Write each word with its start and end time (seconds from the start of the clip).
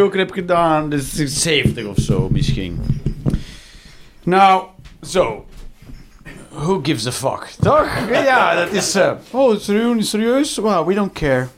Joker 0.00 0.18
heb 0.18 0.30
gedaan. 0.30 0.90
Dus 0.90 1.12
70 1.14 1.86
of 1.86 1.96
zo 1.98 2.28
misschien. 2.30 2.80
Nou, 4.22 4.64
zo. 5.02 5.46
Who 6.48 6.80
gives 6.82 7.06
a 7.06 7.12
fuck? 7.12 7.48
Toch? 7.60 8.08
Ja, 8.10 8.54
dat 8.54 8.72
is... 8.72 8.94
eh, 8.94 9.12
oh, 9.30 9.58
serieus? 9.58 10.10
serieus? 10.10 10.56
Wow, 10.56 10.88
we 10.88 10.94
don't 10.94 11.12
care. 11.12 11.48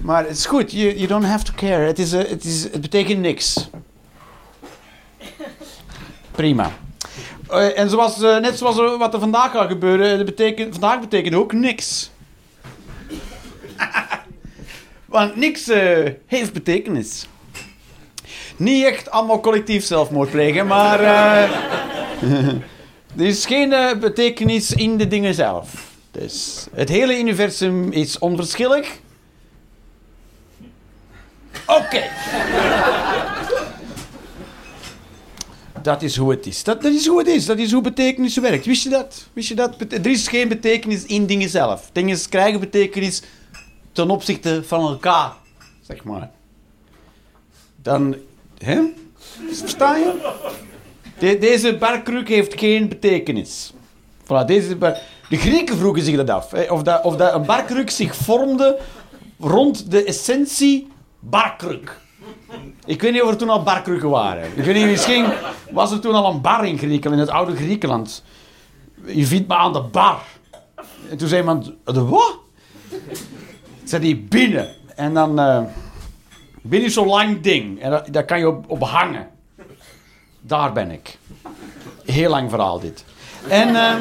Maar 0.00 0.22
het 0.22 0.36
is 0.36 0.46
goed. 0.46 0.72
You, 0.72 0.94
you 0.94 1.06
don't 1.06 1.24
have 1.24 1.44
to 1.44 1.52
care. 1.56 1.86
Het, 1.86 1.98
is, 1.98 2.12
eh, 2.12 2.28
het, 2.28 2.44
is, 2.44 2.70
betekent 2.70 3.20
niks. 3.20 3.70
Prima. 6.30 6.70
Eh, 7.48 7.78
en 7.78 7.90
zoals, 7.90 8.20
net 8.20 8.58
zoals 8.58 8.76
wat 8.98 9.14
er 9.14 9.20
vandaag 9.20 9.52
gaat 9.52 9.68
gebeuren, 9.68 10.16
dat 10.16 10.26
betekent, 10.26 10.72
vandaag 10.72 11.00
betekent 11.00 11.34
ook 11.34 11.52
niks. 11.52 12.10
Want 15.06 15.36
niks 15.36 15.70
heeft 16.26 16.52
betekenis. 16.52 17.26
Niet 18.58 18.84
echt 18.84 19.10
allemaal 19.10 19.40
collectief 19.40 19.84
zelfmoord 19.84 20.30
plegen, 20.30 20.66
maar 20.66 21.00
eh, 21.00 21.42
er 23.16 23.26
is 23.26 23.46
geen 23.46 23.72
eh, 23.72 23.98
betekenis 23.98 24.72
in 24.72 24.96
de 24.96 25.08
dingen 25.08 25.34
zelf. 25.34 25.92
Dus 26.10 26.66
het 26.72 26.88
hele 26.88 27.18
universum 27.18 27.92
is 27.92 28.18
onverschillig. 28.18 28.98
Oké. 31.66 32.02
Dat 35.82 36.02
is 36.02 36.16
hoe 36.16 36.30
het 36.30 36.46
is. 36.46 36.64
Dat, 36.64 36.82
dat 36.82 36.92
is 36.92 37.06
hoe 37.06 37.18
het 37.18 37.28
is. 37.28 37.46
Dat 37.46 37.58
is 37.58 37.72
hoe 37.72 37.82
betekenis 37.82 38.36
werkt. 38.36 38.66
Wist 38.66 38.82
je 38.82 38.88
dat? 38.88 39.28
Wist 39.32 39.48
je 39.48 39.54
dat? 39.54 39.74
Er 39.90 40.06
is 40.06 40.28
geen 40.28 40.48
betekenis 40.48 41.04
in 41.04 41.26
dingen 41.26 41.48
zelf. 41.48 41.90
Dingen 41.92 42.28
krijgen 42.28 42.60
betekenis 42.60 43.22
ten 43.92 44.10
opzichte 44.10 44.64
van 44.64 44.80
elkaar, 44.80 45.32
zeg 45.80 46.04
maar. 46.04 46.30
Dan, 47.82 48.16
hè? 48.64 48.80
Versta 49.52 49.96
je? 49.96 50.32
De- 51.18 51.38
deze 51.38 51.76
barkruk 51.76 52.28
heeft 52.28 52.58
geen 52.58 52.88
betekenis. 52.88 53.72
Voilà, 54.24 54.44
deze 54.46 54.76
bar- 54.76 54.98
de 55.28 55.36
Grieken 55.36 55.76
vroegen 55.76 56.02
zich 56.02 56.16
dat 56.16 56.30
af. 56.30 56.50
Hè? 56.50 56.62
Of, 56.62 56.82
dat, 56.82 57.04
of 57.04 57.16
dat 57.16 57.34
een 57.34 57.46
barkruk 57.46 57.90
zich 57.90 58.14
vormde 58.16 58.78
rond 59.38 59.90
de 59.90 60.04
essentie 60.04 60.88
barkruk. 61.20 62.00
Ik 62.86 63.02
weet 63.02 63.12
niet 63.12 63.22
of 63.22 63.30
er 63.30 63.36
toen 63.36 63.50
al 63.50 63.62
barkrukken 63.62 64.08
waren. 64.10 64.44
Ik 64.56 64.64
weet 64.64 64.74
niet, 64.74 64.86
misschien 64.86 65.26
was 65.70 65.92
er 65.92 66.00
toen 66.00 66.14
al 66.14 66.30
een 66.32 66.40
bar 66.40 66.66
in 66.66 66.78
Griekenland, 66.78 67.20
in 67.20 67.26
het 67.26 67.36
oude 67.36 67.56
Griekenland. 67.56 68.24
Je 69.04 69.26
vindt 69.26 69.48
me 69.48 69.54
aan 69.54 69.72
de 69.72 69.80
bar. 69.82 70.22
En 71.10 71.16
toen 71.16 71.28
zei 71.28 71.40
iemand, 71.40 71.72
de 71.84 72.04
wat? 72.04 72.38
Zei 73.84 74.02
die 74.02 74.16
binnen. 74.16 74.68
En 74.96 75.14
dan, 75.14 75.38
eh 75.38 75.62
binnen 76.62 76.90
zo'n 76.90 77.06
lang 77.08 77.40
ding. 77.40 77.80
En 77.82 77.90
dat- 77.90 78.06
daar 78.10 78.24
kan 78.24 78.38
je 78.38 78.48
op, 78.66 78.82
hangen. 78.82 79.28
Daar 80.40 80.72
ben 80.72 80.90
ik. 80.90 81.18
Heel 82.04 82.30
lang 82.30 82.50
verhaal 82.50 82.80
dit. 82.80 83.04
En, 83.48 83.76
ehm, 83.76 84.00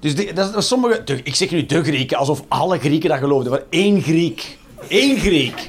dus 0.00 0.14
dat, 0.34 0.52
dat 0.52 0.64
sommige, 0.64 1.02
ik 1.24 1.34
zeg 1.34 1.50
nu 1.50 1.66
de 1.66 1.82
Grieken, 1.84 2.16
alsof 2.16 2.42
alle 2.48 2.78
Grieken 2.78 3.08
dat 3.08 3.18
geloofden. 3.18 3.52
Maar 3.52 3.62
één 3.70 4.02
Griek. 4.02 4.58
Eén 4.88 5.18
Griek. 5.18 5.66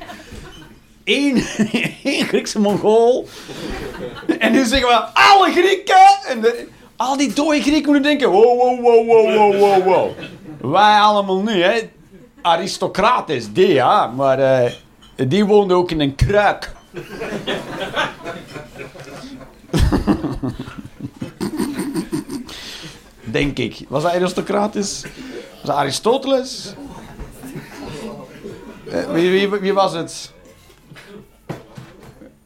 Eén, 1.04 1.36
één 2.04 2.26
Griekse 2.26 2.60
Mongool. 2.60 3.28
En 4.40 4.52
nu 4.52 4.66
zeggen 4.66 4.88
we 4.88 4.96
alle 5.14 5.52
Grieken. 5.52 6.18
En 6.28 6.46
al 6.96 7.18
die 7.18 7.34
dode 7.34 7.62
Grieken 7.62 7.92
moeten 7.92 8.10
denken: 8.10 8.30
wow, 8.30 8.58
wow, 8.58 8.82
wow, 8.82 9.08
wow, 9.08 9.58
wow, 9.60 9.84
wow. 9.84 10.12
Wij 10.72 11.00
allemaal 11.00 11.42
nu, 11.42 11.62
hè? 11.62 11.80
Aristocrates, 12.42 13.54
die 13.54 13.68
ja, 13.74 14.08
maar 14.08 14.40
eh, 14.40 14.72
die 15.16 15.46
woonde 15.46 15.74
ook 15.74 15.92
in 15.92 16.00
een 16.02 16.16
kruik. 16.16 16.72
Denk 23.24 23.58
ik. 23.58 23.86
Was 23.88 24.04
dat 24.04 24.12
Aristocrates? 24.12 25.02
Was 25.02 25.64
dat 25.64 25.76
Aristoteles? 25.76 26.74
Eh, 28.92 29.12
wie, 29.12 29.32
wie, 29.50 29.60
wie 29.60 29.74
was 29.74 29.94
het? 29.94 30.32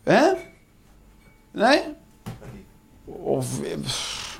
Hè? 0.03 0.22
Nee? 1.52 1.81
Of, 3.06 3.46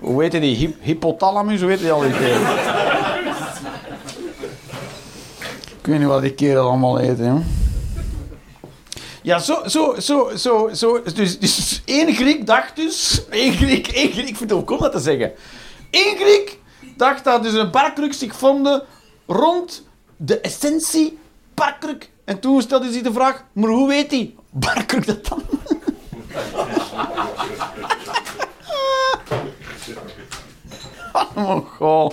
hoe 0.02 0.22
heet 0.24 0.32
die? 0.32 0.56
Hy- 0.56 0.76
hypothalamus, 0.82 1.62
hoe 1.62 1.70
heet 1.70 1.80
die 1.80 1.92
al 1.92 2.02
die 2.02 2.12
keer? 2.12 2.36
Ik 5.80 5.94
weet 5.94 6.00
niet 6.00 6.08
wat 6.08 6.22
die 6.22 6.34
kerel 6.34 6.68
allemaal 6.68 6.98
heet, 6.98 7.18
hè. 7.18 7.34
Ja, 9.28 9.40
zo, 9.40 9.62
zo, 9.66 9.96
zo, 10.00 10.32
zo, 10.36 10.70
zo. 10.74 11.04
Dus, 11.04 11.40
dus 11.40 11.82
één 11.86 12.16
Griek 12.16 12.46
dacht 12.46 12.76
dus... 12.76 13.22
Één 13.30 13.54
Griek, 13.54 13.88
één 13.88 14.12
Griek, 14.12 14.28
ik 14.28 14.36
vind 14.36 14.50
het 14.50 14.60
ook 14.60 14.72
om 14.72 14.80
dat 14.80 14.92
te 14.92 15.00
zeggen. 15.00 15.32
Eén 15.92 16.16
Griek 16.16 16.60
dacht 16.98 17.24
dat 17.24 17.44
dus 17.44 17.54
een 17.54 17.72
barkruk 17.72 18.14
zich 18.14 18.36
vormde 18.36 18.86
rond 19.26 19.88
de 20.18 20.40
essentie 20.40 21.18
barkruk. 21.54 22.10
En 22.26 22.40
toen 22.40 22.62
stelde 22.62 22.90
hij 22.90 23.02
de 23.02 23.14
vraag, 23.14 23.44
maar 23.54 23.70
hoe 23.70 23.88
weet 23.88 24.12
hij 24.12 24.36
barkruk 24.50 25.06
dat 25.06 25.26
dan? 25.28 25.44
Oh, 31.36 31.66
goh. 31.76 32.12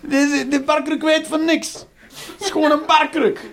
Deze, 0.00 0.48
de 0.48 0.62
barkruk 0.62 1.02
weet 1.02 1.26
van 1.26 1.44
niks. 1.44 1.72
Het 1.72 2.40
is 2.40 2.50
gewoon 2.50 2.70
een 2.70 2.86
barkruk. 2.86 3.50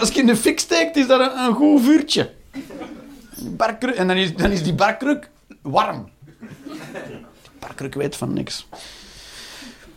Als 0.00 0.08
je 0.08 0.20
in 0.20 0.26
de 0.26 0.36
fik 0.36 0.60
steekt, 0.60 0.96
is 0.96 1.06
dat 1.06 1.32
een, 1.36 1.54
goed 1.54 1.82
vuurtje. 1.82 2.30
Barkruk, 3.38 3.94
en 3.94 4.08
dan 4.08 4.16
is, 4.16 4.36
dan 4.36 4.50
is 4.50 4.62
die 4.62 4.74
barkruk 4.74 5.30
warm. 5.62 6.08
Die 6.68 7.50
barkruk 7.58 7.94
weet 7.94 8.16
van 8.16 8.32
niks. 8.32 8.66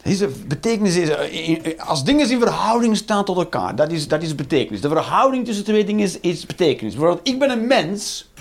Deze 0.04 0.28
betekenis 0.28 0.96
is, 0.96 1.10
eh, 1.10 1.80
als 1.80 2.04
dingen 2.04 2.30
in 2.30 2.40
verhouding 2.40 2.98
staan 2.98 3.26
tot 3.26 3.38
elkaar, 3.38 3.76
dat 3.76 3.92
is, 3.92 4.08
dat 4.08 4.24
is 4.24 4.36
betekenis. 4.36 4.82
De 4.82 4.90
verhouding 4.90 5.46
tussen 5.46 5.64
twee 5.64 5.86
dingen 5.86 6.04
is, 6.04 6.20
is 6.20 6.46
betekenis. 6.46 6.94
Bijvoorbeeld, 6.94 7.28
ik 7.28 7.40
ben 7.40 7.50
een 7.50 7.68
mens 7.68 8.32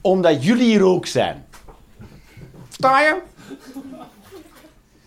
omdat 0.00 0.44
jullie 0.44 0.64
hier 0.64 0.82
ook 0.82 1.06
zijn. 1.06 1.46
Sta 2.68 3.00
je? 3.00 3.16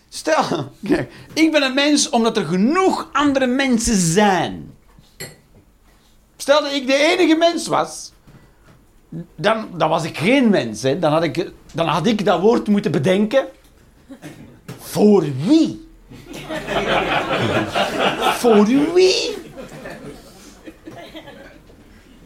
Stel, 0.10 0.44
kijk, 0.88 1.12
ik 1.34 1.52
ben 1.52 1.62
een 1.62 1.74
mens 1.74 2.10
omdat 2.10 2.38
er 2.38 2.46
genoeg 2.46 3.10
andere 3.12 3.46
mensen 3.48 3.96
zijn. 3.96 4.72
Stel 6.44 6.62
dat 6.62 6.72
ik 6.72 6.88
de 6.88 6.96
enige 6.96 7.36
mens 7.36 7.68
was, 7.68 8.12
dan, 9.36 9.68
dan 9.78 9.90
was 9.90 10.04
ik 10.04 10.18
geen 10.18 10.50
mens. 10.50 10.81
Dan, 10.81 11.12
had 11.12 11.24
ik, 11.24 11.52
dan 11.74 11.88
had 11.88 12.06
ik 12.06 12.26
dat 12.26 12.40
woord 12.40 12.68
moeten 12.68 12.92
bedenken. 12.92 13.48
Voor 14.80 15.26
wie? 15.46 15.90
Voor 18.20 18.66
wie? 18.66 19.38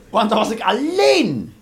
Want 0.09 0.29
dan 0.29 0.37
was 0.37 0.49
ik 0.49 0.61
alleen. 0.61 1.55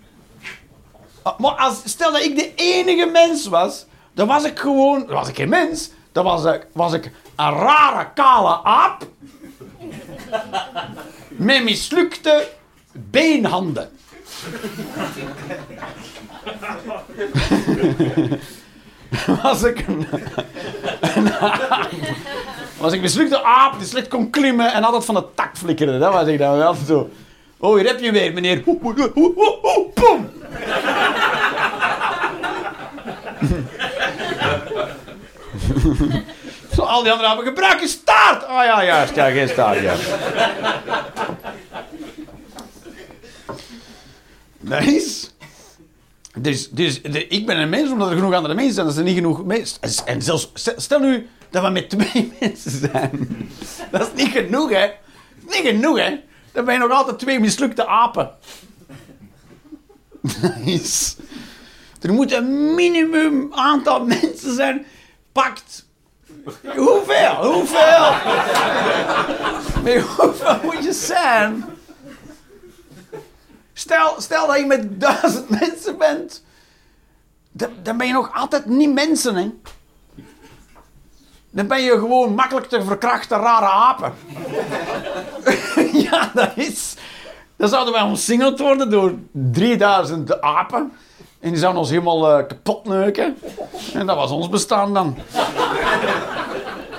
Maar 1.38 1.52
als, 1.52 1.80
stel 1.84 2.12
dat 2.12 2.22
ik 2.22 2.36
de 2.36 2.52
enige 2.54 3.06
mens 3.06 3.46
was, 3.46 3.86
dan 4.14 4.26
was 4.26 4.44
ik 4.44 4.58
gewoon... 4.58 5.06
Dan 5.06 5.14
was 5.14 5.28
ik 5.28 5.36
geen 5.36 5.48
mens. 5.48 5.90
Dan 6.12 6.24
was 6.24 6.44
ik, 6.44 6.66
was 6.72 6.92
ik 6.92 7.04
een 7.36 7.52
rare, 7.52 8.12
kale 8.14 8.62
aap. 8.62 9.06
Met 11.36 11.64
mislukte 11.64 12.48
beenhanden. 12.92 13.88
was 19.42 19.62
ik 19.62 19.84
een. 19.86 20.06
Was 22.80 22.92
ik 22.92 23.00
mislukte 23.00 23.42
aap 23.42 23.78
die 23.78 23.86
slecht 23.86 24.08
kon 24.08 24.30
klimmen 24.30 24.72
en 24.72 24.84
altijd 24.84 25.04
van 25.04 25.14
de 25.14 25.24
tak 25.34 25.56
flikkerde. 25.56 25.98
Dat 25.98 26.12
was 26.12 26.26
ik 26.26 26.38
dan 26.38 26.56
wel 26.56 26.74
zo. 26.74 27.10
Oh, 27.58 27.76
hier 27.76 27.86
heb 27.86 28.00
je 28.00 28.12
weer, 28.12 28.32
meneer. 28.32 28.62
Boem. 28.62 30.30
Zo, 36.76 36.82
al 36.82 37.02
die 37.02 37.10
anderen 37.12 37.30
hebben 37.36 37.46
gebruik 37.46 37.80
staart. 37.88 38.44
Ah 38.44 38.64
ja, 38.64 38.84
juist. 38.84 39.14
Ja, 39.14 39.30
geen 39.30 39.48
staart, 39.48 39.80
ja. 39.82 39.94
Nice. 44.60 45.26
Dus, 46.38 46.70
dus 46.70 47.02
de- 47.02 47.26
ik 47.26 47.46
ben 47.46 47.58
een 47.58 47.68
mens 47.68 47.90
omdat 47.90 48.08
er 48.10 48.14
genoeg 48.16 48.34
andere 48.34 48.54
mensen 48.54 48.74
zijn. 48.74 48.86
Dat 48.86 48.96
er 48.96 49.02
niet 49.02 49.14
genoeg 49.14 49.44
mensen 49.44 49.78
En 50.04 50.22
zelfs, 50.22 50.50
stel, 50.76 50.98
nu 51.00 51.28
dat 51.50 51.62
we 51.62 51.68
met 51.70 51.90
twee 51.90 52.32
mensen 52.40 52.70
zijn. 52.92 53.48
Dat 53.90 54.00
is 54.14 54.22
niet 54.24 54.32
genoeg, 54.32 54.70
hè. 54.70 54.90
Niet 55.46 55.66
genoeg, 55.66 55.98
hè. 55.98 56.20
Dan 56.52 56.64
ben 56.64 56.74
je 56.74 56.80
nog 56.80 56.90
altijd 56.90 57.18
twee 57.18 57.40
mislukte 57.40 57.86
apen. 57.86 58.30
Nice. 60.64 61.14
Er 62.00 62.12
moet 62.12 62.32
een 62.32 62.74
minimum 62.74 63.48
aantal 63.54 64.04
mensen 64.20 64.54
zijn. 64.54 64.86
Pakt. 65.32 65.85
Hoeveel? 66.76 67.34
Hoeveel? 67.34 68.14
Hoeveel 70.16 70.58
moet 70.62 70.84
je 70.84 70.92
zijn? 70.92 71.64
Stel, 73.72 74.14
stel 74.18 74.46
dat 74.46 74.58
je 74.58 74.66
met 74.66 75.00
duizend 75.00 75.48
mensen 75.48 75.98
bent. 75.98 76.44
Dan, 77.52 77.70
dan 77.82 77.96
ben 77.96 78.06
je 78.06 78.12
nog 78.12 78.34
altijd 78.34 78.66
niet 78.66 78.92
mensen, 78.92 79.34
hè. 79.34 79.50
Dan 81.50 81.66
ben 81.66 81.82
je 81.82 81.90
gewoon 81.90 82.34
makkelijk 82.34 82.66
te 82.66 82.82
verkrachten 82.82 83.38
rare 83.38 83.66
apen. 83.66 84.14
ja, 86.10 86.30
dat 86.34 86.50
is... 86.54 86.94
Dan 87.56 87.68
zouden 87.68 87.92
wij 87.92 88.02
omsingeld 88.02 88.58
worden 88.58 88.90
door 88.90 89.14
3000 89.32 90.40
apen. 90.40 90.92
En 91.40 91.50
die 91.50 91.58
zouden 91.58 91.80
ons 91.80 91.90
helemaal 91.90 92.38
uh, 92.38 92.46
kapot 92.46 92.84
neuken. 92.84 93.38
En 93.94 94.06
dat 94.06 94.16
was 94.16 94.30
ons 94.30 94.48
bestaan 94.48 94.94
dan. 94.94 95.16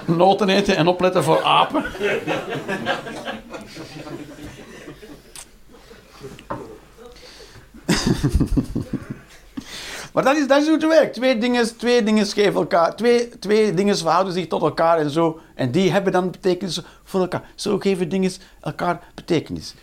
Noten 0.05 0.49
eten 0.49 0.75
en 0.75 0.87
opletten 0.87 1.23
voor 1.23 1.43
apen. 1.43 1.83
maar 10.13 10.23
dat 10.23 10.35
is, 10.35 10.47
dat 10.47 10.61
is 10.61 10.67
hoe 10.67 10.73
het 10.73 10.87
werkt. 10.87 11.13
Twee 11.13 11.37
dingen, 11.37 11.77
twee 11.77 12.03
dingen 12.03 12.25
geven 12.25 12.53
elkaar. 12.53 12.95
Twee, 12.95 13.29
twee 13.39 13.73
dingen 13.73 13.97
verhouden 13.97 14.33
zich 14.33 14.47
tot 14.47 14.61
elkaar 14.61 14.97
en 14.97 15.09
zo. 15.09 15.39
En 15.55 15.71
die 15.71 15.91
hebben 15.91 16.11
dan 16.11 16.31
betekenis 16.31 16.81
voor 17.03 17.19
elkaar. 17.19 17.49
Zo 17.55 17.79
geven 17.79 18.09
dingen 18.09 18.31
elkaar 18.61 18.99
betekenis. 19.15 19.73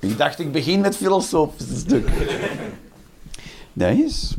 Ik 0.00 0.18
dacht, 0.18 0.38
ik 0.38 0.52
begin 0.52 0.80
met 0.80 0.96
filosofische 0.96 1.76
stuk. 1.76 2.08
Dat 3.72 3.96
is. 3.96 4.36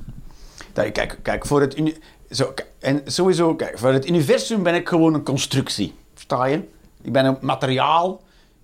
Kijk, 0.74 1.18
kijk, 1.21 1.45
voor 1.45 1.62
het. 1.62 2.00
Zo, 2.30 2.54
en 2.80 3.01
sowieso, 3.06 3.56
kijk, 3.56 3.77
voor 3.77 3.94
het 3.94 4.07
universum 4.07 4.63
ben 4.63 4.75
ik 4.75 4.88
gewoon 4.88 5.13
een 5.13 5.24
constructie. 5.24 5.94
Versta 6.13 6.45
je? 6.45 6.62
Ik 7.01 7.12
ben 7.12 7.25
een 7.25 7.38
materiaal 7.42 8.21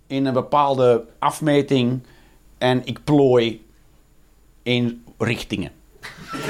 in 0.08 0.26
een 0.26 0.34
bepaalde 0.34 1.06
afmeting 1.20 2.04
en 2.58 2.82
ik 2.86 3.04
plooi 3.04 3.66
in 4.64 5.04
richtingen. 5.18 5.72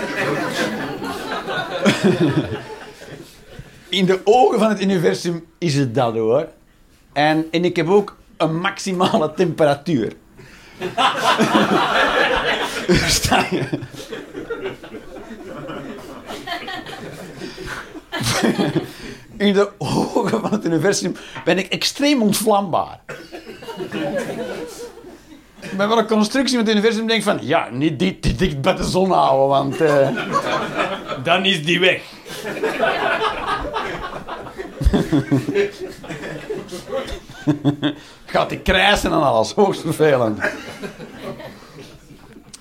in 3.90 4.06
de 4.06 4.22
ogen 4.24 4.60
van 4.60 4.70
het 4.70 4.82
universum 4.82 5.46
is 5.58 5.76
het 5.76 5.96
dat 5.96 6.14
hoor. 6.14 6.48
En, 7.14 7.46
en 7.52 7.66
ik 7.66 7.76
heb 7.76 7.88
ook 7.88 8.18
een 8.38 8.60
maximale 8.60 9.34
temperatuur. 9.34 10.14
Je? 13.50 13.64
In 19.38 19.54
de 19.54 19.70
ogen 19.78 20.42
van 20.42 20.52
het 20.52 20.66
universum 20.66 21.16
ben 21.44 21.58
ik 21.58 21.68
extreem 21.68 22.22
ontvlambaar. 22.22 23.00
Wel 25.78 25.98
een 25.98 26.08
constructie 26.08 26.58
met 26.58 26.68
het 26.68 26.76
universum 26.76 27.08
denk 27.08 27.24
van... 27.24 27.40
Ja, 27.42 27.68
niet 27.72 28.00
dit 28.00 28.40
dicht 28.40 28.62
bij 28.62 28.76
de 28.76 28.84
zon 28.84 29.12
houden, 29.12 29.48
want... 29.48 29.82
Uh, 29.82 30.08
dan 31.24 31.46
is 31.46 31.66
die 31.66 31.80
weg. 31.80 32.02
Gaat 38.34 38.50
die 38.50 38.60
krijsen 38.60 39.12
en 39.12 39.22
alles. 39.22 39.52
Hoogst 39.52 39.82
vervelend. 39.82 40.40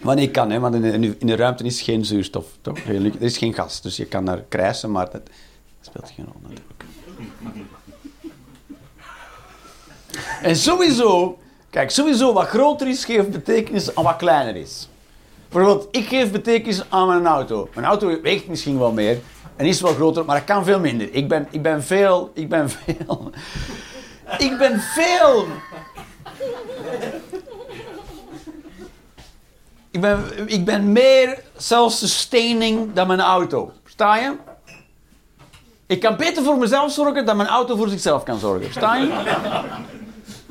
Wanneer 0.01 0.31
kan, 0.31 0.51
hè? 0.51 0.61
want 0.61 0.75
in 0.75 1.01
de, 1.01 1.17
in 1.19 1.27
de 1.27 1.37
ruimte 1.37 1.65
is 1.65 1.83
geen 1.83 2.05
zuurstof. 2.05 2.47
Toch? 2.61 2.79
Er 2.79 3.23
is 3.23 3.39
geen 3.39 3.55
gas, 3.55 3.81
dus 3.81 3.97
je 3.97 4.05
kan 4.05 4.25
naar 4.25 4.43
krijsen, 4.49 4.91
maar 4.91 5.11
dat 5.11 5.23
speelt 5.81 6.13
geen 6.17 6.25
rol 6.25 6.41
natuurlijk. 6.43 6.85
En 10.43 10.57
sowieso, 10.57 11.39
kijk, 11.71 11.91
sowieso 11.91 12.33
wat 12.33 12.47
groter 12.47 12.89
is, 12.89 13.05
geeft 13.05 13.31
betekenis 13.31 13.95
aan 13.95 14.05
wat 14.05 14.17
kleiner 14.17 14.57
is. 14.57 14.89
Bijvoorbeeld, 15.49 15.97
ik 15.97 16.07
geef 16.07 16.31
betekenis 16.31 16.83
aan 16.89 17.07
mijn 17.07 17.27
auto. 17.27 17.69
Mijn 17.75 17.87
auto 17.87 18.21
weegt 18.23 18.49
misschien 18.49 18.79
wel 18.79 18.93
meer 18.93 19.21
en 19.57 19.67
is 19.67 19.81
wel 19.81 19.95
groter, 19.95 20.25
maar 20.25 20.37
ik 20.37 20.47
kan 20.47 20.65
veel 20.65 20.81
minder. 20.81 21.09
Ik 21.15 21.29
ben, 21.29 21.49
ik 21.51 21.63
ben 21.63 21.83
veel, 21.83 22.31
ik 22.35 22.49
ben 22.49 22.71
veel, 22.85 23.33
ik 24.39 24.59
ben 24.59 24.81
veel 24.81 25.47
Ik 29.93 30.01
ben, 30.01 30.25
ik 30.47 30.65
ben 30.65 30.93
meer 30.93 31.43
self-sustaining 31.57 32.93
dan 32.93 33.07
mijn 33.07 33.21
auto. 33.21 33.73
Sta 33.87 34.17
je? 34.17 34.37
Ik 35.87 36.01
kan 36.01 36.17
beter 36.17 36.43
voor 36.43 36.59
mezelf 36.59 36.93
zorgen 36.93 37.27
dan 37.27 37.37
mijn 37.37 37.49
auto 37.49 37.77
voor 37.77 37.89
zichzelf 37.89 38.23
kan 38.23 38.39
zorgen. 38.39 38.71
Sta 38.71 38.97
je? 38.97 39.11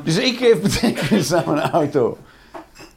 Dus 0.04 0.18
ik 0.18 0.38
geef 0.38 0.62
betekenis 0.62 1.34
aan 1.34 1.54
mijn 1.54 1.70
auto. 1.72 2.18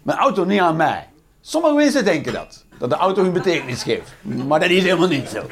Mijn 0.03 0.19
auto 0.19 0.45
niet 0.45 0.61
aan 0.61 0.77
mij. 0.77 1.09
Sommige 1.41 1.75
mensen 1.75 2.05
denken 2.05 2.33
dat. 2.33 2.65
Dat 2.79 2.91
de 2.91 2.97
auto 2.97 3.23
hun 3.23 3.33
betekenis 3.33 3.83
geeft. 3.83 4.13
Maar 4.23 4.61
dat 4.61 4.71
is 4.71 4.83
helemaal 4.83 5.09
niet 5.09 5.29
zo. 5.29 5.43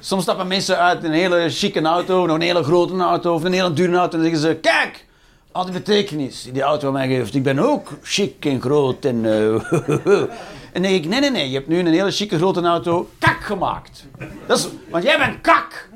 Soms 0.00 0.22
stappen 0.22 0.46
mensen 0.46 0.78
uit 0.78 1.04
een 1.04 1.12
hele 1.12 1.50
chique 1.50 1.82
auto, 1.82 2.26
nog 2.26 2.36
een 2.36 2.42
hele 2.42 2.62
grote 2.62 2.96
auto 2.96 3.34
of 3.34 3.44
een 3.44 3.52
hele 3.52 3.72
dure 3.72 3.96
auto 3.96 4.16
en 4.16 4.22
zeggen 4.22 4.40
ze: 4.40 4.56
Kijk, 4.56 5.06
al 5.52 5.64
die 5.64 5.72
betekenis 5.72 6.42
die 6.42 6.52
die 6.52 6.62
auto 6.62 6.92
mij 6.92 7.08
geeft. 7.08 7.34
Ik 7.34 7.42
ben 7.42 7.58
ook 7.58 7.88
chic 8.02 8.44
en 8.44 8.60
groot 8.60 9.04
en... 9.04 9.24
Uh, 9.24 9.54
en 10.72 10.82
dan 10.82 10.82
denk 10.82 11.04
ik, 11.04 11.10
nee, 11.10 11.20
nee, 11.20 11.30
nee, 11.30 11.48
je 11.48 11.54
hebt 11.54 11.68
nu 11.68 11.78
een 11.78 11.86
hele 11.86 12.10
chique 12.10 12.38
grote 12.38 12.60
auto 12.60 13.10
kak 13.18 13.42
gemaakt. 13.42 14.06
Dat 14.46 14.58
is, 14.58 14.68
want 14.90 15.04
jij 15.04 15.18
bent 15.18 15.40
kak. 15.40 15.88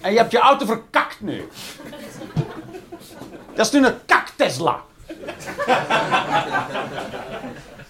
En 0.00 0.12
je 0.12 0.18
hebt 0.18 0.32
je 0.32 0.38
auto 0.38 0.66
verkakt 0.66 1.20
nu. 1.20 1.48
Dat 3.54 3.66
is 3.66 3.72
nu 3.72 3.86
een 3.86 3.94
kak 4.06 4.28
Tesla. 4.36 4.82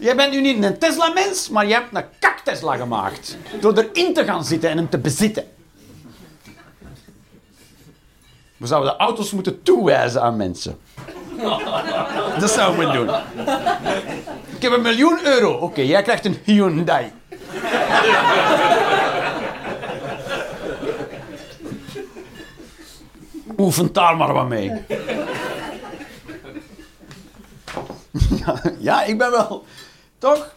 Jij 0.01 0.17
bent 0.17 0.33
nu 0.33 0.41
niet 0.41 0.65
een 0.65 0.79
Tesla-mens, 0.79 1.49
maar 1.49 1.67
je 1.67 1.73
hebt 1.73 1.97
een 1.97 2.05
kak 2.19 2.39
Tesla 2.39 2.77
gemaakt. 2.77 3.37
Door 3.61 3.77
erin 3.77 4.15
te 4.15 4.25
gaan 4.25 4.45
zitten 4.45 4.71
en 4.71 4.77
hem 4.77 4.89
te 4.89 4.99
bezitten. 4.99 5.45
We 8.57 8.67
zouden 8.67 8.97
auto's 8.97 9.31
moeten 9.31 9.63
toewijzen 9.63 10.23
aan 10.23 10.37
mensen. 10.37 10.79
Dat 12.41 12.51
zouden 12.51 12.87
we 12.87 12.93
doen. 12.93 13.09
Ik 14.57 14.63
heb 14.63 14.73
een 14.73 14.83
miljoen 14.83 15.19
euro. 15.25 15.53
Oké, 15.53 15.81
jij 15.81 16.03
krijgt 16.03 16.25
een 16.25 16.39
Hyundai. 16.45 17.13
Oefent 23.59 23.95
daar 23.95 24.17
maar 24.17 24.33
wat 24.33 24.49
mee. 24.49 24.73
Ja, 28.79 29.05
ik 29.05 29.19
ben 29.19 29.31
wel... 29.31 29.65
Toch? 30.21 30.55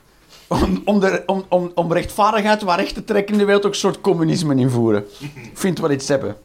Om, 0.48 0.82
om, 0.86 1.00
de, 1.00 1.24
om, 1.26 1.46
om, 1.50 1.72
om 1.76 1.94
rechtvaardigheid 1.94 2.62
waar 2.62 2.80
recht 2.80 2.94
te 2.94 3.04
trekken 3.04 3.34
in 3.34 3.40
de 3.40 3.46
wereld 3.46 3.66
ook 3.66 3.72
een 3.72 3.78
soort 3.78 4.02
communisme 4.02 4.56
invoeren. 4.56 5.06
Ik 5.20 5.52
vind 5.54 5.80
wel 5.80 5.92
iets 5.92 6.08
hebben. 6.08 6.36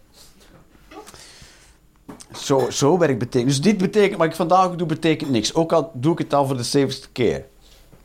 Zo, 2.37 2.71
zo 2.71 2.99
werkt 2.99 3.19
betekent. 3.19 3.51
Dus 3.51 3.61
dit 3.61 3.79
betekent, 3.79 4.19
wat 4.19 4.27
ik 4.27 4.35
vandaag 4.35 4.77
doe, 4.77 4.87
betekent 4.87 5.31
niks. 5.31 5.55
Ook 5.55 5.73
al 5.73 5.91
doe 5.95 6.13
ik 6.13 6.19
het 6.19 6.35
al 6.35 6.47
voor 6.47 6.57
de 6.57 6.63
zevenste 6.63 7.09
keer. 7.13 7.45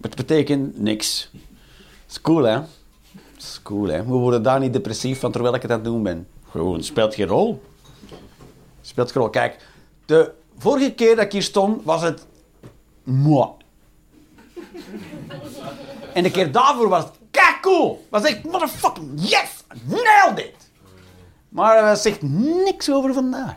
Het 0.02 0.16
betekent 0.16 0.80
niks. 0.80 1.32
Is 2.10 2.22
cool, 2.22 2.44
hè? 2.44 2.60
Is 3.38 3.60
cool, 3.64 3.88
hè? 3.88 4.04
We 4.04 4.12
worden 4.12 4.44
daar 4.44 4.60
niet 4.60 4.74
depressief 4.74 5.20
van 5.20 5.32
terwijl 5.32 5.56
ik 5.56 5.62
het 5.62 5.72
aan 5.72 5.78
het 5.78 5.86
doen 5.86 6.04
ben. 6.04 6.28
Gewoon, 6.50 6.84
speelt 6.84 7.16
geen 7.16 7.28
rol. 7.28 7.62
Speelt 8.82 9.12
geen 9.12 9.22
rol. 9.22 9.32
Kijk, 9.32 9.58
de 10.06 10.32
vorige 10.58 10.94
keer 10.94 11.16
dat 11.16 11.26
ik 11.26 11.32
hier 11.32 11.44
stond, 11.44 11.84
was 11.84 12.02
het... 12.02 12.26
En 16.14 16.24
de 16.24 16.32
keer 16.32 16.52
daarvoor 16.52 16.90
was 16.90 17.04
het 17.04 17.14
kijk 17.32 17.58
cool. 17.62 18.06
Was 18.10 18.24
echt 18.24 18.44
motherfucking 18.44 19.12
yes! 19.16 19.64
Nailed 19.84 20.40
it! 20.40 20.56
Maar 21.50 21.84
hij 21.84 21.96
zegt 21.96 22.22
niks 22.66 22.92
over 22.92 23.14
vandaag. 23.14 23.56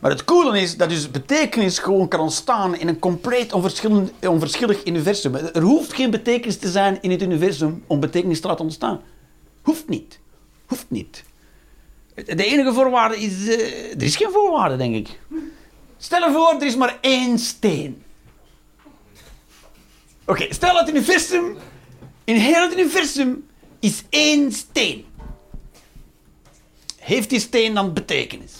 Maar 0.00 0.10
het 0.10 0.24
coole 0.24 0.60
is 0.60 0.76
dat 0.76 0.88
dus 0.88 1.10
betekenis 1.10 1.78
gewoon 1.78 2.08
kan 2.08 2.20
ontstaan 2.20 2.76
in 2.76 2.88
een 2.88 2.98
compleet 2.98 3.52
onverschillig 4.22 4.86
universum. 4.86 5.34
Er 5.34 5.62
hoeft 5.62 5.92
geen 5.92 6.10
betekenis 6.10 6.58
te 6.58 6.70
zijn 6.70 6.98
in 7.02 7.10
het 7.10 7.22
universum 7.22 7.84
om 7.86 8.00
betekenis 8.00 8.40
te 8.40 8.46
laten 8.46 8.64
ontstaan. 8.64 9.00
Hoeft 9.62 9.88
niet. 9.88 10.18
Hoeft 10.66 10.86
niet. 10.88 11.24
De 12.24 12.44
enige 12.44 12.72
voorwaarde 12.72 13.16
is... 13.16 13.32
Uh, 13.32 13.90
er 13.90 14.02
is 14.02 14.16
geen 14.16 14.30
voorwaarde, 14.30 14.76
denk 14.76 14.94
ik. 14.94 15.18
Stel 15.98 16.26
je 16.26 16.32
voor, 16.32 16.54
er 16.60 16.66
is 16.66 16.76
maar 16.76 16.98
één 17.00 17.38
steen. 17.38 18.02
Oké, 20.24 20.46
stel 20.54 20.72
dat 20.72 20.86
het 20.86 20.94
universum, 20.94 21.56
in 22.24 22.36
heel 22.36 22.62
het 22.62 22.72
universum, 22.72 23.46
is 23.80 24.02
één 24.08 24.52
steen. 24.52 25.06
Heeft 26.96 27.30
die 27.30 27.40
steen 27.40 27.74
dan 27.74 27.92
betekenis? 27.92 28.52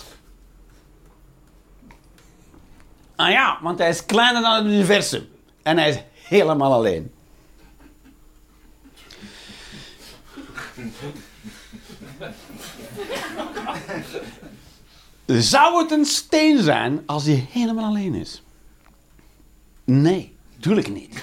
Ah 3.17 3.31
ja, 3.31 3.59
want 3.63 3.79
hij 3.79 3.89
is 3.89 4.07
kleiner 4.07 4.43
dan 4.43 4.55
het 4.55 4.65
universum. 4.65 5.29
En 5.63 5.79
hij 5.79 5.89
is 5.89 5.99
helemaal 6.29 6.73
alleen. 6.73 7.13
Zou 15.27 15.83
het 15.83 15.91
een 15.91 16.05
steen 16.05 16.63
zijn 16.63 17.03
als 17.07 17.25
hij 17.25 17.47
helemaal 17.51 17.85
alleen 17.85 18.15
is? 18.15 18.43
Nee, 19.85 20.35
tuurlijk 20.61 20.93
niet. 20.93 21.15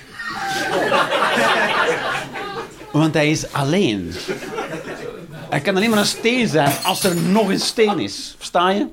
Want 2.91 3.13
hij 3.13 3.31
is 3.31 3.53
alleen. 3.53 4.13
Hij 5.49 5.61
kan 5.61 5.75
alleen 5.75 5.89
maar 5.89 5.99
een 5.99 6.05
steen 6.05 6.47
zijn 6.47 6.83
als 6.83 7.03
er 7.03 7.15
nog 7.15 7.47
een 7.49 7.59
steen 7.59 7.99
is. 7.99 8.35
Versta 8.37 8.69
je? 8.69 8.87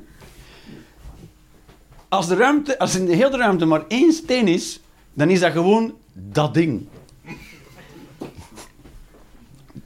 Als, 2.09 2.27
de 2.27 2.37
ruimte, 2.37 2.79
als 2.79 2.95
in 2.95 3.07
de 3.07 3.15
hele 3.15 3.37
ruimte 3.37 3.65
maar 3.65 3.85
één 3.89 4.13
steen 4.13 4.49
is, 4.49 4.81
dan 5.13 5.31
is 5.31 5.41
dat 5.41 5.53
gewoon 5.53 5.95
dat 6.13 6.55
ding. 6.55 6.89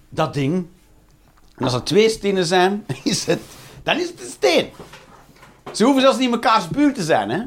Dat 0.08 0.34
ding. 0.34 0.66
En 1.56 1.64
als 1.64 1.74
er 1.74 1.84
twee 1.84 2.08
stenen 2.08 2.46
zijn, 2.46 2.86
is 3.04 3.24
het, 3.24 3.40
dan 3.84 3.98
is 3.98 4.08
het 4.08 4.20
een 4.20 4.30
steen. 4.30 4.68
Ze 5.72 5.84
hoeven 5.84 6.02
zelfs 6.02 6.16
niet 6.16 6.26
in 6.26 6.34
mekaars 6.34 6.68
buurt 6.68 6.94
te 6.94 7.02
zijn, 7.02 7.30
hè? 7.30 7.42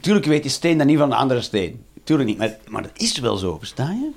Tuurlijk 0.00 0.26
weet 0.26 0.42
die 0.42 0.50
steen 0.50 0.78
dan 0.78 0.86
niet 0.86 0.98
van 0.98 1.08
de 1.08 1.16
andere 1.16 1.42
steen. 1.42 1.84
Tuurlijk 2.04 2.28
niet, 2.28 2.38
maar, 2.38 2.56
maar 2.68 2.82
dat 2.82 2.90
is 2.94 3.18
wel 3.18 3.36
zo, 3.36 3.58
versta 3.58 3.90
je? 3.90 4.10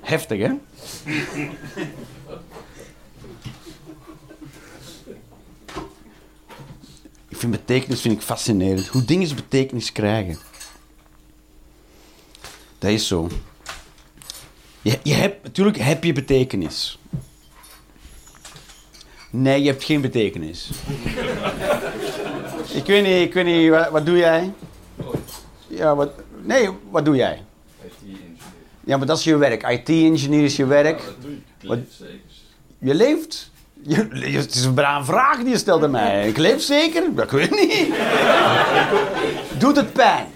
Heftig, 0.00 0.40
hè? 0.40 0.52
Ik 7.28 7.36
vind 7.36 7.52
betekenis 7.52 8.00
vind 8.00 8.14
ik 8.14 8.22
fascinerend. 8.22 8.86
Hoe 8.86 9.04
dingen 9.04 9.34
betekenis 9.34 9.92
krijgen. 9.92 10.38
Dat 12.78 12.90
is 12.90 13.06
zo. 13.06 13.28
Je, 14.82 14.98
je 15.02 15.14
hebt, 15.14 15.42
natuurlijk 15.42 15.78
heb 15.78 16.04
je 16.04 16.12
betekenis. 16.12 16.98
Nee, 19.30 19.62
je 19.62 19.68
hebt 19.70 19.84
geen 19.84 20.00
betekenis. 20.00 20.70
ik 22.72 22.86
weet 22.86 23.02
niet, 23.02 23.20
ik 23.26 23.34
weet 23.34 23.44
niet 23.44 23.70
wat, 23.70 23.88
wat 23.90 24.06
doe 24.06 24.16
jij? 24.16 24.52
Ja, 25.68 25.94
wat, 25.94 26.10
nee, 26.42 26.68
wat 26.90 27.04
doe 27.04 27.16
jij? 27.16 27.42
IT-ingenieur. 27.84 28.20
Ja, 28.84 28.96
maar 28.96 29.06
dat 29.06 29.18
is 29.18 29.24
je 29.24 29.36
werk. 29.36 29.62
IT-ingenieur 29.68 30.44
is 30.44 30.56
je 30.56 30.66
werk. 30.66 30.98
Ja, 30.98 31.04
dat 31.06 31.14
doe 31.22 31.30
ik. 31.30 31.38
Ik 31.60 31.68
Wat- 31.68 31.76
leef 31.78 31.86
zeker. 31.98 32.20
Je 32.78 32.94
leeft? 32.94 33.50
Je, 33.82 34.08
het 34.38 34.54
is 34.54 34.64
een 34.64 34.74
brave 34.74 35.04
vraag 35.04 35.36
die 35.38 35.48
je 35.48 35.56
stelt 35.58 35.82
aan 35.82 35.90
mij. 35.90 36.28
Ik 36.28 36.36
leef 36.36 36.62
zeker? 36.62 37.02
Dat 37.14 37.30
weet 37.30 37.52
ik 37.52 37.68
niet. 37.68 37.94
Doet 39.58 39.76
het 39.76 39.92
pijn? 39.92 40.26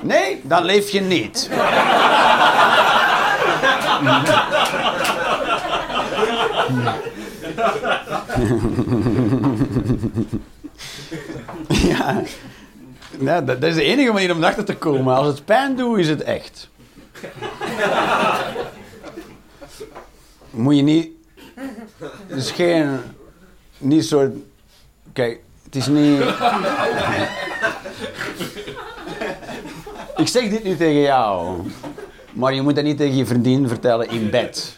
Nee, 0.00 0.40
dan 0.42 0.64
leef 0.64 0.90
je 0.90 1.00
niet. 1.00 1.48
Ja. 11.68 12.22
Nou, 13.18 13.44
dat, 13.44 13.62
is 13.62 13.74
de 13.74 13.82
enige 13.82 14.12
manier 14.12 14.32
om 14.32 14.38
erachter 14.38 14.64
te 14.64 14.76
komen. 14.76 15.14
Als 15.14 15.26
het 15.26 15.44
pijn 15.44 15.76
doet, 15.76 15.98
is 15.98 16.08
het 16.08 16.22
echt. 16.22 16.68
Moet 20.50 20.76
je 20.76 20.82
niet. 20.82 21.08
Het 22.26 22.36
is 22.36 22.50
geen. 22.50 23.00
Niet 23.78 24.04
soort. 24.04 24.34
Kijk, 25.12 25.40
het 25.64 25.76
is 25.76 25.86
niet. 25.86 26.22
Ik 30.16 30.28
zeg 30.28 30.48
dit 30.48 30.64
nu 30.64 30.76
tegen 30.76 31.00
jou. 31.00 31.60
Maar 32.40 32.54
je 32.54 32.62
moet 32.62 32.74
dat 32.74 32.84
niet 32.84 32.96
tegen 32.96 33.16
je 33.16 33.26
vriendin 33.26 33.68
vertellen 33.68 34.08
in 34.10 34.30
bed. 34.30 34.76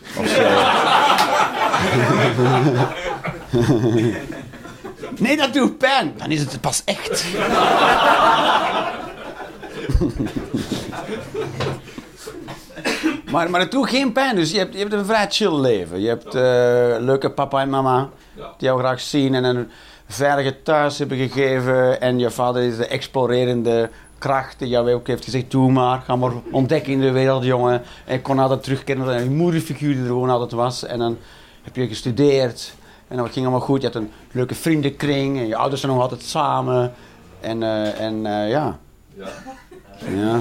Nee, 5.19 5.37
dat 5.37 5.53
doet 5.53 5.79
pijn. 5.79 6.15
Dan 6.17 6.31
is 6.31 6.41
het 6.41 6.61
pas 6.61 6.83
echt. 6.85 7.25
Maar, 13.31 13.51
maar 13.51 13.61
het 13.61 13.71
doet 13.71 13.89
geen 13.89 14.13
pijn, 14.13 14.37
dus 14.37 14.51
je 14.51 14.59
hebt, 14.59 14.73
je 14.73 14.79
hebt 14.79 14.93
een 14.93 15.05
vrij 15.05 15.27
chill 15.31 15.61
leven. 15.61 16.01
Je 16.01 16.09
hebt 16.09 16.35
eh, 16.35 17.05
leuke 17.05 17.31
papa 17.31 17.61
en 17.61 17.71
mama 17.71 18.09
die 18.35 18.69
jou 18.69 18.79
graag 18.79 19.01
zien 19.01 19.35
en 19.35 19.45
een 19.45 19.71
veilige 20.07 20.63
thuis 20.63 20.99
hebben 20.99 21.17
gegeven. 21.17 22.01
En 22.01 22.19
je 22.19 22.31
vader 22.31 22.63
is 22.63 22.77
de 22.77 22.87
explorerende 22.87 23.91
kracht 24.23 24.59
die 24.59 24.69
jou 24.69 24.93
ook 24.93 25.07
heeft 25.07 25.25
gezegd: 25.25 25.51
doe 25.51 25.73
maar, 25.73 26.01
ga 26.01 26.17
maar 26.17 26.33
ontdekken 26.51 26.93
in 26.93 27.01
de 27.01 27.11
wereld, 27.11 27.45
jongen. 27.45 27.83
En 28.05 28.15
ik 28.15 28.23
kon 28.23 28.39
altijd 28.39 28.63
terugkeren 28.63 29.05
naar 29.05 29.21
een 29.21 29.37
moederfiguur 29.37 29.93
die 29.93 30.03
er 30.03 30.07
gewoon 30.07 30.31
altijd 30.31 30.53
was. 30.53 30.85
En 30.85 30.99
dan 30.99 31.19
heb 31.63 31.77
je 31.77 31.89
gestudeerd 31.89 32.75
en 33.09 33.17
dat 33.17 33.33
ging 33.33 33.47
allemaal 33.47 33.67
goed. 33.67 33.81
Je 33.81 33.87
had 33.87 33.97
een 33.97 34.11
leuke 34.33 34.55
vriendenkring 34.55 35.39
en 35.39 35.47
je 35.47 35.57
ouders 35.57 35.81
zijn 35.81 35.93
nog 35.93 36.03
altijd 36.03 36.23
samen. 36.23 36.93
En, 37.41 37.63
eh, 37.63 38.01
en 38.01 38.27
eh, 38.27 38.51
ja. 38.51 38.79
Ja. 39.15 39.29
Ja. 40.09 40.41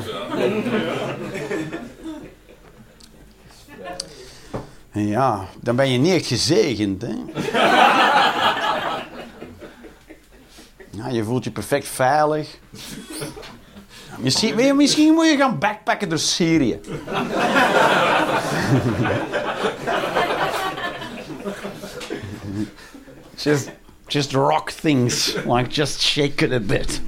Ja, 4.93 5.45
dan 5.61 5.75
ben 5.75 5.89
je 5.89 5.97
niet 5.97 6.13
echt 6.13 6.25
gezegend, 6.25 7.01
hè? 7.01 7.13
Ja, 10.89 11.07
je 11.09 11.23
voelt 11.23 11.43
je 11.43 11.51
perfect 11.51 11.87
veilig. 11.87 12.57
Misschien, 14.21 14.75
misschien 14.75 15.13
moet 15.13 15.29
je 15.29 15.37
gaan 15.37 15.59
backpacken 15.59 16.09
door 16.09 16.19
Syrië. 16.19 16.79
just, 23.35 23.69
just 24.07 24.33
rock 24.33 24.69
things, 24.69 25.35
like 25.45 25.69
just 25.69 26.01
shake 26.01 26.45
it 26.45 26.51
a 26.51 26.59
bit. 26.59 27.01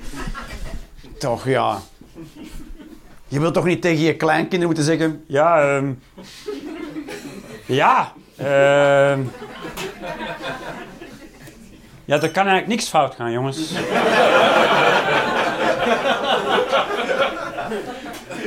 Toch, 1.19 1.47
ja. 1.47 1.81
Je 3.27 3.39
wilt 3.39 3.53
toch 3.53 3.65
niet 3.65 3.81
tegen 3.81 4.03
je 4.03 4.15
kleinkinderen 4.15 4.65
moeten 4.65 4.83
zeggen... 4.83 5.23
Ja, 5.27 5.61
ehm... 5.61 5.91
ja, 7.65 8.13
ehm... 8.37 9.21
Ja, 12.05 12.21
er 12.21 12.31
kan 12.31 12.47
eigenlijk 12.47 12.67
niks 12.67 12.87
fout 12.87 13.15
gaan, 13.15 13.31
jongens. 13.31 13.71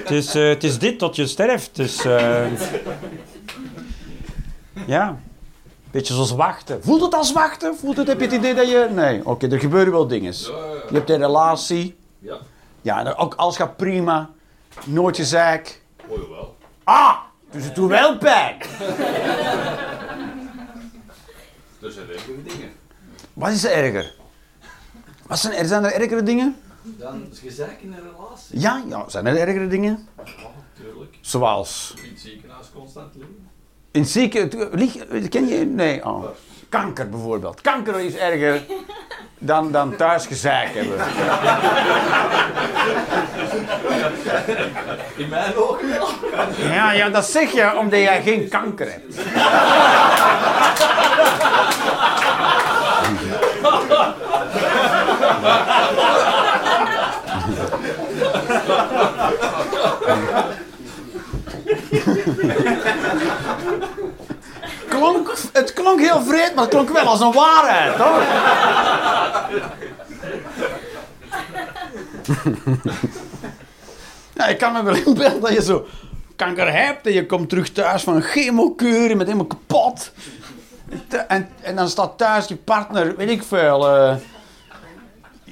Het, 0.07 0.17
is, 0.17 0.35
eh, 0.35 0.49
het 0.49 0.65
is 0.65 0.79
dit 0.79 0.99
tot 0.99 1.17
je 1.17 1.27
sterft. 1.27 1.77
Dus, 1.77 2.05
eh, 2.05 2.47
ja. 4.87 5.19
Beetje 5.91 6.15
zoals 6.15 6.31
wachten. 6.31 6.83
Voelt 6.83 7.01
het 7.01 7.15
als 7.15 7.33
wachten? 7.33 7.77
Voelt 7.77 7.97
het, 7.97 8.07
heb 8.07 8.19
je 8.19 8.25
het 8.27 8.35
idee 8.35 8.55
dat 8.55 8.69
je... 8.69 8.89
Nee, 8.95 9.27
oké, 9.27 9.49
er 9.49 9.59
gebeuren 9.59 9.93
wel 9.93 10.07
dingen. 10.07 10.33
Je 10.33 10.89
hebt 10.93 11.11
een 11.11 11.19
relatie. 11.19 11.97
ja. 12.19 12.37
Ja, 12.83 13.15
ook 13.17 13.35
alles 13.35 13.57
gaat 13.57 13.77
prima. 13.77 14.31
Nooit 14.85 15.17
gezeik. 15.17 15.83
Oh, 16.07 16.17
jawel. 16.23 16.57
Ah, 16.85 17.17
dus 17.51 17.65
het 17.65 17.75
doet 17.75 17.89
wel 17.89 18.19
pijn. 18.19 18.57
Er 21.83 21.93
zijn 21.93 22.09
ergere 22.11 22.43
dingen. 22.43 22.73
Wat 23.33 23.51
is 23.51 23.65
er 23.65 23.71
erger? 23.71 24.15
Wat 25.27 25.39
zijn, 25.39 25.53
er, 25.53 25.67
zijn 25.67 25.85
er 25.85 25.93
ergere 25.93 26.23
dingen? 26.23 26.57
Dan 26.83 27.27
is 27.33 27.39
gezeik 27.39 27.81
in 27.81 27.93
een 27.93 27.99
relatie. 27.99 28.26
Ja, 28.51 28.83
ja, 28.89 29.05
zijn 29.09 29.27
er 29.27 29.37
ergere 29.39 29.67
dingen? 29.67 30.09
Ja, 30.17 30.23
natuurlijk. 30.75 31.15
Zoals... 31.21 31.95
In 32.03 32.11
het 32.11 32.21
ziekenhuis 32.21 32.67
constant 32.75 33.15
liggen. 33.15 33.49
In 33.91 34.05
zieken... 34.05 34.51
lig- 34.73 35.29
Ken 35.29 35.47
je... 35.47 35.65
Nee, 35.65 36.05
oh. 36.05 36.25
Kanker 36.69 37.09
bijvoorbeeld. 37.09 37.61
Kanker 37.61 38.01
is 38.01 38.17
erger 38.17 38.63
dan, 39.39 39.73
dan 39.73 39.97
thuis 39.97 40.27
gezeik 40.27 40.75
hebben. 40.75 40.99
In 45.17 45.29
mijn 45.29 45.57
ogen 45.57 45.89
wel. 45.89 46.09
Ja, 46.73 46.93
ja, 46.93 47.09
dat 47.09 47.25
zeg 47.31 47.53
je 47.53 47.77
omdat 47.79 48.01
jij 48.01 48.23
geen 48.23 48.49
kanker 48.49 48.91
hebt. 48.91 49.15
Klonk, 64.89 65.35
het 65.53 65.73
klonk 65.73 66.01
heel 66.01 66.23
vreed, 66.23 66.55
maar 66.55 66.65
het 66.65 66.73
klonk 66.73 66.91
wel 66.91 67.07
als 67.07 67.21
een 67.21 67.33
waarheid, 67.33 67.97
toch? 67.97 68.23
Ja, 74.37 74.47
ik 74.47 74.59
kan 74.59 74.73
me 74.73 74.83
wel 74.83 74.95
inbeelden 74.95 75.41
dat 75.41 75.53
je 75.53 75.63
zo 75.63 75.87
kanker 76.37 76.73
hebt 76.73 77.07
en 77.07 77.13
je 77.13 77.27
komt 77.27 77.49
terug 77.49 77.73
thuis 77.73 78.03
van 78.03 78.15
een 78.15 78.23
chemokuur, 78.23 79.09
je 79.09 79.17
bent 79.17 79.23
helemaal 79.23 79.47
kapot. 79.47 80.13
En, 81.29 81.49
en 81.63 81.77
dan 81.77 81.89
staat 81.89 82.19
thuis 82.19 82.47
je 82.47 82.57
partner, 82.57 83.17
weet 83.17 83.31
ik 83.31 83.43
veel, 83.43 83.89
eh, 83.89 84.15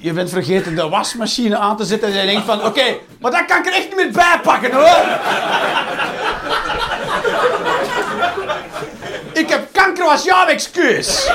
je 0.05 0.13
bent 0.13 0.29
vergeten 0.29 0.75
de 0.75 0.89
wasmachine 0.89 1.57
aan 1.57 1.77
te 1.77 1.85
zetten 1.85 2.09
en 2.09 2.19
je 2.19 2.25
denkt 2.25 2.45
van, 2.45 2.65
oké, 2.65 2.97
maar 3.19 3.31
dat 3.31 3.45
kan 3.45 3.57
ik 3.57 3.65
er 3.65 3.73
echt 3.73 3.87
niet 3.87 3.95
meer 3.95 4.11
bij 4.11 4.39
pakken 4.43 4.71
hoor. 4.71 5.05
ik 9.41 9.49
heb 9.49 9.67
kanker 9.71 10.05
als 10.05 10.23
jouw 10.23 10.45
excuus. 10.45 11.29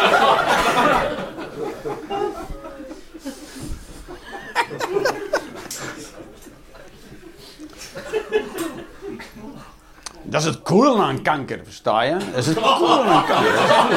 Dat 10.23 10.41
is 10.41 10.47
het 10.47 10.63
cool 10.63 11.03
aan 11.03 11.23
kanker, 11.23 11.61
versta 11.65 12.03
je? 12.03 12.17
Dat 12.17 12.37
is 12.37 12.47
het 12.47 12.61
cool 12.61 13.05
aan 13.05 13.27
kanker. 13.27 13.53
Dat 13.53 13.63
is 13.63 13.69
het 13.69 13.89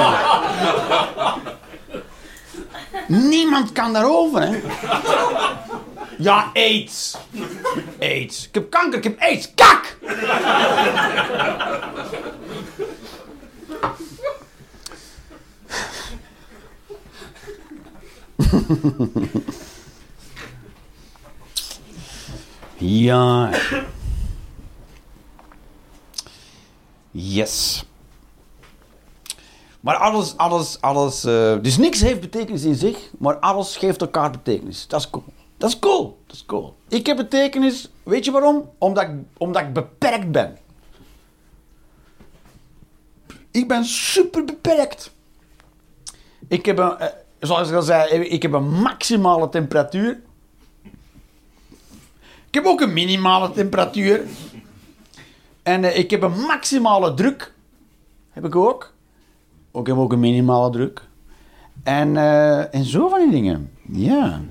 cool. 1.14 1.52
Niemand 3.08 3.72
kan 3.72 3.94
daarover, 3.94 4.42
hè? 4.42 4.60
Ja, 6.18 6.52
aids. 6.54 7.18
Aids. 8.00 8.48
Ik 8.48 8.54
heb 8.54 8.70
kanker, 8.70 8.98
ik 8.98 9.04
heb 9.04 9.20
aids. 9.20 9.54
Kak! 9.56 9.98
Ja. 22.78 23.50
Yes. 27.12 27.84
Maar 29.84 29.96
alles, 29.96 30.38
alles, 30.38 30.82
alles. 30.82 31.24
eh, 31.24 31.56
dus 31.62 31.78
niks 31.78 32.02
heeft 32.02 32.20
betekenis 32.20 32.64
in 32.64 32.76
zich, 32.76 33.10
maar 33.18 33.36
alles 33.36 33.78
geeft 33.78 34.02
elkaar 34.02 34.32
betekenis. 34.32 34.88
Dat 34.88 35.00
is 35.00 35.10
cool. 35.10 35.24
Dat 35.58 35.70
is 35.70 35.80
cool. 35.80 36.18
Dat 36.28 36.36
is 36.36 36.46
cool. 36.46 36.76
Ik 36.88 37.06
heb 37.06 37.18
betekenis, 37.18 37.90
weet 38.04 38.26
je 38.26 38.32
waarom? 38.32 38.70
Omdat 38.78 39.04
ik, 39.04 39.10
omdat 39.38 39.62
ik 39.62 39.74
beperkt 39.74 40.32
ben. 40.32 40.58
Ik 43.52 43.68
ben 43.68 43.86
super 43.86 44.46
beperkt. 44.46 45.12
Ik 46.48 46.66
heb 46.66 46.78
een, 46.78 46.98
eh, 46.98 47.08
zoals 47.40 47.70
ik 47.70 47.76
al 47.76 47.82
zei, 47.82 48.20
ik 48.20 48.42
heb 48.42 48.54
een 48.54 48.70
maximale 48.72 49.50
temperatuur. 49.50 50.22
Ik 52.48 52.54
heb 52.60 52.66
ook 52.66 52.82
een 52.82 52.94
minimale 52.94 53.52
temperatuur. 53.52 54.26
En 55.64 55.84
eh, 55.84 55.98
ik 55.98 56.12
heb 56.12 56.22
een 56.22 56.40
maximale 56.40 57.14
druk. 57.14 57.54
Heb 58.32 58.46
ik 58.46 58.56
ook. 58.56 58.93
Ook 59.76 59.88
heb 59.88 59.98
ook 59.98 60.12
een 60.14 60.20
minimale 60.20 60.70
druk. 60.70 61.02
En, 61.84 62.18
eh, 62.18 62.74
en 62.76 62.84
zo 62.86 63.10
van 63.10 63.20
die 63.20 63.32
dingen. 63.32 63.72
Ja. 63.92 64.42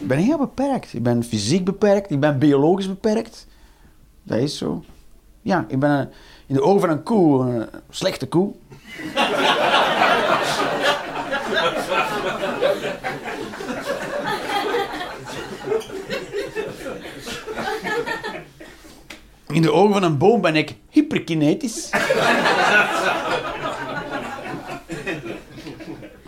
Ik 0.00 0.06
ben 0.08 0.18
heel 0.18 0.38
beperkt. 0.38 0.92
Ik 0.94 1.02
ben 1.02 1.24
fysiek 1.24 1.64
beperkt. 1.64 2.10
Ik 2.10 2.20
ben 2.20 2.38
biologisch 2.38 2.86
beperkt. 2.88 3.46
Dat 4.22 4.38
is 4.38 4.58
zo. 4.58 4.84
Ja, 5.42 5.64
ik 5.68 5.78
ben 5.78 5.90
een- 5.90 6.08
in 6.46 6.54
de 6.54 6.62
ogen 6.62 6.80
van 6.80 6.90
een 6.90 7.02
koe 7.02 7.42
een 7.42 7.66
slechte 7.90 8.26
koe. 8.28 8.52
In 19.52 19.62
de 19.62 19.72
ogen 19.72 19.92
van 19.92 20.02
een 20.02 20.18
boom 20.18 20.40
ben 20.40 20.56
ik 20.56 20.74
hyperkinetisch. 20.90 21.90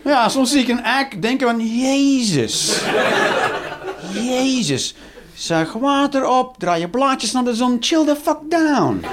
Ja, 0.06 0.28
soms 0.28 0.50
zie 0.50 0.60
ik 0.60 0.68
een 0.68 0.82
eik 0.82 1.22
denken 1.22 1.46
van... 1.46 1.66
Jezus. 1.66 2.80
Jezus. 4.12 4.94
Zuig 5.34 5.72
water 5.72 6.28
op, 6.28 6.58
draai 6.58 6.80
je 6.80 6.88
blaadjes 6.88 7.32
naar 7.32 7.44
de 7.44 7.54
zon, 7.54 7.76
chill 7.80 8.04
the 8.04 8.16
fuck 8.16 8.38
down. 8.48 9.04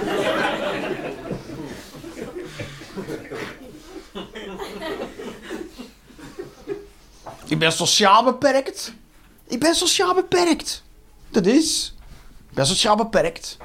Ik 7.47 7.59
ben 7.59 7.71
sociaal 7.71 8.23
beperkt. 8.23 8.93
Ik 9.47 9.59
ben 9.59 9.75
sociaal 9.75 10.13
beperkt. 10.13 10.83
Dat 11.29 11.45
is. 11.45 11.93
Ik 12.49 12.55
ben 12.55 12.65
sociaal 12.65 12.95
beperkt. 12.95 13.57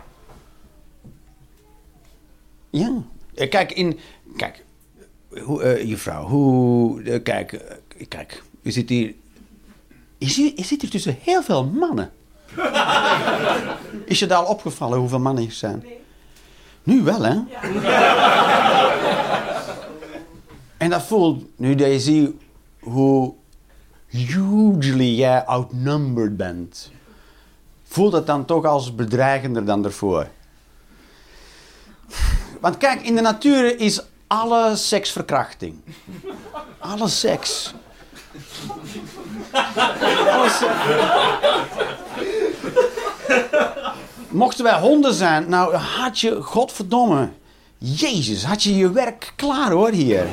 Ja. 2.70 3.02
Eh, 3.34 3.50
Kijk, 3.50 3.72
in... 3.72 3.98
Kijk, 4.36 4.64
hoe, 5.44 5.86
juffrouw, 5.86 6.24
hoe... 6.24 7.02
eh, 7.02 7.22
kijk, 7.22 7.52
eh, 7.52 8.06
kijk, 8.08 8.42
u 8.62 8.70
zit 8.70 8.88
hier... 8.88 9.14
Je 10.18 10.28
zit, 10.28 10.58
je 10.58 10.64
zit 10.64 10.80
hier 10.80 10.90
tussen 10.90 11.18
heel 11.20 11.42
veel 11.42 11.64
mannen. 11.64 12.10
Is 14.04 14.18
je 14.18 14.26
daar 14.26 14.38
al 14.38 14.52
opgevallen 14.52 14.98
hoeveel 14.98 15.18
mannen 15.18 15.44
er 15.44 15.52
zijn? 15.52 15.84
Nu 16.82 17.02
wel, 17.02 17.22
hè? 17.22 17.36
En 20.76 20.90
dat 20.90 21.02
voelt, 21.02 21.44
nu 21.56 21.74
dat 21.74 21.88
je 21.88 22.00
ziet 22.00 22.30
hoe 22.80 23.34
hugely 24.06 25.14
jij 25.14 25.44
outnumbered 25.44 26.36
bent, 26.36 26.92
voelt 27.84 28.12
dat 28.12 28.26
dan 28.26 28.44
toch 28.44 28.64
als 28.64 28.94
bedreigender 28.94 29.64
dan 29.64 29.84
ervoor. 29.84 30.28
Want 32.60 32.76
kijk, 32.76 33.02
in 33.02 33.14
de 33.14 33.20
natuur 33.20 33.80
is 33.80 34.02
alle 34.28 34.76
seks 34.76 35.10
verkrachting. 35.10 35.80
Alle 36.78 37.08
seks. 37.08 37.74
Mochten 44.28 44.64
wij 44.64 44.78
honden 44.78 45.14
zijn, 45.14 45.48
nou 45.48 45.74
had 45.74 46.20
je, 46.20 46.42
godverdomme, 46.42 47.28
Jezus, 47.78 48.44
had 48.44 48.62
je 48.62 48.76
je 48.76 48.90
werk 48.90 49.32
klaar 49.36 49.70
hoor 49.70 49.90
hier. 49.90 50.26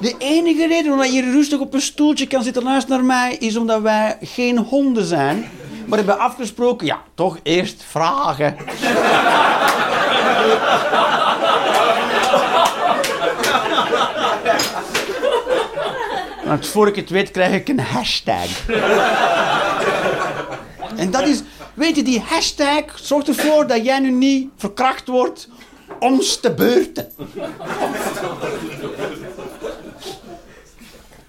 De 0.00 0.14
enige 0.18 0.66
reden 0.66 0.96
waarom 0.96 1.14
je 1.14 1.22
rustig 1.22 1.58
op 1.58 1.74
een 1.74 1.80
stoeltje 1.80 2.26
kan 2.26 2.42
zitten 2.42 2.62
luisteren 2.62 2.96
naar 2.96 3.06
mij, 3.06 3.36
is 3.36 3.56
omdat 3.56 3.82
wij 3.82 4.18
geen 4.20 4.58
honden 4.58 5.04
zijn. 5.04 5.50
Maar 5.86 5.98
hebben 5.98 6.18
afgesproken, 6.18 6.86
ja, 6.86 7.02
toch 7.14 7.38
eerst 7.42 7.84
vragen. 7.88 8.56
Want 16.44 16.66
voor 16.66 16.86
ik 16.88 16.96
het 16.96 17.10
weet 17.10 17.30
krijg 17.30 17.52
ik 17.52 17.68
een 17.68 17.80
hashtag. 17.80 18.66
En 20.96 21.10
dat 21.10 21.26
is, 21.26 21.42
weet 21.74 21.96
je, 21.96 22.02
die 22.02 22.20
hashtag 22.20 22.84
zorgt 22.94 23.28
ervoor 23.28 23.66
dat 23.66 23.84
jij 23.84 23.98
nu 23.98 24.10
niet 24.10 24.50
verkracht 24.56 25.08
wordt 25.08 25.48
ons 25.98 26.40
te 26.40 26.54
beurten. 26.54 27.12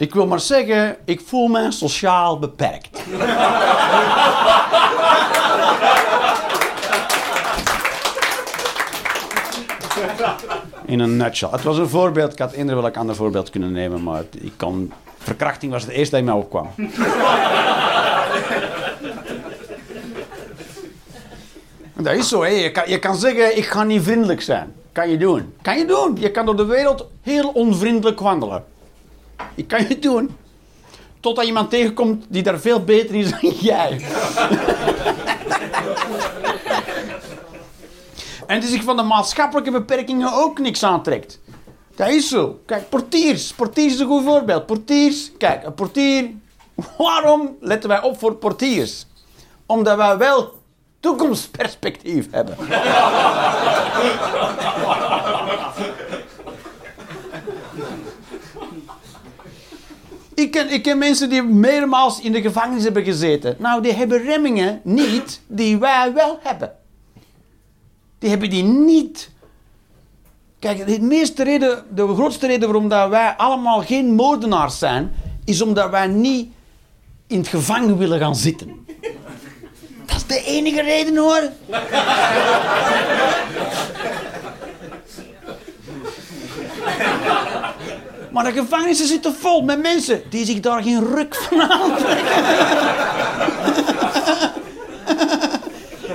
Ik 0.03 0.13
wil 0.13 0.27
maar 0.27 0.39
zeggen, 0.39 0.95
ik 1.05 1.21
voel 1.25 1.47
me 1.47 1.71
sociaal 1.71 2.39
beperkt. 2.39 3.01
In 10.85 10.99
een 10.99 11.17
nutshell. 11.17 11.49
Het 11.51 11.63
was 11.63 11.77
een 11.77 11.89
voorbeeld. 11.89 12.31
Ik 12.31 12.39
had 12.39 12.51
eender 12.51 12.81
welk 12.81 12.97
ander 12.97 13.15
voorbeeld 13.15 13.49
kunnen 13.49 13.71
nemen, 13.71 14.03
maar 14.03 14.23
ik 14.31 14.53
kan... 14.57 14.91
Verkrachting 15.17 15.71
was 15.71 15.81
het 15.81 15.91
eerste 15.91 16.15
dat 16.15 16.25
mij 16.25 16.33
opkwam. 16.33 16.69
Dat 21.93 22.13
is 22.13 22.27
zo, 22.27 22.41
hè. 22.41 22.49
Je, 22.49 22.71
kan, 22.71 22.89
je 22.89 22.99
kan 22.99 23.15
zeggen, 23.15 23.57
ik 23.57 23.65
ga 23.65 23.83
niet 23.83 24.03
vriendelijk 24.03 24.41
zijn. 24.41 24.73
Kan 24.91 25.09
je 25.09 25.17
doen. 25.17 25.53
Kan 25.61 25.77
je 25.77 25.85
doen. 25.85 26.17
Je 26.19 26.31
kan 26.31 26.45
door 26.45 26.57
de 26.57 26.65
wereld 26.65 27.07
heel 27.21 27.49
onvriendelijk 27.49 28.19
wandelen. 28.19 28.63
Je 29.55 29.65
kan 29.65 29.87
je 29.87 29.99
doen. 29.99 30.35
Totdat 31.19 31.45
iemand 31.45 31.69
tegenkomt 31.69 32.25
die 32.29 32.43
daar 32.43 32.59
veel 32.59 32.83
beter 32.83 33.15
is 33.15 33.29
dan 33.29 33.49
jij. 33.49 33.91
en 38.47 38.59
die 38.59 38.69
zich 38.69 38.83
van 38.83 38.97
de 38.97 39.03
maatschappelijke 39.03 39.71
beperkingen 39.71 40.33
ook 40.33 40.59
niks 40.59 40.83
aantrekt. 40.83 41.39
Dat 41.95 42.09
is 42.09 42.29
zo. 42.29 42.59
Kijk, 42.65 42.89
portiers. 42.89 43.53
Portiers 43.53 43.93
is 43.93 43.99
een 43.99 44.07
goed 44.07 44.23
voorbeeld. 44.23 44.65
Portiers. 44.65 45.31
Kijk, 45.37 45.63
een 45.63 45.73
portier. 45.73 46.29
Waarom 46.97 47.55
letten 47.59 47.89
wij 47.89 48.01
op 48.01 48.19
voor 48.19 48.35
portiers? 48.35 49.05
Omdat 49.65 49.97
wij 49.97 50.17
wel 50.17 50.53
toekomstperspectief 50.99 52.27
hebben. 52.31 52.57
Ik 60.35 60.51
ken, 60.51 60.69
ik 60.69 60.83
ken 60.83 60.97
mensen 60.97 61.29
die 61.29 61.43
meermaals 61.43 62.19
in 62.19 62.31
de 62.31 62.41
gevangenis 62.41 62.83
hebben 62.83 63.03
gezeten. 63.03 63.55
Nou, 63.59 63.81
die 63.81 63.93
hebben 63.93 64.23
remmingen 64.23 64.81
niet 64.83 65.41
die 65.47 65.77
wij 65.77 66.13
wel 66.13 66.39
hebben. 66.43 66.71
Die 68.19 68.29
hebben 68.29 68.49
die 68.49 68.63
niet. 68.63 69.29
Kijk, 70.59 70.87
de 70.87 71.01
meeste 71.01 71.43
reden, 71.43 71.83
de 71.95 72.13
grootste 72.13 72.47
reden 72.47 72.67
waarom 72.67 72.89
dat 72.89 73.09
wij 73.09 73.33
allemaal 73.37 73.81
geen 73.81 74.13
moordenaars 74.13 74.79
zijn, 74.79 75.11
is 75.45 75.61
omdat 75.61 75.89
wij 75.89 76.07
niet 76.07 76.51
in 77.27 77.37
het 77.37 77.47
gevangen 77.47 77.97
willen 77.97 78.19
gaan 78.19 78.35
zitten. 78.35 78.85
Dat 80.05 80.15
is 80.15 80.25
de 80.25 80.43
enige 80.45 80.81
reden 80.81 81.17
hoor. 81.17 81.49
Maar 88.33 88.43
de 88.43 88.51
gevangenissen 88.51 89.07
zitten 89.07 89.35
vol 89.35 89.61
met 89.61 89.81
mensen 89.81 90.23
die 90.29 90.45
zich 90.45 90.59
daar 90.59 90.83
geen 90.83 91.15
ruk 91.15 91.35
van 91.35 91.61
aantrekken. 91.61 92.35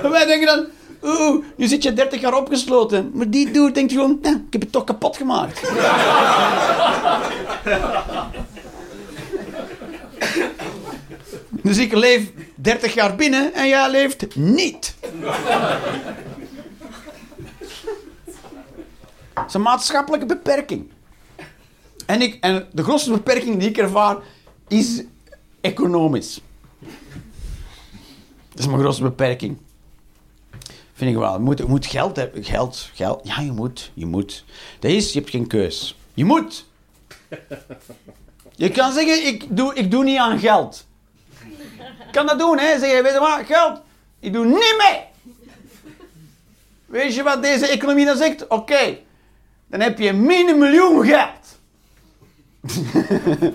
En 0.03 0.11
wij 0.17 0.25
denken 0.25 0.47
dan, 0.47 0.65
oeh, 1.03 1.43
nu 1.55 1.67
zit 1.67 1.83
je 1.83 1.93
30 1.93 2.21
jaar 2.21 2.37
opgesloten. 2.37 3.11
Maar 3.13 3.29
die 3.29 3.51
dude 3.51 3.71
denkt 3.71 3.91
gewoon, 3.91 4.19
ja, 4.21 4.29
ik 4.29 4.53
heb 4.53 4.61
het 4.61 4.71
toch 4.71 4.83
kapot 4.83 5.17
gemaakt. 5.17 5.61
Dus 11.61 11.77
ik 11.77 11.93
leef 11.93 12.31
30 12.55 12.93
jaar 12.93 13.15
binnen 13.15 13.53
en 13.53 13.67
jij 13.67 13.89
leeft 13.89 14.35
niet. 14.35 14.95
Dat 19.33 19.45
is 19.47 19.53
een 19.53 19.61
maatschappelijke 19.61 20.25
beperking. 20.25 20.89
En, 22.09 22.21
ik, 22.21 22.37
en 22.39 22.67
de 22.71 22.83
grootste 22.83 23.11
beperking 23.11 23.59
die 23.59 23.69
ik 23.69 23.77
ervaar 23.77 24.17
is 24.67 25.03
economisch. 25.61 26.41
Dat 28.49 28.59
is 28.59 28.67
mijn 28.67 28.79
grootste 28.79 29.03
beperking. 29.03 29.57
Vind 30.93 31.11
ik 31.11 31.17
wel. 31.17 31.33
Je 31.33 31.39
moet, 31.39 31.57
je 31.57 31.65
moet 31.65 31.85
geld 31.85 32.15
hebben. 32.15 32.43
Geld, 32.43 32.89
geld. 32.93 33.21
Ja, 33.23 33.39
je 33.39 33.51
moet. 33.51 33.91
Je 33.93 34.05
moet. 34.05 34.43
Dat 34.79 34.91
is, 34.91 35.13
je 35.13 35.19
hebt 35.19 35.31
geen 35.31 35.47
keus. 35.47 35.97
Je 36.13 36.25
moet. 36.25 36.65
Je 38.55 38.69
kan 38.69 38.93
zeggen, 38.93 39.27
ik 39.27 39.45
doe, 39.49 39.75
ik 39.75 39.91
doe 39.91 40.03
niet 40.03 40.17
aan 40.17 40.39
geld. 40.39 40.87
Ik 41.79 42.11
kan 42.11 42.25
dat 42.25 42.39
doen, 42.39 42.57
hè. 42.57 42.79
Zeg 42.79 42.91
je, 42.91 43.01
weet 43.03 43.13
je 43.13 43.19
wat, 43.19 43.45
geld. 43.45 43.81
Ik 44.19 44.33
doe 44.33 44.45
niet 44.45 44.75
mee. 44.77 45.01
Weet 46.85 47.15
je 47.15 47.23
wat 47.23 47.41
deze 47.41 47.67
economie 47.67 48.05
dan 48.05 48.17
zegt? 48.17 48.47
Oké, 48.47 48.97
dan 49.67 49.79
heb 49.79 49.99
je 49.99 50.13
min 50.13 50.49
een 50.49 50.59
miljoen 50.59 51.05
geld. 51.05 51.58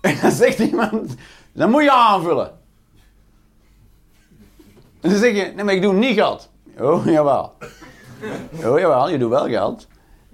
en 0.00 0.18
dan 0.22 0.30
zegt 0.30 0.58
iemand, 0.58 1.14
dan 1.52 1.70
moet 1.70 1.82
je 1.82 1.92
aanvullen. 1.92 2.50
En 5.00 5.10
dan 5.10 5.18
zeg 5.18 5.36
je, 5.36 5.52
nee, 5.54 5.64
maar 5.64 5.74
ik 5.74 5.82
doe 5.82 5.92
niet 5.92 6.14
geld. 6.14 6.50
Oh, 6.78 7.04
jawel. 7.04 7.52
Oh, 8.64 8.78
jawel, 8.78 9.10
je 9.10 9.18
doet 9.18 9.30
wel 9.30 9.48
geld. 9.48 9.86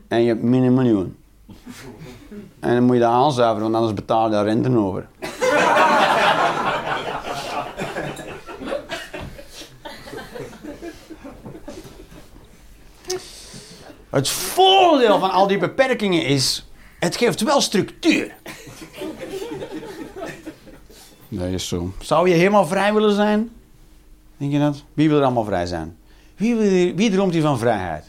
En 0.09 0.23
je 0.23 0.29
hebt 0.29 0.43
min 0.43 0.75
miljoen. 0.75 1.17
En 2.61 2.75
dan 2.75 2.83
moet 2.83 2.95
je 2.95 3.01
dat 3.01 3.11
aanzuiveren, 3.11 3.63
want 3.63 3.75
anders 3.75 3.95
betaal 3.95 4.25
je 4.25 4.31
daar 4.31 4.45
rente 4.45 4.77
over. 4.79 5.09
Het 14.11 14.29
voordeel 14.29 15.19
van 15.19 15.31
al 15.31 15.47
die 15.47 15.59
beperkingen 15.59 16.25
is, 16.25 16.67
het 17.03 17.17
geeft 17.17 17.41
wel 17.41 17.61
structuur. 17.61 18.35
Dat 21.29 21.49
is 21.49 21.69
zo. 21.69 21.93
Zou 22.01 22.29
je 22.29 22.35
helemaal 22.35 22.67
vrij 22.67 22.95
willen 22.95 23.15
zijn? 23.15 23.51
Denk 24.37 24.53
je 24.53 24.59
dat? 24.59 24.85
Wie 24.95 25.09
wil 25.09 25.19
er 25.19 25.25
allemaal 25.25 25.45
vrij 25.45 25.67
zijn? 25.67 25.97
Wie, 26.37 26.55
wil 26.55 26.95
wie 26.95 27.11
droomt 27.11 27.33
hier 27.33 27.43
van 27.43 27.59
vrijheid? 27.59 28.05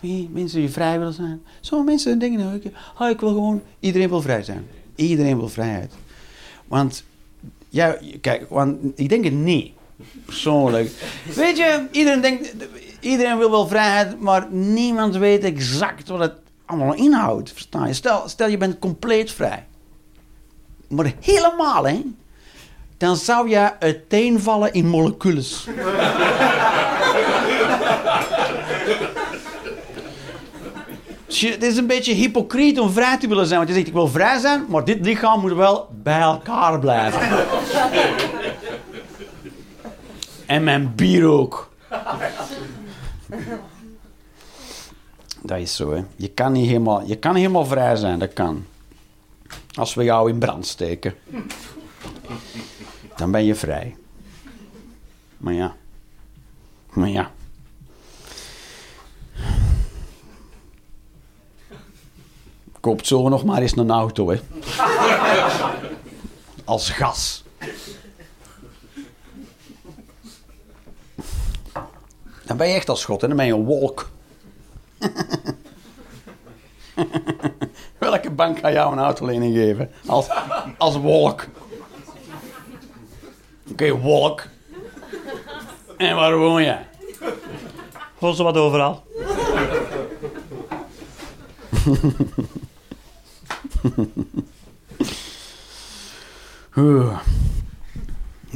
Wie? 0.00 0.28
Mensen 0.32 0.60
die 0.60 0.70
vrij 0.70 0.98
willen 0.98 1.12
zijn? 1.12 1.42
Sommige 1.60 1.90
mensen 1.90 2.18
denken 2.18 2.40
nou, 2.40 2.54
ik, 2.54 2.72
ah, 2.94 3.10
ik 3.10 3.20
wil 3.20 3.28
gewoon, 3.28 3.62
iedereen 3.80 4.08
wil 4.08 4.22
vrij 4.22 4.42
zijn. 4.42 4.66
Iedereen 4.94 5.38
wil 5.38 5.48
vrijheid. 5.48 5.92
Want, 6.66 7.04
ja, 7.68 7.96
kijk, 8.20 8.48
want 8.48 8.78
ik 8.94 9.08
denk 9.08 9.24
het 9.24 9.32
niet. 9.32 9.72
Persoonlijk. 10.24 10.90
Weet 11.34 11.56
je, 11.56 11.86
iedereen 11.90 12.20
denkt, 12.20 12.54
iedereen 13.00 13.38
wil 13.38 13.50
wel 13.50 13.66
vrijheid, 13.66 14.20
maar 14.20 14.46
niemand 14.50 15.16
weet 15.16 15.44
exact 15.44 16.08
wat 16.08 16.20
het 16.20 16.41
allemaal 16.72 16.94
inhoudt. 16.94 17.52
Versta 17.52 17.86
je? 17.86 17.92
Stel, 17.92 18.28
stel 18.28 18.48
je 18.48 18.56
bent 18.56 18.78
compleet 18.78 19.32
vrij. 19.32 19.66
Maar 20.88 21.12
helemaal, 21.20 21.86
hè? 21.86 22.02
Dan 22.96 23.16
zou 23.16 23.48
je 23.48 23.80
uiteenvallen 23.80 24.72
in 24.72 24.88
molecules. 24.88 25.66
Dus 31.26 31.40
Het 31.40 31.62
is 31.62 31.76
een 31.76 31.86
beetje 31.86 32.12
hypocriet 32.12 32.78
om 32.78 32.90
vrij 32.90 33.18
te 33.18 33.28
willen 33.28 33.46
zijn. 33.46 33.56
Want 33.58 33.68
je 33.70 33.74
zegt, 33.74 33.86
ik 33.86 33.92
wil 33.92 34.08
vrij 34.08 34.38
zijn, 34.38 34.64
maar 34.68 34.84
dit 34.84 35.04
lichaam 35.04 35.40
moet 35.40 35.52
wel 35.52 35.88
bij 36.02 36.20
elkaar 36.20 36.78
blijven. 36.78 37.20
en 40.46 40.64
mijn 40.64 40.92
bier 40.94 41.26
ook. 41.26 41.70
Dat 45.42 45.58
is 45.58 45.76
zo, 45.76 45.92
hè. 45.92 46.04
Je 46.16 46.28
kan 46.28 46.52
niet 46.52 46.66
helemaal, 46.66 47.02
je 47.06 47.16
kan 47.16 47.34
helemaal 47.34 47.66
vrij 47.66 47.96
zijn, 47.96 48.18
dat 48.18 48.32
kan. 48.32 48.64
Als 49.74 49.94
we 49.94 50.04
jou 50.04 50.30
in 50.30 50.38
brand 50.38 50.66
steken. 50.66 51.14
Dan 53.16 53.30
ben 53.30 53.44
je 53.44 53.54
vrij. 53.54 53.96
Maar 55.36 55.52
ja. 55.52 55.76
Maar 56.92 57.08
ja. 57.08 57.30
Koopt 62.80 63.06
zo 63.06 63.28
nog 63.28 63.44
maar 63.44 63.62
eens 63.62 63.76
een 63.76 63.90
auto, 63.90 64.30
hè. 64.30 64.40
Als 66.64 66.90
gas. 66.90 67.44
Dan 72.46 72.56
ben 72.56 72.68
je 72.68 72.74
echt 72.74 72.88
als 72.88 73.04
God, 73.04 73.20
hè. 73.20 73.28
Dan 73.28 73.36
ben 73.36 73.46
je 73.46 73.52
een 73.52 73.64
wolk. 73.64 74.10
Welke 77.98 78.30
bank 78.30 78.58
ga 78.58 78.72
jou 78.72 78.92
een 78.92 78.98
autolening 78.98 79.54
geven? 79.54 79.90
Als, 80.06 80.28
als 80.78 80.96
wolk. 80.96 81.46
Oké, 83.70 83.98
wolk. 83.98 84.46
En 85.96 86.16
waar 86.16 86.36
woon 86.36 86.62
jij? 86.62 86.86
Gewoon 88.18 88.34
zo 88.34 88.44
wat 88.44 88.56
overal. 88.56 89.04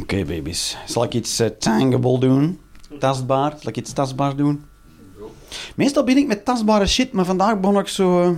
Oké, 0.01 0.25
baby's. 0.25 0.77
Zal 0.87 1.05
ik 1.05 1.15
iets 1.15 1.39
eh, 1.39 1.49
tangible 1.49 2.19
doen? 2.19 2.61
Tastbaar? 2.99 3.51
Zal 3.51 3.71
ik 3.71 3.77
iets 3.77 3.93
tastbaars 3.93 4.35
doen? 4.35 4.65
Meestal 5.77 6.05
ben 6.05 6.17
ik 6.17 6.27
met 6.27 6.45
tastbare 6.45 6.87
shit, 6.87 7.13
maar 7.13 7.25
vandaag 7.25 7.61
begon 7.61 7.79
ik 7.79 7.89
zo... 7.89 8.23
eh, 8.23 8.31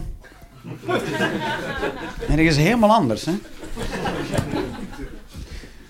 Ergens 2.37 2.57
helemaal 2.57 2.91
anders, 2.93 3.25
hè? 3.25 3.33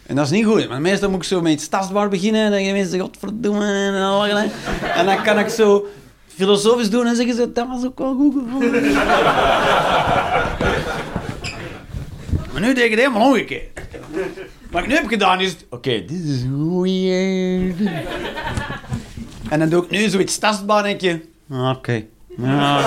En 0.07 0.17
dat 0.17 0.25
is 0.25 0.31
niet 0.31 0.45
goed, 0.45 0.67
want 0.67 0.81
meestal 0.81 1.11
moet 1.11 1.19
ik 1.19 1.25
zo 1.29 1.41
met 1.41 1.53
iets 1.53 1.69
tastbaar 1.69 2.09
beginnen. 2.09 2.45
En 2.45 2.51
dan 2.51 2.65
gaan 2.65 2.73
mensen 2.73 3.01
godverdomme 3.01 3.65
en 3.73 4.03
al. 4.03 4.23
hè. 4.23 4.47
En 4.95 5.07
dan 5.07 5.23
kan 5.23 5.39
ik 5.39 5.49
zo 5.49 5.87
filosofisch 6.27 6.91
doen 6.91 7.07
en 7.07 7.17
zeggen 7.17 7.35
ze, 7.35 7.53
dat 7.53 7.67
was 7.69 7.85
ook 7.85 7.99
wel 7.99 8.15
goed 8.15 8.35
maar 12.53 12.61
nu 12.61 12.75
deed 12.75 12.85
ik 12.85 12.91
het 12.91 12.99
helemaal 13.01 13.27
omgekeerd. 13.29 13.81
Wat 14.71 14.83
ik 14.83 14.89
nu 14.89 14.95
heb 14.95 15.07
gedaan 15.09 15.41
is, 15.41 15.57
oké, 15.71 15.91
dit 15.91 16.25
is 16.25 16.43
weird. 16.83 17.77
En 19.49 19.59
dan 19.59 19.69
doe 19.69 19.85
ik 19.85 19.91
nu 19.91 20.09
zoiets 20.09 20.39
tastbaar 20.39 20.85
en 20.85 20.99
denk 20.99 21.01
je, 21.01 21.29
ah, 21.51 21.71
oké. 21.77 22.05
Ja. 22.37 22.81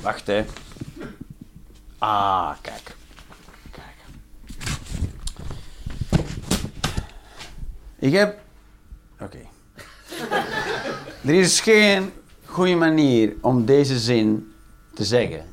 Wacht, 0.00 0.26
hè. 0.26 0.44
Ah, 1.98 2.50
kijk. 2.60 2.96
Kijk. 3.70 3.96
Ik 7.98 8.12
heb... 8.12 8.38
Oké. 9.20 9.38
Er 11.24 11.34
is 11.34 11.60
geen 11.60 12.12
goede 12.44 12.74
manier 12.74 13.34
om 13.40 13.64
deze 13.64 13.98
zin 13.98 14.52
te 14.94 15.04
zeggen. 15.04 15.44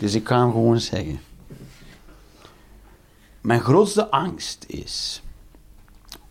Dus 0.00 0.14
ik 0.14 0.28
ga 0.28 0.38
hem 0.38 0.50
gewoon 0.50 0.80
zeggen. 0.80 1.20
Mijn 3.42 3.60
grootste 3.60 4.10
angst 4.10 4.64
is 4.68 5.22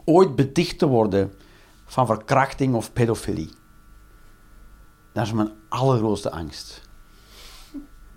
ooit 0.03 0.35
beticht 0.35 0.79
te 0.79 0.87
worden 0.87 1.33
van 1.85 2.05
verkrachting 2.05 2.75
of 2.75 2.93
pedofilie. 2.93 3.53
Dat 5.13 5.25
is 5.25 5.33
mijn 5.33 5.51
allergrootste 5.69 6.31
angst. 6.31 6.81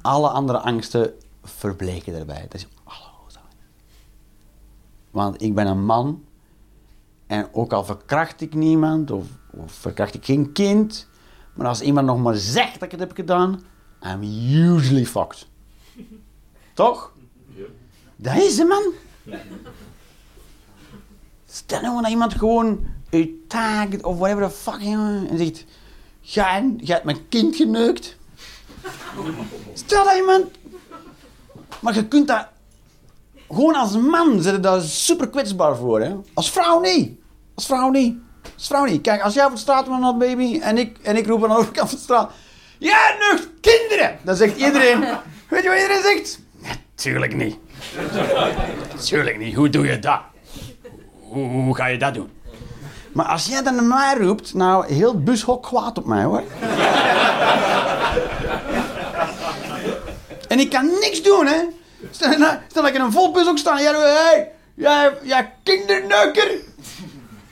Alle 0.00 0.28
andere 0.28 0.58
angsten 0.58 1.12
verbleken 1.42 2.12
daarbij. 2.12 2.42
Dat 2.42 2.54
is 2.54 2.68
allergrootste 2.84 3.40
angst. 3.40 3.56
Want 5.10 5.42
ik 5.42 5.54
ben 5.54 5.66
een 5.66 5.84
man 5.84 6.24
En 7.26 7.48
ook 7.52 7.72
al 7.72 7.84
verkracht 7.84 8.40
ik 8.40 8.54
niemand 8.54 9.10
of, 9.10 9.26
of 9.50 9.72
verkracht 9.72 10.14
ik 10.14 10.24
geen 10.24 10.52
kind. 10.52 11.08
Maar 11.54 11.66
als 11.66 11.80
iemand 11.80 12.06
nog 12.06 12.18
maar 12.18 12.34
zegt 12.34 12.72
dat 12.72 12.82
ik 12.82 12.90
het 12.90 13.00
heb 13.00 13.12
gedaan, 13.12 13.62
I'm 14.02 14.22
usually 14.22 15.06
fucked. 15.06 15.48
Toch? 16.74 17.13
Dat 18.24 18.36
is 18.36 18.58
het, 18.58 18.68
man. 18.68 18.92
Stel 21.50 21.80
nou 21.80 22.02
dat 22.02 22.10
iemand 22.10 22.34
gewoon 22.34 22.86
u 23.10 23.44
taagt 23.48 24.02
of 24.02 24.18
whatever 24.18 24.48
the 24.48 24.54
fuck, 24.54 24.80
jongen, 24.80 25.28
en 25.28 25.38
zegt: 25.38 25.64
Jij, 26.20 26.74
jij 26.76 26.94
hebt 26.94 27.04
mijn 27.04 27.28
kind 27.28 27.56
geneukt. 27.56 28.16
Stel 29.74 30.04
dat 30.04 30.16
iemand. 30.16 30.46
Maar 31.80 31.94
je 31.94 32.08
kunt 32.08 32.28
dat. 32.28 32.46
Gewoon 33.48 33.74
als 33.74 33.96
man 33.96 34.42
zit 34.42 34.54
je 34.54 34.60
daar 34.60 34.80
super 34.80 35.28
kwetsbaar 35.28 35.76
voor, 35.76 36.00
hè? 36.00 36.16
Als 36.34 36.50
vrouw 36.50 36.80
niet. 36.80 37.18
Als 37.54 37.66
vrouw 37.66 37.90
niet. 37.90 38.16
Als 38.54 38.66
vrouw 38.66 38.84
niet. 38.84 39.00
Kijk, 39.02 39.22
als 39.22 39.34
jij 39.34 39.44
op 39.44 39.52
de 39.52 39.58
straat 39.58 39.88
bent, 39.88 40.18
baby, 40.18 40.60
en 40.60 40.78
ik, 40.78 40.98
en 41.02 41.16
ik 41.16 41.26
roep 41.26 41.42
aan 41.42 41.50
de 41.50 41.56
overkant 41.56 41.88
van 41.88 41.98
de 41.98 42.04
straat: 42.04 42.32
Ja, 42.78 43.14
nucht 43.18 43.48
kinderen! 43.60 44.18
Dan 44.22 44.36
zegt 44.36 44.56
iedereen: 44.56 45.00
Weet 45.50 45.62
je 45.62 45.68
wat 45.68 45.78
iedereen 45.78 46.02
zegt? 46.02 46.38
Natuurlijk 46.60 47.34
niet. 47.34 47.56
Tuurlijk 49.04 49.38
niet. 49.38 49.54
Hoe 49.54 49.70
doe 49.70 49.86
je 49.86 49.98
dat? 49.98 50.20
Hoe, 51.20 51.76
ga 51.76 51.86
je 51.86 51.98
dat 51.98 52.14
doen? 52.14 52.30
Maar 53.12 53.26
als 53.26 53.46
jij 53.46 53.62
dan 53.62 53.74
naar 53.74 53.84
mij 53.84 54.16
roept, 54.18 54.54
nou, 54.54 54.92
heel 54.92 55.22
bushok 55.22 55.62
kwaad 55.62 55.98
op 55.98 56.04
mij 56.04 56.24
hoor. 56.24 56.42
en 60.48 60.58
ik 60.58 60.70
kan 60.70 60.86
niks 61.00 61.22
doen, 61.22 61.46
hè? 61.46 61.60
Stel, 62.10 62.38
nou, 62.38 62.56
dat 62.72 62.86
ik 62.86 62.94
in 62.94 63.00
een 63.00 63.12
vol 63.12 63.32
bushok 63.32 63.58
sta 63.58 63.76
en 63.76 63.82
jij 63.82 63.92
roept, 63.92 64.04
hey, 64.04 64.50
jij, 64.74 65.12
jij 65.22 65.52
kinderneuker. 65.62 66.50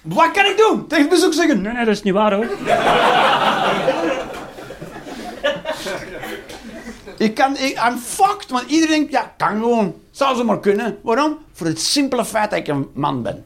Wat 0.02 0.30
kan 0.30 0.44
ik 0.44 0.56
doen? 0.56 0.86
Tegen 0.86 1.04
het 1.04 1.14
bushok 1.14 1.32
zeggen, 1.32 1.60
nee, 1.60 1.72
nee, 1.72 1.84
dat 1.84 1.94
is 1.94 2.02
niet 2.02 2.14
waar 2.14 2.32
hoor. 2.32 2.46
Ik 7.22 7.34
kan, 7.34 7.56
ik, 7.56 7.84
I'm 7.88 7.98
fucked, 7.98 8.50
want 8.50 8.70
iedereen 8.70 8.96
denkt, 8.96 9.12
ja, 9.12 9.32
kan 9.36 9.60
gewoon. 9.60 10.01
Zou 10.12 10.36
ze 10.36 10.44
maar 10.44 10.60
kunnen. 10.60 10.98
Waarom? 11.02 11.38
Voor 11.52 11.66
het 11.66 11.80
simpele 11.80 12.24
feit 12.24 12.50
dat 12.50 12.58
ik 12.58 12.68
een 12.68 12.90
man 12.94 13.22
ben. 13.22 13.44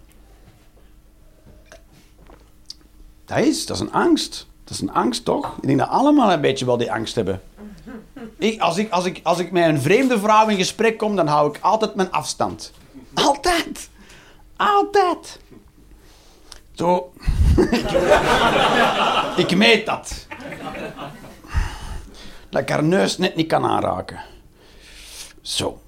Dat 3.25 3.39
is, 3.39 3.67
dat 3.67 3.77
is 3.77 3.83
een 3.83 3.93
angst. 3.93 4.47
Dat 4.65 4.75
is 4.75 4.81
een 4.81 4.93
angst, 4.93 5.25
toch? 5.25 5.57
Ik 5.57 5.67
denk 5.67 5.79
dat 5.79 5.89
allemaal 5.89 6.33
een 6.33 6.41
beetje 6.41 6.65
wel 6.65 6.77
die 6.77 6.93
angst 6.93 7.15
hebben. 7.15 7.43
Ik, 8.39 8.61
als, 8.61 8.77
ik, 8.77 8.91
als, 8.91 9.05
ik, 9.05 9.21
als 9.23 9.39
ik 9.39 9.51
met 9.51 9.65
een 9.65 9.81
vreemde 9.81 10.19
vrouw 10.19 10.49
in 10.49 10.57
gesprek 10.57 10.99
kom, 10.99 11.17
dan 11.17 11.27
hou 11.27 11.49
ik 11.49 11.59
altijd 11.63 11.95
mijn 11.95 12.11
afstand. 12.11 12.73
Altijd. 13.15 13.89
Altijd. 14.57 15.41
Zo. 16.73 17.13
ik 19.37 19.57
meet 19.57 19.87
dat. 19.87 20.27
Dat 22.49 22.63
ik 22.63 22.69
haar 22.69 22.85
neus 22.85 23.19
net 23.19 23.37
niet 23.37 23.47
kan 23.47 23.65
aanraken. 23.65 24.21
Zo. 25.41 25.81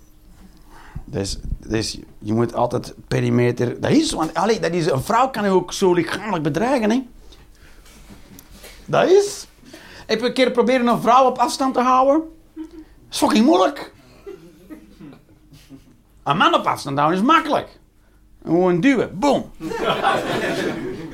Dus, 1.10 1.38
dus 1.66 1.98
je 2.18 2.32
moet 2.32 2.54
altijd 2.54 2.94
perimeter... 3.08 3.80
Dat 3.80 3.90
is, 3.90 4.12
want 4.12 4.34
dat 4.34 4.72
is, 4.72 4.90
een 4.90 5.02
vrouw 5.02 5.28
kan 5.28 5.44
je 5.44 5.50
ook 5.50 5.72
zo 5.72 5.92
lichamelijk 5.92 6.42
bedreigen, 6.42 6.90
hè. 6.90 7.06
Dat 8.84 9.10
is. 9.10 9.46
Heb 10.06 10.22
een 10.22 10.32
keer 10.32 10.50
proberen 10.50 10.86
een 10.86 11.00
vrouw 11.00 11.26
op 11.26 11.38
afstand 11.38 11.74
te 11.74 11.80
houden. 11.80 12.22
Dat 12.54 12.64
is 13.10 13.18
fucking 13.18 13.44
moeilijk. 13.44 13.92
Een 16.22 16.36
man 16.36 16.54
op 16.54 16.66
afstand 16.66 16.98
houden 16.98 17.18
is 17.18 17.26
makkelijk. 17.26 17.78
Gewoon 18.44 18.80
duwen. 18.80 19.18
Boom. 19.18 19.50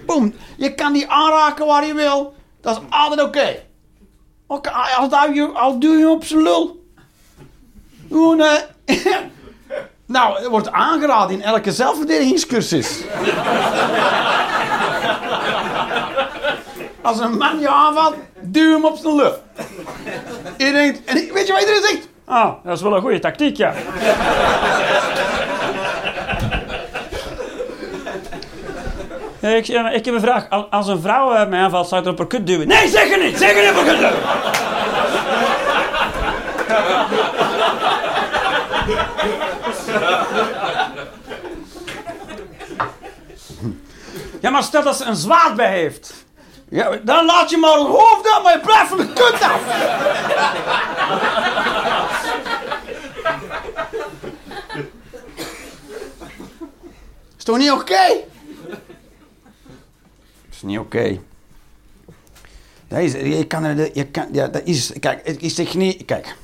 Boom. 0.07 0.35
Je 0.57 0.75
kan 0.75 0.93
die 0.93 1.11
aanraken 1.11 1.67
waar 1.67 1.87
je 1.87 1.95
wil. 1.95 2.35
Dat 2.61 2.77
is 2.77 2.83
altijd 2.89 3.23
oké. 3.23 3.63
Oké, 4.47 4.71
al, 4.71 5.09
duw 5.09 5.33
je, 5.33 5.47
al 5.47 5.79
duw 5.79 5.99
je 5.99 6.09
op 6.09 6.25
zijn 6.25 6.43
lul. 6.43 6.85
Gewoon, 8.09 8.41
eh... 8.41 9.17
nou, 10.15 10.37
het 10.39 10.47
wordt 10.47 10.73
aangeraden 10.73 11.37
in 11.37 11.43
elke 11.43 11.73
zelfverdedigingscursus. 11.73 13.01
Als 17.03 17.19
een 17.21 17.37
man 17.37 17.59
je 17.61 17.69
aanvalt, 17.69 18.15
duw 18.41 18.73
hem 18.73 18.85
op 18.85 18.97
zijn 18.97 19.15
lul. 19.15 19.33
Je 20.57 20.73
denkt, 20.73 21.05
en 21.05 21.15
weet 21.15 21.47
je 21.47 21.53
wat 21.53 21.61
iedereen 21.61 21.83
zegt? 21.83 22.09
Ah, 22.25 22.53
dat 22.65 22.77
is 22.77 22.83
wel 22.83 22.95
een 22.95 23.01
goede 23.01 23.19
tactiek, 23.19 23.57
ja. 23.57 23.73
Ik, 29.41 29.69
eh, 29.69 29.95
ik 29.95 30.05
heb 30.05 30.15
een 30.15 30.21
vraag. 30.21 30.47
Als- 30.71 30.89
een 30.89 31.01
vrouw 31.01 31.33
eh, 31.35 31.49
mij 31.49 31.61
aanvalt, 31.61 31.89
zou 31.89 32.01
ik 32.01 32.07
er 32.07 32.13
op 32.13 32.19
haar 32.19 32.27
kut 32.27 32.47
duwen? 32.47 32.69
Nee, 32.69 32.89
zeg 32.89 33.09
het 33.11 33.23
niet! 33.23 33.39
Zeg 33.39 33.55
het 33.55 33.63
niet 33.63 33.71
op 33.71 33.77
haar 33.77 33.85
kut 33.85 33.99
duwen! 33.99 34.23
Ja, 44.41 44.51
maar 44.51 44.63
stel 44.63 44.83
dat 44.83 44.97
ze 44.97 45.05
een 45.05 45.17
zwaard 45.17 45.57
bij 45.57 45.71
heeft. 45.71 46.25
Ja, 46.69 46.97
dan 47.03 47.25
laat 47.25 47.51
je 47.51 47.57
maar 47.57 47.79
het 47.79 47.87
hoofd 47.87 48.31
aan, 48.35 48.43
maar 48.43 48.53
je 48.53 48.61
blijft 48.61 48.89
van 48.89 48.99
de 48.99 49.13
kut 49.13 49.43
af. 49.43 49.61
Is 57.37 57.45
toch 57.45 57.59
niet 57.59 57.71
oké? 57.71 58.23
is 60.51 60.63
niet 60.63 60.79
oké. 60.79 61.21
Dat 62.89 62.99
is, 62.99 63.13
je 63.13 63.47
kan 63.47 63.77
je 63.95 64.07
kan, 64.07 64.29
ja, 64.33 64.49
dat 64.49 64.63
is, 64.65 64.93
kijk, 65.01 65.27
ik 65.27 65.51
zeg 65.51 65.75
niet, 65.75 66.05
kijk. 66.05 66.35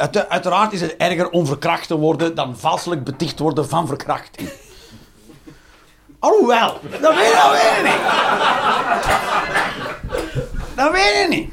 Uit- 0.00 0.28
uiteraard 0.28 0.72
is 0.72 0.80
het 0.80 0.96
erger 0.96 1.30
om 1.30 1.46
verkracht 1.46 1.86
te 1.86 1.96
worden 1.96 2.34
dan 2.34 2.58
valselijk 2.58 3.04
beticht 3.04 3.38
worden 3.38 3.68
van 3.68 3.86
verkrachting. 3.86 4.48
Alhoewel, 6.18 6.78
dat 7.00 7.14
weet, 7.14 7.32
dat 7.32 7.50
weet 7.52 7.76
ik 7.76 7.82
niet. 7.82 8.00
Dat 10.76 10.92
weet 10.92 11.22
ik 11.24 11.28
niet. 11.28 11.52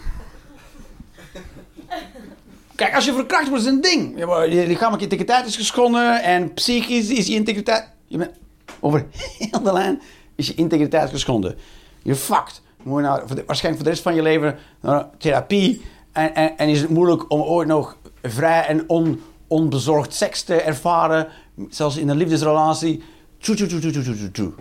Kijk, 2.75 2.95
als 2.95 3.05
je 3.05 3.13
verkracht 3.13 3.47
wordt, 3.49 3.63
is 3.63 3.69
een 3.69 3.81
ding. 3.81 4.17
Je- 4.19 4.25
Je 4.55 4.67
lichamelijke 4.67 5.03
integriteit 5.03 5.45
is 5.45 5.55
geschonden 5.55 6.23
en 6.23 6.53
psychisch 6.53 7.10
is 7.10 7.27
je 7.27 7.33
integriteit... 7.33 7.89
Je 8.07 8.17
bent, 8.17 8.31
over 8.79 9.05
heel 9.38 9.63
de 9.63 9.73
lijn 9.73 10.01
is 10.36 10.47
je 10.47 10.53
integriteit 10.55 11.10
geschonden. 11.10 11.57
Je 12.01 12.15
fucked. 12.15 12.62
Moet 12.83 13.01
je 13.01 13.07
nou, 13.07 13.19
waarschijnlijk 13.45 13.75
voor 13.75 13.83
de 13.83 13.89
rest 13.89 14.01
van 14.01 14.15
je 14.15 14.21
leven 14.21 14.57
naar 14.81 15.05
therapie. 15.17 15.81
En, 16.12 16.36
en, 16.36 16.57
en 16.57 16.69
is 16.69 16.81
het 16.81 16.89
moeilijk 16.89 17.31
om 17.31 17.41
ooit 17.41 17.67
nog 17.67 17.97
vrij 18.32 18.66
en 18.66 18.90
on, 18.90 19.22
onbezorgd 19.48 20.13
seks 20.13 20.44
te 20.44 20.62
ervaren. 20.62 21.28
Zelfs 21.70 21.98
in 21.98 22.10
een 22.10 22.18
liefdesrelatie. 22.18 23.04
Tjoe. 23.40 24.54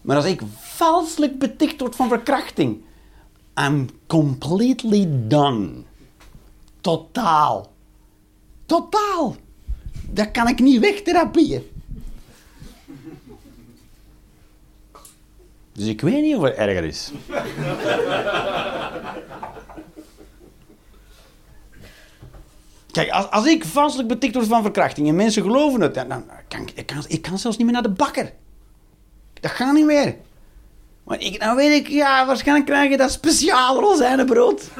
Maar 0.00 0.16
als 0.16 0.24
ik 0.24 0.42
valselijk 0.58 1.38
beticht 1.38 1.80
word 1.80 1.96
van 1.96 2.08
verkrachting, 2.08 2.82
I'm 3.60 3.88
completely 4.06 5.08
done. 5.28 5.70
Totaal. 6.80 7.72
Totaal. 8.66 9.36
Dat 10.10 10.30
kan 10.30 10.48
ik 10.48 10.58
niet 10.58 10.80
wegtherapieën. 10.80 11.62
Dus 15.72 15.86
ik 15.86 16.00
weet 16.00 16.22
niet 16.22 16.36
of 16.36 16.42
het 16.42 16.54
erger 16.54 16.84
is. 16.84 17.12
Kijk, 22.92 23.10
als, 23.10 23.46
ik 23.46 23.64
valselijk 23.64 24.08
beticht 24.08 24.34
word 24.34 24.46
van 24.46 24.62
verkrachting 24.62 25.08
en 25.08 25.16
mensen 25.16 25.42
geloven 25.42 25.80
het, 25.80 25.94
dan, 25.94 26.24
kan 26.48 26.60
ik, 26.74 26.90
ik 27.06 27.22
kan 27.22 27.38
zelfs 27.38 27.56
niet 27.56 27.66
meer 27.66 27.74
naar 27.74 27.82
de 27.82 27.90
bakker. 27.90 28.32
Dat 29.40 29.50
gaat 29.50 29.74
niet 29.74 29.84
meer. 29.84 30.16
Maar 31.04 31.20
ik, 31.20 31.38
nou 31.38 31.56
weet 31.56 31.80
ik, 31.80 31.88
ja, 31.88 32.26
waarschijnlijk 32.26 32.66
krijg 32.66 32.90
je 32.90 32.96
dat 32.96 33.12
speciaal 33.12 33.80
rozijnenbrood. 33.80 34.70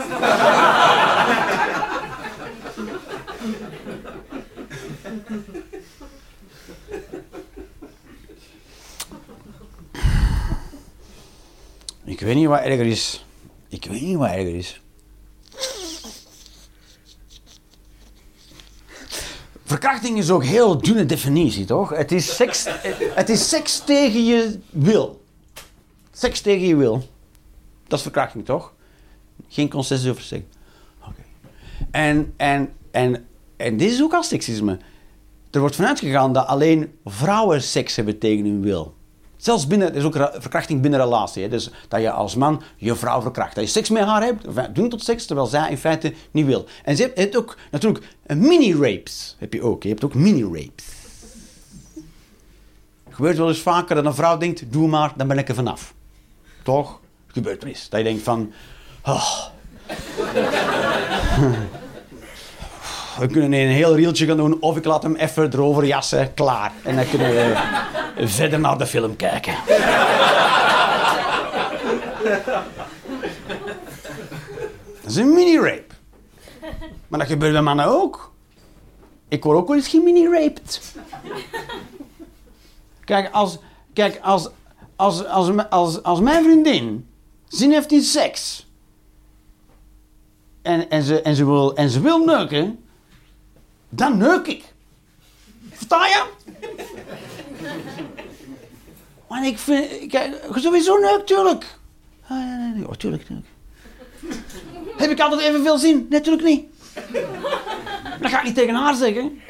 Ik 12.05 12.20
weet 12.20 12.35
niet 12.35 12.46
wat 12.46 12.61
erger 12.61 12.87
is. 12.87 13.27
Ik 13.68 13.85
weet 13.85 14.01
niet 14.01 14.16
wat 14.16 14.29
erger 14.29 14.55
is. 14.55 14.81
Verkrachting 19.72 20.18
is 20.18 20.30
ook 20.30 20.44
heel 20.44 20.78
dunne 20.78 21.06
definitie, 21.06 21.64
toch? 21.64 21.90
Het 21.90 22.12
is 22.12 22.37
seks, 22.37 22.66
het 23.14 23.28
is 23.28 23.48
seks 23.48 23.78
tegen 23.78 24.24
je 24.24 24.58
wil. 24.70 25.24
Seks 26.12 26.40
tegen 26.40 26.66
je 26.66 26.76
wil. 26.76 27.08
Dat 27.87 27.98
is 27.98 28.02
verkrachting, 28.02 28.44
toch? 28.44 28.72
Geen 29.48 29.68
consensus 29.68 30.11
over 30.11 30.22
seks. 30.22 30.44
Oké. 31.00 31.22
En, 31.90 32.35
en, 32.37 32.72
en, 32.90 33.26
en 33.56 33.76
dit 33.76 33.92
is 33.92 34.02
ook 34.02 34.12
al 34.12 34.22
seksisme. 34.22 34.78
er 35.50 35.61
wordt 35.61 35.76
vanuit 35.76 35.98
gegaan 35.98 36.32
dat 36.32 36.46
alleen 36.46 36.98
vrouwen 37.04 37.62
seks 37.62 37.96
hebben 37.96 38.18
tegen 38.18 38.44
hun 38.44 38.62
wil. 38.62 38.94
Zelfs 39.42 39.66
binnen, 39.66 39.88
er 39.88 39.96
is 39.96 40.05
ook 40.05 40.14
ra- 40.16 40.33
verkrachting 40.38 40.81
binnen 40.81 41.00
relatie. 41.00 41.42
Hè? 41.42 41.48
Dus 41.48 41.70
dat 41.88 42.00
je 42.00 42.11
als 42.11 42.35
man 42.35 42.62
je 42.76 42.94
vrouw 42.94 43.20
verkracht. 43.22 43.55
Dat 43.55 43.64
je 43.64 43.70
seks 43.70 43.90
met 43.90 44.02
haar 44.05 44.22
hebt, 44.22 44.46
enfin, 44.46 44.72
doen 44.72 44.88
tot 44.88 45.02
seks, 45.05 45.26
terwijl 45.26 45.46
zij 45.46 45.70
in 45.70 45.78
feite 45.78 46.12
niet 46.31 46.46
wil. 46.46 46.64
En 46.85 46.96
ze 46.96 47.11
heeft 47.14 47.37
ook 47.37 47.57
natuurlijk 47.70 48.05
een 48.26 48.38
mini-rapes. 48.38 49.37
Heb 49.38 49.52
je 49.52 49.62
ook. 49.62 49.83
Je 49.83 49.88
hebt 49.88 50.05
ook 50.05 50.14
mini-rapes. 50.14 50.85
Gebeurt 53.11 53.37
wel 53.37 53.48
eens 53.48 53.61
vaker 53.61 53.94
dat 53.94 54.05
een 54.05 54.14
vrouw 54.14 54.38
denkt, 54.38 54.72
doe 54.72 54.88
maar, 54.88 55.12
dan 55.16 55.28
ben 55.28 55.38
ik 55.38 55.48
er 55.48 55.55
vanaf. 55.55 55.94
Toch? 56.62 57.00
Gebeurt 57.26 57.62
wel 57.62 57.72
eens. 57.72 57.88
Dat 57.88 57.98
je 58.00 58.05
denkt 58.07 58.22
van, 58.22 58.52
oh. 59.05 59.44
We 63.18 63.27
kunnen 63.27 63.53
een 63.53 63.68
heel 63.68 63.96
rieltje 63.96 64.27
gaan 64.27 64.37
doen, 64.37 64.61
of 64.61 64.77
ik 64.77 64.85
laat 64.85 65.03
hem 65.03 65.14
even 65.14 65.53
erover 65.53 65.85
jassen, 65.85 66.35
klaar. 66.35 66.72
En 66.83 66.96
dan 66.96 67.09
kunnen 67.09 67.29
we 67.29 67.57
verder 68.29 68.61
naar 68.61 68.79
de 68.79 68.87
film 68.87 69.16
kijken. 69.16 69.55
Dat 75.03 75.11
is 75.11 75.16
een 75.16 75.33
mini-rape. 75.33 75.94
Maar 77.09 77.18
dat 77.18 77.29
gebeurt 77.29 77.53
bij 77.53 77.62
mannen 77.62 77.87
ook. 77.87 78.33
Ik 79.29 79.44
word 79.44 79.59
ook 79.59 79.68
wel 79.68 79.77
eens 79.77 79.88
gemini-raped. 79.88 80.81
Kijk, 83.05 83.33
als, 83.33 83.59
kijk 83.92 84.18
als, 84.22 84.48
als, 84.96 85.27
als, 85.27 85.51
als, 85.70 86.03
als 86.03 86.20
mijn 86.20 86.44
vriendin 86.44 87.09
zin 87.48 87.72
heeft 87.72 87.92
in 87.92 88.03
seks... 88.03 88.70
En, 90.62 90.90
en, 90.90 91.03
ze, 91.03 91.22
en, 91.22 91.35
ze 91.35 91.44
wil, 91.44 91.75
en 91.75 91.90
ze 91.90 92.01
wil 92.01 92.25
neuken... 92.25 92.81
Dan 93.94 94.16
neuk 94.16 94.46
ik. 94.46 94.74
Versta 95.70 96.07
je? 96.07 96.24
Maar 99.28 99.46
ik 99.46 99.59
vind... 99.59 100.07
Kijk, 100.09 100.48
sowieso 100.55 100.98
neuk, 100.98 101.26
tuurlijk. 101.26 101.78
Ah, 102.24 102.31
nee, 102.31 102.57
nee, 102.57 102.72
nee. 102.74 102.88
Oh, 102.88 102.94
tuurlijk. 102.94 103.26
Heb 104.96 105.11
ik 105.11 105.20
altijd 105.20 105.40
evenveel 105.40 105.78
zin? 105.78 106.07
Natuurlijk 106.11 106.44
niet. 106.44 106.64
Dat 108.20 108.31
ga 108.31 108.38
ik 108.38 108.44
niet 108.44 108.55
tegen 108.55 108.74
haar 108.74 108.94
zeggen. 108.94 109.40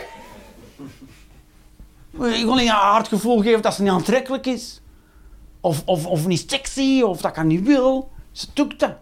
Ik 2.12 2.44
wil 2.44 2.54
niet 2.54 2.68
haar 2.68 2.98
het 2.98 3.08
gevoel 3.08 3.42
geven 3.42 3.62
dat 3.62 3.74
ze 3.74 3.82
niet 3.82 3.90
aantrekkelijk 3.90 4.46
is. 4.46 4.80
Of, 5.60 5.82
of, 5.84 6.06
of 6.06 6.26
niet 6.26 6.50
sexy, 6.50 7.02
of 7.02 7.20
dat 7.20 7.30
ik 7.30 7.36
haar 7.36 7.44
niet 7.44 7.66
wil. 7.66 8.10
Ze 8.32 8.46
doet 8.52 8.78
dat. 8.78 8.94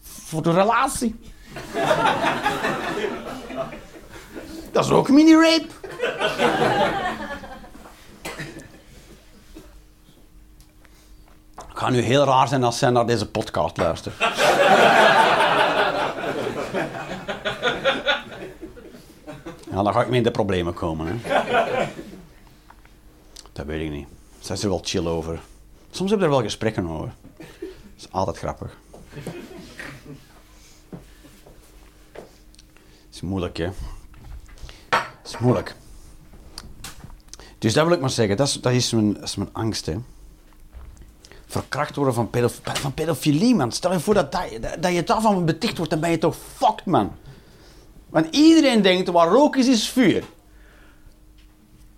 Voor 0.00 0.42
de 0.42 0.52
relatie. 0.52 1.16
Dat 4.74 4.84
is 4.84 4.90
ook 4.90 5.08
mini-rape. 5.08 5.66
Het 11.66 11.82
gaat 11.82 11.90
nu 11.90 12.00
heel 12.00 12.24
raar 12.24 12.48
zijn 12.48 12.64
als 12.64 12.78
zij 12.78 12.90
naar 12.90 13.06
deze 13.06 13.30
podcast 13.30 13.76
luistert. 13.76 14.14
Ja, 19.70 19.82
dan 19.82 19.92
ga 19.92 20.00
ik 20.00 20.08
mee 20.08 20.16
in 20.16 20.22
de 20.22 20.30
problemen 20.30 20.74
komen. 20.74 21.20
Hè. 21.20 21.44
Dat 23.52 23.66
weet 23.66 23.84
ik 23.84 23.90
niet. 23.90 24.08
Zijn 24.40 24.58
ze 24.58 24.68
wel 24.68 24.80
chill 24.82 25.06
over. 25.06 25.40
Soms 25.90 26.10
hebben 26.10 26.28
we 26.28 26.34
er 26.34 26.40
wel 26.40 26.50
gesprekken 26.50 26.88
over. 26.88 27.14
Dat 27.38 27.58
is 27.96 28.06
altijd 28.10 28.38
grappig. 28.38 28.76
Het 33.04 33.14
is 33.14 33.20
moeilijk, 33.20 33.56
hè. 33.56 33.70
Het 35.24 35.32
is 35.32 35.38
moeilijk. 35.38 35.74
Dus 37.58 37.72
dat 37.72 37.84
wil 37.84 37.94
ik 37.94 38.00
maar 38.00 38.10
zeggen. 38.10 38.36
Dat 38.36 38.46
is, 38.46 38.52
dat 38.52 38.72
is, 38.72 38.92
mijn, 38.92 39.12
dat 39.12 39.36
angst, 39.52 39.86
hè. 39.86 39.94
Verkracht 41.46 41.96
worden 41.96 42.14
van, 42.14 42.30
pedof 42.30 42.60
van 42.62 42.94
pedofilie, 42.94 43.54
man. 43.54 43.72
Stel 43.72 43.92
je 43.92 44.00
voor 44.00 44.14
dat, 44.14 44.32
dat, 44.32 44.42
dat, 44.60 44.82
dat 44.82 44.92
je 44.92 45.04
daarvan 45.04 45.44
beticht 45.44 45.76
wordt, 45.76 45.92
dan 45.92 46.00
ben 46.00 46.10
je 46.10 46.18
toch 46.18 46.36
fucked, 46.56 46.84
man. 46.84 47.12
Want 48.08 48.36
iedereen 48.36 48.82
denkt, 48.82 49.10
waar 49.10 49.28
rook 49.28 49.56
is, 49.56 49.68
is 49.68 49.88
vuur. 49.88 50.24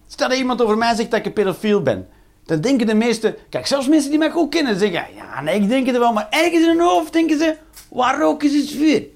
Stel 0.07 0.29
dat 0.29 0.39
iemand 0.39 0.63
over 0.63 0.79
mij 0.79 0.95
zegt 0.95 1.11
dat 1.11 1.21
ik 1.21 1.27
een 1.27 1.33
pedofiel 1.33 1.83
ben. 1.83 2.09
Dan 2.45 2.61
denken 2.61 2.87
de 2.87 2.95
meesten... 2.95 3.37
Kijk, 3.49 3.67
zelfs 3.67 3.89
mensen 3.89 4.11
die 4.11 4.19
mij 4.19 4.31
goed 4.31 4.51
kennen 4.51 4.79
zeggen... 4.79 5.15
Ja, 5.15 5.41
nee, 5.41 5.61
ik 5.61 5.69
denk 5.69 5.87
het 5.87 5.99
wel. 5.99 6.13
Maar 6.13 6.27
ergens 6.31 6.63
in 6.63 6.69
hun 6.69 6.81
hoofd 6.81 7.13
denken 7.13 7.39
ze... 7.39 7.57
Waar 7.89 8.19
rook 8.19 8.43
is, 8.43 8.53
is 8.53 8.71
vuur. 8.71 9.07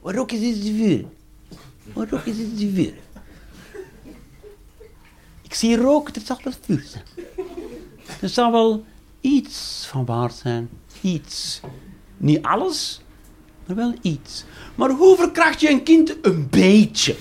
Waar 0.00 0.14
rook 0.14 0.32
is, 0.32 0.40
is 0.40 0.70
vuur. 0.70 1.04
Waar 1.92 2.08
rook 2.08 2.24
is, 2.24 2.36
is 2.36 2.74
vuur. 2.74 2.94
Ik 5.52 5.58
zie 5.58 5.76
rook, 5.76 6.08
er 6.08 6.22
zal 6.24 6.38
wel 6.44 6.52
vuur 6.60 6.84
zijn. 6.86 7.04
Er 8.20 8.28
zal 8.28 8.52
wel 8.52 8.84
iets 9.20 9.86
van 9.90 10.04
waar 10.04 10.30
zijn. 10.30 10.68
Iets. 11.00 11.60
Niet 12.16 12.42
alles, 12.42 13.00
maar 13.66 13.76
wel 13.76 13.94
iets. 14.00 14.44
Maar 14.74 14.90
hoe 14.90 15.16
verkracht 15.16 15.60
je 15.60 15.70
een 15.70 15.82
kind 15.82 16.16
een 16.22 16.48
beetje? 16.50 17.16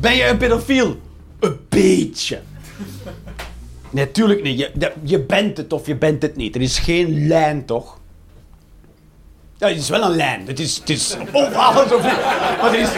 Ben 0.00 0.16
je 0.16 0.26
een 0.28 0.38
pedofiel? 0.38 1.00
Een 1.40 1.58
beetje. 1.68 2.40
Nee, 3.90 4.10
tuurlijk 4.10 4.42
niet. 4.42 4.58
Je, 4.58 4.92
je 5.02 5.20
bent 5.20 5.56
het 5.56 5.72
of 5.72 5.86
je 5.86 5.96
bent 5.96 6.22
het 6.22 6.36
niet. 6.36 6.54
Er 6.54 6.62
is 6.62 6.78
geen 6.78 7.26
lijn, 7.26 7.64
toch? 7.64 8.00
Ja, 9.62 9.68
het 9.68 9.76
is 9.76 9.88
wel 9.88 10.02
een 10.02 10.16
lijn. 10.16 10.46
Het 10.46 10.60
is, 10.60 10.76
het 10.76 10.90
is 10.90 11.16
of 11.32 11.56
of 11.92 12.02
niet. 12.02 12.22
Maar 12.60 12.72
er 12.72 12.78
is, 12.78 12.88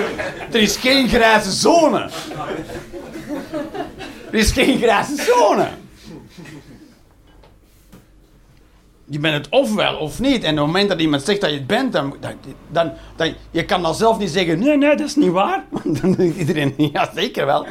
er 0.52 0.60
is 0.60 0.76
geen 0.76 1.08
grijze 1.08 1.52
zone. 1.52 2.08
Er 4.30 4.38
is 4.38 4.50
geen 4.50 4.78
grijze 4.78 5.22
zone. 5.22 5.68
Je 9.04 9.18
bent 9.18 9.34
het 9.34 9.48
ofwel 9.48 9.96
of 9.96 10.20
niet. 10.20 10.44
En 10.44 10.50
op 10.52 10.56
het 10.56 10.66
moment 10.66 10.88
dat 10.88 11.00
iemand 11.00 11.22
zegt 11.22 11.40
dat 11.40 11.50
je 11.50 11.56
het 11.56 11.66
bent, 11.66 11.92
dan, 11.92 12.16
dan, 12.70 12.92
dan, 13.16 13.34
je 13.50 13.64
kan 13.64 13.82
dan 13.82 13.94
zelf 13.94 14.18
niet 14.18 14.30
zeggen, 14.30 14.58
nee, 14.58 14.76
nee, 14.76 14.96
dat 14.96 15.06
is 15.06 15.16
niet 15.16 15.30
waar. 15.30 15.64
Dan 16.00 16.12
denkt 16.12 16.36
iedereen, 16.36 16.74
ja, 16.76 17.10
zeker 17.14 17.46
wel. 17.46 17.66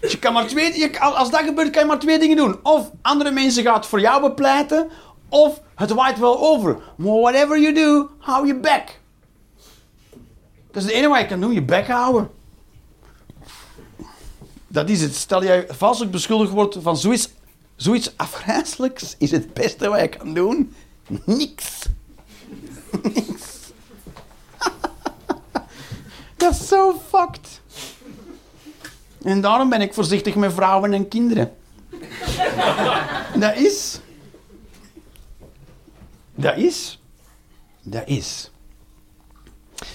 Je 0.00 0.18
kan 0.18 0.32
maar 0.32 0.46
twee, 0.46 0.78
je, 0.78 1.00
als 1.00 1.30
dat 1.30 1.40
gebeurt, 1.40 1.70
kan 1.70 1.82
je 1.82 1.88
maar 1.88 1.98
twee 1.98 2.18
dingen 2.18 2.36
doen. 2.36 2.58
Of 2.62 2.90
andere 3.02 3.30
mensen 3.30 3.62
gaan 3.62 3.74
het 3.74 3.86
voor 3.86 4.00
jou 4.00 4.20
bepleiten, 4.20 4.90
of 5.32 5.60
het 5.74 5.90
waait 5.90 6.18
wel 6.18 6.40
over. 6.40 6.78
Maar 6.96 7.20
whatever 7.20 7.60
you 7.60 7.74
do, 7.74 8.10
hou 8.18 8.46
je 8.46 8.54
bek. 8.54 9.00
Dat 10.70 10.82
is 10.82 10.84
het 10.84 10.92
enige 10.92 11.08
wat 11.08 11.20
je 11.20 11.26
kan 11.26 11.40
doen, 11.40 11.52
je 11.52 11.62
bek 11.62 11.86
houden. 11.86 12.30
Dat 14.68 14.88
is 14.88 15.00
het. 15.00 15.14
Stel 15.14 15.44
jij 15.44 15.66
valselijk 15.68 16.12
beschuldigd 16.12 16.52
wordt 16.52 16.78
van 16.82 16.96
zoiets, 16.96 17.32
zoiets 17.76 18.16
afgrijzelijks, 18.16 19.14
is 19.18 19.30
het 19.30 19.54
beste 19.54 19.88
wat 19.88 20.00
je 20.00 20.08
kan 20.08 20.34
doen. 20.34 20.74
Niks. 21.24 21.86
Niks. 23.02 23.72
Dat 26.36 26.52
is 26.52 26.68
zo 26.68 27.00
fucked. 27.08 27.60
En 29.22 29.40
daarom 29.40 29.68
ben 29.68 29.80
ik 29.80 29.94
voorzichtig 29.94 30.34
met 30.34 30.52
vrouwen 30.52 30.92
en 30.92 31.08
kinderen. 31.08 31.52
Dat 33.34 33.56
is. 33.56 34.00
Dat 36.34 36.56
is. 36.56 37.02
Dat 37.82 38.02
is. 38.06 38.50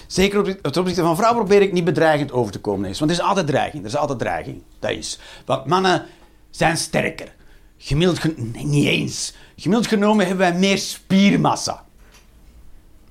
Zeker 0.06 0.38
op 0.38 0.46
het 0.62 0.76
opzichte 0.76 1.02
van 1.02 1.16
vrouwen 1.16 1.44
probeer 1.44 1.62
ik 1.62 1.72
niet 1.72 1.84
bedreigend 1.84 2.32
over 2.32 2.52
te 2.52 2.60
komen. 2.60 2.82
Want 2.82 3.00
er 3.00 3.10
is 3.16 3.20
altijd 3.20 3.46
dreiging. 3.46 3.82
Er 3.82 3.88
is 3.88 3.96
altijd 3.96 4.18
dreiging. 4.18 4.62
Dat 4.78 4.90
is. 4.90 5.18
Want 5.44 5.66
mannen 5.66 6.06
zijn 6.50 6.76
sterker. 6.76 7.34
Gemiddeld 7.78 8.18
gen- 8.18 8.50
nee, 8.52 8.64
niet 8.66 8.86
eens. 8.86 9.34
Gemiddeld 9.56 9.88
genomen 9.88 10.26
hebben 10.26 10.50
wij 10.50 10.58
meer 10.58 10.78
spiermassa. 10.78 11.84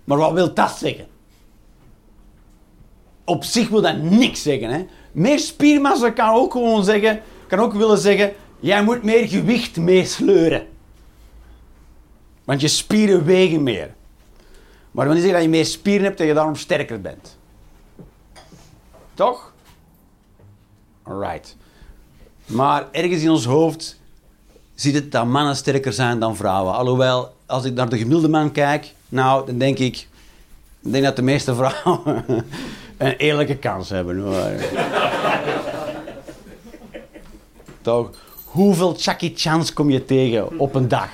Maar 0.04 0.18
wat 0.18 0.32
wil 0.32 0.54
dat 0.54 0.78
zeggen? 0.78 1.08
Op 3.24 3.44
zich 3.44 3.70
wil 3.70 3.82
dat 3.82 3.98
niks 3.98 4.42
zeggen. 4.42 4.70
Hè? 4.70 4.86
Meer 5.12 5.40
spiermassa 5.40 6.10
kan 6.10 6.30
ook 6.36 6.52
gewoon 6.52 6.84
zeggen, 6.84 7.22
kan 7.48 7.60
ook 7.60 7.74
willen 7.74 7.98
zeggen, 7.98 8.34
jij 8.60 8.84
moet 8.84 9.04
meer 9.04 9.28
gewicht 9.28 9.78
meesleuren. 9.78 10.68
Want 12.48 12.62
je 12.62 12.68
spieren 12.68 13.26
wegen 13.26 13.64
meer. 13.64 13.94
Maar 14.92 15.06
wil 15.06 15.14
niet 15.14 15.24
zeggen 15.24 15.42
dat 15.42 15.52
je 15.52 15.58
meer 15.58 15.66
spieren 15.66 16.04
hebt 16.04 16.20
en 16.20 16.26
je 16.26 16.34
daarom 16.34 16.56
sterker 16.56 17.02
bent. 17.02 17.38
Toch? 19.14 19.54
Alright. 21.04 21.56
Maar 22.46 22.88
ergens 22.92 23.22
in 23.22 23.30
ons 23.30 23.46
hoofd 23.46 24.00
ziet 24.74 24.94
het 24.94 25.12
dat 25.12 25.26
mannen 25.26 25.56
sterker 25.56 25.94
zijn 25.94 26.20
dan 26.20 26.36
vrouwen. 26.36 26.74
Alhoewel, 26.74 27.34
als 27.46 27.66
ik 27.66 27.74
naar 27.74 27.90
de 27.90 27.98
gemiddelde 27.98 28.30
man 28.30 28.52
kijk, 28.52 28.94
nou, 29.10 29.46
dan 29.46 29.58
denk 29.58 29.78
ik, 29.78 30.08
denk 30.80 31.04
dat 31.04 31.16
de 31.16 31.22
meeste 31.22 31.56
vrouwen 31.56 32.26
een 32.98 33.16
eerlijke 33.16 33.58
kans 33.58 33.90
hebben. 33.90 34.36
Toch? 37.82 38.10
Hoeveel 38.44 38.96
Chucky 38.98 39.34
Chans 39.36 39.74
kom 39.74 39.90
je 39.90 40.06
tegen 40.06 40.60
op 40.60 40.76
een 40.76 40.88
dag? 40.88 41.10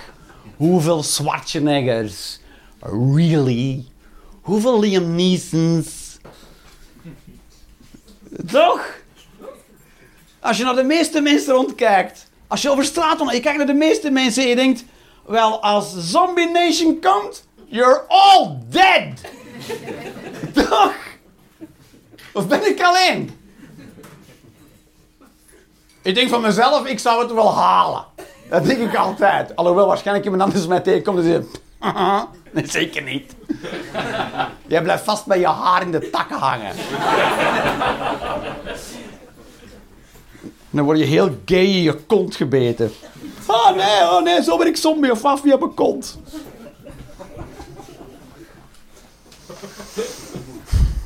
Hoeveel 0.58 1.04
Schwarzeneggers? 1.04 2.40
Really? 2.80 3.86
Hoeveel 4.42 4.80
Liam 4.80 5.16
Neesons? 5.16 6.18
Toch? 8.52 9.02
Als 10.40 10.58
je 10.58 10.64
naar 10.64 10.76
de 10.76 10.84
meeste 10.84 11.22
mensen 11.22 11.54
rondkijkt, 11.54 12.28
als 12.48 12.62
je 12.62 12.70
over 12.72 12.86
straat 12.86 13.20
rond, 13.20 13.32
je 13.32 13.40
kijkt 13.40 13.58
naar 13.58 13.68
de 13.68 13.74
meeste 13.74 14.10
mensen 14.10 14.44
en 14.44 14.50
je 14.50 14.56
denkt, 14.56 14.84
wel, 15.26 15.62
als 15.62 15.94
Zombie 15.98 16.50
Nation 16.50 17.00
komt, 17.02 17.48
you're 17.66 18.04
all 18.08 18.58
dead. 18.70 19.22
Toch? 20.70 20.94
Of 22.34 22.48
ben 22.48 22.68
ik 22.68 22.82
alleen? 22.82 23.42
Ik 26.02 26.16
denk 26.16 26.30
van 26.30 26.42
mezelf, 26.42 26.86
ik 26.86 27.00
zou 27.00 27.22
het 27.22 27.34
wel 27.34 27.56
halen. 27.56 28.06
Dat 28.54 28.66
denk 28.66 28.80
ik 28.80 28.96
altijd. 28.96 29.56
Alhoewel 29.56 29.88
waarschijnlijk 29.88 30.26
iemand 30.26 30.44
anders 30.44 30.68
mij 30.68 30.80
tegenkomt 30.80 31.18
en 31.18 31.24
zegt... 31.24 31.62
Nee, 32.52 32.68
zeker 32.68 33.02
niet. 33.02 33.36
Jij 34.68 34.82
blijft 34.82 35.04
vast 35.04 35.26
bij 35.26 35.40
je 35.40 35.48
haar 35.48 35.82
in 35.82 35.92
de 35.92 36.10
takken 36.10 36.38
hangen. 36.38 36.76
Dan 40.70 40.86
word 40.86 40.98
je 40.98 41.06
heel 41.06 41.30
gay 41.46 41.64
in 41.64 41.82
je 41.82 41.94
kont 41.94 42.36
gebeten. 42.36 42.92
Oh 43.48 43.76
nee, 43.76 44.02
oh 44.02 44.24
nee, 44.24 44.44
zo 44.44 44.58
ben 44.58 44.68
ik 44.68 44.78
zombie 44.78 45.12
of 45.12 45.26
af, 45.26 45.44
op 45.44 45.60
mijn 45.60 45.74
kont. 45.74 46.20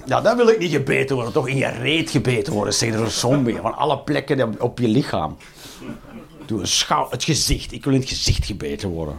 Ja, 0.05 0.21
dan 0.21 0.37
wil 0.37 0.47
ik 0.47 0.59
niet 0.59 0.71
gebeten 0.71 1.15
worden. 1.15 1.33
Toch 1.33 1.47
in 1.47 1.57
je 1.57 1.67
reet 1.67 2.09
gebeten 2.09 2.53
worden, 2.53 2.73
zeg 2.73 2.93
door 2.93 3.05
een 3.05 3.11
zombie. 3.11 3.55
Van 3.55 3.77
alle 3.77 3.99
plekken 3.99 4.61
op 4.61 4.79
je 4.79 4.87
lichaam. 4.87 5.37
Doe 6.47 6.59
een 6.59 6.67
schouw, 6.67 7.07
het 7.09 7.23
gezicht. 7.23 7.71
Ik 7.71 7.83
wil 7.83 7.93
in 7.93 7.99
het 7.99 8.09
gezicht 8.09 8.45
gebeten 8.45 8.89
worden. 8.89 9.15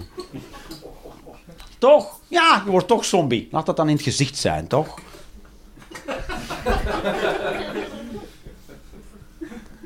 Toch? 1.78 2.18
Ja, 2.28 2.62
je 2.64 2.70
wordt 2.70 2.88
toch 2.88 3.04
zombie. 3.04 3.48
Laat 3.50 3.66
dat 3.66 3.76
dan 3.76 3.88
in 3.88 3.94
het 3.94 4.02
gezicht 4.04 4.36
zijn, 4.36 4.66
toch? 4.66 4.94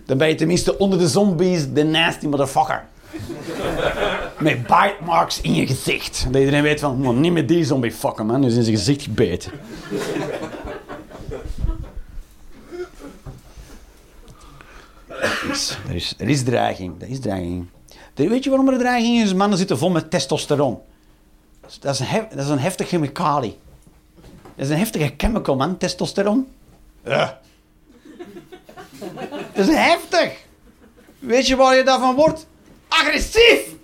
Dan 0.06 0.18
ben 0.18 0.28
je 0.28 0.34
tenminste 0.34 0.78
onder 0.78 0.98
de 0.98 1.08
zombies 1.08 1.72
de 1.72 1.82
nasty 1.84 2.26
motherfucker. 2.26 2.84
Met 4.38 4.62
bite 4.62 4.94
marks 5.04 5.40
in 5.40 5.54
je 5.54 5.66
gezicht. 5.66 6.26
Dat 6.30 6.40
iedereen 6.40 6.62
weet 6.62 6.80
van, 6.80 7.00
"Man, 7.00 7.20
niet 7.20 7.32
met 7.32 7.48
die 7.48 7.64
zombie 7.64 7.92
fucken 7.92 8.26
man. 8.26 8.42
Dus 8.42 8.54
in 8.54 8.62
zijn 8.62 8.76
gezicht 8.76 9.02
gebeten. 9.02 9.52
Er, 15.22 15.94
is, 15.94 16.14
er 16.18 16.28
is 16.28 16.42
dreiging. 16.42 17.02
Er 17.02 17.08
is 17.08 17.20
dreiging. 17.20 17.66
Weet 18.14 18.44
je 18.44 18.50
waarom 18.50 18.68
er 18.68 18.78
dreiging 18.78 19.22
is? 19.22 19.34
Mannen 19.34 19.58
zitten 19.58 19.78
vol 19.78 19.90
met 19.90 20.10
testosteron. 20.10 20.80
Dat 21.80 21.94
is 21.94 22.00
een, 22.00 22.26
dat 22.30 22.44
is 22.44 22.48
een 22.48 22.58
heftige 22.58 22.88
chemikalie. 22.88 23.58
Dat 24.56 24.66
is 24.66 24.68
een 24.68 24.78
heftige 24.78 25.14
chemical, 25.16 25.56
man, 25.56 25.76
testosteron. 25.78 26.48
Ja. 27.04 27.40
Dat 29.52 29.68
is 29.68 29.74
heftig. 29.74 30.36
Weet 31.18 31.46
je 31.46 31.56
waar 31.56 31.76
je 31.76 31.82
daarvan 31.82 32.14
wordt? 32.14 32.46
Agressief. 32.88 33.74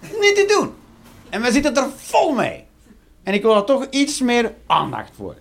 Niet 0.00 0.34
te 0.34 0.54
doen. 0.58 0.74
En 1.30 1.42
we 1.42 1.52
zitten 1.52 1.76
er 1.76 1.88
vol 1.96 2.32
mee. 2.32 2.64
En 3.22 3.34
ik 3.34 3.42
wil 3.42 3.56
er 3.56 3.64
toch 3.64 3.86
iets 3.90 4.20
meer 4.20 4.54
aandacht 4.66 5.10
voor. 5.16 5.36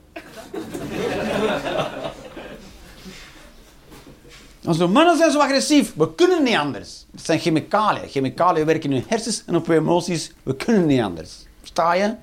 Onze 4.66 4.88
mannen 4.88 5.18
zijn 5.18 5.32
zo 5.32 5.40
agressief. 5.40 5.94
We 5.96 6.16
kunnen 6.16 6.44
niet 6.44 6.56
anders. 6.56 7.06
Het 7.12 7.26
zijn 7.26 7.40
chemicaliën. 7.40 8.10
Chemicaliën 8.10 8.66
werken 8.66 8.92
in 8.92 8.96
je 8.96 9.04
hersens 9.08 9.44
en 9.46 9.56
op 9.56 9.66
je 9.66 9.74
emoties. 9.74 10.32
We 10.44 10.56
kunnen 10.56 10.86
niet 10.86 11.02
anders. 11.02 11.46
Versta 11.60 11.94
je? 11.94 12.16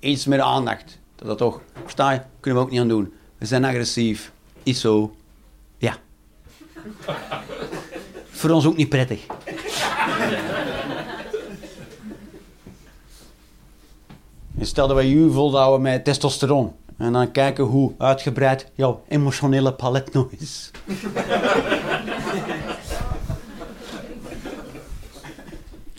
Iets 0.00 0.26
meer 0.26 0.40
aandacht. 0.40 0.98
Dat 1.16 1.26
dat 1.26 1.38
toch. 1.38 1.60
Versta 1.82 2.10
je? 2.10 2.20
Kunnen 2.40 2.60
we 2.60 2.66
ook 2.66 2.72
niet 2.72 2.80
aan 2.80 2.88
doen. 2.88 3.12
We 3.38 3.46
zijn 3.46 3.64
agressief. 3.64 4.32
Is 4.62 4.80
zo. 4.80 5.14
Ja. 5.78 5.96
Voor 8.30 8.50
ons 8.50 8.66
ook 8.66 8.76
niet 8.76 8.88
prettig. 8.88 9.26
Stel 14.60 14.88
dat 14.88 14.96
we 14.96 15.08
je 15.10 15.30
volhouden 15.30 15.82
met 15.82 16.04
testosteron. 16.04 16.74
En 16.96 17.12
dan 17.12 17.30
kijken 17.30 17.64
hoe 17.64 17.92
uitgebreid 17.98 18.70
jouw 18.74 19.02
emotionele 19.08 19.72
palet 19.72 20.12
nog 20.12 20.30
is. 20.30 20.70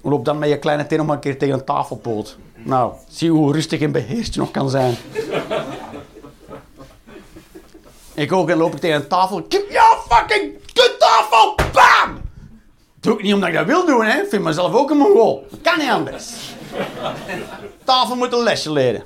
Loop 0.01 0.25
dan 0.25 0.37
met 0.37 0.49
je 0.49 0.59
kleine 0.59 0.87
teen 0.87 0.97
nog 0.97 1.07
maar 1.07 1.15
een 1.15 1.21
keer 1.21 1.37
tegen 1.37 1.53
een 1.53 1.63
tafelpoot. 1.63 2.37
Nou, 2.55 2.93
zie 3.09 3.31
hoe 3.31 3.53
rustig 3.53 3.81
en 3.81 3.91
beheerst 3.91 4.33
je 4.33 4.39
nog 4.39 4.51
kan 4.51 4.69
zijn. 4.69 4.95
Ik 8.13 8.31
ook 8.31 8.49
en 8.49 8.57
loop 8.57 8.75
tegen 8.75 8.95
een 8.95 9.07
tafel. 9.07 9.45
Ja, 9.69 9.97
fucking 10.09 10.53
kuttafel! 10.73 11.55
Bam! 11.73 12.21
Doe 12.99 13.13
ik 13.13 13.23
niet 13.23 13.33
omdat 13.33 13.49
ik 13.49 13.55
dat 13.55 13.65
wil 13.65 13.85
doen, 13.85 14.05
hè. 14.05 14.21
Ik 14.21 14.29
vind 14.29 14.43
mezelf 14.43 14.73
ook 14.73 14.89
een 14.89 14.97
mongool. 14.97 15.45
Dat 15.49 15.61
kan 15.61 15.79
niet 15.79 15.89
anders. 15.89 16.55
Tafel 17.83 18.15
moet 18.15 18.33
een 18.33 18.43
lesje 18.43 18.71
leren. 18.71 19.01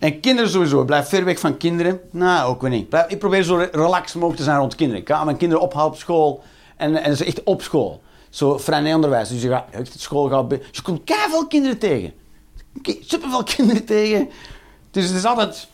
En 0.00 0.20
kinderen 0.20 0.50
sowieso. 0.50 0.84
Blijf 0.84 1.08
ver 1.08 1.24
weg 1.24 1.38
van 1.38 1.56
kinderen. 1.56 2.00
Nou, 2.10 2.48
ook 2.50 2.60
weer 2.60 2.70
niet. 2.70 2.94
Ik 3.08 3.18
probeer 3.18 3.42
zo 3.42 3.56
re- 3.56 3.68
relaxed 3.72 4.14
mogelijk 4.14 4.36
te 4.38 4.44
zijn 4.44 4.58
rond 4.58 4.74
kinderen. 4.74 5.02
Ik 5.02 5.08
ga 5.08 5.24
mijn 5.24 5.36
kinderen 5.36 5.64
ophalen 5.64 5.90
op 5.90 5.96
school. 5.96 6.42
En, 6.76 7.02
en 7.02 7.16
ze 7.16 7.24
echt 7.24 7.42
op 7.42 7.62
school. 7.62 8.02
Zo 8.30 8.58
vrij 8.58 8.94
onderwijs. 8.94 9.28
Dus 9.28 9.42
je 9.42 9.48
gaat 9.48 9.88
school 9.96 10.28
gaat... 10.28 10.50
Je 10.70 10.82
komt 10.82 11.00
veel 11.30 11.46
kinderen 11.46 11.78
tegen. 11.78 12.12
Superveel 12.82 13.42
kinderen 13.56 13.84
tegen. 13.84 14.28
Dus 14.90 15.06
het 15.06 15.14
is 15.16 15.24
altijd... 15.24 15.68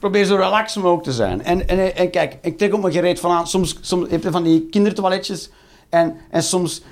Probeer 0.00 0.24
zo 0.24 0.36
relaxed 0.36 0.82
mogelijk 0.82 1.04
te 1.04 1.12
zijn. 1.12 1.44
En, 1.44 1.68
en, 1.68 1.96
en 1.96 2.10
kijk, 2.10 2.36
ik 2.42 2.58
trek 2.58 2.74
ook 2.74 2.80
mijn 2.80 2.92
gereed 2.92 3.20
van 3.20 3.30
aan. 3.30 3.46
Soms, 3.46 3.76
soms 3.80 4.10
heb 4.10 4.22
je 4.22 4.30
van 4.30 4.42
die 4.42 4.68
kindertoiletjes. 4.70 5.50
En, 5.88 6.16
en 6.30 6.42
soms 6.42 6.82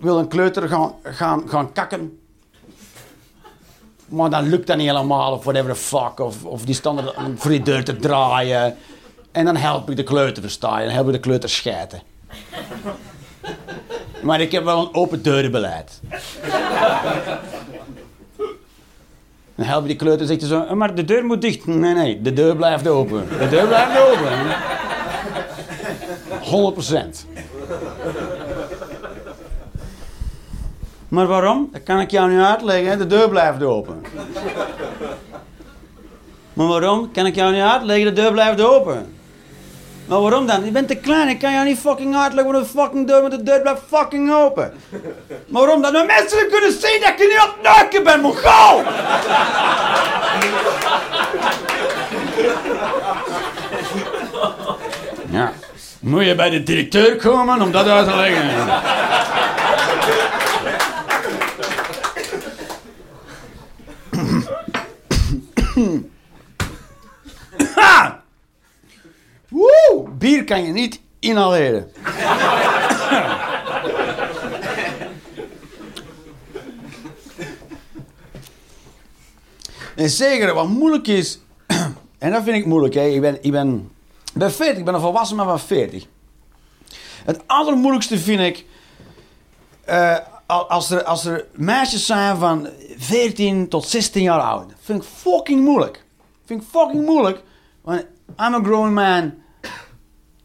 wil 0.00 0.18
een 0.18 0.28
kleuter 0.28 0.68
gaan, 0.68 0.92
gaan, 1.02 1.48
gaan 1.48 1.72
kakken. 1.72 2.18
Maar 4.08 4.30
dan 4.30 4.48
lukt 4.48 4.66
dat 4.66 4.76
niet 4.76 4.86
helemaal, 4.86 5.32
of 5.32 5.44
whatever 5.44 5.72
the 5.72 5.80
fuck. 5.80 6.20
Of, 6.20 6.44
of 6.44 6.64
die 6.64 6.88
om 6.88 7.38
voor 7.38 7.50
die 7.50 7.62
deur 7.62 7.84
te 7.84 7.96
draaien. 7.96 8.76
En 9.32 9.44
dan 9.44 9.56
help 9.56 9.90
ik 9.90 9.96
de 9.96 10.02
kleuter, 10.02 10.42
versta 10.42 10.78
je? 10.78 10.84
Dan 10.84 10.94
help 10.94 11.06
ik 11.06 11.12
de 11.12 11.20
kleuter 11.20 11.48
schijten. 11.48 12.02
Maar 14.22 14.40
ik 14.40 14.52
heb 14.52 14.64
wel 14.64 14.80
een 14.80 14.94
open 14.94 15.22
deurenbeleid. 15.22 16.00
Dan 19.58 19.66
help 19.66 19.86
die 19.86 19.96
kleuter 19.96 20.26
zegt 20.26 20.40
hij 20.40 20.48
zo, 20.50 20.62
"Eh, 20.64 20.72
maar 20.72 20.94
de 20.94 21.04
deur 21.04 21.24
moet 21.24 21.40
dicht. 21.42 21.66
Nee, 21.66 21.94
nee, 21.94 22.22
de 22.22 22.32
deur 22.32 22.56
blijft 22.56 22.88
open. 22.88 23.28
De 23.38 23.48
deur 23.48 23.66
blijft 23.66 24.00
open. 24.00 24.38
100 26.42 26.72
procent. 26.74 27.26
Maar 31.08 31.26
waarom? 31.26 31.68
Dat 31.72 31.82
kan 31.82 32.00
ik 32.00 32.10
jou 32.10 32.30
niet 32.30 32.40
uitleggen. 32.44 32.98
De 32.98 33.06
deur 33.06 33.28
blijft 33.28 33.62
open. 33.62 34.02
Maar 36.52 36.66
waarom? 36.66 37.10
Kan 37.12 37.26
ik 37.26 37.34
jou 37.34 37.52
niet 37.52 37.62
uitleggen. 37.62 38.14
De 38.14 38.20
deur 38.22 38.32
blijft 38.32 38.60
open. 38.60 39.17
Maar 40.08 40.20
waarom 40.20 40.46
dan? 40.46 40.64
Je 40.64 40.70
bent 40.70 40.88
te 40.88 40.94
klein. 40.94 41.28
Ik 41.28 41.38
kan 41.38 41.52
jou 41.52 41.64
niet 41.64 41.78
fucking 41.78 42.16
uitleggen 42.16 42.52
wat 42.52 42.62
een 42.62 42.68
fucking 42.68 43.06
deur, 43.06 43.20
want 43.20 43.32
de 43.32 43.42
deur 43.42 43.60
blijft 43.60 43.80
fucking 43.88 44.32
open. 44.32 44.72
Maar 45.46 45.62
waarom 45.62 45.82
dan? 45.82 45.92
De 45.92 46.04
mensen 46.06 46.48
kunnen 46.50 46.72
zien 46.72 47.00
dat 47.00 47.08
ik 47.08 47.18
niet 47.18 47.42
op 47.44 47.56
het 47.60 47.80
neuken 47.80 48.04
ben, 48.04 48.20
mongool! 48.20 48.82
Ja. 55.30 55.52
Moet 56.00 56.24
je 56.24 56.34
bij 56.34 56.50
de 56.50 56.62
directeur 56.62 57.16
komen 57.16 57.62
om 57.62 57.70
dat 57.70 57.88
uit 57.88 58.08
te 58.08 58.16
leggen? 58.16 58.46
Woe! 69.58 70.08
Bier 70.18 70.44
kan 70.44 70.62
je 70.64 70.72
niet 70.72 71.00
inhaleren. 71.18 71.90
en 79.96 80.10
zeker 80.10 80.54
wat 80.54 80.68
moeilijk 80.68 81.06
is, 81.06 81.38
en 82.18 82.30
dat 82.32 82.42
vind 82.42 82.56
ik 82.56 82.66
moeilijk, 82.66 82.94
hè. 82.94 83.06
Ik, 83.06 83.20
ben, 83.20 83.38
ik 83.42 83.50
ben, 83.52 83.90
ik 84.32 84.38
ben 84.38 84.52
40, 84.52 84.78
ik 84.78 84.84
ben 84.84 84.94
een 84.94 85.00
volwassen 85.00 85.36
man 85.36 85.46
van 85.46 85.60
40. 85.60 86.06
Het 87.24 87.40
allermoeilijkste 87.46 88.18
vind 88.18 88.40
ik, 88.40 88.64
eh, 89.84 90.16
al- 90.46 90.70
als, 90.70 90.90
er, 90.90 91.04
als 91.04 91.24
er 91.24 91.46
meisjes 91.52 92.06
zijn 92.06 92.36
van 92.36 92.68
14 92.96 93.68
tot 93.68 93.86
16 93.88 94.22
jaar 94.22 94.40
oud. 94.40 94.72
Vind 94.80 95.02
ik 95.02 95.08
fucking 95.08 95.64
moeilijk. 95.64 96.04
Vind 96.44 96.62
ik 96.62 96.68
fucking 96.70 97.04
moeilijk. 97.06 97.42
Want 97.82 98.00
I'm 98.40 98.54
a 98.54 98.60
grown 98.62 98.92
man. 98.92 99.34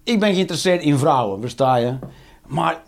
Ik 0.03 0.19
ben 0.19 0.33
geïnteresseerd 0.33 0.81
in 0.81 0.97
vrouwen, 0.97 1.41
versta 1.41 1.75
je? 1.75 1.97
Maar 2.47 2.81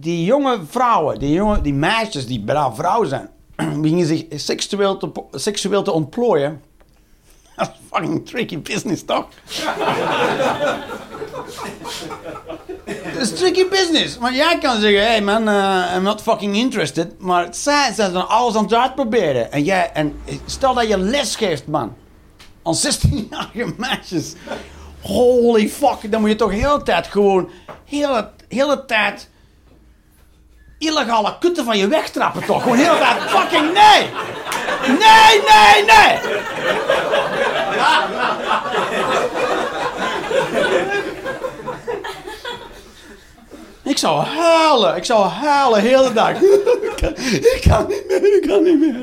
die 0.00 0.24
jonge 0.24 0.60
vrouwen, 0.68 1.18
die, 1.18 1.32
jonge, 1.32 1.60
die 1.60 1.74
meisjes 1.74 2.26
die 2.26 2.40
bijna 2.40 2.74
vrouwen 2.74 3.08
zijn, 3.08 3.28
beginnen 3.82 4.06
zich 4.06 4.24
seksueel 4.34 4.96
te, 4.96 5.10
seksueel 5.32 5.82
te 5.82 5.92
ontplooien. 5.92 6.62
Dat 7.56 7.68
is 7.68 7.74
fucking 7.92 8.26
tricky 8.26 8.58
business, 8.58 9.04
toch? 9.04 9.26
Dat 13.12 13.22
is 13.22 13.34
tricky 13.38 13.68
business. 13.68 14.18
Want 14.18 14.34
jij 14.34 14.58
kan 14.58 14.80
zeggen, 14.80 15.06
hey 15.06 15.22
man, 15.22 15.48
uh, 15.48 15.92
I'm 15.96 16.02
not 16.02 16.22
fucking 16.22 16.56
interested. 16.56 17.18
Maar 17.18 17.46
zij 17.50 17.92
zijn 17.94 18.12
dan 18.12 18.28
alles 18.28 18.54
aan 18.54 18.62
het 18.62 18.74
uitproberen. 18.74 19.52
En, 19.52 19.64
jij, 19.64 19.90
en 19.92 20.20
stel 20.46 20.74
dat 20.74 20.88
je 20.88 20.98
les 20.98 21.36
geeft, 21.36 21.66
man. 21.66 21.94
Aan 22.62 22.76
16-jarige 22.86 23.74
meisjes. 23.76 24.34
Holy 25.00 25.68
fuck, 25.68 26.10
dan 26.10 26.20
moet 26.20 26.30
je 26.30 26.36
toch 26.36 26.50
heel 26.50 26.78
de 26.78 26.84
tijd 26.84 27.06
gewoon... 27.06 27.50
Hele, 27.84 28.28
hele 28.48 28.84
tijd... 28.84 29.28
Illegale 30.78 31.38
kutten 31.40 31.64
van 31.64 31.78
je 31.78 31.88
wegtrappen, 31.88 32.44
toch? 32.44 32.62
Gewoon 32.62 32.76
heel 32.76 32.92
de 32.92 32.98
tijd 32.98 33.22
fucking 33.22 33.72
nee! 33.72 34.08
Nee, 34.86 35.42
nee, 35.48 35.84
nee! 35.84 36.18
Ik 43.82 43.98
zou 43.98 44.24
huilen. 44.24 44.96
Ik 44.96 45.04
zou 45.04 45.28
huilen 45.28 45.82
de 45.82 45.88
hele 45.88 46.12
dag. 46.12 46.30
ik, 46.30 46.92
kan, 47.00 47.12
ik 47.30 47.64
kan 47.68 47.86
niet 47.88 48.04
meer, 48.08 48.36
ik 48.36 48.48
kan 48.48 48.62
niet 48.62 48.78
meer. 48.78 48.94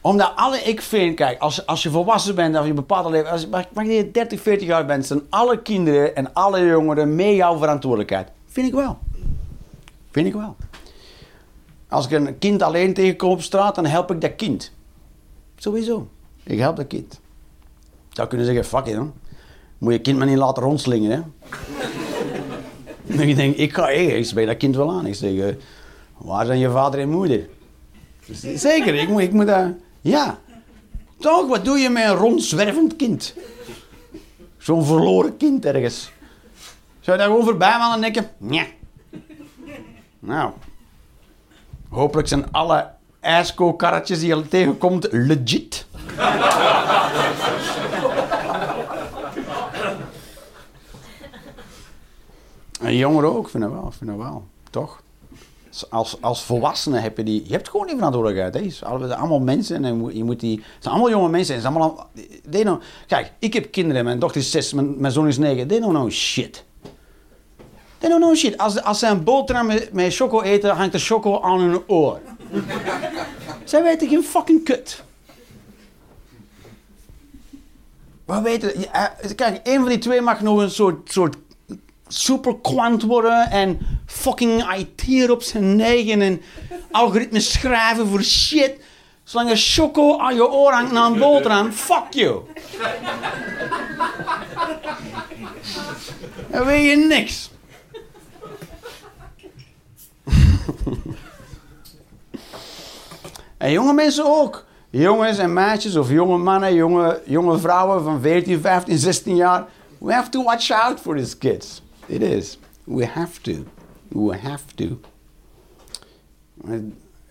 Omdat 0.00 0.32
alle, 0.34 0.58
ik 0.58 0.82
vind, 0.82 1.16
kijk, 1.16 1.40
als, 1.40 1.66
als 1.66 1.82
je 1.82 1.90
volwassen 1.90 2.34
bent, 2.34 2.56
als 2.56 2.66
je 2.66 2.72
bepaalde 2.72 3.10
leven, 3.10 3.30
als, 3.30 3.48
maar 3.48 3.86
je 3.86 4.10
30, 4.10 4.40
40 4.40 4.66
jaar 4.66 4.86
bent, 4.86 5.06
zijn 5.06 5.22
alle 5.28 5.62
kinderen 5.62 6.16
en 6.16 6.32
alle 6.34 6.66
jongeren 6.66 7.14
mee 7.14 7.34
jouw 7.34 7.58
verantwoordelijkheid. 7.58 8.28
Vind 8.46 8.66
ik 8.66 8.74
wel. 8.74 8.98
Vind 10.10 10.26
ik 10.26 10.32
wel. 10.32 10.56
Als 11.88 12.04
ik 12.04 12.10
een 12.10 12.38
kind 12.38 12.62
alleen 12.62 12.94
tegenkom 12.94 13.30
op 13.30 13.42
straat, 13.42 13.74
dan 13.74 13.86
help 13.86 14.10
ik 14.10 14.20
dat 14.20 14.36
kind. 14.36 14.72
Sowieso. 15.56 16.08
Ik 16.42 16.58
help 16.58 16.76
dat 16.76 16.86
kind. 16.86 17.20
Zou 18.10 18.28
kunnen 18.28 18.46
zeggen, 18.46 18.64
fuck 18.64 18.86
it, 18.86 18.96
man. 18.96 19.12
Moet 19.78 19.92
je 19.92 20.00
kind 20.00 20.18
maar 20.18 20.26
niet 20.26 20.36
laten 20.36 20.62
rondslingen, 20.62 21.10
hè. 21.10 21.20
ik 23.28 23.36
denk, 23.36 23.56
ik 23.56 23.72
ga 23.72 23.88
ik 23.88 24.24
spreek 24.24 24.46
dat 24.46 24.56
kind 24.56 24.76
wel 24.76 24.90
aan. 24.90 25.06
Ik 25.06 25.14
zeg, 25.14 25.32
uh, 25.32 25.54
waar 26.16 26.46
zijn 26.46 26.58
je 26.58 26.70
vader 26.70 27.00
en 27.00 27.08
moeder? 27.08 27.48
Zeker, 28.54 28.94
ik 28.94 29.08
moet, 29.08 29.20
ik 29.20 29.32
moet 29.32 29.46
dat... 29.46 29.66
Ja. 30.00 30.38
Toch, 31.18 31.48
wat 31.48 31.64
doe 31.64 31.78
je 31.78 31.90
met 31.90 32.04
een 32.04 32.14
rondzwervend 32.14 32.96
kind? 32.96 33.34
Zo'n 34.58 34.84
verloren 34.84 35.36
kind 35.36 35.64
ergens. 35.64 36.12
Zou 37.00 37.16
je 37.16 37.22
daar 37.22 37.32
gewoon 37.32 37.44
voorbij 37.44 37.78
man 37.78 37.92
en 37.92 38.00
denken, 38.00 38.30
ja. 38.50 38.66
Nou. 40.18 40.52
Hopelijk 41.88 42.28
zijn 42.28 42.52
alle 42.52 42.90
ijsko-karretjes 43.20 44.18
die 44.18 44.36
je 44.36 44.48
tegenkomt 44.48 45.08
legit. 45.10 45.86
En 52.80 52.96
jongeren 52.96 53.36
ook, 53.36 53.48
ik 53.64 53.70
wel, 53.70 53.92
vind 53.98 54.10
ik 54.10 54.16
wel. 54.16 54.46
Toch? 54.70 55.02
Als, 55.90 56.16
als 56.20 56.42
volwassene 56.42 56.98
heb 56.98 57.16
je 57.16 57.22
die... 57.22 57.42
Je 57.46 57.52
hebt 57.52 57.68
gewoon 57.68 57.86
die 57.86 57.96
verantwoordelijkheid. 57.96 58.54
Hè. 58.54 58.60
Het 58.60 58.74
zijn 59.06 59.18
allemaal 59.18 59.40
mensen 59.40 59.84
en 59.84 60.10
je 60.12 60.24
moet 60.24 60.40
die... 60.40 60.56
Het 60.56 60.82
zijn 60.82 60.94
allemaal 60.94 61.10
jonge 61.10 61.28
mensen. 61.28 61.54
Het 61.54 61.62
zijn 61.62 61.74
allemaal, 61.74 62.10
they 62.50 62.62
know, 62.62 62.80
kijk, 63.06 63.32
ik 63.38 63.52
heb 63.52 63.70
kinderen. 63.70 64.04
Mijn 64.04 64.18
dochter 64.18 64.40
is 64.40 64.50
zes, 64.50 64.72
mijn, 64.72 65.00
mijn 65.00 65.12
zoon 65.12 65.26
is 65.26 65.38
negen. 65.38 65.66
They 65.66 65.80
don't 65.80 65.94
know 65.94 66.10
shit. 66.10 66.64
They 67.98 68.08
don't 68.08 68.22
know 68.22 68.36
shit. 68.36 68.58
Als, 68.58 68.82
als 68.82 68.98
ze 68.98 69.06
een 69.06 69.24
boterham 69.24 69.66
met, 69.66 69.92
met 69.92 70.14
choco 70.14 70.40
eten, 70.42 70.70
hangt 70.70 70.94
er 70.94 71.00
choco 71.00 71.40
aan 71.40 71.60
hun 71.60 71.82
oor. 71.86 72.20
Zij 73.64 73.82
weten 73.82 74.08
geen 74.08 74.22
fucking 74.22 74.64
kut. 74.64 75.02
We 78.24 78.40
weten... 78.40 78.72
Kijk, 79.34 79.60
een 79.62 79.80
van 79.80 79.88
die 79.88 79.98
twee 79.98 80.20
mag 80.20 80.40
nog 80.40 80.58
een 80.58 80.70
soort, 80.70 81.12
soort 81.12 81.36
superkwant 82.12 83.02
worden 83.02 83.50
en 83.50 83.78
fucking 84.06 84.74
IT 84.76 85.30
op 85.30 85.42
zijn 85.42 85.76
negen 85.76 86.22
en 86.22 86.42
algoritmes 86.90 87.52
schrijven 87.52 88.06
voor 88.06 88.22
shit. 88.22 88.76
Zolang 89.24 89.50
je 89.50 89.56
choco 89.56 90.18
aan 90.18 90.34
je 90.34 90.50
oor 90.50 90.72
hangt 90.72 90.92
na 90.92 91.06
een 91.06 91.18
boterham, 91.18 91.72
fuck 91.72 92.06
you. 92.10 92.40
Dan 96.50 96.64
weet 96.64 96.90
je 96.90 96.96
niks. 96.96 97.50
en 103.58 103.72
jonge 103.72 103.92
mensen 103.92 104.24
ook. 104.24 104.68
Jongens 104.90 105.38
en 105.38 105.52
meisjes 105.52 105.96
of 105.96 106.10
jonge 106.10 106.38
mannen, 106.38 106.74
jonge, 106.74 107.22
jonge 107.24 107.58
vrouwen 107.58 108.02
van 108.02 108.20
14, 108.20 108.60
15, 108.60 108.98
16 108.98 109.36
jaar. 109.36 109.66
We 109.98 110.12
have 110.12 110.30
to 110.30 110.42
watch 110.42 110.70
out 110.70 111.00
for 111.00 111.16
these 111.16 111.38
kids. 111.38 111.82
It 112.10 112.22
is. 112.22 112.58
We 112.84 113.06
have 113.06 113.40
to. 113.40 113.64
We 114.08 114.36
have 114.36 114.64
to. 114.74 115.00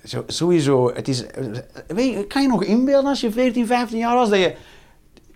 Zo, 0.03 0.23
sowieso, 0.27 0.93
het 0.93 1.07
is... 1.07 1.23
Weet 1.87 2.13
je, 2.13 2.27
kan 2.27 2.41
je 2.41 2.47
nog 2.47 2.63
inbeelden 2.63 3.09
als 3.09 3.21
je 3.21 3.31
14, 3.31 3.67
15 3.67 3.97
jaar 3.97 4.15
was, 4.15 4.29
dat 4.29 4.39
je... 4.39 4.55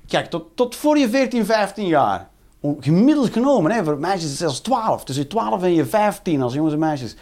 Kijk, 0.08 0.30
tot, 0.30 0.56
tot 0.56 0.76
voor 0.76 0.98
je 0.98 1.10
14, 1.10 1.46
15 1.46 1.88
jaar, 1.88 2.30
gemiddeld 2.80 3.34
genomen, 3.34 3.72
hè, 3.72 3.84
voor 3.84 3.98
meisjes 3.98 4.24
is 4.24 4.30
het 4.30 4.38
zelfs 4.38 4.60
12. 4.60 5.04
Tussen 5.04 5.24
je 5.24 5.30
12 5.30 5.64
en 5.64 5.74
je 5.74 5.86
15 5.86 6.42
als 6.42 6.54
jongens 6.54 6.74
en 6.74 6.80
meisjes. 6.80 7.16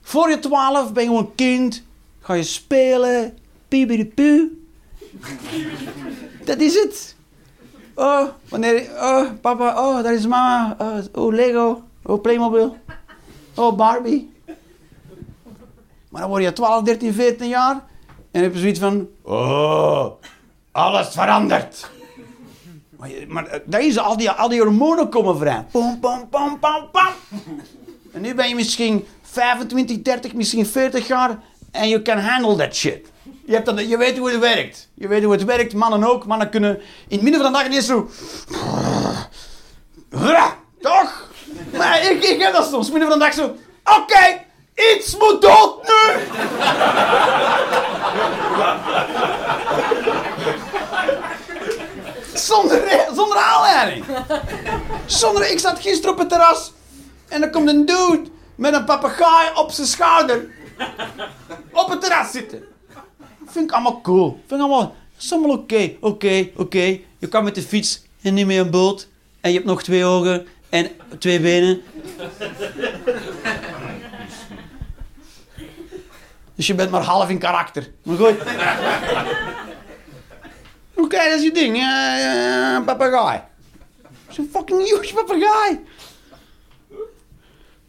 Voor 0.00 0.30
je 0.30 0.38
12 0.38 0.92
ben 0.92 1.02
je 1.02 1.08
gewoon 1.08 1.34
kind, 1.34 1.82
ga 2.20 2.34
je 2.34 2.42
spelen, 2.42 3.38
pieberipu. 3.68 4.62
Dat 6.44 6.60
is 6.60 6.74
het. 6.74 7.13
Oh, 7.94 8.28
wanneer... 8.48 8.90
Oh, 9.00 9.26
papa. 9.40 9.74
Oh, 9.76 10.02
daar 10.02 10.14
is 10.14 10.26
mama. 10.26 10.76
Oh, 10.78 11.24
oh, 11.24 11.32
Lego. 11.32 11.82
Oh, 12.02 12.20
Playmobil. 12.20 12.76
Oh, 13.54 13.76
Barbie. 13.76 14.32
Maar 16.08 16.20
dan 16.20 16.30
word 16.30 16.42
je 16.42 16.52
12, 16.52 16.82
13, 16.82 17.12
14 17.12 17.48
jaar. 17.48 17.84
En 18.30 18.42
heb 18.42 18.52
je 18.52 18.60
zoiets 18.60 18.78
van... 18.78 19.08
Oh, 19.22 20.06
alles 20.72 21.08
verandert. 21.08 21.90
Maar, 22.98 23.10
maar 23.28 23.46
eh, 23.46 23.86
is 23.86 23.98
al 23.98 24.16
die, 24.16 24.30
al 24.30 24.48
die 24.48 24.60
hormonen 24.60 25.08
komen 25.08 25.38
vrij. 25.38 25.64
Pom, 25.70 26.00
pom, 26.00 26.28
pom, 26.28 26.58
pom, 26.58 26.88
pom. 26.92 27.40
En 28.12 28.20
nu 28.20 28.34
ben 28.34 28.48
je 28.48 28.54
misschien 28.54 29.06
25, 29.22 30.02
30, 30.02 30.34
misschien 30.34 30.66
40 30.66 31.06
jaar. 31.06 31.38
En 31.70 31.88
you 31.88 32.02
can 32.02 32.18
handle 32.18 32.56
that 32.56 32.74
shit. 32.74 33.12
Je, 33.46 33.52
hebt 33.52 33.66
dat, 33.66 33.88
je 33.88 33.96
weet 33.96 34.18
hoe 34.18 34.30
het 34.30 34.40
werkt. 34.40 34.88
Je 34.94 35.08
weet 35.08 35.22
hoe 35.22 35.32
het 35.32 35.44
werkt. 35.44 35.74
Mannen 35.74 36.04
ook. 36.04 36.26
Mannen 36.26 36.50
kunnen 36.50 36.80
in 37.08 37.16
het 37.16 37.22
midden 37.22 37.42
van 37.42 37.52
de 37.52 37.58
dag 37.58 37.66
ineens 37.66 37.86
zo... 37.86 38.10
Toch? 40.80 41.28
Maar 41.72 42.10
ik, 42.10 42.24
ik 42.24 42.40
heb 42.40 42.52
dat 42.52 42.68
soms. 42.70 42.90
Midden 42.90 43.08
van 43.08 43.18
de 43.18 43.24
dag 43.24 43.34
zo... 43.34 43.56
Oké, 43.84 44.40
iets 44.74 45.16
moet 45.16 45.42
dood 45.42 45.82
nu! 45.82 45.92
zonder, 52.34 53.06
zonder 53.14 53.38
aanleiding. 53.38 54.04
Zonder, 55.06 55.50
ik 55.50 55.58
zat 55.58 55.80
gisteren 55.80 56.12
op 56.12 56.18
het 56.18 56.28
terras. 56.28 56.72
En 57.28 57.42
er 57.42 57.50
komt 57.50 57.68
een 57.68 57.86
dude 57.86 58.22
met 58.54 58.74
een 58.74 58.84
papegaai 58.84 59.50
op 59.54 59.70
zijn 59.70 59.86
schouder. 59.86 60.46
Op 61.72 61.90
het 61.90 62.00
terras 62.00 62.30
zitten. 62.30 62.73
Vind 63.54 63.68
ik 63.70 63.74
allemaal 63.74 64.00
cool. 64.00 64.40
Vind 64.46 64.60
ik 64.60 64.66
allemaal... 64.66 64.94
is 65.18 65.32
allemaal 65.32 65.56
oké. 65.56 65.92
Oké, 66.00 66.50
oké. 66.56 66.98
Je 67.18 67.28
kan 67.28 67.44
met 67.44 67.54
de 67.54 67.62
fiets 67.62 68.02
en 68.22 68.34
niet 68.34 68.46
meer 68.46 68.60
een 68.60 68.70
boot. 68.70 69.08
En 69.40 69.50
je 69.50 69.56
hebt 69.56 69.68
nog 69.68 69.82
twee 69.82 70.04
ogen 70.04 70.46
en 70.68 70.90
twee 71.18 71.40
benen. 71.40 71.82
Dus 76.54 76.66
je 76.66 76.74
bent 76.74 76.90
maar 76.90 77.02
half 77.02 77.28
in 77.28 77.38
karakter. 77.38 77.90
Maar 78.02 78.16
goed. 78.16 78.34
Oké, 80.94 81.16
dat 81.16 81.38
is 81.38 81.42
je 81.42 81.52
ding. 81.52 81.76
Uh, 81.76 81.82
uh, 81.82 82.84
papegaai. 82.84 83.40
Zo'n 84.28 84.48
fucking 84.52 84.82
huge 84.82 85.14
papegaai. 85.14 85.80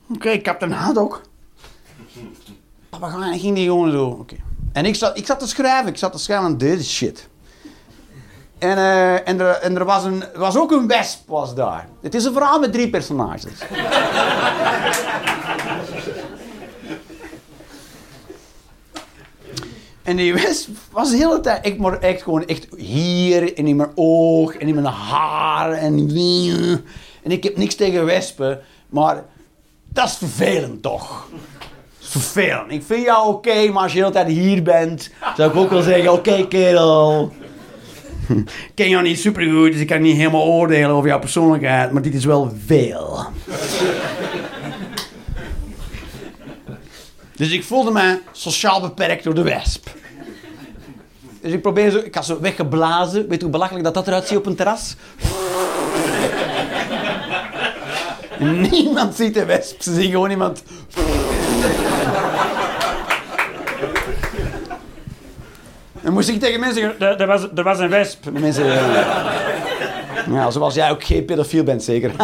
Oké, 0.09 0.53
een 0.59 0.71
haddock. 0.71 1.21
Papegaai, 2.89 3.39
ging 3.39 3.55
die 3.55 3.65
gewoon 3.65 3.91
zo. 3.91 4.05
Oké. 4.05 4.35
En 4.75 4.85
ik 4.85 4.95
zat, 4.95 5.17
ik 5.17 5.25
zat 5.25 5.39
te 5.39 5.47
schrijven. 5.47 5.87
Ik 5.87 5.97
zat 5.97 6.11
te 6.11 6.19
schrijven 6.19 6.45
aan 6.45 6.57
deze 6.57 6.83
shit. 6.83 7.27
En, 8.57 8.77
uh, 8.77 9.27
en, 9.27 9.39
er, 9.39 9.51
en 9.51 9.75
er 9.75 9.85
was, 9.85 10.03
een, 10.03 10.23
was 10.35 10.57
ook 10.57 10.71
een 10.71 10.87
wesp 10.87 11.27
was 11.27 11.55
daar. 11.55 11.87
Het 12.01 12.15
is 12.15 12.25
een 12.25 12.33
verhaal 12.33 12.59
met 12.59 12.71
drie 12.73 12.89
personages. 12.89 13.53
En 20.03 20.15
die 20.15 20.33
wesp 20.33 20.69
was 20.91 21.09
de 21.09 21.17
hele 21.17 21.39
tijd, 21.39 21.65
ik 21.65 21.79
maar 21.79 21.99
echt 21.99 22.21
gewoon 22.21 22.45
echt 22.45 22.67
hier 22.77 23.57
en 23.57 23.67
in 23.67 23.75
mijn 23.75 23.91
oog 23.95 24.55
en 24.55 24.67
in 24.67 24.75
mijn 24.75 24.85
haar 24.85 25.71
en 25.71 26.09
en 27.23 27.31
ik 27.31 27.43
heb 27.43 27.57
niks 27.57 27.75
tegen 27.75 28.05
wespen, 28.05 28.61
maar 28.89 29.23
dat 29.87 30.05
is 30.05 30.17
vervelend 30.17 30.81
toch? 30.81 31.27
Vervelend. 32.21 32.71
Ik 32.71 32.83
vind 32.85 33.05
jou 33.05 33.27
oké, 33.27 33.71
maar 33.71 33.83
als 33.83 33.91
je 33.93 33.97
de 33.97 34.03
hele 34.03 34.13
tijd 34.13 34.27
hier 34.27 34.63
bent, 34.63 35.09
zou 35.35 35.49
ik 35.49 35.55
ook 35.55 35.69
wel 35.69 35.81
zeggen, 35.81 36.11
oké 36.11 36.47
kerel. 36.47 37.33
Ik 38.27 38.71
ken 38.75 38.89
jou 38.89 39.03
niet 39.03 39.19
supergoed, 39.19 39.71
dus 39.71 39.81
ik 39.81 39.87
kan 39.87 40.01
niet 40.01 40.15
helemaal 40.15 40.43
oordelen 40.43 40.89
over 40.89 41.09
jouw 41.09 41.19
persoonlijkheid, 41.19 41.91
maar 41.91 42.01
dit 42.01 42.13
is 42.13 42.25
wel 42.25 42.51
veel. 42.65 43.25
Dus 47.35 47.51
ik 47.51 47.63
voelde 47.63 47.91
me 47.91 48.19
sociaal 48.31 48.81
beperkt 48.81 49.23
door 49.23 49.35
de 49.35 49.43
wesp. 49.43 49.89
Dus 51.41 51.51
ik 51.51 51.61
probeer 51.61 51.89
zo, 51.91 51.97
ik 51.97 52.15
had 52.15 52.25
zo 52.25 52.39
weggeblazen. 52.39 53.27
Weet 53.27 53.37
je 53.37 53.43
hoe 53.43 53.51
belachelijk 53.51 53.83
dat 53.83 53.93
dat 53.93 54.07
eruit 54.07 54.27
ziet 54.27 54.37
op 54.37 54.45
een 54.45 54.55
terras? 54.55 54.95
Niemand 58.71 59.15
ziet 59.15 59.33
de 59.33 59.45
wesp, 59.45 59.81
ze 59.81 59.93
zien 59.93 60.11
gewoon 60.11 60.29
iemand. 60.29 60.63
Dan 66.05 66.13
moest 66.13 66.29
ik 66.29 66.39
tegen 66.39 66.59
mensen 66.59 66.99
er, 66.99 67.27
was, 67.27 67.47
er 67.55 67.63
was 67.63 67.79
een 67.79 67.89
wesp. 67.89 68.29
Mensen, 68.31 68.65
ja. 70.31 70.51
zoals 70.51 70.73
jij 70.73 70.91
ook 70.91 71.03
geen 71.03 71.25
pedofiel 71.25 71.63
bent, 71.63 71.83
zeker. 71.83 72.11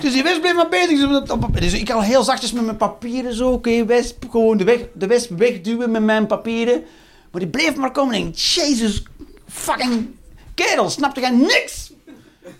Dus 0.00 0.12
die 0.14 0.22
wesp 0.22 0.40
bleef 0.40 0.54
maar 0.54 0.68
bezig. 0.68 1.22
Dus 1.52 1.72
ik 1.72 1.90
al 1.90 2.02
heel 2.02 2.22
zachtjes 2.22 2.52
met 2.52 2.64
mijn 2.64 2.76
papieren 2.76 3.34
zo. 3.34 3.50
Oké, 3.50 3.84
wesp, 3.84 4.24
gewoon 4.30 4.56
de, 4.56 4.64
weg, 4.64 4.80
de 4.92 5.06
wesp 5.06 5.30
wegduwen 5.38 5.90
met 5.90 6.02
mijn 6.02 6.26
papieren. 6.26 6.84
Maar 7.30 7.40
die 7.40 7.50
bleef 7.50 7.76
maar 7.76 7.90
komen 7.90 8.14
en 8.14 8.26
ik, 8.26 8.36
Jezus 8.36 9.02
fucking 9.48 10.08
kerel, 10.54 10.90
snapte 10.90 11.20
jij 11.20 11.30
niks? 11.30 11.92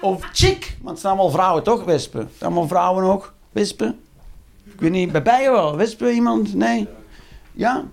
Of 0.01 0.23
chick, 0.33 0.77
want 0.79 0.91
het 0.91 1.01
zijn 1.01 1.13
allemaal 1.13 1.33
vrouwen 1.33 1.63
toch, 1.63 1.85
wespen? 1.85 2.21
Het 2.21 2.31
zijn 2.39 2.51
allemaal 2.51 2.69
vrouwen 2.69 3.05
ook, 3.05 3.33
wespen? 3.53 3.99
Ik 4.65 4.81
weet 4.81 4.91
niet, 4.91 5.13
bij 5.13 5.23
bijen 5.23 5.53
wel, 5.53 5.77
wespen 5.77 6.15
iemand? 6.15 6.55
Nee? 6.55 6.89
Ja? 7.57 7.85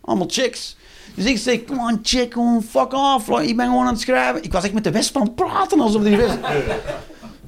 Allemaal 0.00 0.26
chicks. 0.30 0.76
Dus 1.14 1.24
ik 1.24 1.38
zeg, 1.38 1.64
come 1.64 1.80
on 1.80 1.98
chick, 2.02 2.32
gewoon 2.32 2.62
fuck 2.62 2.92
off. 2.92 3.40
Ik 3.40 3.56
ben 3.56 3.66
gewoon 3.66 3.86
aan 3.86 3.92
het 3.92 4.00
schrijven. 4.00 4.42
Ik 4.42 4.52
was 4.52 4.64
echt 4.64 4.72
met 4.72 4.84
de 4.84 4.90
wesp 4.90 5.16
aan 5.16 5.22
het 5.22 5.34
praten 5.34 5.80
alsof 5.80 6.02
die 6.02 6.16
wesp... 6.16 6.46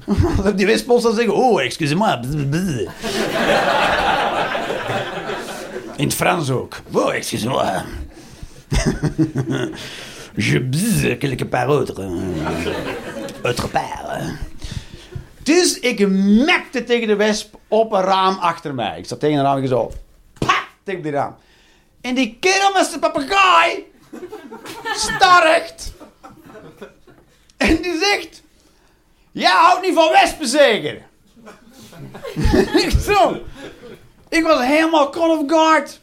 Die 0.55 0.65
wesp 0.65 0.89
ons 0.89 1.03
zeggen, 1.03 1.35
oh, 1.35 1.61
excusez-moi. 1.61 2.19
In 5.95 6.05
het 6.05 6.13
Frans 6.13 6.49
ook. 6.49 6.75
Oh, 6.91 7.13
excusez-moi. 7.13 7.81
Je 10.35 10.61
bzz 10.61 11.17
quelque 11.17 11.45
part 11.45 11.67
autre. 11.67 12.09
Autre 13.43 13.67
part. 13.67 14.23
Dus 15.43 15.79
ik 15.79 16.07
mekte 16.45 16.83
tegen 16.83 17.07
de 17.07 17.15
wesp 17.15 17.57
op 17.67 17.91
een 17.91 18.01
raam 18.01 18.37
achter 18.37 18.75
mij. 18.75 18.97
Ik 18.97 19.05
zat 19.05 19.19
tegen 19.19 19.37
een 19.37 19.43
raam 19.43 19.61
en 19.61 19.67
zo... 19.67 19.91
En 22.01 22.15
die 22.15 22.37
kerel 22.39 22.71
met 22.73 22.85
zijn 22.85 22.99
papegaai... 22.99 23.87
Starkt. 24.95 25.93
En 27.57 27.81
die 27.81 27.97
zegt... 27.99 28.41
Jij 29.31 29.51
houdt 29.51 29.81
niet 29.81 29.93
van 29.93 30.09
wespen 30.11 30.47
zeker? 30.47 31.01
Echt 32.75 33.03
zo. 33.11 33.37
Ik 34.29 34.43
was 34.43 34.61
helemaal 34.65 35.09
caught 35.09 35.39
of 35.41 35.49
guard. 35.51 35.99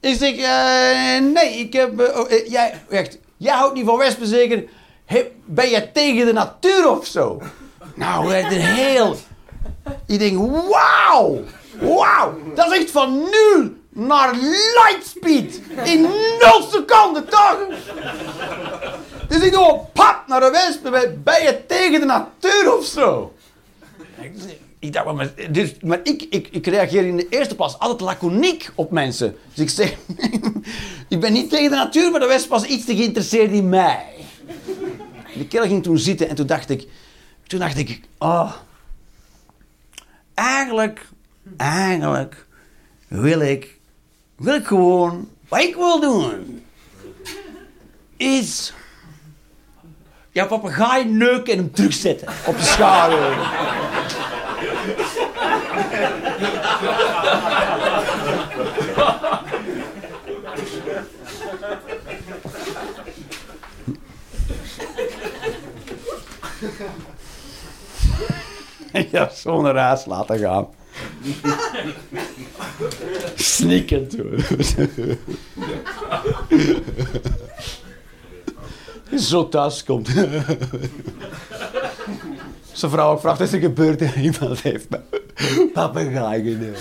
Ik 0.00 0.14
zeg, 0.18 0.36
eh, 0.36 1.20
nee, 1.32 1.58
ik 1.58 1.72
heb... 1.72 2.00
eh, 2.00 2.18
oh, 2.20 2.30
eh, 2.32 2.46
jij, 2.50 2.82
echt, 2.90 3.18
jij 3.36 3.54
houdt 3.54 3.74
niet 3.74 3.86
van 3.86 3.98
wespen 3.98 4.26
zeker? 4.26 4.64
He- 5.04 5.30
ben 5.44 5.68
je 5.68 5.92
tegen 5.92 6.26
de 6.26 6.32
natuur 6.32 6.90
of 6.90 7.06
zo? 7.06 7.42
Nou, 7.94 8.34
een 8.34 8.44
heel... 8.60 9.16
Ik 10.06 10.18
denk, 10.18 10.38
wauw! 10.68 11.44
Wauw! 11.80 12.38
Dat 12.54 12.72
is 12.72 12.78
echt 12.78 12.90
van 12.90 13.18
nul 13.18 13.72
naar 13.96 14.34
lightspeed. 14.74 15.60
In 15.84 16.00
nul 16.38 16.62
seconden, 16.70 17.28
toch? 17.28 17.58
Dus 19.28 19.42
ik 19.42 19.52
doe 19.52 19.80
pap 19.92 20.22
naar 20.26 20.40
de 20.40 20.50
wespen. 20.50 21.22
Ben 21.22 21.42
je 21.42 21.66
tegen 21.66 22.00
de 22.00 22.06
natuur 22.06 22.76
of 22.76 22.84
zo? 22.84 23.32
Ik 24.78 24.92
dacht, 24.92 25.12
maar, 25.12 25.32
dus, 25.50 25.74
maar 25.80 26.00
ik, 26.02 26.26
ik, 26.30 26.48
ik 26.50 26.66
reageer 26.66 27.06
in 27.06 27.16
de 27.16 27.28
eerste 27.28 27.54
plaats 27.54 27.78
altijd 27.78 28.00
laconiek 28.00 28.70
op 28.74 28.90
mensen. 28.90 29.36
Dus 29.54 29.58
ik 29.58 29.70
zeg, 29.70 29.96
ik 31.08 31.20
ben 31.20 31.32
niet 31.32 31.50
tegen 31.50 31.70
de 31.70 31.76
natuur, 31.76 32.10
maar 32.10 32.20
de 32.20 32.26
wesp 32.26 32.48
was 32.48 32.64
iets 32.64 32.84
te 32.84 32.96
geïnteresseerd 32.96 33.50
in 33.50 33.68
mij. 33.68 34.04
De 35.34 35.46
kerel 35.46 35.66
ging 35.66 35.82
toen 35.82 35.98
zitten 35.98 36.28
en 36.28 36.34
toen 36.34 36.46
dacht 36.46 36.70
ik, 36.70 36.88
toen 37.46 37.58
dacht 37.58 37.78
ik, 37.78 38.00
oh, 38.18 38.52
eigenlijk, 40.34 41.08
eigenlijk 41.56 42.46
wil 43.08 43.40
ik, 43.40 43.75
wil 44.36 44.54
ik 44.54 44.66
gewoon, 44.66 45.28
wat 45.48 45.60
ik 45.60 45.74
wil 45.74 46.00
doen, 46.00 46.64
is 48.16 48.72
ja, 50.32 50.46
papegaai 50.46 51.04
neuken 51.04 51.52
en 51.52 51.58
hem 51.58 51.72
terugzetten 51.72 52.28
op 52.46 52.56
de 52.56 52.64
schaduw. 52.64 53.16
Ja, 69.10 69.28
zo'n 69.28 69.72
raas 69.72 70.04
laten 70.04 70.38
gaan. 70.38 70.68
Sneakend. 73.36 74.16
hoor. 74.16 74.40
Zo 79.18 79.48
thuis 79.48 79.84
komt. 79.84 80.08
Zijn 82.72 82.90
vrouw 82.90 83.18
vraagt, 83.18 83.40
is 83.40 83.52
er 83.52 83.60
gebeurd? 83.60 84.00
En 84.00 84.20
iemand 84.30 84.60
heeft 84.60 84.90
me 84.90 85.00
papegaai 85.72 86.42
genomen. 86.42 86.74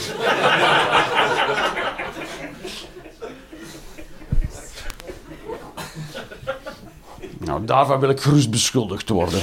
Nou, 7.37 7.65
daarvan 7.65 7.99
wil 7.99 8.09
ik 8.09 8.21
gerust 8.21 8.49
beschuldigd 8.49 9.09
worden. 9.09 9.41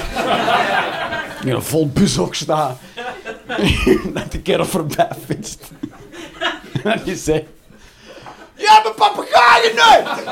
In 1.44 1.52
een 1.52 1.62
vol 1.62 1.88
bus 1.88 2.18
ook 2.18 2.34
staan. 2.34 2.76
Dat 4.14 4.32
de 4.32 4.42
kerel 4.42 4.66
voorbij 4.66 5.08
fietst. 5.26 5.60
En 6.84 7.00
die 7.04 7.16
zegt... 7.16 7.44
Je 8.54 8.68
hebt 8.68 8.86
een 8.86 8.94
papegaai 8.94 9.62
geneukt! 9.62 10.24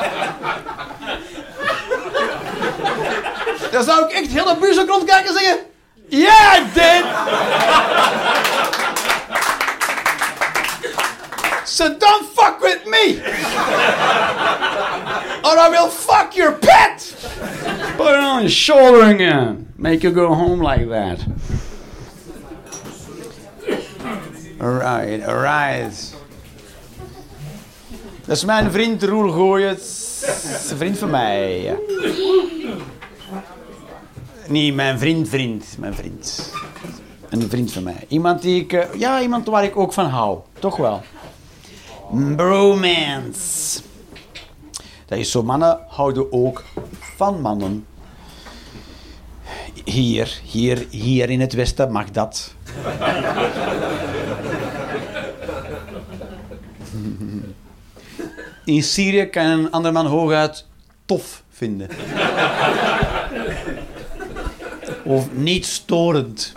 Dan 3.73 3.85
zou 3.85 4.05
ik 4.05 4.11
echt 4.11 4.31
heel 4.31 4.45
de 4.45 4.57
bus 4.61 4.81
ook 4.81 4.89
rondkijken 4.89 5.27
en 5.27 5.41
zeggen... 5.41 5.59
Yeah, 6.09 6.57
I 6.57 6.63
did! 6.75 7.05
So 11.65 11.89
don't 11.99 12.27
fuck 12.35 12.61
with 12.61 12.85
me! 12.87 13.23
Or 15.43 15.57
I 15.57 15.69
will 15.71 15.89
fuck 15.89 16.35
your 16.35 16.53
pet! 16.53 17.15
Put 17.97 18.09
it 18.09 18.25
on 18.25 18.41
your 18.41 18.51
shoulder 18.51 19.03
again. 19.03 19.73
Make 19.77 20.03
you 20.03 20.15
go 20.15 20.35
home 20.35 20.63
like 20.63 20.89
that. 20.89 21.19
Alright, 24.61 25.27
alright. 25.27 26.15
Dat 28.27 28.37
is 28.37 28.45
mijn 28.45 28.71
vriend 28.71 29.03
Roel 29.03 29.31
Gooyens. 29.33 30.09
Een 30.71 30.77
vriend 30.77 30.99
van 30.99 31.11
mij. 31.11 31.79
Nee, 34.47 34.73
mijn 34.73 34.99
vriend, 34.99 35.29
vriend. 35.29 35.65
Mijn 35.79 35.95
vriend. 35.95 36.53
Een 37.29 37.49
vriend 37.51 37.73
van 37.73 37.83
mij. 37.83 38.05
Iemand 38.09 38.43
die 38.43 38.61
ik... 38.63 38.73
eh, 38.73 38.95
Ja, 38.99 39.21
iemand 39.21 39.47
waar 39.47 39.65
ik 39.65 39.77
ook 39.77 39.93
van 39.93 40.07
hou. 40.07 40.39
Toch 40.59 40.77
wel. 40.77 41.03
Bromance. 42.37 43.81
Dat 45.07 45.19
is 45.19 45.31
zo. 45.31 45.43
Mannen 45.43 45.79
houden 45.89 46.33
ook 46.33 46.65
van 47.17 47.41
mannen. 47.41 47.87
Hier, 49.85 50.41
hier, 50.45 50.87
hier 50.91 51.31
in 51.31 51.41
het 51.41 51.53
westen 51.53 51.93
mag 51.93 52.11
dat. 52.11 52.55
In 58.71 58.83
Syrië 58.83 59.27
kan 59.27 59.45
een 59.45 59.71
ander 59.71 59.93
man 59.93 60.07
hooguit 60.07 60.67
tof 61.05 61.43
vinden. 61.51 61.89
Of 65.05 65.33
niet 65.33 65.67
storend. 65.67 66.53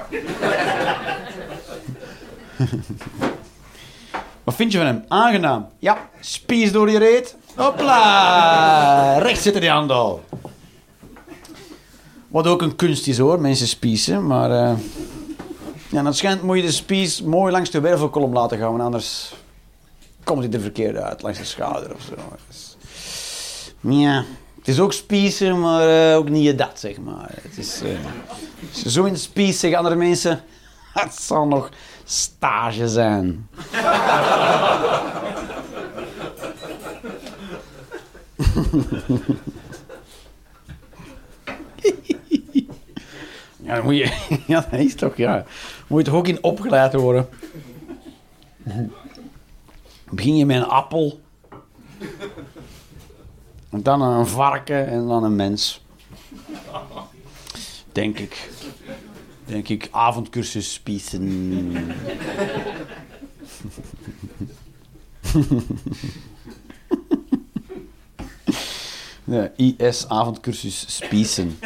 Wat 4.43 4.55
vind 4.55 4.71
je 4.71 4.77
van 4.77 4.87
hem? 4.87 5.03
Aangenaam. 5.07 5.67
Ja, 5.79 6.09
spies 6.19 6.71
door 6.71 6.89
je 6.89 6.97
reet. 6.97 7.35
Hopla. 7.55 9.17
Recht 9.17 9.41
zitten 9.41 9.61
die 9.61 9.69
handel. 9.69 10.23
Wat 12.27 12.47
ook 12.47 12.61
een 12.61 12.75
kunst 12.75 13.07
is 13.07 13.17
hoor, 13.17 13.41
mensen 13.41 13.67
spiezen. 13.67 14.27
Maar 14.27 14.51
eh 14.51 14.73
ja, 15.89 16.01
dat 16.01 16.17
schijnt 16.17 16.41
moet 16.41 16.55
je 16.57 16.61
de 16.61 16.71
spies 16.71 17.21
mooi 17.21 17.51
langs 17.51 17.69
de 17.69 17.79
wervelkolom 17.79 18.33
laten 18.33 18.57
gaan. 18.57 18.81
Anders 18.81 19.33
komt 20.23 20.43
hij 20.43 20.53
er 20.53 20.59
verkeerd 20.59 20.95
uit. 20.95 21.21
Langs 21.21 21.37
de 21.39 21.45
schouder 21.45 21.93
of 21.93 22.01
zo. 22.01 22.15
Dus, 22.47 22.77
ja, 23.79 24.23
het 24.57 24.67
is 24.67 24.79
ook 24.79 24.93
spiezen, 24.93 25.59
maar 25.59 26.09
eh, 26.11 26.17
ook 26.17 26.29
niet 26.29 26.57
dat 26.57 26.79
zeg 26.79 26.97
maar. 26.97 27.29
Het 27.41 27.57
is, 27.57 27.81
eh, 27.81 27.89
je 28.83 28.89
zo 28.89 29.03
in 29.03 29.13
de 29.13 29.19
spies 29.19 29.59
zeggen 29.59 29.79
andere 29.79 29.95
mensen... 29.95 30.43
Het 30.93 31.13
zal 31.13 31.47
nog 31.47 31.69
stage 32.03 32.87
zijn. 32.87 33.47
Ja, 43.63 43.75
dan 43.75 43.83
moet 43.83 43.97
je... 43.97 44.11
Ja, 44.47 44.67
dat 44.71 44.79
is 44.79 44.95
toch, 44.95 45.17
ja. 45.17 45.45
Moet 45.87 45.99
je 45.99 46.05
toch 46.05 46.19
ook 46.19 46.27
in 46.27 46.43
opgeleid 46.43 46.93
worden. 46.93 47.29
Begin 50.15 50.35
je 50.35 50.45
met 50.45 50.57
een 50.57 50.67
appel. 50.67 51.21
En 53.69 53.83
dan 53.83 54.01
een 54.01 54.27
varken 54.27 54.87
en 54.87 55.07
dan 55.07 55.23
een 55.23 55.35
mens. 55.35 55.81
Denk 57.91 58.19
ik. 58.19 58.49
Denk 59.45 59.67
ik, 59.67 59.87
avondcursus 59.91 60.73
spiezen. 60.73 61.71
De 69.23 69.51
IS 69.55 70.07
avondcursus 70.07 70.95
spiezen. 70.95 71.59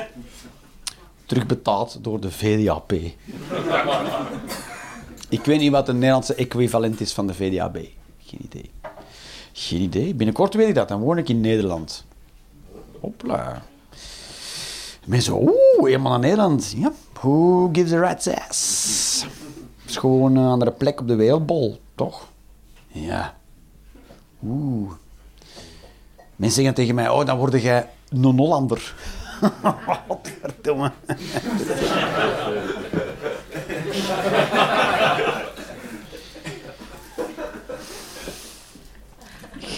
Terugbetaald 1.26 2.04
door 2.04 2.20
de 2.20 2.32
VDAP. 2.32 2.92
Ik 5.30 5.46
weet 5.46 5.60
niet 5.60 5.72
wat 5.72 5.86
de 5.86 5.94
Nederlandse 5.94 6.36
equivalent 6.36 7.00
is 7.00 7.14
van 7.14 7.28
de 7.28 7.34
VDAB. 7.34 7.97
Geen 8.28 8.42
idee. 8.44 8.72
Geen 9.54 9.82
idee. 9.82 10.16
Binnenkort 10.16 10.54
weet 10.54 10.68
ik 10.68 10.76
dat. 10.76 10.88
Dan 10.88 11.00
woon 11.00 11.18
ik 11.18 11.30
in 11.30 11.42
Nederland. 11.42 12.06
Hopla. 13.00 13.64
Mensen, 15.06 15.34
oeh, 15.34 15.84
helemaal 15.84 16.12
naar 16.12 16.20
Nederland. 16.20 16.74
Ja. 16.78 16.92
Who 17.14 17.70
gives 17.74 17.92
a 17.94 18.00
rat's 18.00 18.28
ass? 18.28 19.26
Het 19.82 19.90
is 19.90 19.98
gewoon 19.98 20.36
een 20.36 20.52
andere 20.52 20.72
plek 20.72 21.00
op 21.00 21.08
de 21.08 21.16
wereldbol, 21.16 21.82
toch? 21.96 22.28
Ja. 22.88 23.36
Oeh. 24.44 24.92
Mensen 26.36 26.56
zeggen 26.56 26.76
tegen 26.76 26.96
mij, 26.96 27.10
oh, 27.10 27.26
dan 27.26 27.38
word 27.38 27.62
jij 27.62 27.90
een 28.10 28.24
Hollander. 28.24 28.94
Wat 30.08 30.30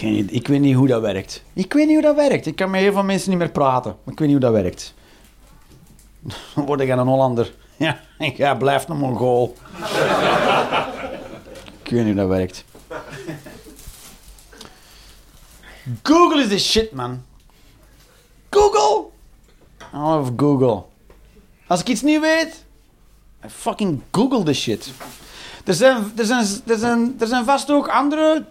Ik 0.08 0.48
weet 0.48 0.60
niet 0.60 0.74
hoe 0.74 0.86
dat 0.86 1.00
werkt. 1.00 1.42
Ik 1.52 1.72
weet 1.72 1.86
niet 1.86 1.94
hoe 1.94 2.14
dat 2.14 2.16
werkt. 2.16 2.46
Ik 2.46 2.56
kan 2.56 2.70
met 2.70 2.80
heel 2.80 2.92
veel 2.92 3.02
mensen 3.02 3.30
niet 3.30 3.38
meer 3.38 3.50
praten. 3.50 3.96
Maar 4.04 4.12
ik 4.12 4.18
weet 4.18 4.28
niet 4.28 4.42
hoe 4.42 4.52
dat 4.52 4.62
werkt. 4.62 4.94
Dan 6.54 6.64
word 6.64 6.80
ik 6.80 6.88
een 6.88 6.98
Hollander. 6.98 7.52
Ja, 7.76 8.00
en 8.18 8.32
jij 8.32 8.56
blijft 8.56 8.88
een 8.88 8.96
Mongool. 8.96 9.56
ik 11.82 11.90
weet 11.90 12.04
niet 12.04 12.06
hoe 12.06 12.14
dat 12.14 12.28
werkt. 12.28 12.64
Google 16.02 16.42
is 16.42 16.48
the 16.48 16.58
shit, 16.58 16.92
man. 16.92 17.22
Google? 18.50 19.04
Love 19.92 20.32
Google. 20.36 20.82
Als 21.66 21.80
ik 21.80 21.88
iets 21.88 22.02
niet 22.02 22.20
weet, 22.20 22.64
I 23.44 23.48
fucking 23.48 24.00
Google 24.10 24.42
the 24.42 24.52
shit. 24.52 24.90
Er 25.64 25.74
zijn, 25.74 26.12
er 26.16 26.24
zijn, 26.24 26.46
er 26.66 26.78
zijn, 26.78 27.16
er 27.18 27.26
zijn 27.26 27.44
vast 27.44 27.70
ook 27.70 27.88
andere 27.88 28.44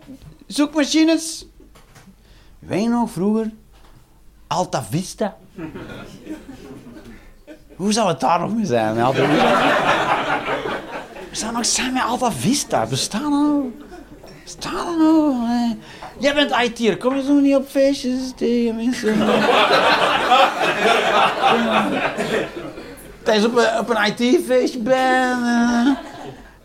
zoekmachines. 0.49 1.45
Je 2.69 2.89
nog 2.89 3.11
vroeger? 3.11 3.51
Alta 4.47 4.83
Vista. 4.83 5.37
Hoe 7.75 7.91
zou 7.93 8.07
het 8.07 8.19
daar 8.19 8.39
nog 8.39 8.55
mee 8.55 8.65
zijn? 8.65 8.95
We 11.29 11.35
zou 11.35 11.53
nog 11.53 11.65
zijn 11.65 11.93
met 11.93 12.03
Alta 12.03 12.31
Vista. 12.31 12.85
Bestaan 12.85 13.31
nog? 13.31 13.63
Bestaan 14.43 14.87
er 14.87 14.97
nog? 14.97 15.35
Jij 16.19 16.33
bent 16.33 16.51
IT'er. 16.51 16.97
Kom 16.97 17.15
je 17.15 17.23
zo 17.23 17.33
niet 17.33 17.55
op 17.55 17.67
feestjes 17.69 18.31
tegen 18.35 18.75
mensen? 18.75 19.17
Tijdens 23.23 23.45
op 23.79 23.89
een, 23.89 24.05
IT-feestje 24.05 24.79
ben. 24.79 25.97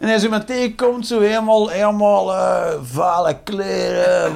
En 0.08 0.12
als 0.12 0.22
iemand 0.22 0.46
tegenkomt, 0.46 1.06
zo 1.06 1.20
helemaal, 1.20 1.68
helemaal 1.68 2.26
vuile 2.82 3.38
kleren, 3.44 4.32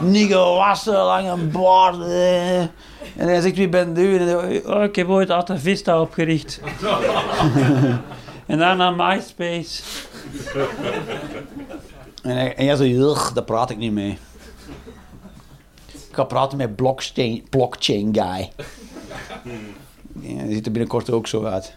niet 0.00 0.32
gewassen, 0.32 0.92
lange 0.94 1.36
baard. 1.36 2.00
eh. 2.00 2.60
En 2.60 2.70
hij 3.28 3.40
zegt, 3.40 3.56
wie 3.56 3.68
bent 3.68 3.98
u? 3.98 4.16
En 4.18 4.26
dan, 4.26 4.74
oh, 4.76 4.82
ik 4.82 4.96
heb 4.96 5.08
ooit 5.08 5.30
Alta 5.30 5.58
Vista 5.58 6.00
opgericht. 6.00 6.60
en 8.46 8.58
daarna 8.58 8.90
MySpace. 8.90 9.82
En, 12.22 12.36
hij, 12.36 12.54
en 12.54 12.64
jij 12.64 12.76
"Ugh, 12.90 13.34
daar 13.34 13.44
praat 13.44 13.70
ik 13.70 13.76
niet 13.76 13.92
mee. 13.92 14.18
Ik 15.92 16.20
ga 16.20 16.24
praten 16.24 16.58
met 16.58 16.76
blockchain, 17.50 18.08
guy. 18.12 18.52
Die 20.12 20.54
ziet 20.54 20.66
er 20.66 20.72
binnenkort 20.72 21.10
ook 21.10 21.26
zo 21.26 21.44
uit. 21.44 21.76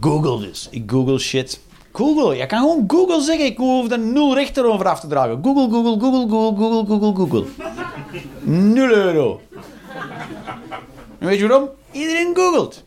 Google 0.00 0.46
dus. 0.46 0.68
Ik 0.70 0.90
google 0.90 1.18
shit. 1.18 1.60
Google. 1.92 2.36
Je 2.36 2.46
kan 2.46 2.58
gewoon 2.58 2.84
Google 2.86 3.20
zeggen. 3.20 3.46
Ik 3.46 3.56
hoef 3.56 3.90
er 3.90 3.98
nul 3.98 4.34
rechter 4.34 4.64
over 4.64 4.88
af 4.88 5.00
te 5.00 5.06
dragen. 5.06 5.40
Google, 5.42 5.68
Google, 5.70 6.00
Google, 6.00 6.28
Google, 6.28 6.56
Google, 6.56 6.86
Google, 6.86 7.14
Google. 7.14 7.44
Nul 8.42 8.90
euro. 8.90 9.40
Weet 11.18 11.38
je 11.38 11.48
waarom? 11.48 11.68
Iedereen 11.90 12.36
googelt. 12.36 12.84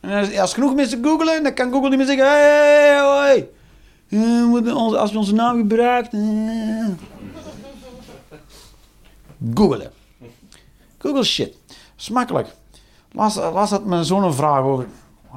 En 0.00 0.38
als, 0.38 0.54
genoeg 0.54 0.74
mensen 0.74 1.04
googelen, 1.04 1.42
dan 1.42 1.54
kan 1.54 1.72
Google 1.72 1.88
niet 1.88 1.98
meer 1.98 2.06
zeggen... 2.06 2.26
Hey, 2.26 2.98
hoi. 3.00 3.48
Eh, 4.08 4.96
als 4.96 5.10
je 5.10 5.18
onze 5.18 5.34
naam 5.34 5.56
gebruikt... 5.56 6.12
eh. 6.12 6.88
Googelen. 9.54 9.92
Google 10.98 11.24
shit. 11.24 11.56
Smakelijk. 11.96 12.48
Laatst, 13.12 13.36
laatst 13.36 13.72
had 13.72 13.84
mijn 13.84 14.04
zoon 14.04 14.24
een 14.24 14.34
vraag 14.34 14.62
over... 14.62 14.86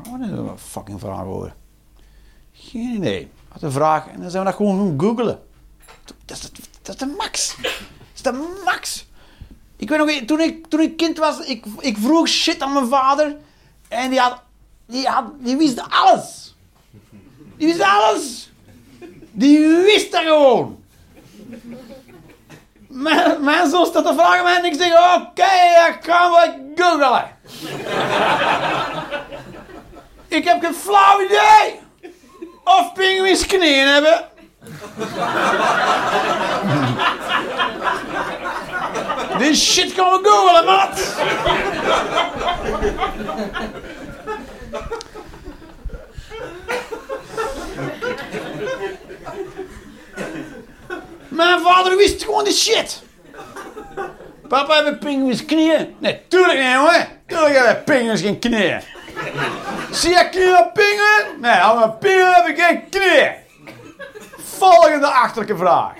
Waar 0.03 0.19
was 0.19 0.29
een 0.29 0.57
fucking 0.57 0.99
vraag 0.99 1.23
over? 1.23 1.53
Geen 2.53 2.95
idee. 2.95 3.31
Had 3.47 3.61
een 3.61 3.71
vraag 3.71 4.07
en 4.07 4.21
dan 4.21 4.29
zijn 4.31 4.43
we 4.43 4.49
dat 4.49 4.57
gewoon 4.57 4.77
gaan 4.77 4.99
googelen. 4.99 5.39
Dat 6.25 6.37
is, 6.37 6.41
de- 6.41 6.51
dat 6.81 6.93
is 6.95 6.99
de 7.01 7.13
max. 7.17 7.55
Dat 7.61 7.71
is 8.15 8.21
de 8.21 8.59
max. 8.65 9.05
Ik 9.75 9.89
weet 9.89 9.97
nog, 9.99 10.09
toen 10.25 10.39
ik, 10.39 10.67
toen 10.67 10.79
ik 10.79 10.97
kind 10.97 11.17
was, 11.17 11.39
ik, 11.39 11.65
ik 11.79 11.97
vroeg 11.97 12.27
shit 12.27 12.61
aan 12.61 12.73
mijn 12.73 12.87
vader. 12.87 13.35
En 13.87 14.09
die 14.09 14.19
had, 14.19 14.41
die 14.85 15.07
had, 15.07 15.25
die 15.39 15.57
wist 15.57 15.81
alles. 15.89 16.55
Die 17.57 17.67
wist 17.67 17.81
alles. 17.81 18.51
Die 19.31 19.59
wist 19.67 20.11
dat 20.11 20.21
gewoon. 20.21 20.83
Mijn, 22.87 23.43
mijn 23.43 23.69
zoon 23.69 23.85
staat 23.85 24.05
te 24.05 24.13
vragen 24.13 24.43
mij 24.43 24.57
en 24.57 24.65
ik 24.65 24.73
zeg, 24.73 24.91
oké, 25.15 25.43
dan 25.75 25.95
gaan 26.13 26.31
we 26.31 26.71
googelen. 26.75 27.35
Ik 30.27 30.43
heb 30.43 30.61
geen 30.61 30.73
flauw 30.73 31.21
idee 31.21 31.79
of 32.63 32.93
pinguïns 32.93 33.45
knieën 33.45 33.87
hebben. 33.87 34.25
Dit 39.37 39.57
shit 39.57 39.91
gaan 39.91 40.11
we 40.11 40.19
googelen, 40.29 40.65
maat. 40.65 41.15
Mijn 51.27 51.59
vader 51.59 51.97
wist 51.97 52.23
gewoon 52.23 52.43
die 52.43 52.53
shit. 52.53 53.03
Papa, 54.47 54.75
hebben 54.75 54.97
pinguïns 54.97 55.45
knieën? 55.45 55.95
Nee, 55.99 56.21
tuurlijk 56.27 56.59
niet, 56.59 56.71
jongen. 56.73 57.07
Tuurlijk 57.27 57.55
hebben 57.55 57.83
pinguïns 57.83 58.21
geen 58.21 58.39
knieën. 58.39 58.81
Zie 59.91 60.09
je 60.09 60.27
knieën? 60.31 61.41
Nee, 61.41 61.51
aan 61.51 61.79
mijn 61.79 61.97
pinguïn 61.97 62.33
heb 62.33 62.47
ik 62.47 62.63
geen 62.63 62.89
knieën. 62.89 63.31
Volgende 64.57 65.07
achterlijke 65.07 65.57
vraag. 65.57 65.91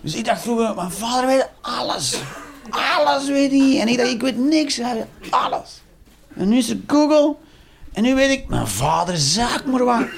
Dus 0.00 0.14
ik 0.14 0.24
dacht 0.24 0.42
vroeger, 0.42 0.74
mijn 0.74 0.90
vader 0.90 1.26
weet 1.26 1.48
alles. 1.60 2.18
Alles 2.70 3.28
weet 3.28 3.50
hij. 3.50 3.80
En 3.80 3.88
ik 3.88 3.98
dacht, 3.98 4.10
ik 4.10 4.20
weet 4.20 4.38
niks. 4.38 4.76
Hij 4.76 4.94
weet 4.94 5.06
alles. 5.30 5.82
En 6.36 6.48
nu 6.48 6.56
is 6.56 6.68
het 6.68 6.78
Google. 6.86 7.34
En 7.92 8.02
nu 8.02 8.14
weet 8.14 8.30
ik, 8.30 8.48
mijn 8.48 8.66
vader 8.66 9.16
zaak 9.16 9.64
maar 9.64 9.84
wat. 9.84 10.00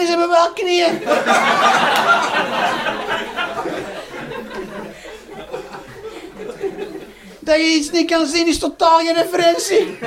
Pinguïns 0.00 0.08
hebben 0.08 0.28
wel 0.28 0.52
knieën. 0.52 1.02
Dat 7.40 7.56
je 7.56 7.62
iets 7.64 7.90
niet 7.90 8.10
kan 8.10 8.26
zien 8.26 8.46
is 8.46 8.58
totaal 8.58 8.98
geen 8.98 9.14
referentie. 9.14 9.98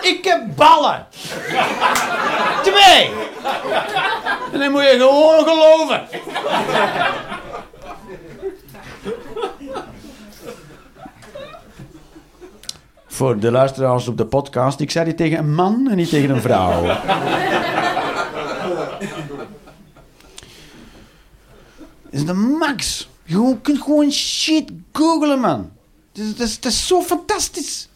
Ik 0.00 0.24
heb 0.24 0.40
ballen. 0.56 1.06
Twee. 2.62 3.10
En 4.52 4.58
dan 4.58 4.70
moet 4.70 4.82
je 4.82 4.96
gewoon 4.98 5.44
geloven. 5.44 6.08
Voor 13.22 13.38
de 13.38 13.50
luisteraars 13.50 14.08
op 14.08 14.16
de 14.16 14.26
podcast, 14.26 14.80
ik 14.80 14.90
zei 14.90 15.04
dit 15.04 15.16
tegen 15.16 15.38
een 15.38 15.54
man 15.54 15.88
en 15.90 15.96
niet 15.96 16.08
tegen 16.08 16.30
een 16.30 16.40
vrouw. 16.40 16.86
Dat 16.86 16.98
is 22.10 22.26
de 22.26 22.32
max. 22.32 23.08
Je 23.24 23.56
kunt 23.62 23.82
gewoon 23.82 24.10
shit 24.10 24.70
googlen, 24.92 25.40
man. 25.40 25.70
Dat 26.12 26.24
is, 26.24 26.58
is, 26.58 26.58
is 26.58 26.86
zo 26.86 27.02
fantastisch. 27.02 27.88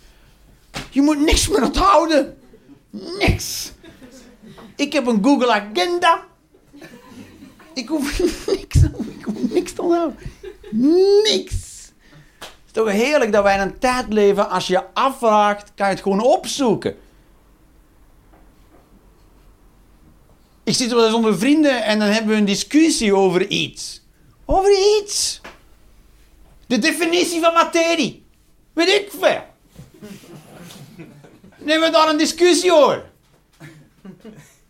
Je 0.90 1.02
moet 1.02 1.18
niks 1.18 1.48
meer 1.48 1.64
onthouden. 1.64 2.36
Niks. 3.18 3.72
Ik 4.76 4.92
heb 4.92 5.06
een 5.06 5.24
Google 5.24 5.52
Agenda. 5.52 6.24
Ik 7.74 7.88
hoef 7.88 8.18
niks, 8.56 8.76
ik 9.18 9.24
hoef 9.24 9.50
niks 9.52 9.72
te 9.72 9.82
onthouden. 9.82 10.18
Niks. 11.22 11.65
Toch 12.76 12.90
heerlijk 12.90 13.32
dat 13.32 13.42
wij 13.42 13.54
in 13.54 13.60
een 13.60 13.78
tijd 13.78 14.12
leven, 14.12 14.50
als 14.50 14.66
je 14.66 14.72
je 14.72 14.82
afvraagt, 14.92 15.72
kan 15.74 15.86
je 15.86 15.92
het 15.92 16.02
gewoon 16.02 16.20
opzoeken. 16.20 16.96
Ik 20.64 20.74
zit 20.74 20.92
wel 20.92 21.04
eens 21.04 21.14
onder 21.14 21.38
vrienden 21.38 21.82
en 21.82 21.98
dan 21.98 22.08
hebben 22.08 22.32
we 22.32 22.38
een 22.38 22.44
discussie 22.44 23.14
over 23.14 23.46
iets. 23.46 24.02
Over 24.44 24.70
iets. 25.00 25.40
De 26.66 26.78
definitie 26.78 27.40
van 27.40 27.52
materie. 27.52 28.26
Weet 28.72 28.88
ik 28.88 29.10
veel. 29.18 29.42
Nemen 31.56 31.86
we 31.86 31.90
daar 31.90 32.08
een 32.08 32.18
discussie 32.18 32.72
over. 32.72 33.04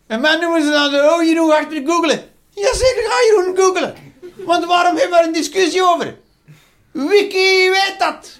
En 0.07 0.21
mij 0.21 0.35
noemen 0.35 0.63
ze 0.63 0.69
dan, 0.69 0.95
oh 0.95 1.23
Jeroen, 1.23 1.51
ga 1.51 1.59
je 1.69 1.85
googlen? 1.85 2.29
Jazeker, 2.49 3.03
ga 3.09 3.15
Jeroen 3.27 3.57
googlen. 3.57 3.95
Want 4.45 4.65
waarom 4.65 4.95
hebben 4.95 5.17
we 5.17 5.21
er 5.21 5.27
een 5.27 5.33
discussie 5.33 5.83
over? 5.83 6.25
Wiki 6.97 7.69
weet 7.69 7.95
dat. 7.97 8.39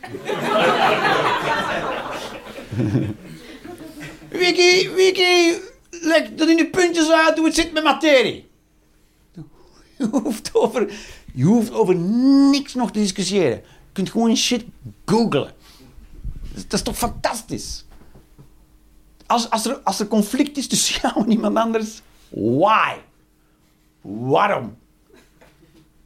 Wiki, 4.29 4.89
Wiki, 4.89 5.53
leg 5.89 6.33
dat 6.35 6.47
in 6.47 6.57
de 6.57 6.69
puntjes 6.71 7.09
uit 7.09 7.37
hoe 7.37 7.45
het 7.45 7.55
zit 7.55 7.73
met 7.73 7.83
materie. 7.83 8.49
Je 9.97 10.07
hoeft 10.11 10.49
over, 10.53 10.93
je 11.33 11.43
hoeft 11.43 11.71
over 11.71 11.95
niks 11.95 12.73
nog 12.73 12.91
te 12.91 12.99
discussiëren. 12.99 13.57
Je 13.57 13.93
kunt 13.93 14.09
gewoon 14.09 14.37
shit 14.37 14.65
googlen. 15.05 15.53
Dat 16.53 16.73
is, 16.73 16.81
toch 16.81 16.97
fantastisch? 16.97 17.85
Als, 19.25 19.49
als, 19.49 19.65
er, 19.65 19.79
als 19.83 19.99
er 19.99 20.07
conflict 20.07 20.57
is 20.57 20.67
tussen 20.67 20.99
jou 21.01 21.23
en 21.23 21.31
iemand 21.31 21.57
anders, 21.57 22.01
why? 22.29 22.95
Waarom? 24.01 24.77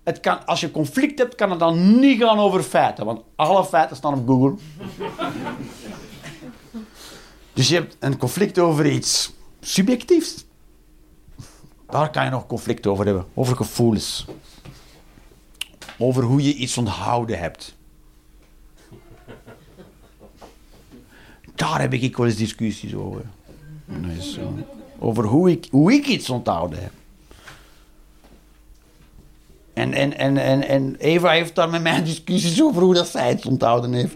Het 0.04 0.20
kan, 0.20 0.45
als 0.45 0.60
je 0.62 0.72
conflict 0.72 1.20
hebt, 1.20 1.36
kan 1.36 1.49
het 1.49 1.60
dan 1.60 1.99
niet 1.99 2.22
gaan 2.22 2.39
over 2.39 2.64
feiten, 2.64 3.06
want 3.06 3.22
alle 3.36 3.66
feiten 3.66 3.95
staan 3.95 4.14
op 4.14 4.28
Google. 4.28 4.56
dus 7.54 7.68
je 7.68 7.76
hebt 7.76 7.97
een 7.99 8.18
conflict 8.18 8.60
over 8.60 8.86
iets 8.86 9.34
subjectiefs. 9.60 10.45
Daar 11.89 12.10
kan 12.10 12.24
je 12.24 12.30
nog 12.30 12.47
conflict 12.47 12.88
over 12.88 13.06
hebben, 13.06 13.26
over 13.34 13.56
gevoelens. 13.56 14.26
Over 15.97 16.24
hoe 16.24 16.43
je 16.43 16.54
iets 16.54 16.78
onthouden 16.78 17.39
hebt. 17.39 17.76
Daar 21.56 21.82
heb 21.82 21.93
ik 21.93 22.18
wel 22.18 22.26
eens 22.26 22.36
discussies 22.36 22.95
over. 22.95 23.22
Over 24.99 25.24
hoe 25.24 25.52
ik, 25.52 25.68
hoe 25.72 25.93
ik 25.93 26.06
iets 26.06 26.30
onthouden 26.30 26.82
heb. 26.82 26.91
En, 29.82 29.94
en, 29.94 30.18
en, 30.18 30.38
en, 30.38 30.68
en 30.68 30.96
Eva 31.00 31.30
heeft 31.30 31.56
daar 31.56 31.70
met 31.70 31.82
mij 31.82 32.04
discussies 32.04 32.64
over 32.64 32.82
hoe 32.82 32.94
dat 32.94 33.08
zij 33.08 33.30
het 33.30 33.46
onthouden 33.46 33.94
heeft. 33.94 34.16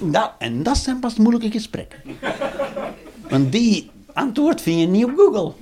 dat, 0.00 0.32
en 0.38 0.62
dat 0.62 0.76
zijn 0.76 1.00
pas 1.00 1.16
moeilijke 1.16 1.50
gesprekken. 1.50 1.98
Want 3.28 3.52
die 3.52 3.90
antwoord 4.12 4.60
vind 4.60 4.80
je 4.80 4.86
niet 4.86 5.04
op 5.04 5.12
Google. 5.16 5.52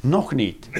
Nog 0.00 0.34
niet. 0.34 0.68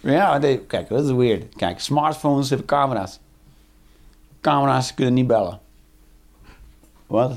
ja, 0.00 0.38
kijk, 0.66 0.88
dat 0.88 1.04
is 1.04 1.10
weird. 1.10 1.54
Kijk, 1.54 1.80
smartphones 1.80 2.48
hebben 2.48 2.66
camera's. 2.66 3.18
Camera's 4.40 4.94
kunnen 4.94 5.14
niet 5.14 5.26
bellen. 5.26 5.62
Wat? 7.14 7.32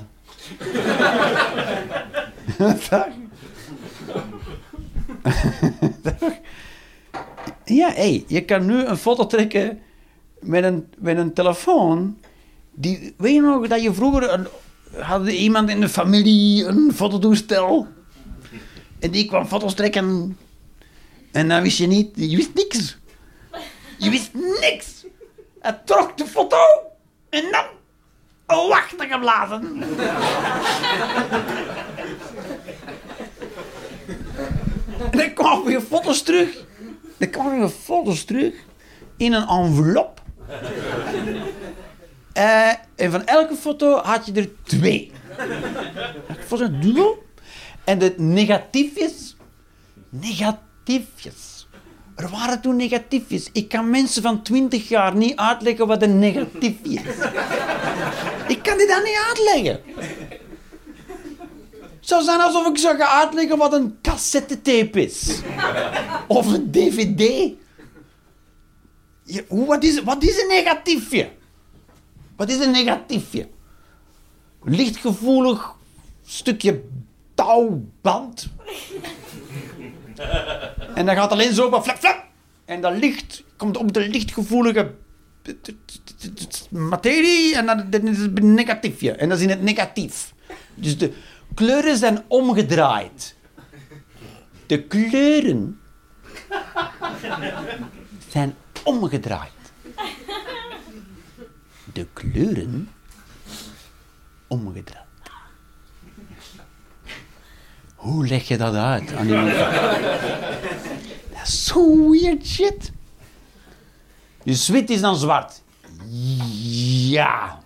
Ja, 7.66 7.92
hé, 7.92 8.24
je 8.28 8.46
kan 8.46 8.66
nu 8.66 8.84
een 8.84 8.98
foto 8.98 9.26
trekken 9.26 9.80
met 10.40 10.64
een, 10.64 10.88
met 10.98 11.18
een 11.18 11.34
telefoon. 11.34 12.18
Die, 12.74 13.14
weet 13.18 13.34
je 13.34 13.42
nog 13.42 13.68
dat 13.68 13.82
je 13.82 13.94
vroeger 13.94 14.32
een, 14.34 14.48
hadden 15.02 15.34
iemand 15.34 15.70
in 15.70 15.80
de 15.80 15.90
familie 15.90 16.66
een 16.66 16.92
fototoestel? 16.94 17.88
En 19.00 19.12
die 19.12 19.26
kwam 19.26 19.46
foto's 19.46 19.74
trekken. 19.74 20.38
En 21.32 21.48
dan 21.48 21.62
wist 21.62 21.78
je 21.78 21.88
niet, 21.88 22.10
je 22.16 22.36
wist 22.36 22.54
niks. 22.54 22.98
Je 23.98 24.10
wist 24.10 24.34
niks. 24.34 25.06
Hij 25.60 25.82
trok 25.86 26.18
de 26.18 26.26
foto 26.26 26.58
en 27.30 27.44
dan 27.52 27.77
Oh, 28.48 28.70
wacht 28.70 28.96
geblazen. 28.98 29.84
en 35.12 35.18
dan 35.18 35.34
kwamen 35.34 35.66
weer 35.66 35.82
foto's 35.82 36.22
terug. 36.22 36.66
Dan 37.18 37.30
kwamen 37.30 37.60
weer 37.60 37.70
foto's 37.70 38.24
terug 38.24 38.54
in 39.18 39.34
een 39.34 39.48
envelop. 39.48 40.22
Eh, 42.34 42.74
en 42.96 43.12
van 43.12 43.26
elke 43.26 43.56
foto 43.56 43.98
had 43.98 44.26
je 44.26 44.34
er 44.34 44.50
twee. 44.64 45.12
Foto's 46.46 46.70
duo. 46.80 47.24
En 47.84 48.00
de 48.00 48.14
negatiefjes. 48.18 49.36
Negatiefjes. 50.10 51.57
Er 52.18 52.30
waren 52.30 52.62
toen 52.62 52.76
negatiefjes. 52.76 53.50
Ik 53.52 53.70
kan 53.70 53.90
mensen 53.90 54.22
van 54.22 54.42
20 54.44 54.90
jaar 54.90 55.16
niet 55.16 55.36
uitleggen 55.36 55.88
wat 55.88 56.02
een 56.02 56.20
negatiefje 56.20 56.90
is. 56.94 57.16
Ik 58.48 58.64
kan 58.64 58.78
die 58.78 58.88
dan 58.88 59.04
niet 59.04 59.24
uitleggen. 59.28 59.82
Het 61.80 62.16
zou 62.16 62.24
zijn 62.24 62.40
alsof 62.40 62.68
ik 62.68 62.78
zou 62.78 62.98
gaan 62.98 63.20
uitleggen 63.22 63.58
wat 63.58 63.74
een 63.74 63.98
cassettetape 64.02 65.02
is. 65.06 65.40
Of 66.28 66.54
een 66.54 66.72
dvd. 66.72 67.52
Hoe- 69.48 69.66
wat, 69.66 69.84
is, 69.84 70.04
wat 70.04 70.24
is 70.24 70.42
een 70.42 70.48
negatiefje? 70.48 71.30
Wat 72.36 72.50
is 72.50 72.60
een 72.66 72.72
negatiefje? 72.72 73.48
Lichtgevoelig 74.64 75.76
stukje 76.26 76.82
touwband. 77.36 78.48
En 80.96 81.06
dan 81.06 81.16
gaat 81.16 81.32
alleen 81.32 81.54
zo 81.54 81.70
maar 81.70 81.82
flap, 81.82 81.98
flap. 81.98 82.26
En 82.66 82.82
dat 82.82 82.98
licht 82.98 83.44
komt 83.58 83.78
op 83.78 83.94
de 83.94 84.10
lichtgevoelige 84.10 84.94
materie 86.70 87.56
en 87.56 87.66
dan 87.66 88.08
is 88.08 88.18
het 88.18 88.38
een 88.38 88.54
negatiefje. 88.54 89.12
En 89.12 89.30
dat 89.30 89.38
is 89.38 89.44
in 89.44 89.50
het 89.50 89.62
negatief. 89.62 90.34
Dus 90.76 90.98
de 90.98 91.14
kleuren 91.54 91.98
zijn 91.98 92.24
omgedraaid. 92.28 93.36
De 94.66 94.84
kleuren 94.84 95.80
zijn 98.30 98.56
omgedraaid. 98.84 99.52
De 101.94 102.08
kleuren 102.14 102.90
omgedraaid. 104.48 105.07
Hoe 107.98 108.28
leg 108.28 108.48
je 108.48 108.58
dat 108.58 108.76
uit 108.76 109.14
aan 109.14 109.28
iemand? 109.28 109.52
Dat 111.34 111.48
is 111.48 111.66
zo 111.66 112.10
weird 112.10 112.46
shit. 112.46 112.92
Dus 114.44 114.68
wit 114.68 114.90
is 114.90 115.02
dan 115.02 115.16
zwart. 115.16 115.62
Ja. 117.10 117.60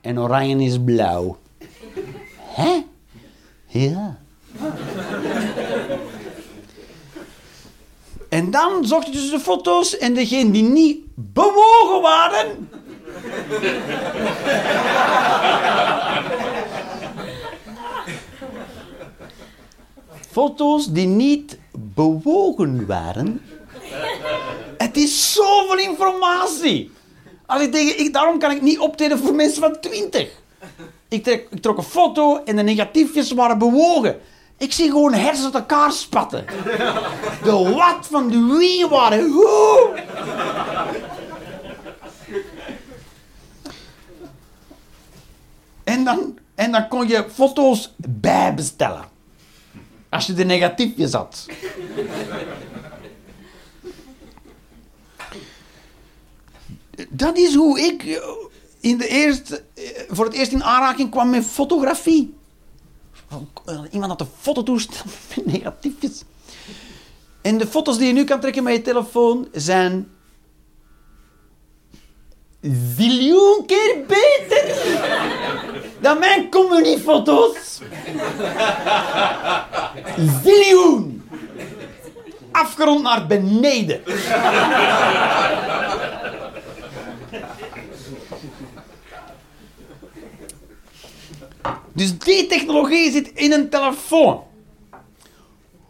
En 0.00 0.18
oranje 0.18 0.64
is 0.64 0.78
blauw. 0.84 1.38
Hè? 2.38 2.84
Ja. 3.66 4.18
En 8.28 8.50
dan 8.50 8.84
zocht 8.84 9.06
je 9.06 9.12
dus 9.12 9.30
de 9.30 9.40
foto's 9.40 9.98
en 9.98 10.14
degene 10.14 10.50
die 10.50 10.62
niet 10.62 10.98
bewogen 11.14 12.02
waren. 12.02 12.68
Foto's 20.36 20.86
die 20.92 21.06
niet 21.06 21.58
bewogen 21.72 22.86
waren. 22.86 23.40
Het 24.78 24.96
is 24.96 25.32
zoveel 25.32 25.78
informatie. 25.78 26.90
Als 27.46 27.62
ik 27.62 27.74
ik, 27.74 28.12
daarom 28.12 28.38
kan 28.38 28.50
ik 28.50 28.62
niet 28.62 28.78
optreden 28.78 29.18
voor 29.18 29.34
mensen 29.34 29.62
van 29.62 29.80
20. 29.80 30.28
Ik, 31.08 31.22
trek, 31.22 31.46
ik 31.50 31.62
trok 31.62 31.76
een 31.76 31.82
foto 31.82 32.42
en 32.44 32.56
de 32.56 32.62
negatiefjes 32.62 33.32
waren 33.32 33.58
bewogen. 33.58 34.20
Ik 34.58 34.72
zie 34.72 34.90
gewoon 34.90 35.12
hersens 35.12 35.44
uit 35.44 35.54
elkaar 35.54 35.92
spatten. 35.92 36.44
De 37.42 37.72
wat 37.74 38.06
van 38.10 38.28
de 38.28 38.56
wie 38.58 38.86
waren. 38.86 39.32
En 45.84 46.04
dan, 46.04 46.38
en 46.54 46.72
dan 46.72 46.88
kon 46.88 47.08
je 47.08 47.24
foto's 47.34 47.94
bijbestellen. 47.96 49.15
Als 50.16 50.26
je 50.26 50.32
de 50.34 50.44
negatiefjes 50.44 51.12
had. 51.12 51.46
Dat 57.08 57.36
is 57.38 57.54
hoe 57.54 57.80
ik 57.80 58.02
eh, 58.04 58.28
in 58.80 58.98
de 58.98 59.08
eerste, 59.08 59.62
eh, 59.74 59.84
voor 60.08 60.24
het 60.24 60.34
eerst 60.34 60.52
in 60.52 60.64
aanraking 60.64 61.10
kwam 61.10 61.30
met 61.30 61.44
fotografie. 61.44 62.34
Eh, 63.64 63.80
Iemand 63.90 64.10
had 64.10 64.20
een 64.20 64.34
fototoestel 64.40 65.04
met 65.34 65.46
negatiefjes. 65.46 66.22
En 67.42 67.58
de 67.58 67.66
foto's 67.66 67.98
die 67.98 68.06
je 68.06 68.12
nu 68.12 68.24
kan 68.24 68.40
trekken 68.40 68.62
met 68.62 68.74
je 68.74 68.82
telefoon 68.82 69.48
zijn 69.52 70.08
ziljoen 72.96 73.62
keer 73.66 74.04
beter 74.06 74.74
dan 76.00 76.18
mijn 76.18 76.50
communiefoto's. 76.50 77.80
Ziljoen. 80.42 81.28
Afgerond 82.52 83.02
naar 83.02 83.26
beneden. 83.26 84.02
Dus 91.92 92.18
die 92.18 92.46
technologie 92.46 93.10
zit 93.10 93.30
in 93.34 93.52
een 93.52 93.68
telefoon. 93.68 94.42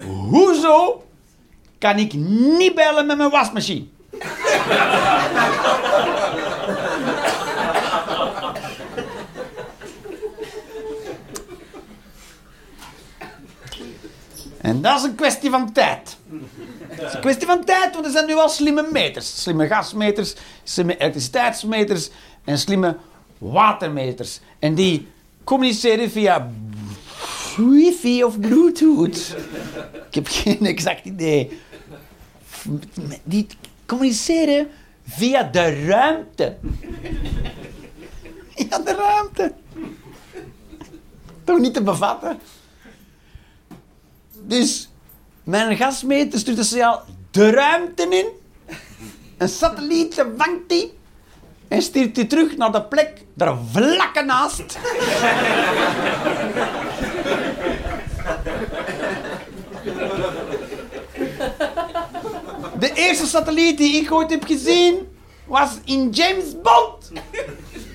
Hoezo 0.04 1.04
kan 1.78 1.98
ik 1.98 2.12
niet 2.58 2.74
bellen 2.74 3.06
met 3.06 3.16
mijn 3.16 3.30
wasmachine? 3.30 3.86
En 14.66 14.80
dat 14.82 14.98
is 14.98 15.02
een 15.02 15.14
kwestie 15.14 15.50
van 15.50 15.72
tijd. 15.72 16.16
Het 16.88 17.02
is 17.02 17.14
een 17.14 17.20
kwestie 17.20 17.46
van 17.46 17.64
tijd, 17.64 17.94
want 17.94 18.06
er 18.06 18.12
zijn 18.12 18.26
nu 18.26 18.34
al 18.34 18.48
slimme 18.48 18.88
meters. 18.92 19.42
Slimme 19.42 19.66
gasmeters, 19.66 20.34
slimme 20.62 20.96
elektriciteitsmeters 20.96 22.10
en 22.44 22.58
slimme 22.58 22.96
watermeters. 23.38 24.40
En 24.58 24.74
die 24.74 25.08
communiceren 25.44 26.10
via 26.10 26.50
wifi 27.56 28.24
of 28.24 28.40
bluetooth. 28.40 29.36
Ik 30.08 30.14
heb 30.14 30.26
geen 30.28 30.66
exact 30.66 31.04
idee. 31.04 31.60
Die 33.22 33.46
communiceren 33.86 34.68
via 35.08 35.42
de 35.42 35.84
ruimte. 35.84 36.56
Ja, 38.54 38.78
de 38.78 38.94
ruimte. 38.94 39.52
Toch 41.44 41.58
niet 41.58 41.74
te 41.74 41.82
bevatten? 41.82 42.38
Dus 44.42 44.90
mijn 45.44 45.76
gasmeter 45.76 46.38
stuurt 46.38 46.58
een 46.58 46.64
signaal 46.64 47.04
de 47.30 47.50
ruimte 47.50 48.02
in. 48.08 48.26
Een 49.38 49.48
satelliet 49.48 50.14
vangt 50.36 50.68
die. 50.68 50.98
En 51.68 51.82
stuurt 51.82 52.14
die 52.14 52.26
terug 52.26 52.56
naar 52.56 52.72
de 52.72 52.82
plek 52.82 53.24
daar 53.34 53.56
vlak 53.72 54.24
naast. 54.24 54.78
De 62.78 62.92
eerste 62.94 63.26
satelliet 63.26 63.78
die 63.78 64.02
ik 64.02 64.12
ooit 64.12 64.30
heb 64.30 64.44
gezien 64.44 65.08
was 65.46 65.70
in 65.84 66.10
James 66.10 66.44
Bond. 66.62 67.12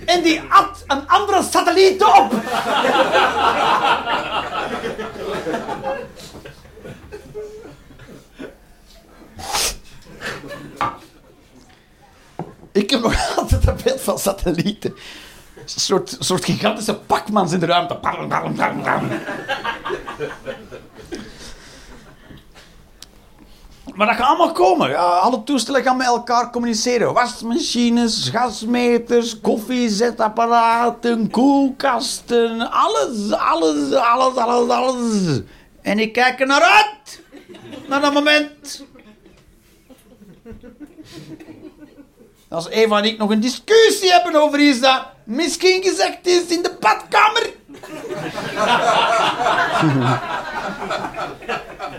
En 0.06 0.22
die 0.24 0.42
at 0.50 0.84
een 0.88 1.08
andere 1.08 1.44
satelliet 1.52 2.04
op. 2.04 2.34
Ik 12.72 12.89
heb 12.89 13.01
nog 13.01 13.15
altijd 13.38 13.67
een 13.67 13.76
beeld 13.84 14.01
van 14.01 14.19
satellieten. 14.19 14.95
Een 15.55 15.63
soort, 15.65 16.15
soort 16.19 16.45
gigantische 16.45 16.95
pakmans 16.95 17.51
in 17.51 17.59
de 17.59 17.65
ruimte. 17.65 17.97
Bam, 18.01 18.28
bam, 18.28 18.55
bam. 18.55 19.09
Maar 23.95 24.07
dat 24.07 24.15
gaat 24.15 24.28
allemaal 24.28 24.51
komen. 24.51 24.89
Ja, 24.89 25.01
alle 25.01 25.43
toestellen 25.43 25.84
gaan 25.84 25.97
met 25.97 26.07
elkaar 26.07 26.51
communiceren. 26.51 27.13
Wasmachines, 27.13 28.30
gasmeters, 28.30 29.41
koffiezetapparaten, 29.41 31.30
koelkasten. 31.30 32.72
Alles, 32.72 33.32
alles, 33.32 33.93
alles, 33.93 34.36
alles, 34.36 34.69
alles. 34.69 35.41
En 35.82 35.99
ik 35.99 36.13
kijk 36.13 36.39
er 36.39 36.47
naar 36.47 36.61
uit. 36.61 37.22
Naar 37.88 38.01
dat 38.01 38.13
moment. 38.13 38.84
Als 42.52 42.70
Eva 42.70 42.97
en 42.97 43.04
ik 43.04 43.18
nog 43.18 43.30
een 43.30 43.39
discussie 43.39 44.12
hebben 44.12 44.36
over 44.36 44.60
iets 44.60 44.80
dat 44.80 45.02
misschien 45.24 45.84
gezegd 45.84 46.28
is 46.28 46.45
in 46.45 46.62
de 46.62 46.78
badkamer. 46.80 47.49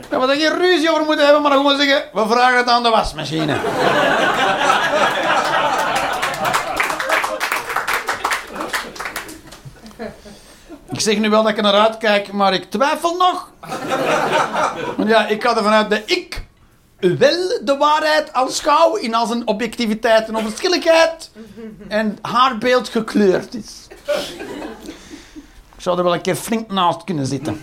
Dat 0.09 0.20
we 0.24 0.32
er 0.32 0.40
geen 0.40 0.59
ruzie 0.59 0.90
over 0.90 1.05
moeten 1.05 1.24
hebben, 1.24 1.42
maar 1.42 1.53
gewoon 1.53 1.76
zeggen: 1.76 2.03
we 2.12 2.26
vragen 2.28 2.57
het 2.57 2.68
aan 2.68 2.82
de 2.82 2.88
wasmachine. 2.88 3.57
Ik 10.90 11.00
zeg 11.00 11.18
nu 11.18 11.30
wel 11.30 11.42
dat 11.42 11.50
ik 11.50 11.57
er 11.57 11.62
naar 11.62 11.80
uitkijk, 11.80 12.32
maar 12.32 12.53
ik 12.53 12.70
twijfel 12.70 13.16
nog. 13.16 13.50
Want 14.96 15.09
ja, 15.09 15.26
ik 15.26 15.42
ga 15.42 15.57
ervan 15.57 15.72
uit 15.72 15.90
dat 15.90 16.03
ik 16.05 16.44
wel 17.03 17.64
de 17.64 17.76
waarheid 17.78 18.32
aanschouw 18.32 18.96
in 18.96 19.14
al 19.14 19.26
zijn 19.26 19.46
objectiviteit 19.46 20.28
en 20.28 20.36
onverschilligheid. 20.36 21.30
En 21.88 22.18
haar 22.20 22.59
beeld 22.59 22.88
gekleurd 22.88 23.55
is. 23.55 23.86
Ik 25.74 25.88
zou 25.88 25.98
er 25.98 26.05
wel 26.05 26.14
een 26.14 26.20
keer 26.20 26.36
flink 26.36 26.70
naast 26.70 27.05
kunnen 27.05 27.26
zitten. 27.26 27.61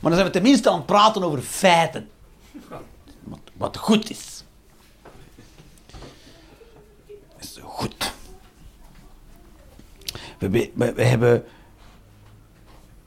Maar 0.00 0.12
dan 0.12 0.14
zijn 0.14 0.26
we 0.26 0.30
tenminste 0.30 0.70
aan 0.70 0.76
het 0.76 0.86
praten 0.86 1.22
over 1.22 1.40
feiten. 1.40 2.10
Wat, 3.22 3.40
wat 3.56 3.76
goed 3.76 4.10
is. 4.10 4.44
Is 7.40 7.58
goed. 7.62 8.12
We, 10.38 10.70
we 10.74 11.02
hebben... 11.02 11.44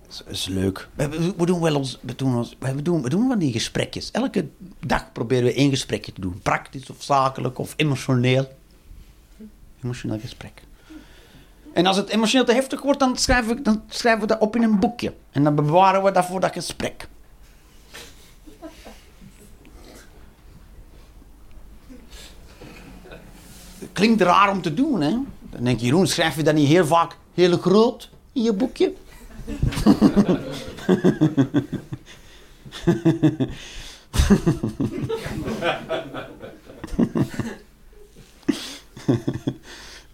Dat 0.07 0.23
is 0.27 0.45
leuk. 0.45 0.87
We, 0.95 1.45
doen 1.45 1.61
wel 1.61 1.75
ons... 1.75 1.99
We 2.01 2.15
doen, 2.15 2.47
we, 2.59 2.81
doen, 2.81 3.01
we 3.01 3.09
doen 3.09 3.27
van 3.27 3.39
die 3.39 3.51
gesprekjes. 3.51 4.11
Elke 4.11 4.47
dag 4.85 5.11
proberen 5.11 5.43
we 5.43 5.53
één 5.53 5.69
gesprekje 5.69 6.13
te 6.13 6.21
doen. 6.21 6.39
Praktisch 6.41 6.89
of 6.89 7.03
zakelijk 7.03 7.59
of 7.59 7.73
emotioneel. 7.75 8.51
Emotioneel 9.83 10.19
gesprek. 10.19 10.61
En 11.73 11.85
als 11.85 11.97
het 11.97 12.09
emotioneel 12.09 12.45
te 12.45 12.53
heftig 12.53 12.81
wordt, 12.81 12.99
dan 12.99 13.17
schrijven, 13.17 13.55
we, 13.55 13.61
dan 13.61 13.83
schrijven 13.87 14.21
we 14.21 14.27
dat 14.27 14.39
op 14.39 14.55
in 14.55 14.63
een 14.63 14.79
boekje. 14.79 15.13
En 15.31 15.43
dan 15.43 15.55
bewaren 15.55 16.03
we 16.03 16.11
dat 16.11 16.25
voor 16.25 16.39
dat 16.39 16.53
gesprek. 16.53 17.07
Klinkt 23.91 24.21
raar 24.21 24.51
om 24.51 24.61
te 24.61 24.73
doen, 24.73 25.01
hè? 25.01 25.17
Dan 25.49 25.63
denk 25.63 25.79
je, 25.79 25.85
Jeroen, 25.85 26.07
schrijf 26.07 26.35
je 26.35 26.43
dat 26.43 26.55
niet 26.55 26.67
heel 26.67 26.85
vaak 26.85 27.17
heel 27.33 27.57
groot 27.57 28.09
in 28.31 28.43
je 28.43 28.53
boekje? 28.53 28.93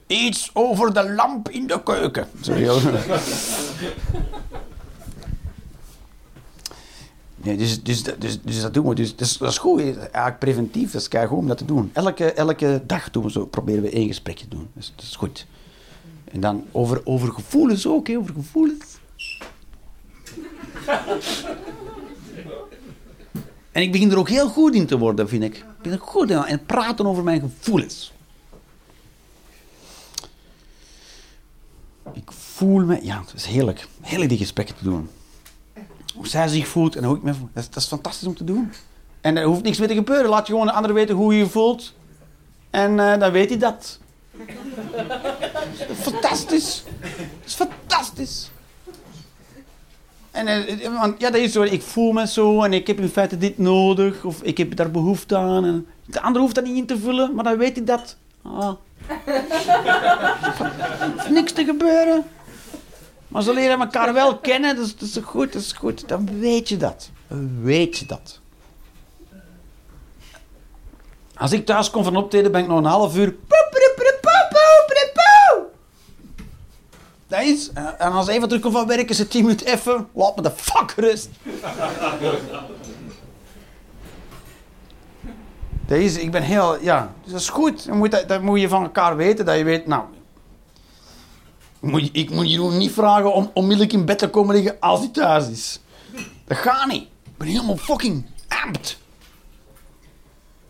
Iets 0.08 0.50
over 0.54 0.94
de 0.94 1.14
lamp 1.14 1.50
in 1.50 1.68
de 1.68 1.84
keuken. 1.84 2.28
Nee, 7.36 7.58
dus, 7.58 7.84
dus, 7.84 8.04
dus, 8.04 8.42
dus 8.42 8.62
dat 8.62 8.74
doen 8.74 8.88
we. 8.88 8.96
Dus, 8.96 9.16
dus 9.16 9.38
dat 9.38 9.50
is 9.50 9.58
goed. 9.58 9.82
Eigenlijk 9.82 10.40
preventief. 10.40 10.92
Dat 10.92 11.02
is 11.02 11.08
kei 11.08 11.28
goed 11.28 11.38
om 11.38 11.48
dat 11.48 11.58
te 11.58 11.66
doen. 11.66 11.90
Elke, 11.94 12.34
elke 12.34 12.82
dag 12.86 13.12
doen 13.12 13.24
we 13.24 13.32
zo, 13.32 13.46
proberen 13.46 13.82
we 13.82 13.90
één 13.90 14.08
gesprekje 14.08 14.48
te 14.48 14.56
doen. 14.56 14.68
Dus 14.74 14.94
dat 14.96 15.06
is 15.06 15.16
goed. 15.16 15.46
En 16.32 16.40
dan 16.40 16.66
over, 16.72 17.02
over 17.04 17.32
gevoelens 17.34 17.88
ook, 17.88 18.08
hè, 18.08 18.18
over 18.18 18.34
gevoelens. 18.34 18.93
En 23.74 23.82
ik 23.82 23.92
begin 23.92 24.12
er 24.12 24.18
ook 24.18 24.30
heel 24.30 24.50
goed 24.50 24.74
in 24.74 24.86
te 24.86 24.98
worden, 24.98 25.30
vind 25.30 25.44
ik. 25.44 25.56
Ik 25.56 25.64
ben 25.82 25.92
er 25.92 26.00
goed 26.00 26.30
in. 26.30 26.38
En 26.38 26.66
praten 26.66 27.06
over 27.06 27.24
mijn 27.24 27.40
gevoelens. 27.40 28.14
Ik 32.14 32.32
voel 32.32 32.86
me... 32.86 33.00
Ja, 33.06 33.20
het 33.20 33.34
is 33.36 33.46
heerlijk. 33.46 33.88
Heerlijk 34.02 34.30
die 34.30 34.38
gesprekken 34.38 34.76
te 34.76 34.84
doen. 34.84 35.10
Hoe 36.16 36.28
zij 36.28 36.48
zich 36.48 36.68
voelt 36.68 36.96
en 36.96 37.04
hoe 37.04 37.16
ik 37.16 37.24
me 37.24 37.34
voel. 37.34 37.50
Dat 37.54 37.76
is, 37.76 37.86
fantastisch 37.86 38.28
om 38.28 38.36
te 38.36 38.44
doen. 38.44 38.72
En 39.22 39.38
er 39.38 39.46
hoeft 39.46 39.64
niks 39.64 39.78
meer 39.78 39.88
te 39.88 39.94
gebeuren. 39.94 40.30
Laat 40.30 40.46
gewoon 40.46 40.66
de 40.66 40.72
ander 40.72 40.94
weten 40.94 41.16
hoe 41.16 41.34
je 41.34 41.40
je 41.40 41.50
voelt. 41.50 41.94
En 42.70 43.00
eh, 43.00 43.20
dan 43.20 43.32
weet 43.32 43.50
hij 43.50 43.58
dat. 43.58 44.00
Dat 44.32 45.90
is 45.90 46.04
fantastisch. 46.12 46.84
Dat 47.00 47.46
is 47.46 47.54
fantastisch. 47.54 48.52
En 50.34 50.48
eh, 50.48 51.00
want, 51.00 51.20
ja, 51.20 51.30
dat 51.30 51.42
is 51.42 51.52
zo. 51.52 51.62
Ik 51.62 51.82
voel 51.82 52.12
me 52.12 52.28
zo 52.28 52.62
en 52.62 52.74
ik 52.74 52.88
heb 52.88 53.00
in 53.00 53.10
feite 53.10 53.38
dit 53.38 53.58
nodig. 53.58 54.24
Of 54.24 54.42
ik 54.42 54.58
heb 54.58 54.76
daar 54.76 54.92
behoefte 54.92 55.38
aan. 55.38 55.66
En 55.66 55.88
de 56.06 56.22
ander 56.22 56.42
hoeft 56.42 56.56
dat 56.56 56.64
niet 56.64 56.78
in 56.78 56.86
te 56.86 56.98
vullen, 56.98 57.36
maar 57.36 57.44
dan 57.44 57.58
weet 57.58 57.76
hij 57.76 57.86
dat. 57.86 58.18
Ah. 58.42 58.72
Niks 61.30 61.52
te 61.52 61.64
gebeuren. 61.66 62.24
Maar 63.28 63.42
ze 63.42 63.54
leren 63.54 63.80
elkaar 63.80 64.14
wel 64.14 64.38
kennen, 64.38 64.76
dus 64.76 64.98
dat 64.98 65.10
is 65.10 65.18
goed, 65.24 65.54
dat 65.54 65.62
is 65.62 65.72
goed. 65.72 66.08
Dan 66.08 66.40
weet 66.40 66.70
je 66.70 66.78
dat. 66.78 67.10
Weet 67.62 67.98
je 67.98 68.06
dat. 68.06 68.40
Als 71.36 71.52
ik 71.52 71.66
thuis 71.66 71.90
kom 71.90 72.04
van 72.04 72.16
optreden, 72.16 72.52
ben 72.52 72.62
ik 72.62 72.68
nog 72.68 72.78
een 72.78 72.86
half 72.86 73.18
uur... 73.18 73.36
En 77.98 78.12
als 78.12 78.28
even 78.28 78.48
terugkomt 78.48 78.74
van 78.74 78.88
werk, 78.88 79.10
is 79.10 79.18
het 79.18 79.30
10 79.30 79.42
minuten 79.44 79.68
even. 79.68 80.08
Laat 80.14 80.36
me 80.36 80.42
de 80.42 80.52
fuck 80.52 80.92
rust. 80.92 81.30
Is, 85.88 86.18
ik 86.18 86.32
ben 86.32 86.42
heel, 86.42 86.82
ja, 86.82 87.14
dus 87.24 87.32
dat 87.32 87.42
is 87.42 87.50
goed. 87.50 87.88
Moet, 87.88 88.28
dat, 88.28 88.42
moet 88.42 88.60
je 88.60 88.68
van 88.68 88.84
elkaar 88.84 89.16
weten, 89.16 89.46
dat 89.46 89.58
je 89.58 89.64
weet, 89.64 89.88
nou, 89.88 90.04
ik 92.12 92.30
moet, 92.30 92.52
Jeroen 92.52 92.78
niet 92.78 92.92
vragen 92.92 93.34
om 93.34 93.52
onmiddellijk 93.54 93.94
in 93.94 94.06
bed 94.06 94.18
te 94.18 94.30
komen 94.30 94.56
liggen 94.56 94.78
als 94.80 95.00
hij 95.00 95.10
thuis 95.10 95.50
is. 95.50 95.80
Dat 96.46 96.58
gaat 96.58 96.88
niet. 96.88 97.04
Ik 97.04 97.38
ben 97.38 97.48
helemaal 97.48 97.78
fucking 97.78 98.26
amped. 98.48 98.98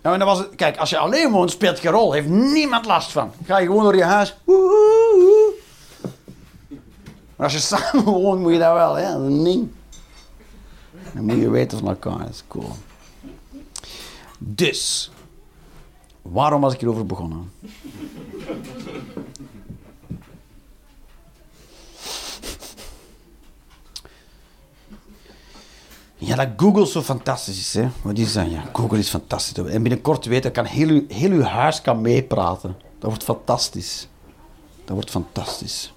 Nou, 0.01 0.14
en 0.14 0.20
dan 0.20 0.28
was 0.28 0.38
het, 0.39 0.55
kijk, 0.55 0.78
als 0.78 0.89
je 0.89 0.97
alleen 0.97 1.32
woont, 1.32 1.51
speelt 1.51 1.80
geen 1.80 1.91
rol. 1.91 2.11
Heeft 2.11 2.28
niemand 2.28 2.86
last 2.86 3.11
van. 3.11 3.32
Ga 3.45 3.57
je 3.57 3.66
gewoon 3.66 3.84
door 3.84 3.95
je 3.95 4.03
huis. 4.03 4.36
Woehoehoe. 4.43 5.53
Maar 7.36 7.46
als 7.46 7.54
je 7.54 7.60
samen 7.78 8.04
woont, 8.04 8.42
moet 8.42 8.52
je 8.52 8.60
dat 8.60 8.74
wel, 8.74 8.96
hè. 8.96 9.12
Dat 9.12 9.44
ding. 9.44 9.70
Dan 11.14 11.26
moet 11.26 11.36
je 11.36 11.50
weten 11.50 11.78
van 11.78 11.88
elkaar. 11.88 12.18
Dat 12.18 12.30
is 12.30 12.44
cool. 12.48 12.72
Dus, 14.38 15.12
waarom 16.22 16.62
was 16.62 16.74
ik 16.74 16.80
hierover 16.80 17.06
begonnen? 17.06 17.52
Ja, 26.26 26.36
dat 26.36 26.48
Google 26.58 26.88
zo 26.88 27.02
fantastisch 27.02 27.60
is, 27.60 27.74
hè. 27.74 27.90
Wat 28.02 28.18
is 28.18 28.34
dat? 28.34 28.52
Ja, 28.52 28.64
Google 28.74 28.98
is 28.98 29.10
fantastisch. 29.10 29.66
En 29.66 29.82
binnenkort 29.82 30.26
weten, 30.26 30.52
kan 30.52 30.66
heel 30.66 31.04
heel 31.08 31.32
uw 31.32 31.42
huis 31.42 31.82
kan 31.82 32.02
meepraten. 32.02 32.76
Dat 33.00 33.10
wordt 33.10 33.24
fantastisch. 33.24 34.08
Dat 34.86 34.94
wordt 34.96 35.10
fantastisch. 35.10 35.93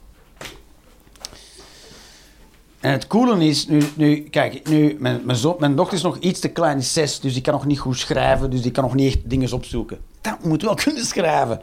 En 2.87 2.93
het 2.93 3.07
coole 3.07 3.47
is, 3.47 3.67
nu, 3.67 3.83
nu 3.95 4.21
kijk, 4.21 4.69
nu, 4.69 4.97
mijn, 4.99 5.23
mijn, 5.59 5.77
dochter 5.77 5.97
is 5.97 6.03
nog 6.03 6.19
iets 6.19 6.41
te 6.41 6.49
klein, 6.49 6.79
is 6.79 6.93
zes, 6.93 7.21
dus 7.21 7.33
die 7.33 7.43
kan 7.43 7.53
nog 7.53 7.67
niet 7.67 7.79
goed 7.79 7.99
schrijven, 7.99 8.51
dus 8.51 8.63
die 8.63 8.71
kan 8.71 8.85
nog 8.85 8.95
niet 8.95 9.15
echt 9.15 9.31
dingen 9.31 9.53
opzoeken. 9.53 9.99
Dat 10.21 10.45
moet 10.45 10.63
wel 10.63 10.75
kunnen 10.85 11.05
schrijven. 11.05 11.61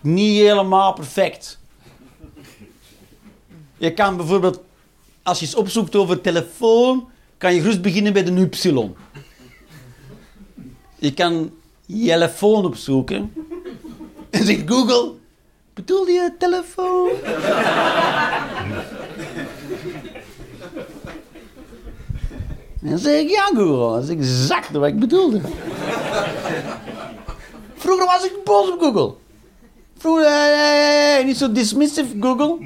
Niet 0.00 0.38
helemaal 0.38 0.92
perfect. 0.92 1.58
Je 3.76 3.92
kan 3.92 4.16
bijvoorbeeld, 4.16 4.60
als 5.22 5.38
je 5.38 5.44
iets 5.44 5.54
opzoekt 5.54 5.96
over 5.96 6.20
telefoon, 6.20 7.08
kan 7.38 7.54
je 7.54 7.60
gerust 7.60 7.82
beginnen 7.82 8.12
bij 8.12 8.24
de 8.24 8.50
Y. 8.60 8.90
Je 10.98 11.14
kan 11.14 11.50
telefoon 11.86 12.64
opzoeken. 12.64 13.32
En 14.30 14.44
zegt 14.44 14.62
Google, 14.66 15.12
bedoel 15.74 16.06
je 16.06 16.32
telefoon? 16.38 17.08
En 22.86 22.92
dan 22.92 22.98
zeg 23.00 23.20
ik, 23.20 23.28
ja 23.30 23.44
Google, 23.44 23.94
dat 23.94 24.02
is 24.02 24.08
exact 24.08 24.70
wat 24.70 24.86
ik 24.86 24.98
bedoelde. 24.98 25.40
Vroeger 27.76 28.06
was 28.06 28.24
ik 28.24 28.32
boos 28.44 28.70
op 28.70 28.80
Google. 28.80 29.14
Vroeger, 29.98 30.26
eh, 30.26 31.24
niet 31.24 31.36
zo 31.36 31.52
dismissive 31.52 32.16
Google. 32.20 32.56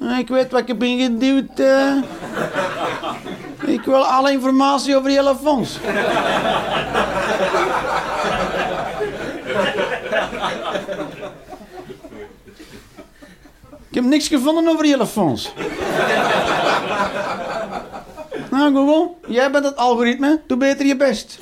Eh, 0.00 0.18
Ik 0.18 0.28
weet 0.28 0.50
wat 0.50 0.60
ik 0.60 0.66
heb 0.68 0.82
ingeduwd. 0.82 1.58
eh. 1.60 1.94
Ik 3.66 3.80
wil 3.84 4.04
alle 4.06 4.30
informatie 4.32 4.96
over 4.96 5.08
die 5.08 5.18
hele 5.18 5.36
fonds. 5.42 5.78
Ik 13.90 13.96
heb 13.96 14.04
niks 14.04 14.28
gevonden 14.28 14.68
over 14.68 14.84
fonds. 15.06 15.52
Nou, 18.50 18.74
Google, 18.74 19.10
jij 19.26 19.50
bent 19.50 19.64
het 19.64 19.76
algoritme. 19.76 20.40
Doe 20.46 20.56
beter 20.56 20.86
je 20.86 20.96
best. 20.96 21.38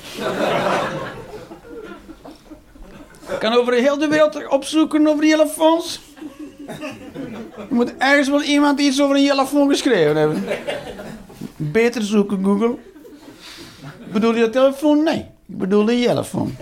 Ik 3.29 3.39
kan 3.39 3.53
over 3.53 3.73
heel 3.73 3.97
de 3.97 4.07
wereld 4.07 4.47
opzoeken 4.47 5.07
over 5.07 5.23
fonds. 5.47 5.99
Er 7.55 7.75
moet 7.75 7.93
ergens 7.97 8.29
wel 8.29 8.41
iemand 8.41 8.79
iets 8.79 9.01
over 9.01 9.15
een 9.15 9.27
telefoon 9.27 9.69
geschreven 9.69 10.15
hebben. 10.15 10.43
Beter 11.55 12.01
zoeken, 12.01 12.43
Google. 12.43 12.75
Bedoel 14.11 14.35
je 14.35 14.49
telefoon? 14.49 15.03
Nee, 15.03 15.19
ik 15.47 15.57
bedoel 15.57 15.85
de 15.85 16.01
telefoon. 16.01 16.55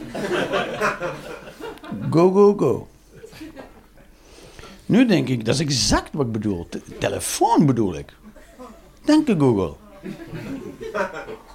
Go, 2.10 2.32
go, 2.32 2.54
go. 2.58 2.88
Nu 4.88 5.06
denk 5.06 5.28
ik, 5.28 5.46
dat 5.46 5.54
is 5.56 5.62
exact 5.62 6.10
wat 6.12 6.26
ik 6.26 6.32
bedoel. 6.32 6.68
Te- 6.70 6.82
telefoon 7.00 7.66
bedoel 7.66 7.96
ik. 7.98 8.14
Dank 9.06 9.28
je, 9.28 9.36
Google. 9.40 9.74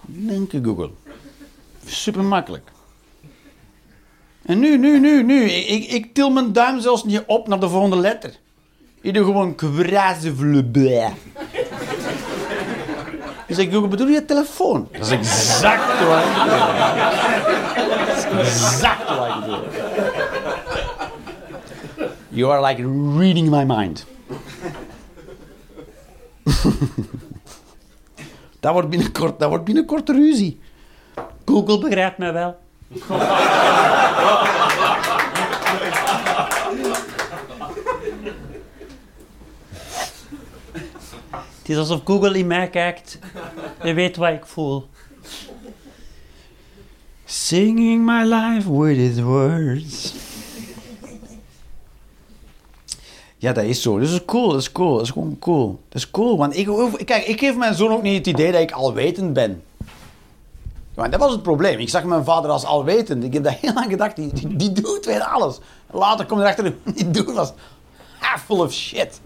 Dank 0.07 0.53
je, 0.53 0.61
Google. 0.65 0.91
Super 1.87 2.25
makkelijk. 2.25 2.71
En 4.43 4.59
nu, 4.59 4.79
nu, 4.79 4.99
nu, 5.01 5.23
nu. 5.23 5.45
Ik, 5.51 5.89
ik, 5.91 6.15
til 6.15 6.31
mijn 6.31 6.53
duim 6.53 6.81
zelfs 6.81 7.05
niet 7.05 7.23
op 7.27 7.49
naar 7.49 7.61
de 7.61 7.69
volgende 7.69 7.97
letter. 7.97 8.31
Ik 9.01 9.15
doe 9.15 9.25
gewoon 9.25 9.55
kwrazevlebé. 9.55 11.13
Dus 13.47 13.59
ik 13.59 13.73
Google, 13.73 13.89
bedoel 13.89 14.09
je 14.09 14.25
telefoon? 14.25 14.89
Dat 14.93 15.01
is 15.01 15.11
exact 15.11 16.05
wat 16.07 16.19
ik 16.25 16.33
bedoel. 16.35 16.69
Exact 18.41 19.09
wat 19.17 19.29
ik 19.29 19.41
bedoel. 19.41 19.82
You 22.33 22.51
are 22.51 22.63
like 22.63 22.83
reading 23.19 23.51
my 23.51 23.65
mind. 23.65 24.07
dat 28.61 28.73
wordt 28.73 28.89
binnenkort, 28.89 29.39
dat 29.39 29.49
wordt 29.49 29.65
binnenkort 29.65 30.09
ruzie. 30.09 30.61
Google 31.45 31.79
begrijpt 31.79 32.19
mij 32.19 32.33
wel. 32.33 32.59
Het 41.59 41.71
is 41.71 41.77
alsof 41.77 42.01
Google 42.05 42.39
in 42.39 42.47
mij 42.47 42.69
kijkt 42.69 43.19
en 43.79 43.95
weet 43.95 44.17
wat 44.17 44.33
ik 44.33 44.47
voel. 44.47 44.89
Singing 47.25 48.05
my 48.05 48.25
life 48.25 48.79
with 48.79 48.97
its 48.97 49.21
words. 49.21 50.22
Ja, 53.43 53.53
dat 53.53 53.65
is 53.65 53.83
zo. 53.83 53.99
Dat 53.99 54.09
is 54.09 54.25
cool, 54.25 54.49
dat 54.49 54.61
is 54.61 54.73
cool, 54.73 54.93
dat 54.93 55.03
is 55.03 55.11
gewoon 55.11 55.37
cool. 55.39 55.81
Dat 55.89 56.03
is 56.03 56.11
cool, 56.11 56.37
want 56.37 56.57
ik, 56.57 56.69
kijk, 57.05 57.27
ik 57.27 57.39
geef 57.39 57.57
mijn 57.57 57.75
zoon 57.75 57.93
ook 57.93 58.03
niet 58.03 58.17
het 58.17 58.27
idee 58.27 58.53
dat 58.53 58.61
ik 58.61 58.71
alwetend 58.71 59.33
ben. 59.33 59.63
Want 60.95 61.11
dat 61.11 61.21
was 61.21 61.33
het 61.33 61.43
probleem. 61.43 61.79
Ik 61.79 61.89
zag 61.89 62.05
mijn 62.05 62.25
vader 62.25 62.51
als 62.51 62.65
alwetend. 62.65 63.25
Ik 63.25 63.33
heb 63.33 63.45
dat 63.45 63.53
heel 63.53 63.73
lang 63.73 63.91
gedacht, 63.91 64.17
die, 64.17 64.33
die, 64.33 64.57
die 64.57 64.73
dude 64.73 65.01
weet 65.05 65.21
alles. 65.21 65.59
Later 65.91 66.27
kom 66.27 66.39
ik 66.39 66.45
erachter, 66.45 66.75
die 66.97 67.11
dude 67.11 67.33
was 67.33 67.53
half 68.19 68.43
full 68.45 68.61
of 68.61 68.73
shit. 68.73 69.21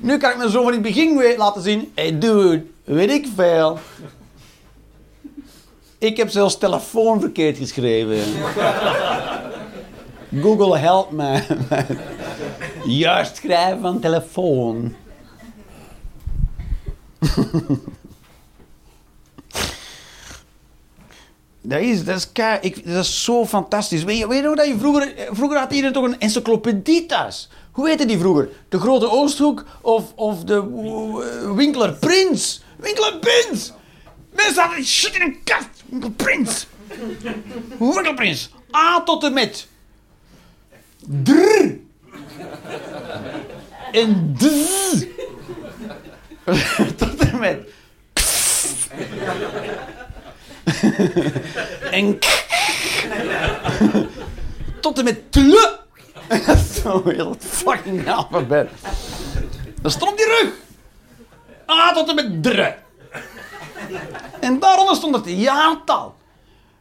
Nu 0.00 0.16
kan 0.18 0.30
ik 0.30 0.36
me 0.36 0.50
zo 0.50 0.62
van 0.62 0.72
in 0.72 0.82
het 0.82 0.82
begin 0.82 1.16
weer 1.16 1.38
laten 1.38 1.62
zien. 1.62 1.92
Hey 1.94 2.18
dude, 2.18 2.66
weet 2.84 3.10
ik 3.10 3.26
veel. 3.34 3.78
Ik 5.98 6.16
heb 6.16 6.30
zelfs 6.30 6.58
telefoon 6.58 7.20
verkeerd 7.20 7.56
geschreven. 7.56 8.18
Google 10.42 10.78
help 10.78 11.10
me. 11.10 11.42
Juist 12.86 13.36
schrijven 13.36 13.80
van 13.80 14.00
telefoon. 14.00 14.94
Dat 21.60 21.80
is, 21.80 22.04
dat 22.04 22.16
is, 22.16 22.28
ik, 22.60 22.86
dat 22.86 23.04
is 23.04 23.24
zo 23.24 23.46
fantastisch. 23.46 24.04
Weet 24.04 24.18
je, 24.18 24.28
weet 24.28 24.38
je 24.38 24.44
nog 24.44 24.56
dat 24.56 24.66
je 24.66 24.78
vroeger... 24.78 25.14
Vroeger 25.30 25.58
had 25.58 25.70
iedereen 25.70 25.92
toch 25.92 26.04
een 26.04 26.20
encyclopedie. 26.20 27.06
Hoe 27.70 27.88
heette 27.88 28.06
die 28.06 28.18
vroeger? 28.18 28.48
De 28.68 28.78
Grote 28.78 29.10
Oosthoek 29.10 29.64
of, 29.80 30.12
of 30.14 30.44
de 30.44 30.54
uh, 30.54 31.54
Winkler 31.56 31.92
Prins? 31.92 32.62
Winkler 32.76 33.18
Prins! 33.18 33.72
Mensen 34.32 34.62
hadden 34.62 34.84
shit 34.84 35.14
in 35.14 35.20
een 35.20 35.36
kast. 35.44 35.68
Winkler 35.86 36.12
Prins. 36.12 36.66
Winkler 37.78 38.14
Prins. 38.14 38.50
A 38.76 39.02
tot 39.02 39.24
en 39.24 39.32
met. 39.32 39.68
Drr. 41.22 41.84
En 43.92 44.34
dzz. 44.38 45.04
tot 46.96 47.18
en 47.18 47.38
met. 47.38 47.68
en 51.90 52.18
tot 54.80 54.98
en 54.98 55.04
met 55.04 55.32
tle. 55.32 55.78
Dat 56.28 56.56
is 56.56 56.82
zo 56.82 57.02
heel 57.04 57.36
fucking 57.38 58.10
alfabet. 58.10 58.70
Dat 59.82 59.92
stond 59.92 60.16
die 60.16 60.26
rug. 60.26 60.52
A 61.70 61.92
tot 61.92 62.08
en 62.08 62.14
met 62.14 62.42
dre. 62.42 62.74
En 64.40 64.58
daaronder 64.58 64.96
stond 64.96 65.14
het 65.14 65.28
jaartal. 65.28 66.14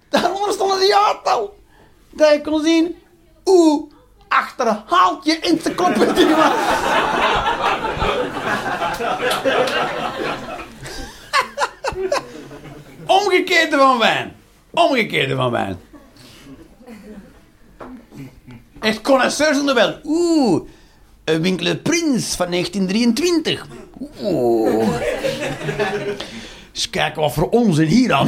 Daaronder 0.09 0.51
stond 0.51 0.73
het 0.73 0.87
jaartal. 0.87 1.55
Dat 2.09 2.31
je 2.31 2.41
kon 2.41 2.63
zien 2.63 2.95
hoe 3.43 3.87
achterhaald 4.35 5.25
je 5.25 5.39
encyclopedie. 5.39 6.27
Omgekeerde 13.05 13.77
van 13.77 13.99
wijn. 13.99 14.35
Omgekeerde 14.71 15.35
van 15.35 15.51
wijn. 15.51 15.79
Echt 18.79 19.01
connoisseurs 19.01 19.59
onder 19.59 19.75
wel. 19.75 19.99
Oeh, 20.03 20.61
een 21.23 21.41
Winkler 21.41 21.75
Prins 21.75 22.35
van 22.35 22.49
1923. 22.51 23.65
Oeh. 24.21 24.97
Eens 26.73 26.89
kijken 26.89 27.21
wat 27.21 27.33
voor 27.33 27.49
onzin 27.49 27.87
hier 27.87 28.13
aan. 28.13 28.27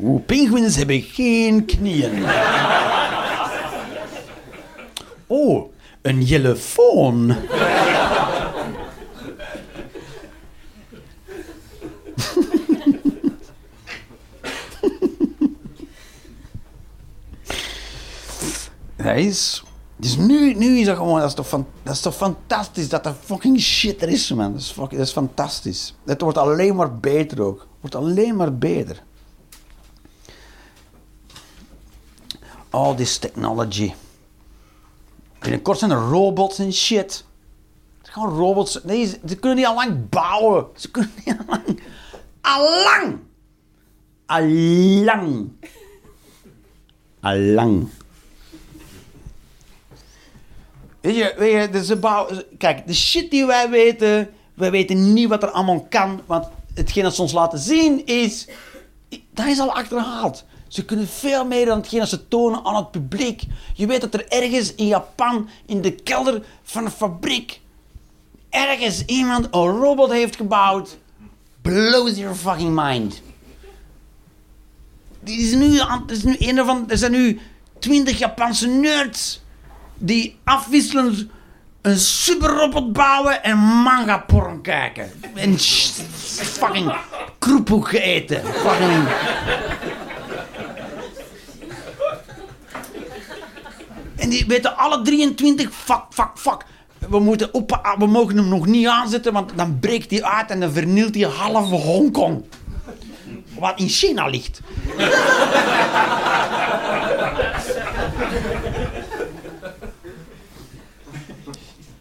Oeh, 0.00 0.24
pinguïns 0.26 0.76
hebben 0.76 1.02
geen 1.02 1.64
knieën. 1.64 2.24
Oh, 5.28 5.72
een 6.02 6.26
telefoon. 6.26 7.36
Dat 18.96 19.16
is... 19.16 19.62
Dus 19.96 20.16
nu, 20.16 20.54
nu 20.54 20.78
is 20.78 20.86
dat 20.86 20.96
gewoon... 20.96 21.18
Dat 21.20 21.28
is, 21.28 21.34
toch 21.34 21.48
dat 21.82 21.94
is 21.94 22.00
toch 22.00 22.16
fantastisch 22.16 22.88
dat 22.88 23.06
er 23.06 23.14
fucking 23.24 23.60
shit 23.60 24.02
er 24.02 24.08
is, 24.08 24.32
man. 24.32 24.52
Dat 24.52 24.60
is, 24.60 24.70
fucking, 24.70 24.98
dat 24.98 25.06
is 25.06 25.12
fantastisch. 25.12 25.94
Het 26.04 26.20
wordt 26.20 26.38
alleen 26.38 26.76
maar 26.76 26.96
beter 26.96 27.42
ook. 27.42 27.58
Het 27.58 27.68
wordt 27.80 27.94
alleen 27.94 28.36
maar 28.36 28.58
beter. 28.58 29.02
All 32.70 32.94
this 32.94 33.18
technology. 33.18 33.92
Binnenkort 35.38 35.78
zijn 35.78 35.90
er 35.90 36.08
robots 36.08 36.58
en 36.58 36.72
shit. 36.72 37.24
Gaan 38.02 38.28
robots... 38.28 38.80
Nee, 38.84 39.06
ze, 39.06 39.36
kunnen 39.36 39.58
niet 39.58 39.66
al 39.66 39.74
lang 39.74 40.08
bouwen. 40.08 40.66
Ze 40.74 40.90
kunnen 40.90 41.10
niet 41.24 41.36
al 41.38 41.44
lang... 41.46 41.80
Allang! 42.40 43.18
Allang! 44.26 45.50
Allang. 47.20 47.88
Weet 51.00 51.16
je, 51.16 51.34
weet 51.36 51.62
je 51.62 51.68
dus 51.70 51.86
ze 51.86 51.96
bouwen, 51.96 52.44
kijk, 52.58 52.86
de 52.86 52.94
shit 52.94 53.30
die 53.30 53.46
wij 53.46 53.70
weten, 53.70 54.30
wij 54.54 54.70
weten 54.70 55.12
niet 55.12 55.28
wat 55.28 55.42
er 55.42 55.50
allemaal 55.50 55.86
kan, 55.90 56.20
want 56.26 56.48
hetgeen 56.74 57.02
dat 57.02 57.14
ze 57.14 57.22
ons 57.22 57.32
laten 57.32 57.58
zien 57.58 58.06
is, 58.06 58.48
dat 59.30 59.46
is 59.46 59.58
al 59.58 59.74
achterhaald. 59.74 60.44
Ze 60.68 60.84
kunnen 60.84 61.08
veel 61.08 61.44
meer 61.44 61.66
dan 61.66 61.78
hetgeen 61.78 61.98
dat 61.98 62.08
ze 62.08 62.28
tonen 62.28 62.64
aan 62.64 62.76
het 62.76 62.90
publiek. 62.90 63.42
Je 63.74 63.86
weet 63.86 64.00
dat 64.00 64.14
er 64.14 64.28
ergens 64.28 64.74
in 64.74 64.86
Japan, 64.86 65.48
in 65.66 65.80
de 65.80 65.90
kelder 65.90 66.42
van 66.62 66.84
een 66.84 66.90
fabriek, 66.90 67.60
ergens 68.50 69.04
iemand 69.04 69.44
een 69.50 69.78
robot 69.80 70.10
heeft 70.10 70.36
gebouwd. 70.36 70.98
Blows 71.62 72.16
your 72.16 72.34
fucking 72.34 72.80
mind. 72.82 73.22
Die 75.20 75.38
is 75.38 75.54
nu, 75.54 75.78
er, 75.78 76.02
is 76.06 76.22
nu 76.22 76.64
van, 76.64 76.90
er 76.90 76.98
zijn 76.98 77.12
nu 77.12 77.40
twintig 77.78 78.18
Japanse 78.18 78.68
nerds 78.68 79.40
die 79.98 80.38
afwisselend 80.44 81.26
een 81.82 81.98
superrobot 81.98 82.92
bouwen 82.92 83.42
en 83.42 83.58
manga 83.58 84.18
porn 84.18 84.60
kijken. 84.60 85.10
En 85.34 85.58
fucking 85.58 86.96
kroephoek 87.38 87.92
eten. 87.92 88.44
Fucking... 88.44 89.08
En 94.28 94.34
die 94.34 94.44
weten 94.46 94.76
alle 94.76 95.02
23, 95.02 95.70
fuck, 95.72 96.02
fuck, 96.10 96.30
fuck. 96.34 96.64
We, 97.08 97.18
moeten 97.18 97.54
op, 97.54 97.94
we 97.98 98.06
mogen 98.06 98.36
hem 98.36 98.48
nog 98.48 98.66
niet 98.66 98.86
aanzetten, 98.86 99.32
want 99.32 99.52
dan 99.54 99.78
breekt 99.78 100.10
hij 100.10 100.22
uit 100.22 100.50
en 100.50 100.60
dan 100.60 100.72
vernielt 100.72 101.14
hij 101.14 101.24
halve 101.24 101.74
Hongkong. 101.74 102.44
Wat 103.58 103.72
in 103.76 103.88
China 103.88 104.26
ligt. 104.26 104.60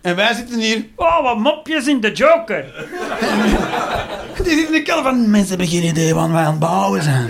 En 0.02 0.16
wij 0.16 0.34
zitten 0.34 0.60
hier. 0.60 0.86
Oh, 0.96 1.24
wat 1.24 1.38
mopjes 1.38 1.88
in 1.88 2.02
de 2.02 2.12
Joker. 2.12 2.66
Die 4.44 4.56
zitten 4.56 4.66
in 4.66 4.72
de 4.72 4.82
kelder 4.82 5.04
van. 5.04 5.30
Mensen 5.30 5.50
hebben 5.50 5.68
geen 5.68 5.84
idee 5.84 6.14
wat 6.14 6.30
wij 6.30 6.44
aan 6.44 6.52
het 6.52 6.60
bouwen 6.60 7.04
zijn. 7.04 7.30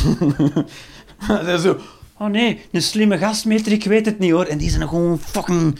Zijn 1.44 1.58
zo. 1.58 1.76
Oh 2.18 2.28
nee, 2.28 2.60
een 2.72 2.82
slimme 2.82 3.18
gastmeter, 3.18 3.72
ik 3.72 3.84
weet 3.84 4.06
het 4.06 4.18
niet 4.18 4.30
hoor. 4.30 4.44
En 4.44 4.58
die 4.58 4.70
zijn 4.70 4.88
gewoon 4.88 5.18
fucking. 5.18 5.78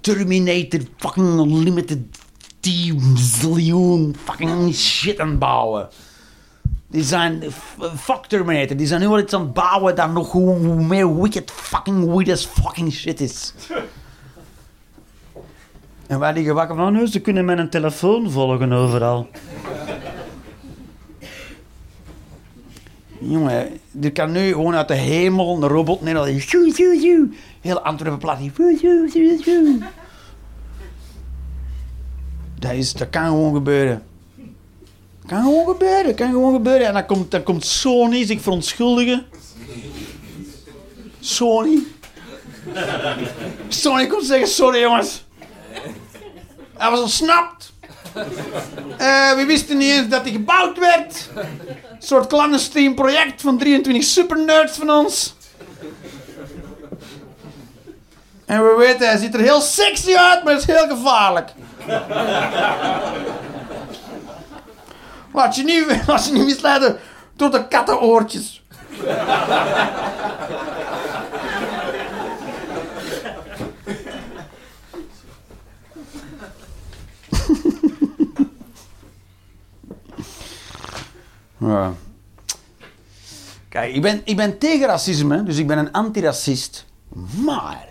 Terminator, 0.00 0.80
fucking 0.96 1.40
Unlimited 1.40 1.98
T 2.60 2.68
ziljoen 3.14 4.16
fucking 4.24 4.74
shit 4.74 5.20
aan 5.20 5.28
het 5.28 5.38
bouwen. 5.38 5.88
Die 6.86 7.02
zijn 7.02 7.42
fuck 7.96 8.26
Terminator. 8.26 8.76
Die 8.76 8.86
zijn 8.86 9.00
nu 9.00 9.08
wel 9.08 9.18
iets 9.18 9.34
aan 9.34 9.40
het 9.40 9.52
bouwen 9.52 9.96
dat 9.96 10.12
nog 10.12 10.30
gewoon 10.30 10.86
meer 10.86 11.20
wicked 11.20 11.50
fucking 11.50 12.04
weird 12.04 12.28
as 12.28 12.46
fucking 12.46 12.92
shit 12.92 13.20
is. 13.20 13.54
En 16.06 16.18
wij 16.18 16.32
liggen 16.32 16.54
wakker 16.54 16.76
van, 16.76 16.96
oh, 16.96 17.06
ze 17.06 17.20
kunnen 17.20 17.44
met 17.44 17.58
een 17.58 17.70
telefoon 17.70 18.30
volgen 18.30 18.72
overal. 18.72 19.28
Jongen, 23.20 23.80
er 24.02 24.12
kan 24.12 24.32
nu 24.32 24.48
gewoon 24.48 24.74
uit 24.74 24.88
de 24.88 24.94
hemel 24.94 25.56
een 25.56 25.68
robot 25.68 26.00
neer. 26.00 26.38
Heel 27.60 27.80
Antwerpen 27.80 28.18
plat. 28.18 28.38
Dat, 32.58 32.72
is, 32.72 32.92
dat 32.92 33.10
kan 33.10 33.24
gewoon 33.24 33.54
gebeuren. 33.54 34.02
Kan 35.26 35.42
gewoon 35.42 35.66
gebeuren, 35.66 36.14
kan 36.14 36.30
gewoon 36.30 36.52
gebeuren. 36.52 36.86
En 36.86 36.92
dan 36.92 37.06
komt, 37.06 37.30
dan 37.30 37.42
komt 37.42 37.64
Sony 37.64 38.26
zich 38.26 38.40
verontschuldigen. 38.40 39.26
Sony. 41.20 41.78
Sony 43.68 44.06
komt 44.06 44.24
zeggen, 44.24 44.48
sorry 44.48 44.80
jongens. 44.80 45.24
Hij 46.76 46.90
was 46.90 47.00
ontsnapt. 47.00 47.69
Eh, 48.96 49.32
we 49.32 49.44
wisten 49.46 49.76
niet 49.76 49.90
eens 49.90 50.08
dat 50.08 50.22
hij 50.22 50.30
gebouwd 50.30 50.78
werd. 50.78 51.28
Een 51.34 51.46
soort 51.98 52.26
clandestien 52.26 52.94
project 52.94 53.40
van 53.40 53.58
23 53.58 54.04
supernerds 54.04 54.78
van 54.78 54.90
ons. 54.90 55.34
En 58.46 58.62
we 58.62 58.74
weten, 58.78 59.08
hij 59.08 59.16
ziet 59.18 59.34
er 59.34 59.40
heel 59.40 59.60
sexy 59.60 60.14
uit, 60.14 60.44
maar 60.44 60.54
is 60.54 60.66
heel 60.66 60.88
gevaarlijk. 60.88 61.52
Laat 65.32 65.56
je 65.56 65.62
niet, 65.62 65.86
laat 66.06 66.26
je 66.26 66.32
niet 66.32 66.44
misleiden 66.44 66.98
door 67.36 67.50
de 67.50 67.68
kattenoortjes. 67.68 68.62
Ja. 81.60 81.92
Kijk, 83.68 83.94
ik 83.94 84.02
ben, 84.02 84.20
ik 84.24 84.36
ben 84.36 84.58
tegen 84.58 84.86
racisme, 84.86 85.42
dus 85.42 85.56
ik 85.56 85.66
ben 85.66 85.78
een 85.78 85.92
antiracist. 85.92 86.86
Maar. 87.44 87.88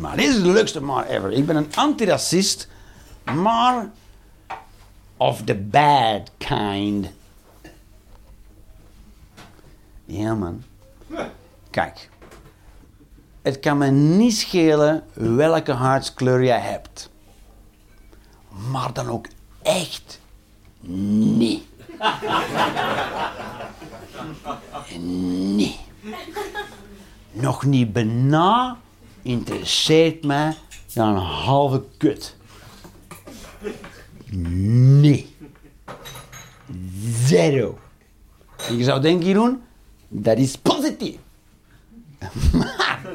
maar 0.00 0.16
dit 0.16 0.28
is 0.28 0.42
de 0.42 0.48
leukste 0.52 0.80
maar 0.80 1.06
ever. 1.06 1.32
Ik 1.32 1.46
ben 1.46 1.56
een 1.56 1.74
antiracist, 1.74 2.68
maar. 3.34 3.90
of 5.16 5.42
the 5.44 5.54
bad 5.54 6.30
kind. 6.38 7.06
Ja, 10.04 10.34
man. 10.34 10.62
Kijk. 11.70 12.10
Het 13.42 13.60
kan 13.60 13.78
me 13.78 13.86
niet 13.90 14.36
schelen 14.36 15.04
welke 15.12 15.72
huidskleur 15.72 16.44
jij 16.44 16.60
hebt. 16.60 17.10
Maar 18.70 18.92
dan 18.92 19.08
ook 19.08 19.26
echt 19.62 20.20
niet. 20.80 21.62
Nee. 25.00 25.76
Nog 27.32 27.64
niet 27.64 27.92
bijna 27.92 28.76
interesseert 29.22 30.24
mij 30.24 30.54
dan 30.94 31.08
een 31.08 31.22
halve 31.22 31.82
kut. 31.96 32.36
Nee. 34.30 35.34
Zero. 37.24 37.78
Je 38.70 38.84
zou 38.84 39.00
denken, 39.00 39.26
Jeroen, 39.26 39.62
dat 40.08 40.38
is 40.38 40.56
positief. 40.56 41.16
Maar, 42.52 43.00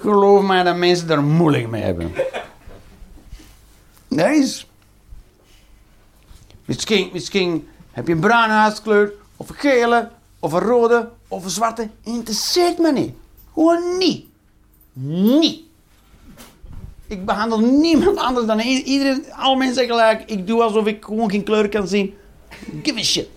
geloof 0.00 0.42
mij 0.42 0.62
dat 0.62 0.76
mensen 0.76 1.10
er 1.10 1.22
moeilijk 1.22 1.68
mee 1.68 1.82
hebben. 1.82 2.12
Is. 4.08 4.66
Misschien, 6.64 7.10
misschien 7.12 7.68
heb 7.90 8.06
je 8.06 8.12
een 8.12 8.20
bruine 8.20 8.52
huidskleur, 8.52 9.12
of 9.36 9.48
een 9.48 9.54
gele, 9.54 10.10
of 10.38 10.52
een 10.52 10.60
rode, 10.60 11.10
of 11.28 11.44
een 11.44 11.50
zwarte. 11.50 11.88
Interesseert 12.02 12.78
me 12.78 12.92
niet. 12.92 13.14
Gewoon 13.52 13.98
niet. 13.98 14.26
Niet. 14.92 15.60
Ik 17.06 17.24
behandel 17.24 17.60
niemand 17.60 18.18
anders 18.18 18.46
dan 18.46 18.60
iedereen. 18.60 19.32
Alle 19.32 19.56
mensen 19.56 19.86
gelijk. 19.86 20.30
Ik 20.30 20.46
doe 20.46 20.62
alsof 20.62 20.86
ik 20.86 21.04
gewoon 21.04 21.30
geen 21.30 21.44
kleur 21.44 21.68
kan 21.68 21.88
zien. 21.88 22.14
Give 22.82 22.98
a 22.98 23.02
shit. 23.02 23.28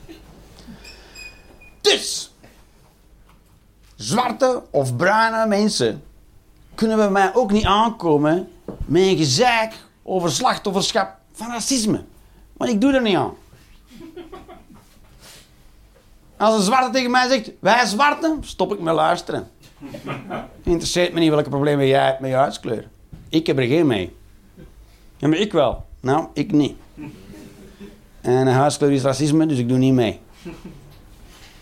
Dus. 1.82 2.32
Zwarte 3.96 4.64
of 4.70 4.96
bruine 4.96 5.48
mensen 5.48 6.04
kunnen 6.76 6.98
bij 6.98 7.10
mij 7.10 7.36
ook 7.36 7.52
niet 7.52 7.66
aankomen 7.66 8.50
met 8.86 9.02
een 9.02 9.18
gezeik 9.18 9.74
over 10.04 10.32
slachtofferschap 10.32 11.18
van 11.32 11.48
racisme. 11.48 12.04
Want 12.54 12.72
ik 12.72 12.82
doe 12.82 12.94
er 12.94 13.02
niet 13.02 13.16
aan. 13.16 13.34
Als 16.38 16.56
een 16.56 16.62
zwarte 16.62 16.90
tegen 16.90 17.12
mij 17.12 17.28
zegt, 17.28 17.52
wij 17.60 17.86
zwarte, 17.86 18.38
stop 18.42 18.74
ik 18.74 18.80
met 18.80 18.94
luisteren. 18.94 19.52
Interesseert 20.64 21.14
me 21.14 21.20
niet 21.20 21.30
welke 21.30 21.50
problemen 21.50 21.88
jij 21.88 22.06
hebt 22.06 22.20
met 22.20 22.30
je 22.30 22.36
huidskleur. 22.36 22.88
Ik 23.30 23.48
heb 23.48 23.58
er 23.58 23.64
geen 23.64 23.88
mee. 23.88 24.16
Ja, 25.18 25.28
maar 25.28 25.38
ik 25.38 25.52
wel. 25.52 25.86
Nou, 26.00 26.28
ik 26.34 26.52
niet. 26.52 26.76
En 28.22 28.48
huidskleur 28.48 28.92
is 28.92 29.02
racisme, 29.02 29.46
dus 29.46 29.58
ik 29.58 29.68
doe 29.68 29.78
niet 29.78 29.94
mee. 29.94 30.20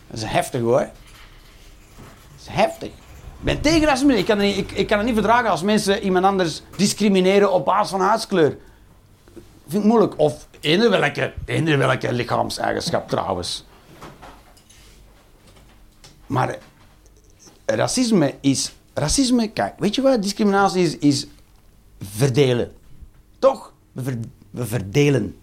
Dat 0.07 0.17
is 0.17 0.23
heftig 0.23 0.61
hoor. 0.61 0.79
Dat 0.79 2.39
is 2.39 2.47
heftig. 2.47 2.91
Ben 3.39 3.61
tegen 3.61 3.87
racisme. 3.87 4.17
Ik 4.17 4.25
kan, 4.25 4.39
het 4.39 4.55
niet, 4.55 4.71
ik, 4.73 4.87
kan 4.87 4.97
het 4.97 5.05
niet 5.05 5.15
verdragen 5.15 5.49
als 5.49 5.61
mensen 5.61 6.03
iemand 6.03 6.25
anders 6.25 6.61
discrimineren 6.75 7.51
op 7.51 7.65
basis 7.65 7.89
van 7.89 8.01
huidskleur. 8.01 8.57
Vind 9.67 9.83
ik 9.83 9.89
moeilijk. 9.89 10.19
Of 10.19 10.47
eender 10.59 10.89
welke, 10.89 11.33
eender 11.45 11.77
welke 11.77 12.13
lichaamseigenschap 12.13 13.09
trouwens. 13.09 13.65
Maar 16.25 16.57
racisme 17.65 18.35
is... 18.41 18.71
Racisme, 18.93 19.51
kijk, 19.51 19.79
weet 19.79 19.95
je 19.95 20.01
wat 20.01 20.21
discriminatie 20.21 20.83
is? 20.83 20.97
Is 20.97 21.27
verdelen. 21.99 22.71
Toch? 23.39 23.73
We, 23.91 24.19
we 24.49 24.65
verdelen. 24.65 25.39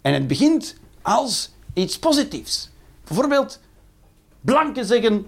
En 0.00 0.12
het 0.12 0.26
begint 0.26 0.76
als 1.02 1.54
iets 1.72 1.98
positiefs. 1.98 2.70
Bijvoorbeeld, 3.04 3.60
blanken 4.40 4.84
zeggen... 4.84 5.26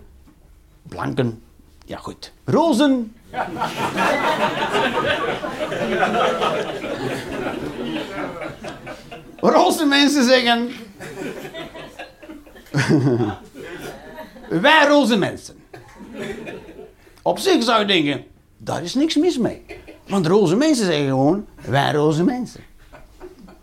Blanken, 0.82 1.42
ja 1.84 1.96
goed. 1.96 2.32
Rozen. 2.44 3.14
Roze 9.36 9.84
mensen 9.84 10.24
zeggen... 10.24 10.68
Wij 14.48 14.86
roze 14.86 15.16
mensen. 15.16 15.56
Op 17.22 17.38
zich 17.38 17.62
zou 17.62 17.80
je 17.80 17.86
denken, 17.86 18.24
daar 18.56 18.82
is 18.82 18.94
niks 18.94 19.16
mis 19.16 19.38
mee. 19.38 19.62
Want 20.08 20.26
roze 20.26 20.56
mensen 20.56 20.84
zeggen 20.86 21.06
gewoon, 21.06 21.46
wij 21.64 21.92
roze 21.92 22.24
mensen. 22.24 22.60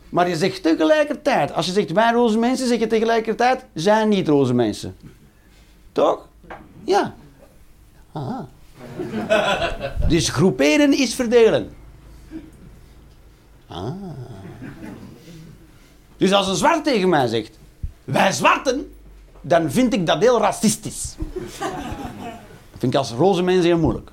Maar 0.10 0.30
je 0.30 0.36
zegt 0.36 0.64
tegelijkertijd, 0.64 1.54
als 1.54 1.66
je 1.66 1.72
zegt 1.72 1.92
wij 1.92 2.12
roze 2.12 2.38
mensen, 2.38 2.68
zeg 2.68 2.80
je 2.80 2.88
tegelijkertijd, 2.88 3.66
zij 3.74 4.06
niet 4.06 4.28
roze 4.28 4.54
mensen. 4.54 4.96
Toch? 5.92 6.28
Ja. 6.86 7.16
Aha. 8.12 8.48
Dus 10.08 10.30
groeperen 10.30 10.98
is 10.98 11.16
verdelen. 11.16 11.74
Ah. 13.68 13.92
Dus 16.18 16.32
als 16.32 16.48
een 16.48 16.56
zwart 16.56 16.84
tegen 16.84 17.10
mij 17.10 17.28
zegt, 17.28 17.60
wij 18.04 18.32
zwarten, 18.32 18.94
dan 19.42 19.72
vind 19.72 19.94
ik 19.94 20.06
dat 20.06 20.20
heel 20.22 20.40
racistisch. 20.40 21.16
Dat 21.60 22.80
vind 22.80 22.94
ik 22.94 23.00
als 23.00 23.12
roze 23.12 23.42
mensen 23.42 23.66
heel 23.66 23.78
moeilijk. 23.78 24.12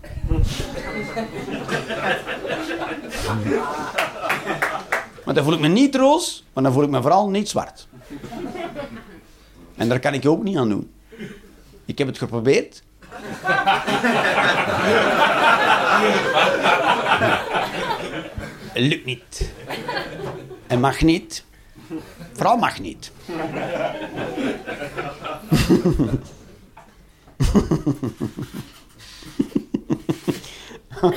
Maar 5.25 5.35
dan 5.35 5.45
voel 5.45 5.53
ik 5.53 5.61
me 5.61 5.69
niet 5.69 5.95
roos, 5.95 6.45
maar 6.53 6.63
dan 6.63 6.73
voel 6.73 6.83
ik 6.83 6.91
me 6.91 7.01
vooral 7.01 7.29
niet 7.29 7.49
zwart. 7.49 7.89
En 9.77 9.89
daar 9.89 10.01
kan 10.01 10.15
ik 10.15 10.27
ook 10.27 10.43
niet 10.43 10.57
aan 10.57 10.69
doen. 10.69 10.91
Ik 11.85 11.99
heb 11.99 12.07
het 12.07 12.19
geprobeerd. 12.19 12.83
Lukt 18.75 19.05
niet. 19.05 19.53
En 20.67 20.81
mag 20.81 21.01
niet. 21.01 21.45
Vooral 22.33 22.57
mag 22.57 22.81
niet. 22.81 23.13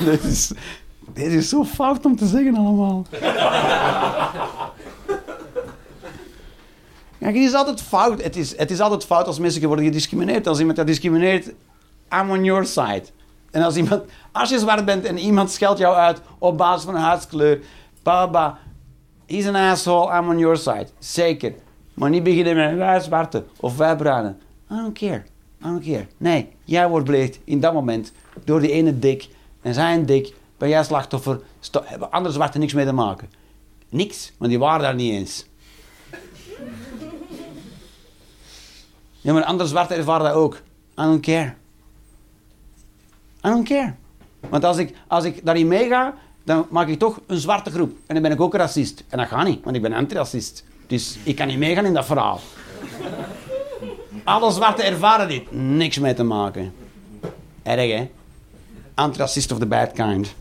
dit, 0.04 0.24
is, 0.24 0.52
dit 1.12 1.32
is 1.32 1.48
zo 1.48 1.64
fout 1.64 2.04
om 2.04 2.16
te 2.16 2.26
zeggen 2.26 2.56
allemaal. 2.56 3.06
Kijk, 7.26 7.38
het 7.38 7.46
is 7.46 7.54
altijd 7.54 7.82
fout. 7.82 8.22
Het 8.22 8.36
is, 8.36 8.56
het 8.56 8.70
is 8.70 8.80
altijd 8.80 9.04
fout 9.04 9.26
als 9.26 9.38
mensen 9.38 9.66
worden 9.66 9.84
gediscrimineerd. 9.84 10.46
Als 10.46 10.58
iemand 10.58 10.76
dat 10.76 10.86
discrimineert, 10.86 11.52
I'm 12.12 12.30
on 12.30 12.44
your 12.44 12.66
side. 12.66 13.02
En 13.50 13.62
als, 13.62 13.76
iemand, 13.76 14.02
als 14.32 14.50
je 14.50 14.58
zwart 14.58 14.84
bent 14.84 15.04
en 15.04 15.18
iemand 15.18 15.50
scheldt 15.50 15.78
jou 15.78 15.96
uit 15.96 16.20
op 16.38 16.56
basis 16.56 16.84
van 16.84 16.94
huidskleur, 16.94 17.60
baba, 18.02 18.58
he's 19.26 19.46
an 19.46 19.54
asshole, 19.54 20.18
I'm 20.18 20.28
on 20.28 20.38
your 20.38 20.56
side. 20.56 20.86
Zeker. 20.98 21.54
Maar 21.94 22.10
niet 22.10 22.22
beginnen 22.22 22.56
met 22.56 22.76
wij 22.76 23.00
zwarte 23.00 23.44
of 23.60 23.76
wij 23.76 23.96
bruine. 23.96 24.34
I 24.70 24.74
don't 24.74 24.98
care. 24.98 25.24
I 25.60 25.64
don't 25.64 25.84
care. 25.84 26.06
Nee, 26.16 26.48
jij 26.64 26.88
wordt 26.88 27.06
beledigd 27.06 27.38
in 27.44 27.60
dat 27.60 27.72
moment 27.72 28.12
door 28.44 28.60
die 28.60 28.70
ene 28.70 28.98
dik. 28.98 29.28
En 29.62 29.74
zijn 29.74 30.06
dik, 30.06 30.34
ben 30.58 30.68
jij 30.68 30.84
slachtoffer. 30.84 31.40
Hebben 31.84 32.10
andere 32.10 32.34
zwarte 32.34 32.58
niks 32.58 32.72
mee 32.72 32.86
te 32.86 32.92
maken. 32.92 33.30
Niks, 33.88 34.32
want 34.38 34.50
die 34.50 34.60
waren 34.60 34.82
daar 34.82 34.94
niet 34.94 35.12
eens. 35.12 35.46
Ja, 39.26 39.32
maar 39.32 39.44
andere 39.44 39.68
zwarte 39.68 39.94
ervaren 39.94 40.26
dat 40.26 40.34
ook. 40.34 40.54
I 41.00 41.02
don't 41.02 41.20
care. 41.20 41.54
I 43.44 43.48
don't 43.48 43.68
care. 43.68 43.94
Want 44.48 44.64
als 44.64 44.76
ik, 44.76 44.94
als 45.06 45.24
ik 45.24 45.44
daarin 45.44 45.68
meega, 45.68 46.14
dan 46.44 46.66
maak 46.70 46.88
ik 46.88 46.98
toch 46.98 47.20
een 47.26 47.38
zwarte 47.38 47.70
groep. 47.70 47.96
En 48.06 48.14
dan 48.14 48.22
ben 48.22 48.32
ik 48.32 48.40
ook 48.40 48.54
een 48.54 48.60
racist. 48.60 49.04
En 49.08 49.18
dat 49.18 49.28
gaat 49.28 49.44
niet, 49.44 49.64
want 49.64 49.76
ik 49.76 49.82
ben 49.82 49.92
antiracist. 49.92 50.64
Dus 50.86 51.18
ik 51.22 51.36
kan 51.36 51.46
niet 51.46 51.58
meegaan 51.58 51.84
in 51.84 51.94
dat 51.94 52.04
verhaal. 52.04 52.40
Alle 54.24 54.52
zwarte 54.52 54.82
ervaren 54.82 55.28
dit. 55.28 55.52
Niks 55.52 55.98
mee 55.98 56.14
te 56.14 56.24
maken. 56.24 56.74
Erg, 57.62 57.90
hè? 57.90 58.10
Antiracist 58.94 59.52
of 59.52 59.58
the 59.58 59.66
bad 59.66 59.92
kind. 59.92 60.34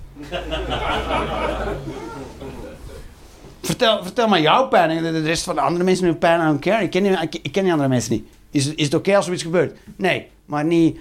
vertel, 3.61 4.03
vertel 4.03 4.27
maar 4.27 4.41
jouw 4.41 4.67
pijn 4.67 5.03
de 5.03 5.21
rest 5.21 5.43
van 5.43 5.55
de 5.55 5.61
andere 5.61 5.83
mensen 5.83 6.05
hun 6.05 6.17
pijn. 6.17 6.41
I 6.41 6.45
don't 6.45 6.59
care. 6.59 6.83
Ik 6.83 6.89
ken, 6.89 7.21
ik 7.21 7.51
ken 7.51 7.63
die 7.63 7.71
andere 7.71 7.89
mensen 7.89 8.11
niet. 8.11 8.33
Is, 8.55 8.67
is 8.75 8.85
het 8.85 8.93
oké 8.93 9.15
als 9.15 9.25
zoiets 9.25 9.43
gebeurt? 9.43 9.77
Nee, 9.95 10.27
maar 10.45 10.65
niet... 10.65 10.97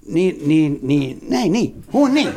Niet, 0.00 0.46
niet, 0.46 0.82
niet... 0.82 1.28
Nee, 1.28 1.48
niet. 1.48 1.74
Gewoon 1.90 2.12
niet. 2.12 2.28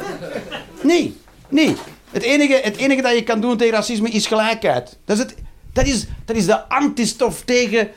Nee, 0.83 1.17
nee. 1.49 1.75
Het 2.11 2.23
enige, 2.23 2.59
het 2.63 2.75
enige 2.75 3.01
dat 3.01 3.13
je 3.13 3.23
kan 3.23 3.41
doen 3.41 3.57
tegen 3.57 3.73
racisme 3.73 4.09
is 4.09 4.27
gelijkheid. 4.27 4.97
Dat 5.05 5.17
is, 5.17 5.23
het, 5.23 5.35
dat 5.73 5.85
is, 5.85 6.05
dat 6.25 6.35
is 6.35 6.45
de 6.45 6.69
antistof 6.69 7.41
tegen 7.41 7.89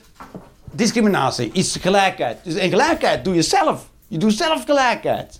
discriminatie, 0.72 1.50
is 1.52 1.76
gelijkheid. 1.80 2.38
Dus, 2.44 2.54
en 2.54 2.70
gelijkheid 2.70 3.24
doe 3.24 3.34
je 3.34 3.42
zelf. 3.42 3.88
Je 4.08 4.18
doet 4.18 4.32
zelf 4.32 4.64
gelijkheid. 4.64 5.38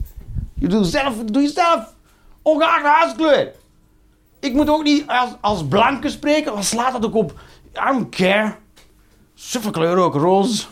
Je 0.55 0.69
doet 0.69 0.86
zelf, 0.86 1.15
doe 1.24 1.43
je 1.43 1.51
zelf. 1.51 1.94
Ongeacht 2.43 2.85
huidskleur. 2.85 3.53
Ik 4.40 4.53
moet 4.53 4.69
ook 4.69 4.82
niet 4.82 5.05
als, 5.07 5.31
als 5.40 5.66
blanke 5.66 6.11
spreken, 6.11 6.53
dan 6.53 6.65
slaat 6.65 6.93
dat 6.93 7.05
ook 7.05 7.15
op. 7.15 7.35
I 7.74 7.93
don't 7.93 8.15
care. 8.15 8.55
Suffe 9.35 9.70
kleur 9.70 9.97
ook, 9.97 10.15
roze. 10.15 10.66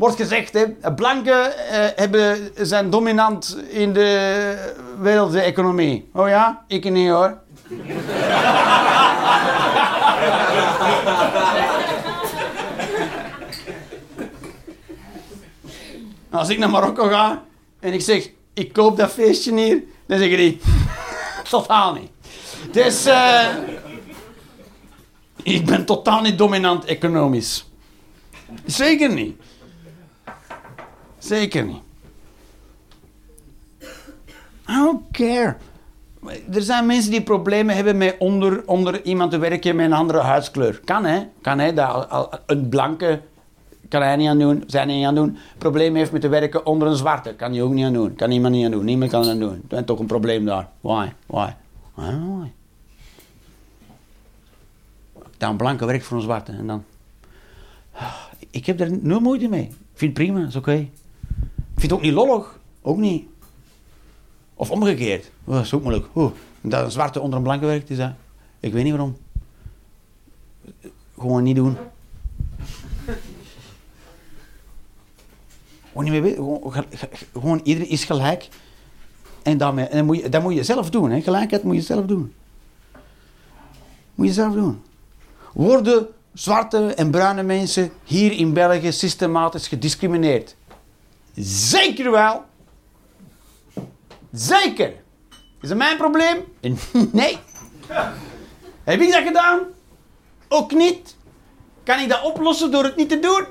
Wordt 0.00 0.16
gezegd, 0.16 0.52
hè, 0.52 0.92
blanken 0.94 1.68
eh, 1.68 1.86
hebben, 1.96 2.50
zijn 2.54 2.90
dominant 2.90 3.56
in 3.68 3.92
de 3.92 4.54
wereldse 4.98 5.40
economie. 5.40 6.08
Oh 6.12 6.28
ja? 6.28 6.64
Ik 6.66 6.90
niet 6.90 7.08
hoor. 7.08 7.38
Als 16.30 16.48
ik 16.48 16.58
naar 16.58 16.70
Marokko 16.70 17.08
ga 17.08 17.42
en 17.80 17.92
ik 17.92 18.00
zeg, 18.00 18.30
ik 18.54 18.72
koop 18.72 18.96
dat 18.96 19.10
feestje 19.10 19.54
hier, 19.54 19.82
dan 20.06 20.18
zeggen 20.18 20.36
die, 20.36 20.60
totaal 21.50 21.92
niet. 21.92 22.10
Dus, 22.72 23.06
eh, 23.06 23.46
ik 25.42 25.66
ben 25.66 25.84
totaal 25.84 26.20
niet 26.20 26.38
dominant 26.38 26.84
economisch. 26.84 27.68
Zeker 28.64 29.12
niet. 29.12 29.40
Zeker 31.20 31.64
niet. 31.64 31.82
I 34.68 34.74
don't 34.74 35.02
care. 35.12 35.56
Er 36.52 36.62
zijn 36.62 36.86
mensen 36.86 37.10
die 37.10 37.22
problemen 37.22 37.74
hebben 37.74 37.96
met 37.96 38.16
onder, 38.18 38.62
onder 38.66 39.04
iemand 39.04 39.30
te 39.30 39.38
werken 39.38 39.76
met 39.76 39.86
een 39.86 39.92
andere 39.92 40.18
huidskleur. 40.18 40.80
Kan 40.84 41.04
hè? 41.04 41.26
Kan 41.40 41.58
hè? 41.58 41.72
Dat, 41.72 42.40
een 42.46 42.68
blanke 42.68 43.20
kan 43.90 44.02
hij 44.02 44.16
niet 44.16 44.28
aan 44.28 44.38
doen, 44.38 44.64
zij 44.66 44.84
niet 44.84 45.06
aan 45.06 45.14
doen. 45.14 45.36
Probleem 45.58 45.94
heeft 45.94 46.12
met 46.12 46.20
te 46.20 46.28
werken 46.28 46.66
onder 46.66 46.88
een 46.88 46.96
zwarte. 46.96 47.34
Kan 47.34 47.52
hij 47.52 47.62
ook 47.62 47.72
niet 47.72 47.84
aan 47.84 47.92
doen. 47.92 48.14
Kan 48.14 48.28
niemand 48.28 48.54
niet 48.54 48.64
aan 48.64 48.70
doen. 48.70 48.84
Niemand 48.84 49.10
kan 49.10 49.28
aan 49.28 49.38
doen. 49.38 49.62
Er 49.68 49.78
is 49.78 49.84
toch 49.84 49.98
een 49.98 50.06
probleem 50.06 50.44
daar. 50.44 50.68
Why? 50.80 51.08
Why? 51.26 51.50
Don't 51.94 52.10
know 52.10 52.40
why. 52.40 52.48
Dan 55.36 55.56
blanke 55.56 55.84
werkt 55.84 56.04
voor 56.04 56.16
een 56.16 56.22
zwarte. 56.22 56.52
En 56.52 56.66
dan... 56.66 56.84
Ik 58.50 58.66
heb 58.66 58.80
er 58.80 58.98
nul 59.00 59.20
moeite 59.20 59.48
mee. 59.48 59.62
Ik 59.62 59.76
vind 59.94 60.18
het 60.18 60.26
prima, 60.26 60.46
is 60.46 60.56
oké. 60.56 60.88
Vind 61.80 61.82
het 61.82 61.92
ook 61.92 62.02
niet 62.02 62.12
lollig. 62.12 62.58
Ook 62.82 62.96
niet. 62.98 63.28
Of 64.54 64.70
omgekeerd. 64.70 65.30
Oh, 65.44 65.54
dat 65.54 65.64
is 65.64 65.74
ook 65.74 65.82
moeilijk. 65.82 66.06
Dat 66.60 66.84
een 66.84 66.90
zwarte 66.90 67.20
onder 67.20 67.36
een 67.36 67.44
blanke 67.44 67.66
werkt, 67.66 67.90
is 67.90 67.96
dat... 67.96 68.10
Ik 68.60 68.72
weet 68.72 68.82
niet 68.84 68.92
waarom. 68.92 69.16
Gewoon 71.18 71.42
niet 71.42 71.56
doen. 71.56 71.76
Gewoon 75.88 76.04
niet 76.04 76.12
meer 76.12 76.22
weten. 76.22 76.36
Gewoon, 76.44 76.72
ge- 76.72 76.84
ge- 76.90 77.08
gewoon 77.32 77.60
iedereen 77.64 77.88
is 77.90 78.04
gelijk. 78.04 78.48
En, 79.42 79.58
daarmee, 79.58 79.84
en 79.86 79.96
dat, 79.96 80.06
moet 80.06 80.16
je, 80.16 80.28
dat 80.28 80.42
moet 80.42 80.54
je 80.54 80.64
zelf 80.64 80.90
doen. 80.90 81.10
Hè. 81.10 81.20
Gelijkheid 81.20 81.62
moet 81.62 81.74
je 81.74 81.80
zelf 81.80 82.06
doen. 82.06 82.32
Moet 84.14 84.26
je 84.26 84.32
zelf 84.32 84.54
doen. 84.54 84.82
Worden 85.52 86.06
zwarte 86.32 86.94
en 86.94 87.10
bruine 87.10 87.42
mensen 87.42 87.90
hier 88.04 88.32
in 88.32 88.52
België 88.52 88.92
systematisch 88.92 89.68
gediscrimineerd? 89.68 90.56
Zeker 91.36 92.10
wel. 92.10 92.44
Zeker. 94.32 94.92
Is 95.60 95.68
dat 95.68 95.78
mijn 95.78 95.96
probleem? 95.96 96.44
Nee. 97.12 97.38
Heb 98.84 99.00
ik 99.00 99.12
dat 99.12 99.22
gedaan? 99.22 99.60
Ook 100.48 100.72
niet. 100.72 101.16
Kan 101.84 101.98
ik 101.98 102.08
dat 102.08 102.22
oplossen 102.22 102.70
door 102.70 102.84
het 102.84 102.96
niet 102.96 103.08
te 103.08 103.18
doen? 103.18 103.44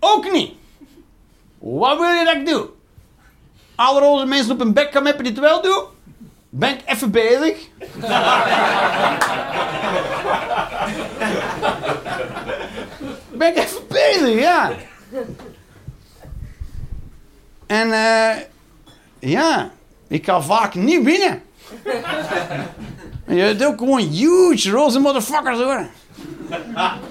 Ook 0.00 0.32
niet. 0.32 0.52
Wat 1.58 1.98
wil 1.98 2.10
je 2.10 2.24
dat 2.24 2.34
ik 2.34 2.46
doe? 2.46 2.68
Alle 3.74 4.00
roze 4.00 4.26
mensen 4.26 4.52
op 4.52 4.60
een 4.60 4.72
bek 4.72 4.92
gaan 4.92 5.02
meppen 5.02 5.24
die 5.24 5.32
het 5.32 5.40
wel 5.42 5.62
doen? 5.62 5.84
Ben 6.48 6.70
ik 6.70 6.80
even 6.84 7.10
bezig? 7.10 7.68
ben 13.38 13.48
ik 13.48 13.56
even 13.56 13.86
bezig, 13.88 14.40
ja. 14.40 14.72
En 17.66 17.92
eh 17.92 18.36
ja, 19.18 19.70
ik 20.08 20.24
ga 20.24 20.40
vaak 20.40 20.74
niet 20.74 21.02
winnen. 21.02 21.42
En 23.24 23.36
je 23.36 23.42
hebt 23.42 23.64
ook 23.64 23.78
gewoon 23.78 24.00
huge 24.00 24.70
roze 24.70 24.98
motherfuckers 24.98 25.58
hoor. 25.58 25.86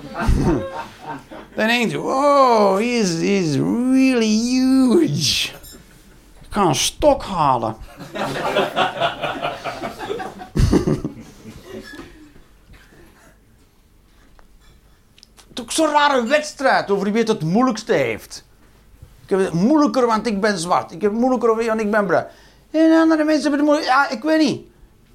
Dan 1.55 1.67
denk 1.67 1.91
je, 1.91 1.97
wow, 1.97 2.77
he 2.77 2.84
is, 2.84 3.09
he 3.09 3.21
is 3.21 3.55
really 3.55 4.39
huge. 4.39 5.49
Ik 6.41 6.49
kan 6.49 6.67
een 6.67 6.75
stok 6.75 7.23
halen. 7.23 7.75
Het 15.53 15.61
is 15.61 15.63
ook 15.63 15.71
zo'n 15.71 15.91
rare 15.91 16.23
wedstrijd 16.23 16.91
over 16.91 17.11
wie 17.11 17.19
het 17.19 17.27
het 17.27 17.43
moeilijkste 17.43 17.93
heeft. 17.93 18.45
Ik 19.23 19.29
heb 19.29 19.39
het 19.39 19.53
moeilijker, 19.53 20.05
want 20.05 20.27
ik 20.27 20.41
ben 20.41 20.57
zwart. 20.57 20.91
Ik 20.91 21.01
heb 21.01 21.11
het 21.11 21.19
moeilijker, 21.19 21.65
want 21.65 21.81
ik 21.81 21.91
ben 21.91 22.05
bruin. 22.05 22.25
En 22.71 22.91
andere 22.91 23.23
mensen 23.23 23.41
hebben 23.41 23.59
het 23.59 23.69
moeilijk. 23.69 23.87
Ja, 23.87 24.09
ik 24.09 24.23
weet 24.23 24.39
niet. 24.39 24.61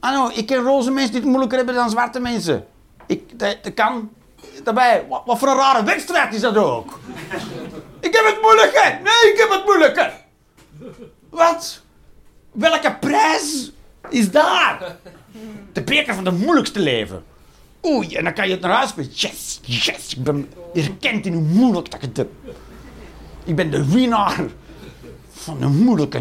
Ah, 0.01 0.12
nou, 0.12 0.32
ik 0.32 0.47
ken 0.47 0.62
roze 0.62 0.90
mensen 0.90 1.10
die 1.10 1.20
het 1.20 1.28
moeilijker 1.28 1.56
hebben 1.56 1.74
dan 1.74 1.90
zwarte 1.90 2.20
mensen. 2.20 2.66
Ik, 3.06 3.39
dat, 3.39 3.74
kan. 3.74 4.10
Daarbij, 4.64 5.06
wat, 5.09 5.39
voor 5.39 5.48
een 5.48 5.56
rare 5.56 5.85
wedstrijd 5.85 6.35
is 6.35 6.40
dat 6.40 6.56
ook? 6.56 6.98
ik 8.01 8.14
heb 8.14 8.24
het 8.24 8.39
moeilijker. 8.43 9.01
Nee, 9.02 9.32
ik 9.32 9.39
heb 9.39 9.51
het 9.51 9.64
moeilijker. 9.64 10.12
Wat? 11.30 11.80
Welke 12.52 12.97
prijs 13.01 13.72
is 14.09 14.30
daar? 14.30 14.97
De 15.72 15.82
beker 15.82 16.14
van 16.14 16.24
de 16.24 16.32
moeilijkste 16.32 16.80
leven. 16.80 17.24
Oei, 17.86 18.14
en 18.14 18.24
dan 18.24 18.32
kan 18.32 18.47
je 18.47 18.52
het 18.52 18.60
naar 18.60 18.70
huis 18.70 18.93
brengen. 18.93 19.12
Yes, 19.14 19.60
yes, 19.62 20.14
ik 20.14 20.24
ben 20.24 20.52
erkend 20.74 21.26
in 21.26 21.32
hoe 21.32 21.43
moeilijk 21.43 21.90
dat 21.90 22.02
ik 22.02 22.09
het 22.09 22.16
heb. 22.16 22.30
Ik 23.49 23.57
ben 23.57 23.70
de 23.70 23.91
winnaar 23.91 24.41
van 25.31 25.59
de 25.59 25.66
moeilijke. 25.66 26.19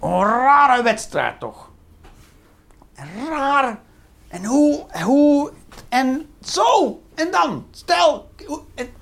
Een 0.00 0.22
rare 0.22 0.82
wedstrijd 0.82 1.40
toch? 1.40 1.70
Raar. 3.28 3.80
En 4.28 4.44
hoe, 4.44 4.86
hoe, 5.04 5.52
en 5.88 6.28
zo. 6.42 7.02
En 7.14 7.30
dan, 7.30 7.66
stel, 7.70 8.30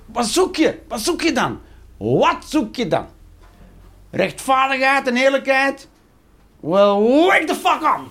wat 0.05 0.25
zoek 0.25 0.55
je? 0.55 0.81
Wat 0.87 1.01
zoek 1.01 1.21
je 1.21 1.31
dan? 1.31 1.59
Wat 1.97 2.45
zoek 2.45 2.75
je 2.75 2.87
dan? 2.87 3.07
Rechtvaardigheid 4.09 5.07
en 5.07 5.17
eerlijkheid? 5.17 5.87
Well, 6.59 6.99
wake 6.99 7.45
the 7.45 7.55
fuck 7.55 7.81
up! 7.81 8.01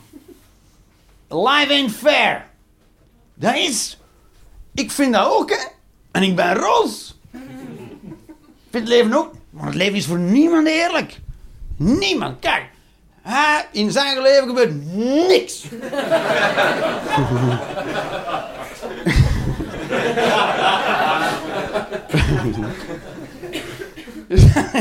Life 1.28 1.72
ain't 1.72 1.92
fair. 1.92 2.50
Dat 3.34 3.54
is... 3.54 3.97
Ik 4.78 4.90
vind 4.90 5.12
dat 5.12 5.26
ook, 5.26 5.50
hè. 5.50 5.66
En 6.10 6.22
ik 6.22 6.36
ben 6.36 6.54
roos. 6.54 7.18
Ik 7.32 7.40
vind 8.70 8.88
het 8.88 8.88
leven 8.88 9.12
ook... 9.12 9.32
Maar 9.50 9.66
het 9.66 9.74
leven 9.74 9.94
is 9.94 10.06
voor 10.06 10.18
niemand 10.18 10.66
eerlijk. 10.66 11.18
Niemand. 11.76 12.38
Kijk. 12.40 12.64
Hij, 13.22 13.66
in 13.72 13.90
zijn 13.90 14.22
leven 14.22 14.48
gebeurt 14.48 14.72
niks. 15.28 15.64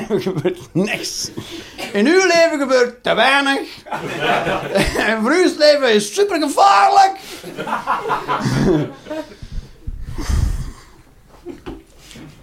er 0.10 0.22
gebeurt 0.22 0.60
niks. 0.74 1.30
In 1.94 2.08
uw 2.08 2.28
leven 2.28 2.60
gebeurt 2.60 3.04
te 3.04 3.14
weinig. 3.14 3.60
En 4.98 5.22
voor 5.22 5.32
uw 5.32 5.52
leven 5.58 5.94
is 5.94 6.14
super 6.14 6.42
gevaarlijk. 6.42 7.20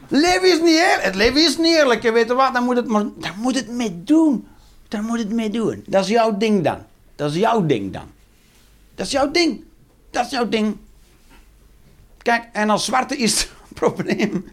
Leven 0.08 0.48
is 0.48 0.60
niet 0.60 0.80
eerlijk. 0.80 1.02
Het 1.02 1.14
leven 1.14 1.44
is 1.44 1.58
niet 1.58 1.76
eerlijk. 1.76 2.02
Je 2.02 2.12
weet 2.12 2.32
wat, 2.32 2.52
dan 2.52 2.64
moet 2.64 2.76
het, 2.76 2.86
maar, 2.86 3.04
dan 3.16 3.32
moet 3.36 3.54
het 3.54 3.70
mee 3.70 4.02
doen. 4.04 4.46
Dan 4.88 5.04
moet 5.04 5.18
het 5.18 5.32
mee 5.32 5.50
doen. 5.50 5.84
Dat 5.86 6.04
is 6.04 6.10
jouw 6.10 6.36
ding 6.36 6.64
dan. 6.64 6.78
Dat 7.14 7.30
is 7.30 7.36
jouw 7.36 7.66
ding 7.66 7.92
dan. 7.92 8.06
Dat 8.94 9.06
is 9.06 9.12
jouw 9.12 9.30
ding. 9.30 9.64
Dat 10.10 10.24
is 10.24 10.30
jouw 10.30 10.48
ding. 10.48 10.76
Kijk, 12.22 12.48
en 12.52 12.70
als 12.70 12.84
zwarte 12.84 13.16
is 13.16 13.40
het 13.40 13.74
probleem. 13.74 14.52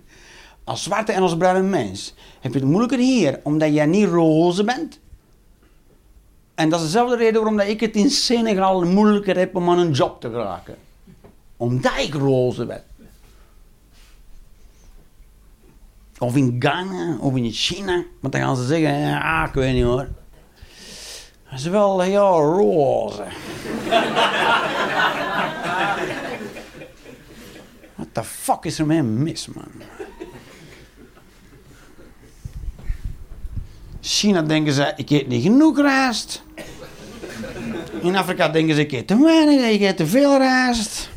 Als 0.63 0.83
zwarte 0.83 1.11
en 1.11 1.21
als 1.21 1.37
bruine 1.37 1.67
mens 1.67 2.13
heb 2.39 2.53
je 2.53 2.59
het 2.59 2.67
moeilijker 2.67 2.97
hier, 2.97 3.39
omdat 3.43 3.73
jij 3.73 3.85
niet 3.85 4.07
roze 4.07 4.63
bent. 4.63 4.99
En 6.55 6.69
dat 6.69 6.79
is 6.79 6.85
dezelfde 6.85 7.15
reden 7.15 7.41
waarom 7.41 7.59
ik 7.59 7.79
het 7.79 7.95
in 7.95 8.09
Senegal 8.09 8.81
moeilijker 8.85 9.37
heb 9.37 9.55
om 9.55 9.69
aan 9.69 9.79
een 9.79 9.91
job 9.91 10.21
te 10.21 10.29
geraken. 10.29 10.75
Omdat 11.57 11.97
ik 11.97 12.13
roze 12.13 12.65
ben. 12.65 12.83
Of 16.21 16.35
in 16.35 16.55
Ghana, 16.59 17.17
of 17.19 17.35
in 17.35 17.51
China. 17.51 18.03
Want 18.19 18.33
dan 18.33 18.41
gaan 18.41 18.55
ze 18.55 18.65
zeggen, 18.65 18.99
ja, 18.99 19.47
ik 19.47 19.53
weet 19.53 19.73
niet 19.73 19.83
hoor. 19.83 20.07
Dat 21.49 21.59
is 21.59 21.65
wel 21.65 21.99
heel 21.99 22.39
roze. 22.39 23.23
What 27.95 28.07
the 28.11 28.23
fuck 28.23 28.63
is 28.63 28.79
er 28.79 28.85
mee 28.85 29.01
mis, 29.01 29.47
man? 29.47 29.71
China 34.01 34.41
denken 34.41 34.73
ze, 34.73 34.93
ik 34.95 35.09
eet 35.09 35.27
niet 35.27 35.43
genoeg 35.43 35.77
rijst. 35.77 36.43
In 38.01 38.15
Afrika 38.15 38.49
denken 38.49 38.75
ze, 38.75 38.81
ik 38.81 38.91
eet 38.91 39.07
te 39.07 39.23
weinig, 39.23 39.69
ik 39.69 39.81
eet 39.81 39.97
te 39.97 40.07
veel 40.07 40.37
rijst. 40.37 41.09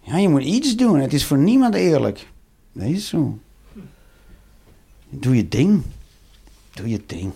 Ja, 0.00 0.16
je 0.16 0.28
moet 0.28 0.42
iets 0.42 0.76
doen. 0.76 1.00
Het 1.00 1.12
is 1.12 1.24
voor 1.24 1.38
niemand 1.38 1.74
eerlijk. 1.74 2.26
Dat 2.80 2.88
is 2.88 3.08
zo. 3.08 3.38
Doe 5.08 5.36
je 5.36 5.48
ding. 5.48 5.82
Doe 6.74 6.88
je 6.88 7.02
ding. 7.06 7.32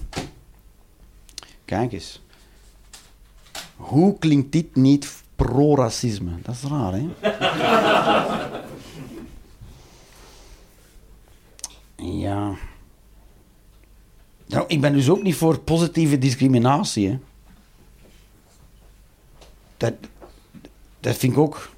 Kijk 1.64 1.92
eens. 1.92 2.22
Hoe 3.76 4.18
klinkt 4.18 4.52
dit 4.52 4.76
niet 4.76 5.22
pro-racisme? 5.36 6.30
Dat 6.42 6.54
is 6.54 6.62
raar, 6.62 6.92
hè? 6.92 7.08
ja. 12.20 12.54
Nou, 14.46 14.64
ik 14.66 14.80
ben 14.80 14.92
dus 14.92 15.08
ook 15.08 15.22
niet 15.22 15.36
voor 15.36 15.58
positieve 15.58 16.18
discriminatie? 16.18 17.18
Dat, 19.76 19.94
dat 21.00 21.16
vind 21.16 21.32
ik 21.32 21.38
ook. 21.38 21.70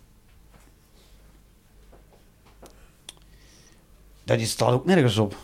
Dat 4.26 4.38
is- 4.40 4.50
staat 4.50 4.72
ook 4.72 4.84
nergens 4.86 5.16
op. 5.18 5.36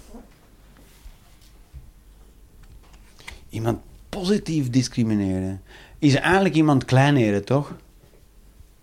Iemand 3.49 3.79
positief 4.09 4.71
discrimineren. 4.71 5.63
Is 5.99 6.15
eigenlijk 6.15 6.55
iemand 6.55 6.85
kleineren, 6.85 7.45
toch? 7.45 7.73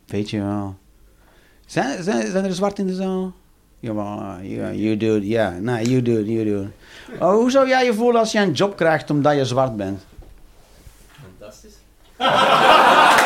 Weet 0.06 0.30
je 0.30 0.42
wel. 0.42 0.76
Zijn, 1.66 2.04
zijn, 2.04 2.32
zijn 2.32 2.46
er 2.46 2.54
zwart 2.54 2.80
in 2.80 2.88
de 2.88 2.96
zaal? 2.96 3.34
Jawel, 3.80 4.40
ja, 4.42 4.72
you 4.74 4.98
do 4.98 5.16
it. 5.16 5.24
Ja, 5.28 5.50
nee, 5.50 5.90
you 5.90 6.02
do 6.02 6.12
it, 6.20 6.28
you 6.28 6.46
do 6.46 6.62
it. 6.64 6.70
Oh, 7.22 7.32
hoe 7.34 7.52
zou 7.52 7.68
jij 7.68 7.86
je 7.86 7.94
voelen 7.94 8.20
als 8.22 8.32
je 8.32 8.40
een 8.40 8.52
job 8.52 8.76
krijgt 8.76 9.10
omdat 9.10 9.36
je 9.36 9.46
zwart 9.46 9.76
bent? 9.78 10.02
Fantastisch. 11.22 11.74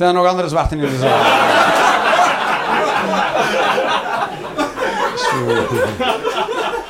Zijn 0.00 0.14
er 0.14 0.20
nog 0.20 0.30
andere 0.30 0.48
zwarten 0.48 0.78
in 0.78 0.86
de 0.86 0.98
zaal? 0.98 1.18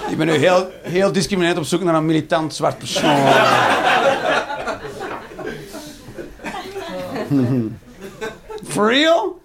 Ik 0.11 0.17
ben 0.17 0.27
nu 0.27 0.33
heel, 0.33 0.71
heel 0.83 1.13
discriminerend 1.13 1.59
op 1.59 1.65
zoek 1.65 1.83
naar 1.83 1.95
een 1.95 2.07
militant 2.07 2.55
zwart 2.55 2.79
persoon. 2.79 3.17
For 8.73 8.89
real? 8.93 9.41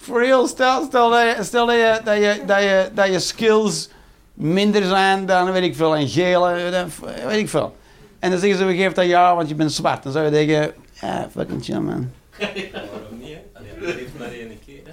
For 0.00 0.20
real? 0.20 0.46
Stel, 0.46 0.84
stel, 0.84 1.10
dat, 1.10 1.36
je, 1.36 1.36
stel 1.44 1.66
dat, 1.66 1.74
je, 1.74 2.00
dat, 2.04 2.16
je, 2.16 2.40
dat, 2.46 2.62
je, 2.62 2.90
dat 2.94 3.06
je 3.06 3.18
skills 3.18 3.88
minder 4.34 4.84
zijn 4.84 5.26
dan, 5.26 5.52
weet 5.52 5.62
ik 5.62 5.76
veel, 5.76 5.96
een 5.96 6.08
gele, 6.08 6.70
dan- 6.70 6.90
weet 7.26 7.38
ik 7.38 7.48
veel. 7.48 7.76
En 8.18 8.30
dan 8.30 8.38
zeggen 8.38 8.58
ze, 8.58 8.64
we 8.64 8.74
geven 8.76 8.94
dat 8.94 9.06
ja, 9.06 9.34
want 9.34 9.48
je 9.48 9.54
bent 9.54 9.72
zwart. 9.72 10.02
Dan 10.02 10.12
zou 10.12 10.24
je 10.24 10.30
denken, 10.30 10.72
ja, 11.00 11.28
fucking 11.34 11.64
chill 11.64 11.78
man. 11.78 12.15
Waarom 12.38 13.18
niet, 13.18 13.34
hè? 13.34 13.42
Allee, 13.52 13.70
dat 13.80 14.18
maar 14.18 14.28
één 14.28 14.58
keer, 14.66 14.82
hè? 14.84 14.92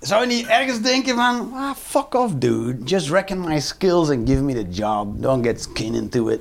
Zou 0.00 0.20
je 0.20 0.26
niet 0.26 0.46
ergens 0.46 0.80
denken 0.80 1.14
van, 1.14 1.52
ah, 1.54 1.70
fuck 1.76 2.14
off 2.14 2.32
dude, 2.36 2.84
just 2.84 3.08
reckon 3.10 3.40
my 3.40 3.60
skills 3.60 4.10
and 4.10 4.28
give 4.28 4.42
me 4.42 4.54
the 4.54 4.68
job. 4.68 5.22
Don't 5.22 5.46
get 5.46 5.62
skin 5.62 5.94
into 5.94 6.28
it. 6.28 6.40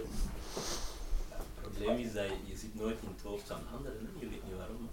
Het 1.29 1.71
probleem 1.77 1.97
is 1.97 2.13
dat 2.13 2.23
je, 2.23 2.51
je 2.51 2.57
zit 2.57 2.69
nooit 2.79 2.95
in 3.01 3.07
het 3.15 3.23
hoofd 3.23 3.43
van 3.47 3.57
anderen, 3.75 3.97
hè? 3.99 4.05
Je 4.19 4.27
weet 4.29 4.41
niet 4.43 4.57
waarom. 4.57 4.89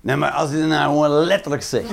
Nee, 0.00 0.16
maar 0.16 0.30
als 0.30 0.50
je 0.50 0.56
het 0.56 0.68
nou 0.68 0.84
gewoon 0.84 1.10
letterlijk 1.10 1.62
zegt. 1.62 1.88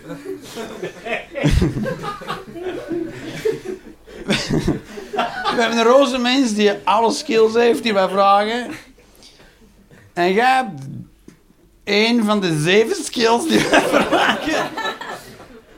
We 5.56 5.64
hebben 5.64 5.78
een 5.78 5.84
roze 5.84 6.18
mens 6.18 6.54
die 6.54 6.72
alle 6.84 7.12
skills 7.12 7.54
heeft 7.54 7.84
die 7.84 7.94
wij 7.94 8.10
vragen. 8.10 8.72
En 10.14 10.34
jij 10.34 10.56
hebt 10.56 10.82
één 11.84 12.24
van 12.26 12.40
de 12.40 12.60
zeven 12.60 13.04
skills 13.04 13.48
die 13.48 13.70
wij 13.70 13.82
vragen. 13.96 14.70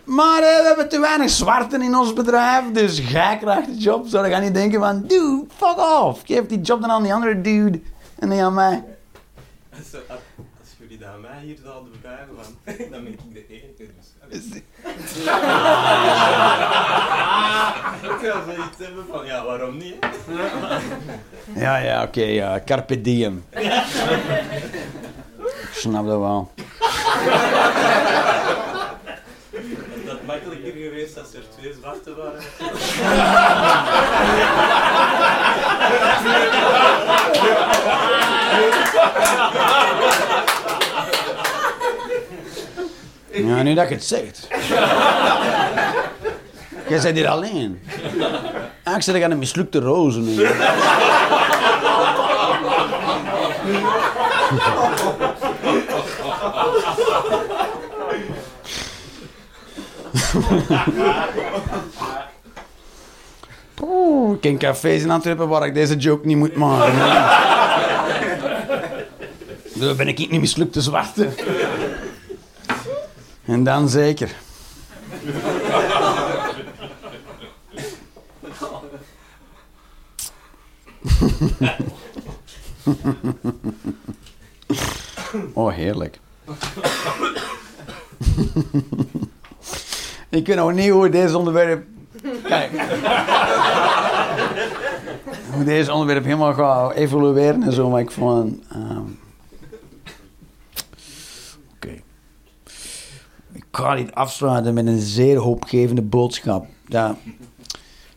Maar 0.04 0.42
eh, 0.44 0.60
we 0.60 0.64
hebben 0.68 0.90
te 0.90 1.00
weinig 1.00 1.30
zwarten 1.30 1.82
in 1.82 1.96
ons 1.96 2.14
bedrijf, 2.14 2.72
dus 2.72 3.10
jij 3.10 3.38
krijgt 3.38 3.66
de 3.66 3.78
job. 3.78 4.08
Zou 4.08 4.30
gaan 4.30 4.42
niet 4.42 4.54
denken 4.54 4.80
van, 4.80 5.02
dude, 5.08 5.46
fuck 5.56 5.78
off. 5.78 6.22
Geef 6.26 6.46
die 6.46 6.62
job 6.62 6.82
dan 6.82 6.90
aan 6.90 7.04
die 7.04 7.14
andere 7.14 7.42
dude 7.42 7.82
en 8.20 8.30
niet 8.30 8.40
aan 8.40 8.54
mij. 8.54 8.84
Hier 11.42 11.58
zouden 11.64 11.94
vragen, 12.02 12.28
van, 12.42 12.58
dan 12.92 13.04
ben 13.04 13.14
ik 13.14 13.20
de 13.34 13.46
enige. 13.48 13.74
Dus. 14.30 14.46
Ik 18.02 18.18
zou 18.22 18.40
zoiets 18.46 18.78
hebben 18.78 19.06
van, 19.12 19.26
ja, 19.26 19.46
waarom 19.46 19.78
niet? 19.78 19.96
hè? 20.26 20.44
Ja, 21.60 21.78
ja, 21.78 22.04
oké, 22.04 22.22
ja. 22.24 22.60
Carpe 22.66 23.02
diem. 23.02 23.46
Ik 23.50 23.84
snap 25.76 26.06
dat 26.06 26.20
wel. 26.20 26.52
Is 29.52 30.06
dat 30.06 30.24
makkelijker 30.26 30.72
geweest 30.72 31.18
als 31.20 31.34
er 31.34 31.44
twee 31.58 31.74
zwarte 31.74 32.16
waren? 32.16 32.42
Ja, 43.46 43.64
nu 43.64 43.74
dat 43.74 43.90
je 43.90 43.96
het 43.96 44.04
zegt. 44.04 44.48
Jij 46.88 47.00
zei 47.00 47.14
dit 47.14 47.26
alleen. 47.26 47.82
Ik 48.96 49.02
zeg 49.02 49.24
aan 49.24 49.32
een 49.32 49.40
mislukte 49.40 49.80
rozen 49.80 50.24
nu. 50.24 50.48
Ik 64.34 64.42
ken 64.42 64.58
cafés 64.58 65.04
in 65.04 65.12
Antwerpen 65.12 65.48
waar 65.48 65.66
ik 65.66 65.74
deze 65.74 65.96
joke 65.96 66.28
niet 66.28 66.38
moet 66.38 66.56
maken. 66.56 66.94
Dan 69.74 69.96
ben 69.96 70.08
ik 70.08 70.18
niet 70.18 70.40
mislukte 70.40 70.82
zwarte. 70.82 71.30
En 73.50 73.64
dan 73.64 73.90
zeker. 73.90 74.36
Oh, 85.54 85.74
heerlijk. 85.74 86.20
Ik 90.30 90.48
weet 90.48 90.56
nog 90.56 90.74
niet 90.74 90.90
hoe 90.90 91.10
deze 91.10 91.38
onderwerp... 91.38 91.86
Kijk. 92.44 92.72
hoe 95.54 95.64
deze 95.64 95.92
onderwerp 95.92 96.24
helemaal 96.24 96.54
gaat 96.54 96.94
evolueren 96.94 97.64
en 97.64 97.72
zo, 97.72 97.90
maar 97.90 98.02
ik 98.02 98.12
vond... 98.12 98.64
ehm, 98.72 99.02
Ga 103.72 103.96
dit 103.96 104.16
afsluiten 104.16 104.74
met 104.74 104.88
een 104.88 105.00
zeer 105.00 105.38
hoopgevende 105.38 106.02
boodschap. 106.02 106.68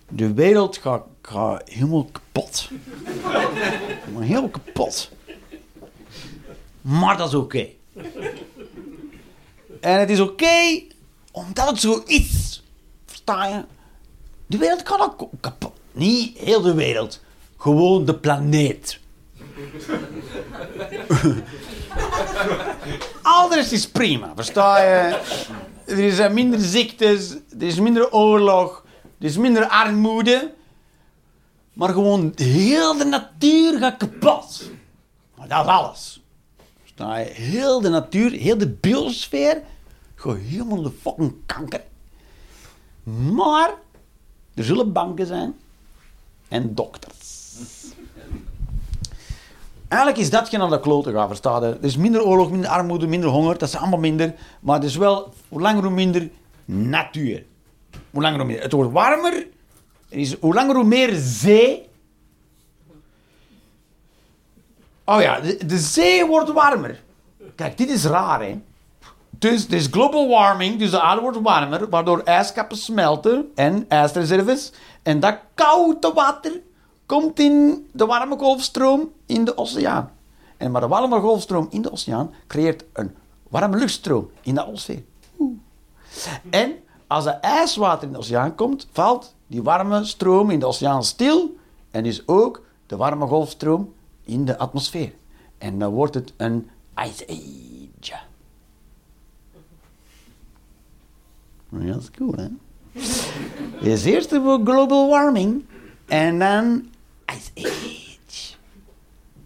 De 0.09 0.33
wereld 0.33 0.81
gaat, 1.23 1.63
helemaal 1.65 2.09
kapot. 2.13 2.71
Maar 4.13 4.23
heel 4.23 4.49
kapot. 4.49 5.11
Maar 6.81 7.17
dat 7.17 7.29
is 7.29 7.35
oké. 7.35 7.69
En 9.81 9.99
het 9.99 10.11
is 10.11 10.21
oké 10.21 10.83
omdat 11.31 11.69
het 11.69 11.81
zo 11.81 12.03
is. 12.07 12.63
Versta 13.07 13.47
je? 13.47 13.65
De 14.47 14.59
wereld 14.59 14.83
kan 14.83 15.01
ook 15.01 15.29
kapot. 15.41 15.73
Niet 15.93 16.39
heel 16.39 16.61
de 16.61 16.75
wereld. 16.75 17.21
Gewoon 17.57 18.05
de 18.05 18.15
planeet. 18.15 19.01
Al 23.33 23.49
de 23.49 23.55
rest 23.55 23.73
is 23.73 23.89
prima, 23.89 24.33
versta 24.35 24.83
je? 24.83 25.21
Er 25.87 26.13
zijn 26.13 26.35
minder 26.35 26.61
ziektes, 26.61 27.31
er 27.31 27.63
is 27.67 27.81
minder 27.81 28.13
oorlog, 28.13 28.85
er 29.19 29.27
is 29.27 29.37
minder 29.37 29.69
armoede. 29.69 30.55
Maar 31.73 31.89
gewoon 31.89 32.33
heel 32.35 32.97
de 32.97 33.05
natuur 33.05 33.79
gaat 33.79 33.97
kapot. 33.97 34.71
Maar 35.37 35.49
dat 35.49 35.65
is 35.65 35.71
alles. 35.71 36.23
Versta 36.81 37.17
je? 37.17 37.25
Heel 37.25 37.81
de 37.81 37.89
natuur, 37.89 38.31
heel 38.31 38.59
de 38.59 38.69
biosfeer 38.69 39.63
gaat 40.15 40.37
helemaal 40.37 40.83
de 40.83 40.93
fucking 41.01 41.35
kanker. 41.47 41.85
Maar 43.33 43.75
er 44.55 44.65
zullen 44.65 44.93
banken 44.93 45.27
zijn 45.27 45.55
en 46.49 46.75
dokters. 46.75 47.22
Eigenlijk 49.93 50.21
is 50.21 50.31
dat 50.31 50.49
geen 50.49 50.61
aan 50.61 50.71
de 50.71 50.81
klote 50.81 51.13
gaan, 51.13 51.29
verstaan. 51.29 51.63
Er 51.63 51.77
is 51.81 51.97
minder 51.97 52.25
oorlog, 52.25 52.51
minder 52.51 52.71
armoede, 52.71 53.07
minder 53.07 53.31
honger. 53.31 53.59
Dat 53.59 53.69
is 53.69 53.77
allemaal 53.77 53.99
minder. 53.99 54.35
Maar 54.61 54.75
het 54.75 54.85
is 54.85 54.97
wel, 54.97 55.33
hoe 55.49 55.61
langer 55.61 55.83
hoe 55.83 55.93
minder, 55.93 56.29
natuur. 56.65 57.45
Hoe 58.11 58.23
langer 58.23 58.39
hoe 58.39 58.47
minder. 58.47 58.65
Het 58.65 58.73
wordt 58.73 58.93
warmer. 58.93 59.47
Er 60.09 60.19
is, 60.19 60.37
hoe 60.41 60.55
langer 60.55 60.75
hoe 60.75 60.85
meer 60.85 61.11
zee. 61.15 61.89
Oh 65.05 65.21
ja, 65.21 65.41
de, 65.41 65.67
de 65.67 65.79
zee 65.79 66.27
wordt 66.27 66.53
warmer. 66.53 67.03
Kijk, 67.55 67.79
dit 67.79 67.91
is 67.91 68.05
raar, 68.05 68.43
hè. 68.43 68.61
Dus 69.31 69.67
er 69.67 69.73
is 69.75 69.87
global 69.91 70.29
warming, 70.29 70.79
dus 70.79 70.91
de 70.91 71.01
aarde 71.01 71.21
wordt 71.21 71.41
warmer, 71.41 71.89
waardoor 71.89 72.21
ijskappen 72.21 72.77
smelten 72.77 73.51
en 73.55 73.85
ijsreserves. 73.89 74.73
En 75.03 75.21
dat 75.21 75.39
koude 75.55 76.13
water 76.15 76.61
komt 77.13 77.39
in 77.39 77.89
de 77.93 78.07
warme 78.07 78.39
golfstroom 78.39 79.13
in 79.27 79.45
de 79.45 79.57
oceaan. 79.57 80.11
En 80.57 80.71
maar 80.71 80.81
de 80.81 80.89
warme 80.89 81.21
golfstroom 81.21 81.67
in 81.71 81.83
de 81.83 81.93
oceaan 81.93 82.31
creëert 82.47 82.85
een 82.93 83.15
warme 83.49 83.77
luchtstroom 83.77 84.31
in 84.43 84.55
de 84.55 84.61
atmosfeer. 84.61 85.03
En 86.51 86.73
als 87.07 87.27
er 87.27 87.39
ijswater 87.41 88.07
in 88.07 88.13
de 88.13 88.19
oceaan 88.19 88.55
komt, 88.55 88.89
valt 88.93 89.35
die 89.47 89.63
warme 89.63 90.05
stroom 90.05 90.51
in 90.51 90.59
de 90.59 90.67
oceaan 90.67 91.05
stil 91.05 91.57
en 91.91 92.05
is 92.05 92.29
ook 92.29 92.63
de 92.87 92.97
warme 92.97 93.27
golfstroom 93.27 93.93
in 94.25 94.45
de 94.45 94.59
atmosfeer. 94.59 95.13
En 95.59 95.79
dan 95.79 95.93
wordt 95.93 96.15
het 96.15 96.33
een 96.37 96.71
ice 96.97 97.27
age. 97.29 98.21
Ja, 101.69 101.93
dat 101.93 102.03
is 102.03 102.11
cool, 102.11 102.35
hè? 102.37 102.49
Eerst 104.11 104.31
de 104.31 104.61
global 104.65 105.09
warming 105.09 105.65
en 106.07 106.39
dan 106.39 106.91
ice 107.37 107.51
age. 107.69 108.55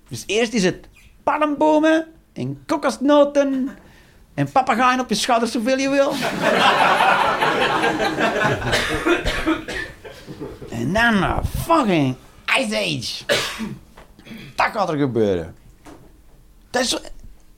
Dus 0.08 0.24
eerst 0.26 0.52
is 0.52 0.64
het 0.64 0.88
palmbomen 1.22 2.06
en 2.32 2.62
kokosnoten 2.66 3.68
en 4.34 4.52
papegaaien 4.52 5.00
op 5.00 5.08
je 5.08 5.14
schouders 5.14 5.52
zoveel 5.52 5.78
je 5.78 5.88
wil. 5.88 6.12
en 10.70 10.92
dan 10.92 11.14
uh, 11.14 11.38
fucking 11.64 12.16
ice 12.58 12.76
age. 12.76 13.24
Dat 14.54 14.66
gaat 14.72 14.88
er 14.88 14.96
gebeuren. 14.98 15.54
Dat, 16.70 16.82
is, 16.82 16.98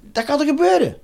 dat 0.00 0.24
gaat 0.24 0.40
er 0.40 0.46
gebeuren. 0.46 0.96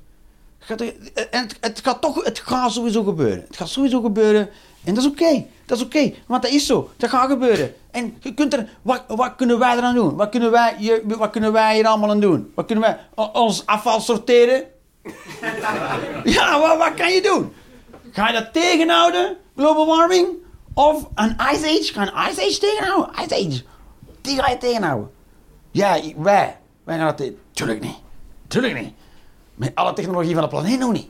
Gaat 0.59 0.81
er- 0.81 0.95
en 1.31 1.43
het, 1.43 1.57
het 1.61 1.81
gaat 1.83 2.01
toch, 2.01 2.25
het 2.25 2.39
gaat 2.39 2.73
sowieso 2.73 3.03
gebeuren. 3.03 3.45
Het 3.47 3.57
gaat 3.57 3.69
sowieso 3.69 4.01
gebeuren. 4.01 4.49
En 4.85 4.95
dat 4.95 5.05
is 5.05 5.11
oké. 5.11 5.45
Dat 5.67 5.79
is 5.79 5.85
oké. 5.85 6.13
want 6.27 6.43
dat 6.43 6.51
is 6.53 6.67
zo. 6.67 6.91
Dat 6.97 7.11
gaat 7.11 7.31
gebeuren. 7.31 7.75
En 7.91 8.17
je 8.21 8.35
kunt 8.35 8.53
er, 8.53 8.69
wat, 8.83 9.03
wat 9.09 9.35
kunnen 9.37 9.59
wij 9.59 9.77
eraan 9.77 9.95
doen? 9.95 10.17
Wat 10.17 10.29
kunnen 10.29 10.51
wij, 10.51 10.75
hier- 10.79 11.03
wat 11.05 11.31
kunnen 11.31 11.53
wij 11.53 11.75
hier 11.75 11.87
allemaal 11.87 12.11
aan 12.11 12.21
doen? 12.21 12.53
Wat 12.55 12.67
kunnen 12.67 12.85
wij, 12.85 13.27
ons 13.33 13.67
afval 13.67 14.01
sorteren? 14.01 14.63
ja, 16.25 16.61
wat, 16.61 16.79
wat 16.79 16.95
kan 16.95 17.13
je 17.13 17.23
doen? 17.23 17.53
Ga 18.13 18.27
je 18.29 18.33
dat 18.33 18.53
tegenhouden? 18.53 19.37
Global 19.57 19.87
warming? 19.87 20.29
Of 20.75 21.09
een 21.15 21.37
ice 21.53 21.67
age? 21.67 21.91
Ga 21.93 22.03
je 22.03 22.11
een 22.11 22.31
ice 22.31 22.41
age 22.43 22.59
tegenhouden? 22.59 23.15
Ice 23.25 23.35
age. 23.35 23.63
Die 24.21 24.37
ga 24.43 24.51
je 24.51 24.59
tegenhouden. 24.59 25.11
Ja, 25.71 26.01
wij. 26.17 26.57
Wij 26.85 26.99
gaan 26.99 27.15
dat. 27.17 27.31
Tuurlijk 27.53 27.81
niet. 27.81 27.97
Tuurlijk 28.49 28.75
niet. 28.83 28.93
Met 29.55 29.75
alle 29.75 29.93
technologie 29.93 30.33
van 30.35 30.43
de 30.43 30.49
planeet 30.49 30.79
nog 30.79 30.93
niet. 30.93 31.09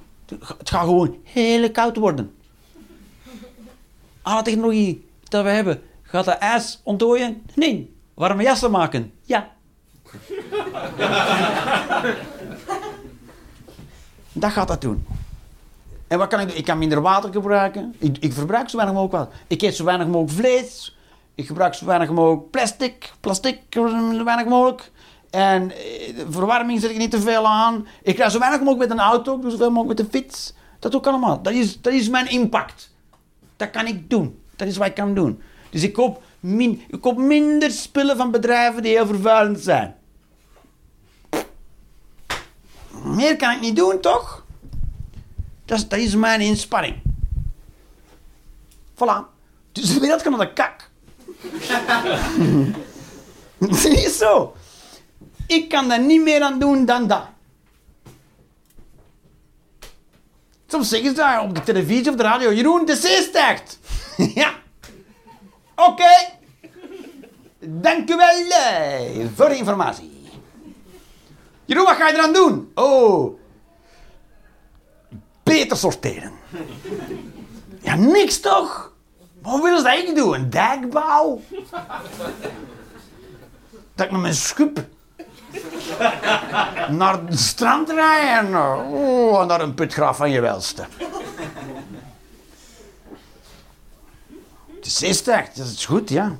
Het 0.58 0.70
gaat 0.70 0.84
gewoon 0.84 1.16
heel 1.24 1.70
koud 1.70 1.96
worden. 1.96 2.34
Alle 4.24 4.42
technologie 4.42 5.08
dat 5.28 5.44
we 5.44 5.50
hebben, 5.50 5.82
gaat 6.02 6.24
dat 6.24 6.38
ijs 6.38 6.80
ontdooien? 6.82 7.42
Nee. 7.54 7.96
Warme 8.14 8.42
jassen 8.42 8.70
maken? 8.70 9.12
Ja. 9.22 9.48
dat 14.32 14.52
gaat 14.52 14.68
dat 14.68 14.80
doen. 14.80 15.06
En 16.06 16.18
wat 16.18 16.28
kan 16.28 16.40
ik 16.40 16.48
doen? 16.48 16.56
Ik 16.56 16.64
kan 16.64 16.78
minder 16.78 17.00
water 17.00 17.32
gebruiken. 17.32 17.94
Ik, 17.98 18.16
ik 18.20 18.32
verbruik 18.32 18.68
zo 18.68 18.76
weinig 18.76 18.96
mogelijk 18.96 19.24
water. 19.24 19.40
Ik 19.46 19.62
eet 19.62 19.76
zo 19.76 19.84
weinig 19.84 20.06
mogelijk 20.06 20.32
vlees. 20.32 20.96
Ik 21.34 21.46
gebruik 21.46 21.74
zo 21.74 21.86
weinig 21.86 22.10
mogelijk 22.10 22.50
plastic. 22.50 23.12
Plastic, 23.20 23.60
zo 23.70 24.24
weinig 24.24 24.46
mogelijk. 24.46 24.90
En 25.30 25.70
eh, 25.70 25.76
de 26.16 26.26
verwarming 26.30 26.80
zet 26.80 26.90
ik 26.90 26.98
niet 26.98 27.10
te 27.10 27.20
veel 27.20 27.46
aan. 27.46 27.86
Ik 28.02 28.14
krijg 28.14 28.30
zo 28.30 28.38
weinig 28.38 28.60
mogelijk 28.60 28.88
met 28.88 28.98
een 28.98 29.04
auto. 29.04 29.36
Ik 29.36 29.42
doe 29.42 29.50
zoveel 29.50 29.70
mogelijk 29.70 29.98
met 29.98 30.12
de 30.12 30.18
fiets. 30.18 30.54
Dat 30.78 30.94
ook 30.94 31.06
allemaal. 31.06 31.42
Dat 31.42 31.52
is, 31.52 31.80
dat 31.80 31.92
is 31.92 32.08
mijn 32.08 32.30
impact. 32.30 32.92
Dat 33.56 33.70
kan 33.70 33.86
ik 33.86 34.10
doen. 34.10 34.38
Dat 34.56 34.68
is 34.68 34.76
wat 34.76 34.86
ik 34.86 34.94
kan 34.94 35.14
doen. 35.14 35.42
Dus 35.70 35.82
ik 35.82 35.92
koop, 35.92 36.22
min, 36.40 36.82
ik 36.88 37.00
koop 37.00 37.16
minder 37.16 37.70
spullen 37.70 38.16
van 38.16 38.30
bedrijven 38.30 38.82
die 38.82 38.92
heel 38.92 39.06
vervuilend 39.06 39.60
zijn. 39.60 39.94
Meer 43.04 43.36
kan 43.36 43.54
ik 43.54 43.60
niet 43.60 43.76
doen, 43.76 44.00
toch? 44.00 44.44
Dat 45.64 45.78
is, 45.78 45.88
dat 45.88 45.98
is 45.98 46.14
mijn 46.14 46.40
inspanning. 46.40 47.02
Voilà. 48.94 49.32
Dus 49.72 49.98
wereld 49.98 50.22
kan 50.22 50.32
naar 50.32 50.46
de 50.46 50.52
kak. 50.52 50.90
dat 53.58 53.84
is 54.04 54.18
zo. 54.18 54.54
Ik 55.46 55.68
kan 55.68 55.88
daar 55.88 56.00
niet 56.00 56.22
meer 56.22 56.42
aan 56.42 56.58
doen 56.58 56.84
dan 56.84 57.06
dat. 57.06 57.33
Soms 60.66 60.88
zeggen 60.88 61.08
ze 61.08 61.14
daar 61.14 61.42
op 61.42 61.54
de 61.54 61.62
televisie 61.62 62.10
of 62.10 62.16
de 62.16 62.22
radio, 62.22 62.52
Jeroen, 62.52 62.84
de 62.86 62.96
zee 62.96 63.22
stijgt. 63.22 63.78
ja. 64.40 64.54
Oké. 65.76 66.12
Dank 67.60 68.10
u 68.10 68.16
wel 68.16 68.48
eh, 68.48 69.26
voor 69.34 69.48
de 69.48 69.56
informatie. 69.56 70.12
Jeroen, 71.64 71.84
wat 71.84 71.96
ga 71.96 72.08
je 72.08 72.14
eraan 72.14 72.32
doen? 72.32 72.72
Oh. 72.74 73.38
Beter 75.42 75.76
sorteren. 75.76 76.32
Ja, 77.80 77.94
niks 77.94 78.40
toch? 78.40 78.92
Wat 79.42 79.62
willen 79.62 79.78
ze 79.78 79.84
dat 79.84 79.98
ik 79.98 80.14
doe? 80.16 80.36
Een 80.36 80.50
dijkbouw? 80.50 81.40
Dat 83.94 84.06
ik 84.06 84.12
met 84.12 84.20
mijn 84.20 84.34
schub 84.34 84.84
naar 86.90 87.20
het 87.26 87.38
strand 87.38 87.90
rij 87.90 88.38
en, 88.38 88.54
eh, 88.54 88.90
oh, 88.90 89.46
naar 89.46 89.60
een 89.60 89.74
putgraaf 89.74 90.16
van 90.16 90.30
je 90.30 90.40
welste. 90.40 90.86
De 94.80 94.90
zee 94.90 95.12
stijgt, 95.12 95.56
dat 95.56 95.66
is 95.66 95.84
goed, 95.84 96.08
ja. 96.08 96.36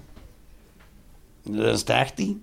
Dan 1.42 1.78
stijgt 1.78 2.16
die. 2.16 2.42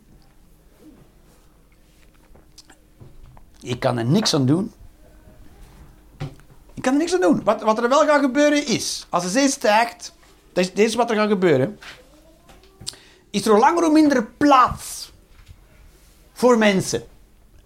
Ik 3.61 3.80
kan 3.80 3.98
er 3.98 4.06
niks 4.06 4.34
aan 4.34 4.45
doen. 4.45 4.73
Ik 6.73 6.81
kan 6.81 6.93
er 6.93 6.99
niks 6.99 7.14
aan 7.14 7.22
doen. 7.22 7.43
Wat, 7.43 7.61
wat 7.61 7.77
er 7.77 7.89
wel 7.89 8.06
gaat 8.06 8.22
gebeuren 8.22 8.68
is, 8.68 9.07
als 9.10 9.23
de 9.23 9.30
zee 9.30 9.49
stijgt, 9.49 10.14
dat 10.53 10.64
is, 10.64 10.73
dit 10.73 10.88
is 10.88 10.95
wat 10.95 11.10
er 11.10 11.15
gaat 11.15 11.30
gebeuren, 11.30 11.80
is 13.30 13.45
er 13.45 13.52
hoe 13.52 13.60
langer 13.60 13.84
hoe 13.84 13.91
minder 13.91 14.26
plaats 14.26 15.01
voor 16.41 16.57
mensen. 16.57 17.03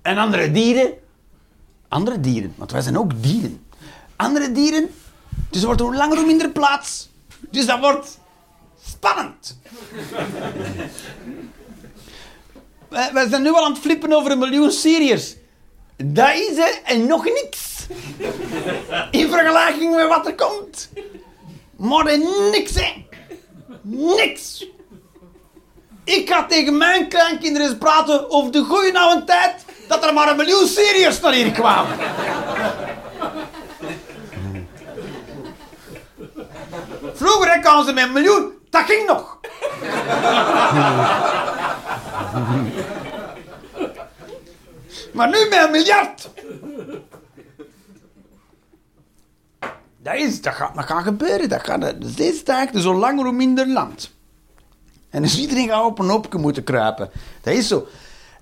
En 0.02 0.18
andere 0.18 0.52
dieren, 0.52 0.94
andere 1.88 2.20
dieren, 2.20 2.54
want 2.56 2.72
wij 2.72 2.82
zijn 2.82 2.98
ook 2.98 3.24
dieren. 3.24 3.66
Andere 4.16 4.52
dieren, 4.52 4.90
dus 5.50 5.60
er 5.60 5.66
wordt 5.66 5.82
hoe 5.82 5.96
langer 5.96 6.18
hoe 6.18 6.26
minder 6.26 6.50
plaats. 6.50 7.10
Dus 7.52 7.66
dat 7.66 7.80
wordt 7.80 8.20
spannend. 8.86 9.60
wij, 13.14 13.28
zijn 13.30 13.42
nu 13.42 13.54
al 13.54 13.66
aan 13.66 13.72
het 13.72 13.82
flippen 13.82 14.14
over 14.14 14.32
een 14.32 14.40
miljoen 14.40 14.72
Syriërs. 14.72 15.36
Dat 15.96 16.34
is 16.34 16.58
er 16.58 16.80
en 16.84 17.08
nog 17.08 17.24
niks. 17.24 17.88
In 19.12 19.30
vergelijking 19.30 19.96
met 19.96 20.08
wat 20.08 20.28
er 20.28 20.36
komt. 20.36 20.90
Maar 21.76 22.20
niks, 22.52 22.76
hè. 22.76 23.06
Niks. 23.82 24.66
Ik 26.06 26.30
ga 26.30 26.46
tegen 26.46 26.78
mijn 26.78 27.08
kleinkinderen 27.08 27.78
praten 27.78 28.30
over 28.30 28.52
de 28.52 28.64
goeie 28.64 29.00
oude 29.00 29.24
tijd 29.24 29.66
dat 29.88 30.06
er 30.06 30.14
maar 30.14 30.30
een 30.30 30.36
miljoen 30.36 30.68
Syriërs 30.68 31.20
naar 31.20 31.34
hier 31.34 31.52
kwamen. 31.52 31.98
Vroeger 37.14 37.54
hè, 37.54 37.60
kwamen 37.60 37.86
ze 37.86 37.94
met 37.94 38.04
een 38.04 38.14
miljoen, 38.14 38.54
dat 38.70 38.84
ging 38.86 39.08
nog. 39.08 39.40
Maar 45.14 45.30
nu 45.30 45.50
met 45.50 45.64
een 45.64 45.72
miljard. 45.72 46.30
Dat, 49.98 50.16
is, 50.16 50.42
dat, 50.42 50.54
gaat, 50.54 50.76
dat 50.76 50.86
gaat 50.86 51.04
gebeuren. 51.04 51.50
Dat 51.50 51.64
gaat 51.64 51.96
steeds 52.00 52.38
sterker, 52.38 52.82
zo 52.82 52.94
langer 52.94 53.24
hoe 53.24 53.34
minder 53.34 53.68
land. 53.68 54.15
En 55.16 55.22
dus 55.22 55.40
iedereen 55.40 55.68
gaat 55.68 55.86
op 55.86 56.00
een 56.00 56.40
moeten 56.40 56.64
kruipen. 56.64 57.10
Dat 57.42 57.54
is 57.54 57.68
zo. 57.68 57.88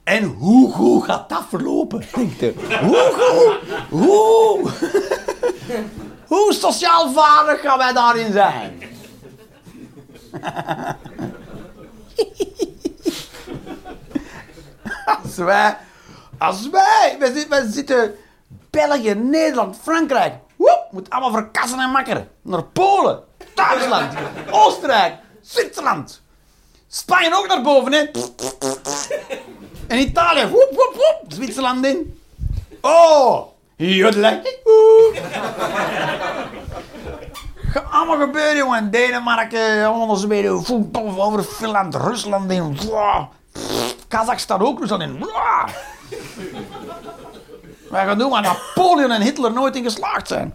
En 0.04 0.24
hoe 0.24 0.72
goed 0.72 1.04
gaat 1.04 1.30
dat 1.30 1.44
verlopen, 1.50 2.04
denkt 2.16 2.42
u? 2.42 2.54
Hoe 2.82 3.14
goed? 3.18 3.60
Hoe? 3.90 4.68
Hoe 6.34 6.54
sociaal 6.54 7.12
vaardig 7.12 7.62
gaan 7.62 7.78
wij 7.78 7.94
daarin 7.94 8.32
zijn? 8.32 8.82
Als 15.24 15.36
wij, 15.36 15.78
als 16.38 16.70
wij, 16.70 17.18
wij 17.50 17.72
zitten 17.72 18.16
België, 18.70 19.14
Nederland, 19.14 19.78
Frankrijk, 19.82 20.34
woep, 20.56 20.88
moet 20.92 21.10
allemaal 21.10 21.32
verkassen 21.32 21.80
en 21.80 21.90
makkeren. 21.90 22.30
Naar 22.42 22.64
Polen, 22.64 23.24
Duitsland, 23.54 24.14
Oostenrijk, 24.52 25.16
Zwitserland. 25.42 26.23
Spanje 26.96 27.38
ook 27.38 27.48
naar 27.48 27.62
boven, 27.62 27.92
hè. 27.92 28.06
En 29.88 30.00
Italië, 30.00 30.48
woep, 30.48 30.70
woep, 30.72 30.94
woep, 30.94 31.34
Zwitserland 31.34 31.86
in. 31.86 32.20
Oh, 32.82 33.48
jodelek. 33.76 34.60
Gaat 37.56 37.86
allemaal 37.92 38.20
gebeuren, 38.20 38.56
jongen. 38.56 38.92
Denemarken, 38.92 39.86
allemaal 39.86 40.16
Zweden, 40.16 40.64
voetbal 40.64 41.24
over 41.24 41.44
Finland, 41.44 41.96
Rusland 41.96 42.52
in. 42.52 42.78
Kazachstan 44.08 44.62
ook, 44.62 44.80
Rusland 44.80 45.02
in. 45.02 45.26
Wij 47.90 48.06
gaan 48.06 48.18
doen 48.18 48.30
waar 48.30 48.42
Napoleon 48.42 49.12
en 49.12 49.22
Hitler 49.22 49.54
nooit 49.54 49.76
in 49.76 49.84
geslaagd 49.84 50.28
zijn. 50.28 50.54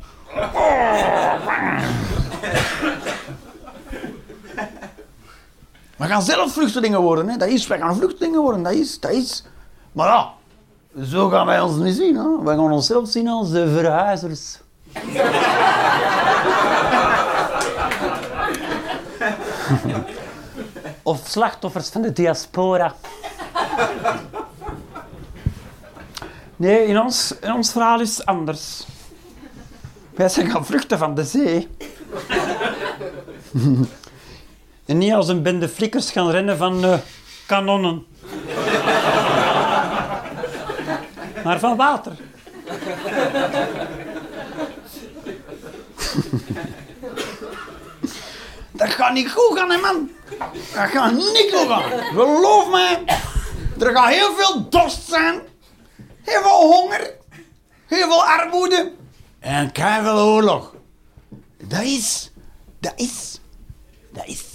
We 5.99 6.07
gaan 6.07 6.23
zelf 6.23 6.53
vluchtelingen 6.53 7.01
worden, 7.01 7.29
hè. 7.29 7.37
Dat 7.37 7.49
is, 7.49 7.67
wij 7.67 7.79
gaan 7.79 7.97
vluchtelingen 7.97 8.41
worden, 8.41 8.63
dat 8.63 8.73
is, 8.73 9.01
dat 9.01 9.11
is. 9.11 9.45
Maar 9.93 10.09
ja, 10.09 10.33
zo 11.05 11.29
gaan 11.29 11.47
wij 11.47 11.61
ons 11.61 11.77
niet 11.77 11.97
zien, 11.97 12.17
hè. 12.17 12.43
Wij 12.43 12.57
gaan 12.57 12.73
onszelf 12.73 13.09
zien 13.09 13.29
als 13.29 13.51
de 13.51 13.69
verhuizers. 13.69 14.59
of 21.03 21.21
slachtoffers 21.27 21.89
van 21.89 22.03
de 22.03 22.13
diaspora. 22.13 22.95
Nee, 26.57 26.87
in 26.87 27.01
ons, 27.01 27.35
in 27.41 27.53
ons 27.53 27.71
verhaal 27.71 28.01
is 28.01 28.17
het 28.17 28.27
anders. 28.27 28.87
Wij 30.15 30.29
zijn 30.29 30.51
gaan 30.51 30.67
vluchten 30.67 30.99
van 30.99 31.15
de 31.15 31.25
zee. 31.25 31.69
En 34.89 34.99
niet 34.99 35.13
als 35.13 35.29
een 35.29 35.43
bende 35.43 35.69
flikkers 35.69 36.11
gaan 36.11 36.31
rennen 36.31 36.57
van 36.57 36.85
eh, 36.85 36.99
kanonnen. 37.47 38.07
maar 41.45 41.59
van 41.59 41.77
water. 41.77 42.13
Dat 48.73 48.89
gaat 48.89 49.13
niet 49.13 49.31
goed 49.31 49.59
gaan, 49.59 49.71
hè, 49.71 49.79
man. 49.79 50.11
Dat 50.75 50.89
gaat 50.89 51.13
niet 51.13 51.51
goed 51.53 51.69
gaan. 51.69 51.83
Geloof 52.01 52.71
mij. 52.71 53.03
Er 53.79 53.97
gaat 53.97 54.09
heel 54.09 54.35
veel 54.35 54.69
dorst 54.69 55.09
zijn. 55.09 55.41
Heel 56.23 56.43
veel 56.43 56.73
honger. 56.73 57.15
Heel 57.87 58.09
veel 58.09 58.25
armoede. 58.25 58.93
En 59.39 59.73
keihard 59.73 60.19
oorlog. 60.19 60.75
Dat 61.63 61.83
is... 61.83 62.31
Dat 62.81 62.93
is... 62.97 63.41
Dat 64.13 64.27
is... 64.27 64.48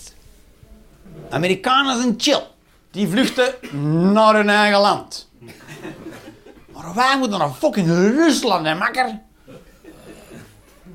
Amerikanen 1.33 1.97
zijn 2.01 2.13
chill. 2.17 2.41
Die 2.91 3.07
vluchten 3.07 3.53
naar 4.13 4.35
hun 4.35 4.49
eigen 4.49 4.79
land. 4.79 5.29
Maar 6.73 6.93
wij 6.93 7.17
moeten 7.17 7.39
naar 7.39 7.51
fucking 7.51 7.87
Rusland, 7.87 8.65
hè, 8.65 8.75
makker. 8.75 9.19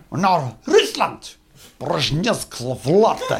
Naar 0.08 0.40
Rusland. 0.62 1.36
Brezhnevsk 1.76 2.56
vlakte. 2.80 3.38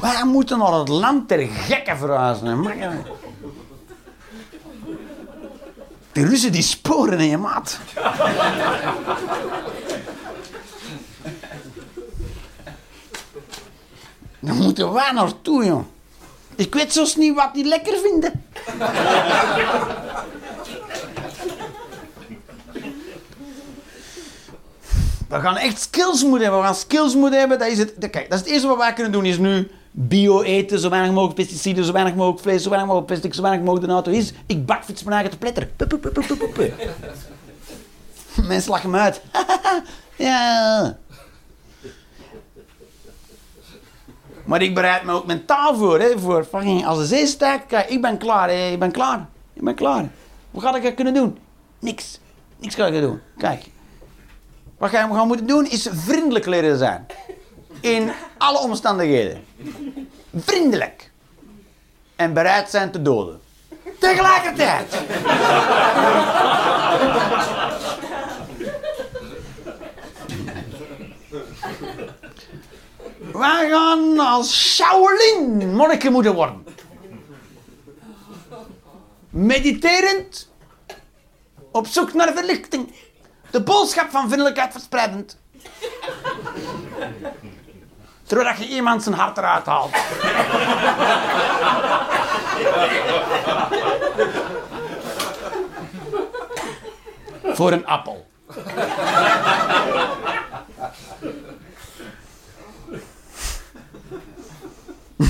Wij 0.00 0.24
moeten 0.24 0.58
naar 0.58 0.72
het 0.72 0.88
land 0.88 1.28
der 1.28 1.46
gekken 1.48 1.98
verhuizen. 1.98 2.46
hè, 2.46 2.54
makker. 2.54 2.92
Die 6.12 6.26
Russen 6.26 6.52
die 6.52 6.62
sporen 6.62 7.18
in 7.18 7.28
je 7.28 7.36
maat. 7.36 7.78
Daar 14.40 14.54
moeten 14.54 14.92
wij 14.92 15.12
naartoe, 15.12 15.64
joh. 15.64 15.84
Ik 16.56 16.74
weet 16.74 16.92
zelfs 16.92 17.16
niet 17.16 17.34
wat 17.34 17.54
die 17.54 17.64
lekker 17.64 17.98
vinden. 17.98 18.44
We 25.28 25.40
gaan 25.40 25.56
echt 25.56 25.80
skills 25.80 26.22
moeten 26.22 26.42
hebben. 26.42 26.60
We 26.60 26.66
gaan 26.66 26.74
skills 26.74 27.14
moeten 27.14 27.38
hebben. 27.38 27.58
Dat 27.58 27.68
is 27.68 27.78
het, 27.78 27.94
kijk, 27.98 28.30
dat 28.30 28.32
is 28.32 28.44
het 28.44 28.46
eerste 28.46 28.68
wat 28.68 28.76
wij 28.76 28.92
kunnen 28.92 29.12
doen. 29.12 29.24
Is 29.24 29.38
nu 29.38 29.70
bio 29.90 30.42
eten. 30.42 30.78
Zo 30.78 30.88
weinig 30.90 31.12
mogelijk 31.12 31.36
pesticiden. 31.36 31.84
Zo 31.84 31.92
weinig 31.92 32.14
mogelijk 32.14 32.42
vlees. 32.42 32.62
Zo 32.62 32.68
weinig 32.68 32.88
mogelijk 32.88 33.12
plastic. 33.12 33.34
Zo 33.34 33.42
weinig 33.42 33.64
mogelijk 33.64 33.86
de 33.86 33.92
auto 33.92 34.10
is. 34.10 34.32
Ik 34.46 34.66
bakfiets 34.66 35.02
mijn 35.02 35.14
eigen 35.14 35.32
te 35.32 35.38
pletteren. 35.38 35.70
Mensen 38.46 38.70
lachen 38.70 38.90
me 38.90 38.98
uit. 38.98 39.20
ja. 40.16 40.96
Maar 44.48 44.62
ik 44.62 44.74
bereid 44.74 45.02
me 45.02 45.12
ook 45.12 45.26
mentaal 45.26 45.76
voor. 45.76 46.00
Hè, 46.00 46.18
voor 46.18 46.48
als 46.84 46.98
de 46.98 47.06
zee 47.06 47.26
stijgt. 47.26 47.66
Kijk, 47.66 47.88
ik 47.88 48.00
ben 48.02 48.18
klaar. 48.18 48.48
Hè, 48.48 48.70
ik 48.70 48.78
ben 48.78 48.90
klaar. 48.90 49.26
Ik 49.52 49.62
ben 49.62 49.74
klaar. 49.74 50.08
Wat 50.50 50.62
ga 50.62 50.76
ik 50.76 50.94
kunnen 50.94 51.14
doen? 51.14 51.38
Niks. 51.78 52.20
Niks 52.58 52.74
ga 52.74 52.86
ik 52.86 53.00
doen. 53.00 53.20
Kijk. 53.38 53.64
Wat 54.78 54.90
jij 54.90 55.00
gaan 55.00 55.26
moeten 55.26 55.46
doen 55.46 55.66
is 55.66 55.88
vriendelijk 55.92 56.46
leren 56.46 56.78
zijn. 56.78 57.06
In 57.80 58.12
alle 58.38 58.58
omstandigheden. 58.58 59.44
Vriendelijk. 60.36 61.10
En 62.16 62.32
bereid 62.32 62.70
zijn 62.70 62.90
te 62.90 63.02
doden. 63.02 63.40
Tegelijkertijd. 63.98 64.94
Wij 73.32 73.68
gaan 73.68 74.18
als 74.18 74.74
Shaolin 74.74 75.74
monniken 75.74 76.12
moeten 76.12 76.34
worden. 76.34 76.66
Mediterend. 79.30 80.50
Op 81.72 81.86
zoek 81.86 82.12
naar 82.12 82.32
verlichting. 82.32 82.94
De 83.50 83.62
boodschap 83.62 84.10
van 84.10 84.26
vriendelijkheid 84.26 84.72
verspreidend. 84.72 85.38
Zodat 88.22 88.58
je 88.58 88.68
iemand 88.68 89.02
zijn 89.02 89.14
hart 89.14 89.38
eruit 89.38 89.66
haalt. 89.66 89.96
Voor 97.44 97.72
een 97.72 97.86
appel. 97.86 98.26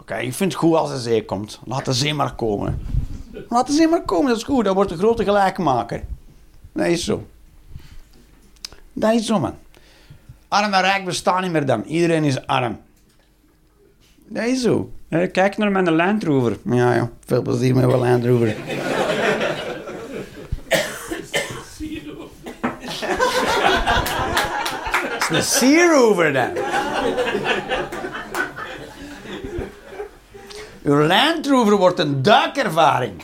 Oké, 0.00 0.16
ik 0.16 0.34
vind 0.34 0.52
het 0.52 0.60
goed 0.60 0.74
als 0.74 0.90
de 0.90 0.98
zee 1.00 1.24
komt. 1.24 1.60
Laat 1.64 1.84
de 1.84 1.92
zee 1.92 2.14
maar 2.14 2.34
komen. 2.34 2.78
Laat 3.48 3.66
de 3.66 3.72
zee 3.72 3.88
maar 3.88 4.02
komen, 4.02 4.28
dat 4.28 4.36
is 4.36 4.42
goed. 4.42 4.64
Dat 4.64 4.74
wordt 4.74 4.90
een 4.90 4.98
grote 4.98 5.24
gelijkmaker. 5.24 6.02
Dat 6.72 6.86
is 6.86 7.04
zo. 7.04 7.26
Dat 8.92 9.14
is 9.14 9.26
zo, 9.26 9.38
man. 9.40 9.54
Arm 10.48 10.72
en 10.72 10.80
rijk 10.80 11.04
bestaan 11.04 11.42
niet 11.42 11.52
meer 11.52 11.66
dan. 11.66 11.84
Iedereen 11.84 12.24
is 12.24 12.46
arm. 12.46 12.78
Dat 14.28 14.44
is 14.44 14.62
zo. 14.62 14.90
Eh, 15.08 15.32
Kijk 15.32 15.56
naar 15.56 15.70
mijn 15.70 15.90
Land 15.92 16.24
Rover. 16.24 16.58
Ja, 16.64 16.94
ja. 16.94 17.10
Veel 17.24 17.42
plezier 17.42 17.74
met 17.74 17.86
mijn 17.86 17.98
Land 17.98 18.24
Rover. 18.24 18.56
Sea 25.30 25.92
Rover 25.92 26.32
dan. 26.32 26.50
Uw 30.82 31.06
Land 31.06 31.46
Rover 31.46 31.76
wordt 31.76 31.98
een 31.98 32.22
duikervaring. 32.22 33.22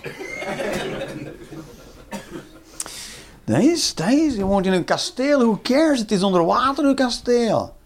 Dat 3.44 3.60
is, 3.60 3.94
dat 3.94 4.08
is. 4.08 4.34
Je 4.34 4.44
woont 4.44 4.66
in 4.66 4.72
een 4.72 4.84
kasteel, 4.84 5.38
who 5.38 5.58
cares? 5.62 5.98
Het 5.98 6.10
is 6.10 6.22
onder 6.22 6.44
water, 6.44 6.84
uw 6.84 6.94
kasteel. 6.94 7.76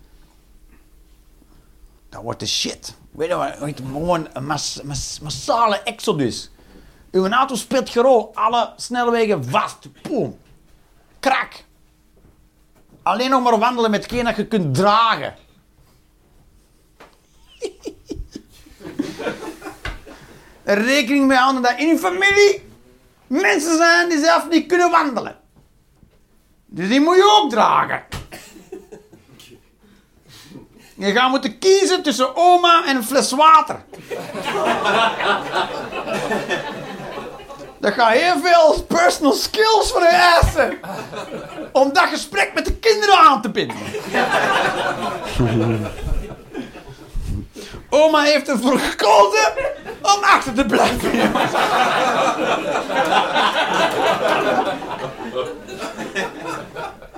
Dat 2.08 2.22
wordt 2.22 2.40
de 2.40 2.46
shit. 2.46 2.94
Weet 3.10 3.28
je 3.28 3.34
wat? 3.34 3.54
Gewoon 3.76 4.28
een 4.32 4.46
mas- 4.46 4.80
mas- 4.84 5.18
massale 5.22 5.82
exodus. 5.82 6.50
Uw 7.10 7.28
auto 7.28 7.54
speelt 7.54 7.90
gerol, 7.90 8.30
alle 8.34 8.72
snelwegen 8.76 9.44
vast. 9.44 9.88
Boom. 10.02 10.38
Krak. 11.20 11.64
Alleen 13.06 13.30
nog 13.30 13.42
maar 13.42 13.58
wandelen 13.58 13.90
met 13.90 14.02
hetgeen 14.02 14.24
dat 14.24 14.36
je 14.36 14.46
kunt 14.46 14.74
dragen. 14.74 15.34
Rekening 20.64 21.26
mee 21.26 21.38
houden 21.38 21.62
dat 21.62 21.78
in 21.78 21.86
je 21.86 21.98
familie 21.98 22.68
mensen 23.26 23.76
zijn 23.76 24.08
die 24.08 24.18
zelf 24.18 24.48
niet 24.48 24.66
kunnen 24.66 24.90
wandelen. 24.90 25.36
Dus 26.66 26.88
die 26.88 27.00
moet 27.00 27.16
je 27.16 27.40
ook 27.42 27.50
dragen. 27.50 28.02
Je 30.94 31.12
gaat 31.12 31.30
moeten 31.30 31.58
kiezen 31.58 32.02
tussen 32.02 32.36
oma 32.36 32.86
en 32.86 32.96
een 32.96 33.04
fles 33.04 33.30
water. 33.30 33.84
Dat 37.80 37.92
gaat 37.92 38.12
heel 38.12 38.38
veel 38.42 38.82
personal 38.82 39.32
skills 39.32 39.90
voor 39.92 40.00
je 40.00 40.06
eisen. 40.06 40.78
Om 41.72 41.92
dat 41.92 42.04
gesprek 42.04 42.50
met 42.54 42.64
de 42.64 42.74
kinderen 42.74 43.18
aan 43.18 43.42
te 43.42 43.50
binden. 43.50 43.76
Oma 47.90 48.22
heeft 48.22 48.48
ervoor 48.48 48.78
gekozen 48.78 49.52
om 50.02 50.22
achter 50.22 50.54
te 50.54 50.66
blijven. 50.66 51.32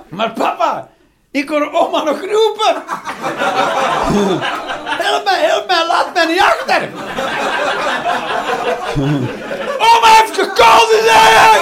Maar 0.09 0.31
papa, 0.31 0.89
ik 1.31 1.49
hoor 1.49 1.71
oma 1.73 2.03
nog 2.03 2.19
roepen. 2.19 2.83
Help 5.03 5.23
mij, 5.23 5.39
help 5.39 5.67
mij, 5.67 5.85
laat 5.87 6.13
mij 6.13 6.25
niet 6.25 6.41
achter. 6.41 6.81
Oma 9.89 10.07
heeft 10.07 10.35
gekozen, 10.35 11.03
zei 11.03 11.17
hij. 11.17 11.59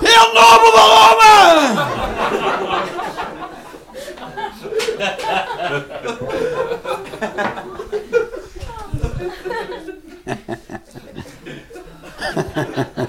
Heel 0.00 0.32
nobel 0.32 0.72
van 0.72 0.90
oma. 0.90 1.88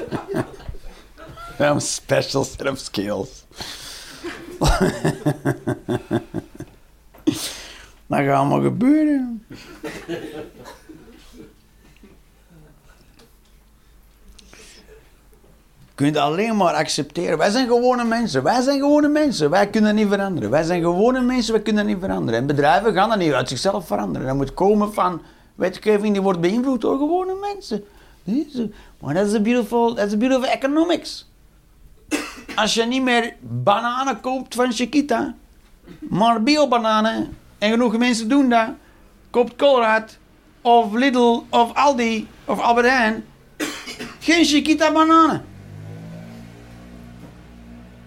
Special 1.61 2.43
set 2.43 2.69
of 2.69 2.79
skills. 2.79 3.45
Dat 8.07 8.19
gaat 8.19 8.37
allemaal 8.37 8.61
gebeuren. 8.61 9.45
Je 15.79 16.07
kunt 16.07 16.17
alleen 16.17 16.57
maar 16.57 16.73
accepteren. 16.73 17.37
Wij 17.37 17.49
zijn 17.49 17.67
gewone 17.67 18.03
mensen. 18.03 18.43
Wij 18.43 18.61
zijn 18.61 18.79
gewone 18.79 19.07
mensen. 19.07 19.49
Wij 19.49 19.69
kunnen 19.69 19.95
niet 19.95 20.07
veranderen. 20.07 20.49
Wij 20.49 20.63
zijn 20.63 20.81
gewone 20.81 21.21
mensen. 21.21 21.53
Wij 21.53 21.61
kunnen 21.61 21.85
niet 21.85 21.99
veranderen. 21.99 22.39
En 22.39 22.47
bedrijven 22.47 22.93
gaan 22.93 23.09
dat 23.09 23.17
niet 23.17 23.33
uit 23.33 23.49
zichzelf 23.49 23.87
veranderen. 23.87 24.27
Dat 24.27 24.35
moet 24.35 24.53
komen 24.53 24.93
van 24.93 25.21
wetgeving 25.55 26.13
die 26.13 26.21
wordt 26.21 26.41
beïnvloed 26.41 26.81
door 26.81 26.97
gewone 26.97 27.35
mensen. 27.53 27.83
Maar 28.99 29.13
dat 29.13 29.27
is 29.27 29.41
beautiful, 29.41 29.93
beautiful 29.95 30.45
economics. 30.45 31.30
Als 32.61 32.73
je 32.73 32.83
niet 32.83 33.01
meer 33.01 33.35
bananen 33.39 34.19
koopt 34.19 34.55
van 34.55 34.73
Chiquita, 34.73 35.35
maar 35.99 36.43
biobananen, 36.43 37.37
en 37.57 37.71
genoeg 37.71 37.97
mensen 37.97 38.29
doen 38.29 38.49
dat, 38.49 38.67
koopt 39.29 39.55
Colruyt 39.55 40.19
of 40.61 40.93
Lidl 40.93 41.43
of 41.49 41.73
Aldi 41.73 42.27
of 42.45 42.59
Albert 42.59 42.87
Heijn 42.87 43.25
geen 44.19 44.45
Chiquita 44.45 44.91
bananen. 44.91 45.45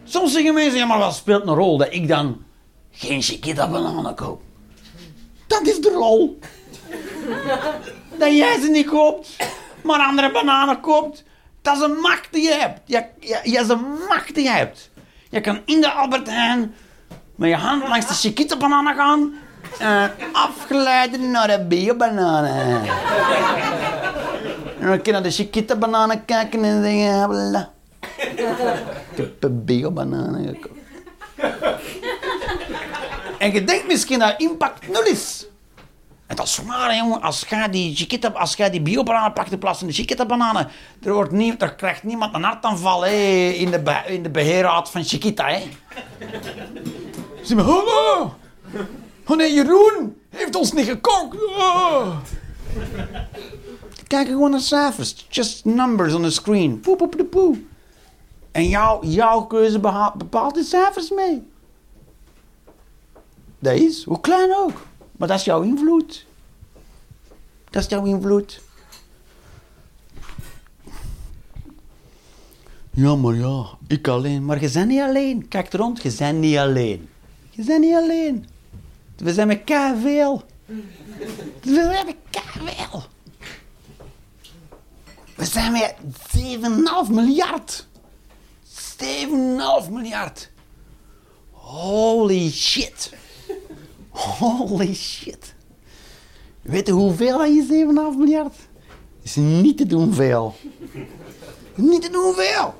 Soms 0.04 0.32
zeggen 0.32 0.54
mensen, 0.54 0.78
ja 0.78 0.86
maar 0.86 0.98
wat 0.98 1.14
speelt 1.14 1.46
een 1.46 1.54
rol 1.54 1.78
dat 1.78 1.92
ik 1.92 2.08
dan 2.08 2.44
geen 2.90 3.22
Chiquita 3.22 3.70
bananen 3.70 4.14
koop? 4.14 4.42
Dat 5.46 5.62
is 5.62 5.80
de 5.80 5.90
rol. 5.90 6.38
dat 8.18 8.36
jij 8.36 8.60
ze 8.60 8.68
niet 8.70 8.86
koopt, 8.86 9.36
maar 9.82 10.00
andere 10.00 10.32
bananen 10.32 10.80
koopt. 10.80 11.24
Dat 11.64 11.76
is 11.76 11.82
een 11.82 12.00
macht 12.00 12.28
die 12.30 12.42
je 12.42 12.54
hebt. 12.54 12.80
Ja, 12.84 13.00
dat 13.20 13.44
is 13.44 13.68
een 13.68 13.84
macht 14.08 14.34
die 14.34 14.44
je 14.44 14.50
hebt. 14.50 14.90
Je 15.30 15.40
kan 15.40 15.60
in 15.64 15.80
de 15.80 15.90
Albert 15.90 16.26
Heijn 16.26 16.74
met 17.34 17.48
je 17.48 17.56
hand 17.56 17.88
langs 17.88 18.06
de 18.06 18.14
Chiquita 18.14 18.56
bananen 18.56 18.94
gaan 18.94 19.34
en 19.78 20.12
afgeleiden 20.32 21.30
naar 21.30 21.46
de 21.46 21.64
biobananen. 21.68 22.82
En 24.80 24.86
dan 24.86 25.00
je 25.02 25.12
naar 25.12 25.22
de 25.22 25.30
Chiquita 25.30 25.76
bananen 25.76 26.24
kijken 26.24 26.64
en 26.64 26.82
zeggen, 26.82 27.20
habla. 27.20 27.70
Ik 29.10 29.16
heb 29.16 29.42
een 29.42 29.64
biobananen 29.64 30.46
gekocht. 30.46 30.78
En 33.38 33.52
je 33.52 33.64
denkt 33.64 33.86
misschien 33.86 34.18
dat 34.18 34.34
impact 34.36 34.88
nul 34.88 35.04
is. 35.04 35.46
En 36.26 36.36
dat 36.36 36.46
is 36.46 36.56
waar, 36.56 36.90
hè, 36.90 36.96
jongen. 36.96 37.22
Als 37.22 37.44
jij 37.48 37.70
die, 37.70 37.96
Chiquita, 37.96 38.28
als 38.28 38.54
jij 38.54 38.70
die 38.70 38.82
biobananen 38.82 39.32
pakt 39.32 39.52
in 39.52 39.58
plaats 39.58 39.80
de 39.80 39.92
Chiquita-bananen, 39.92 40.68
er, 41.02 41.12
wordt 41.12 41.32
nie, 41.32 41.56
er 41.56 41.74
krijgt 41.74 42.02
niemand 42.02 42.34
een 42.34 42.42
hartaanval 42.42 43.04
hè, 43.04 43.48
in, 43.48 43.70
de 43.70 44.02
in 44.06 44.22
de 44.22 44.30
beheerraad 44.30 44.90
van 44.90 45.04
Chiquita. 45.04 45.48
Hè. 45.48 45.60
Ze 47.42 47.54
zeggen, 47.54 47.68
oh, 47.68 47.86
oh. 47.86 48.30
oh 49.26 49.36
nee, 49.36 49.52
Jeroen 49.52 50.16
heeft 50.30 50.56
ons 50.56 50.72
niet 50.72 50.86
gekookt. 50.86 51.36
Oh. 51.44 52.16
Kijk 54.06 54.26
gewoon 54.26 54.50
naar 54.50 54.60
cijfers. 54.60 55.26
Just 55.28 55.64
numbers 55.64 56.14
on 56.14 56.22
the 56.22 56.30
screen. 56.30 56.80
Poep, 56.80 56.98
poep, 56.98 57.16
poep, 57.16 57.30
poep. 57.30 57.56
En 58.52 58.68
jouw, 58.68 59.04
jouw 59.04 59.40
keuze 59.42 59.78
bepaalt 60.16 60.54
die 60.54 60.64
cijfers 60.64 61.10
mee. 61.10 61.42
Dat 63.58 63.74
is, 63.74 64.04
hoe 64.04 64.20
klein 64.20 64.54
ook. 64.56 64.86
Maar 65.24 65.32
dat 65.32 65.42
is 65.42 65.52
jouw 65.52 65.62
invloed. 65.62 66.26
Dat 67.70 67.82
is 67.82 67.88
jouw 67.88 68.04
invloed. 68.04 68.62
Ja, 72.90 73.14
maar 73.16 73.34
ja, 73.34 73.66
ik 73.86 74.08
alleen. 74.08 74.44
Maar 74.44 74.60
je 74.60 74.70
bent 74.70 74.88
niet 74.88 75.00
alleen. 75.00 75.48
Kijk 75.48 75.72
er 75.72 75.78
rond, 75.78 76.02
je 76.02 76.14
bent 76.18 76.38
niet 76.38 76.56
alleen. 76.56 77.08
Je 77.50 77.64
bent 77.64 77.80
niet 77.80 77.94
alleen. 77.94 78.46
We 79.16 79.32
zijn 79.32 79.46
met 79.46 79.60
veel. 80.00 80.42
We 81.62 81.74
zijn 81.74 82.06
met 82.06 82.16
veel. 82.32 83.02
We 85.34 85.44
zijn 85.44 85.72
met 85.72 85.94
7,5 87.06 87.10
miljard. 87.10 87.86
7,5 89.84 89.90
miljard. 89.90 90.50
Holy 91.50 92.50
shit. 92.50 93.22
Holy 94.14 94.94
shit. 94.94 95.54
Weet 96.62 96.86
je 96.86 96.92
hoeveel 96.92 97.38
dat 97.38 97.48
je 97.48 98.12
7,5 98.12 98.18
miljard? 98.18 98.54
Is 99.22 99.36
niet 99.36 99.76
te 99.76 99.86
doen 99.86 100.12
veel. 100.12 100.54
Niet 101.74 102.02
te 102.02 102.10
doen 102.10 102.34
veel. 102.34 102.74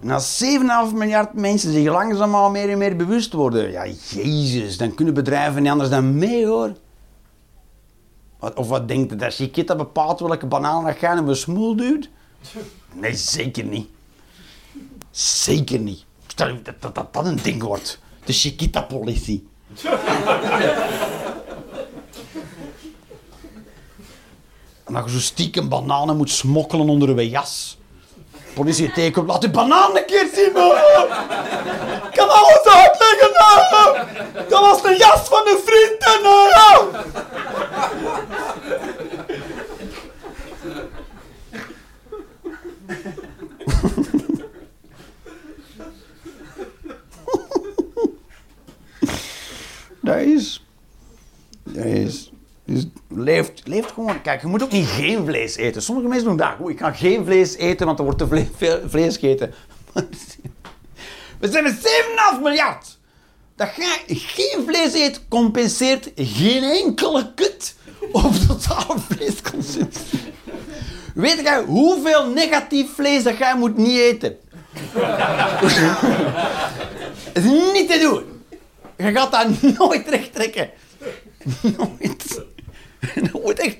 En 0.00 0.10
als 0.10 0.44
7,5 0.90 0.94
miljard 0.94 1.32
mensen 1.32 1.72
zich 1.72 1.88
langzaamaan 1.88 2.52
meer 2.52 2.70
en 2.70 2.78
meer 2.78 2.96
bewust 2.96 3.32
worden, 3.32 3.70
ja, 3.70 3.86
jezus, 3.86 4.76
dan 4.76 4.94
kunnen 4.94 5.14
bedrijven 5.14 5.62
niet 5.62 5.70
anders 5.70 5.90
dan 5.90 6.18
mee 6.18 6.46
hoor. 6.46 6.72
Of 8.54 8.68
wat 8.68 8.88
denkt 8.88 9.10
je, 9.10 9.16
dat 9.16 9.34
Chiquita 9.34 9.76
bepaalt 9.76 10.20
welke 10.20 10.46
banaan 10.46 10.84
dat 10.84 10.96
gaan 10.96 11.16
en 11.16 11.26
we 11.26 11.34
smoel 11.34 11.76
duwt? 11.76 12.08
Nee, 12.92 13.14
zeker 13.14 13.64
niet. 13.64 13.88
Zeker 15.10 15.78
niet. 15.78 16.04
Stel 16.26 16.48
je 16.48 16.62
dat, 16.80 16.94
dat 17.12 17.26
een 17.26 17.38
ding 17.42 17.62
wordt. 17.62 17.98
De 18.24 18.32
Chiquita-politie. 18.32 19.48
en 24.84 24.94
dat 24.94 25.04
je 25.04 25.10
zo 25.10 25.18
stiekem 25.18 25.68
bananen 25.68 26.16
moet 26.16 26.30
smokkelen 26.30 26.88
onder 26.88 27.20
je 27.20 27.28
jas. 27.28 27.78
De 28.32 28.54
politie 28.54 28.92
tegenkomt, 28.92 29.28
laat 29.28 29.40
die 29.40 29.50
banaan 29.50 29.96
een 29.96 30.06
keer 30.06 30.30
zien. 30.34 30.52
Man. 30.52 30.72
Ik 32.06 32.12
kan 32.12 32.28
alles 32.28 32.64
uitleggen. 32.64 33.30
Man. 33.32 33.92
Dat 34.48 34.60
was 34.60 34.82
de 34.82 34.94
jas 34.98 35.28
van 35.28 35.46
een 35.46 35.60
vrienden. 35.64 36.22
Nou, 36.22 36.52
man. 36.52 37.04
Dat 50.08 50.20
is. 50.20 50.66
Dat 51.62 51.84
is. 51.84 52.32
Dus 52.64 52.86
leeft, 53.08 53.62
leeft 53.64 53.92
gewoon. 53.92 54.22
Kijk, 54.22 54.40
je 54.40 54.46
moet 54.46 54.62
ook 54.62 54.70
niet 54.70 54.86
geen 54.86 55.24
vlees 55.26 55.56
eten. 55.56 55.82
Sommige 55.82 56.08
mensen 56.08 56.26
doen 56.26 56.36
dat. 56.36 56.68
Ik 56.68 56.78
ga 56.78 56.92
geen 56.92 57.24
vlees 57.24 57.56
eten, 57.56 57.86
want 57.86 57.98
er 57.98 58.04
wordt 58.04 58.18
te 58.18 58.46
veel 58.56 58.80
vlees 58.86 59.14
gegeten. 59.14 59.54
We 61.40 61.50
zijn 61.50 61.64
met 61.64 61.76
7,5 62.36 62.42
miljard. 62.42 62.98
Dat 63.56 63.74
je 63.76 63.98
geen 64.06 64.64
vlees 64.66 64.92
eet, 64.94 65.28
compenseert 65.28 66.10
geen 66.14 66.62
enkele 66.62 67.32
kut 67.34 67.74
op 68.12 68.34
totale 68.48 68.98
vleesconsumptie. 68.98 70.20
Weet 71.14 71.40
jij 71.40 71.62
hoeveel 71.62 72.26
negatief 72.26 72.94
vlees 72.94 73.22
dat 73.22 73.38
jij 73.38 73.56
moet 73.56 73.76
niet 73.76 73.98
eten? 73.98 74.36
Het 77.32 77.44
is 77.44 77.72
niet 77.72 77.90
te 77.90 77.98
doen. 77.98 78.37
Je 78.98 79.12
gaat 79.12 79.32
dat 79.32 79.62
nooit 79.78 80.08
recht 80.08 80.34
trekken. 80.34 80.70
Nooit. 81.76 82.46
Je 83.14 83.30
moet 83.42 83.58
echt, 83.58 83.76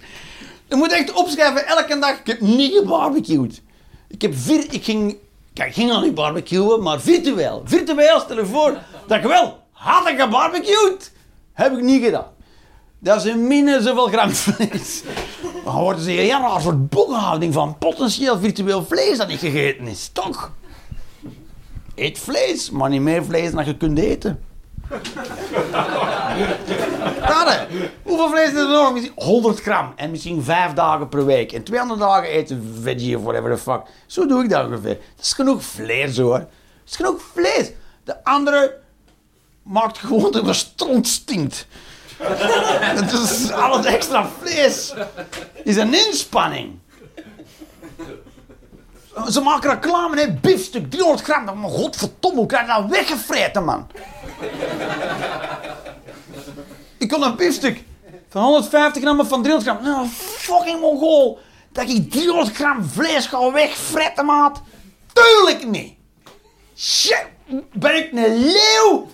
je 0.68 0.76
moet 0.76 0.92
echt 0.92 1.12
opschrijven 1.12 1.66
elke 1.66 1.98
dag. 1.98 2.18
Ik 2.18 2.26
heb 2.26 2.40
niet 2.40 2.72
gebarbecued. 2.72 3.62
Ik 4.08 4.22
heb 4.22 4.34
vier, 4.36 4.66
ik 4.70 4.84
ging, 4.84 5.16
ik 5.54 5.74
ging 5.74 5.90
al 5.90 6.00
niet 6.00 6.14
barbecuen, 6.14 6.82
maar 6.82 7.00
virtueel. 7.00 7.62
Virtueel, 7.64 8.20
stel 8.20 8.36
je 8.36 8.46
voor 8.46 8.78
dat 9.06 9.18
ik 9.18 9.24
wel 9.24 9.58
had 9.70 10.08
gebarbecued. 10.16 11.12
Heb 11.52 11.72
ik 11.72 11.82
niet 11.82 12.04
gedaan. 12.04 12.36
Dat 12.98 13.24
is 13.24 13.32
een 13.32 13.46
min 13.46 13.82
zoveel 13.82 14.06
gram 14.06 14.30
vlees. 14.30 15.02
Dan 15.64 15.80
worden 15.80 16.02
ze 16.02 16.20
een 16.20 16.28
raar 16.28 16.60
soort 16.60 16.88
boekhouding 16.88 17.54
van 17.54 17.78
potentieel 17.78 18.38
virtueel 18.38 18.84
vlees 18.84 19.18
dat 19.18 19.28
niet 19.28 19.38
gegeten 19.38 19.86
is. 19.86 20.10
Toch? 20.12 20.52
Eet 21.94 22.18
vlees, 22.18 22.70
maar 22.70 22.88
niet 22.88 23.00
meer 23.00 23.24
vlees 23.24 23.50
dan 23.50 23.64
je 23.64 23.76
kunt 23.76 23.98
eten. 23.98 24.42
Raden, 27.20 27.66
hoeveel 28.02 28.28
vlees 28.28 28.48
is 28.48 28.58
er 28.58 28.68
nog? 28.68 28.92
Misschien 28.92 29.12
100 29.16 29.60
gram 29.60 29.92
en 29.96 30.10
misschien 30.10 30.42
5 30.42 30.72
dagen 30.72 31.08
per 31.08 31.24
week. 31.24 31.52
En 31.52 31.62
200 31.62 32.00
dagen 32.00 32.28
eten 32.28 32.78
veggie 32.82 33.16
of 33.16 33.22
whatever 33.22 33.50
the 33.50 33.58
fuck. 33.62 33.82
Zo 34.06 34.26
doe 34.26 34.42
ik 34.42 34.50
dat 34.50 34.66
ongeveer. 34.66 34.98
Dat 35.16 35.24
is 35.24 35.32
genoeg 35.32 35.62
vlees 35.62 36.16
hoor. 36.16 36.38
Dat 36.38 36.48
is 36.86 36.96
genoeg 36.96 37.20
vlees. 37.32 37.70
De 38.04 38.24
andere 38.24 38.76
maakt 39.62 39.98
gewoon 39.98 40.32
dat 40.32 40.44
de 40.44 40.52
stront 40.52 41.06
stinkt. 41.06 41.66
Is 43.12 43.50
alles 43.50 43.86
extra 43.86 44.28
vlees. 44.40 44.94
is 45.64 45.76
een 45.76 46.06
inspanning. 46.06 46.78
Ze 49.30 49.40
maken 49.40 49.70
reclame, 49.70 50.20
hè, 50.20 50.32
biefstuk, 50.32 50.90
300 50.90 51.22
gram. 51.22 51.44
Maar 51.44 51.70
godverdomme, 51.70 52.38
hoe 52.38 52.46
krijg 52.46 52.66
je 52.66 52.72
dat 52.72 52.90
weggevreten, 52.90 53.64
man? 53.64 53.86
Ik 56.98 57.08
kon 57.08 57.22
een 57.22 57.36
biefstuk 57.36 57.82
van 58.28 58.42
150 58.42 59.02
gram 59.02 59.20
of 59.20 59.28
van 59.28 59.42
300 59.42 59.70
gram. 59.70 59.84
Nou, 59.84 60.06
fucking 60.08 60.80
mongool. 60.80 61.38
Dat 61.72 61.88
ik 61.88 62.10
300 62.10 62.56
gram 62.56 62.84
vlees 62.84 63.26
ga 63.26 63.52
wegfretten, 63.52 64.24
maat. 64.24 64.62
Tuurlijk 65.12 65.66
niet. 65.66 65.94
Shit, 66.76 67.26
ben 67.72 67.96
ik 67.96 68.12
een 68.12 68.36
leeuw? 68.36 69.08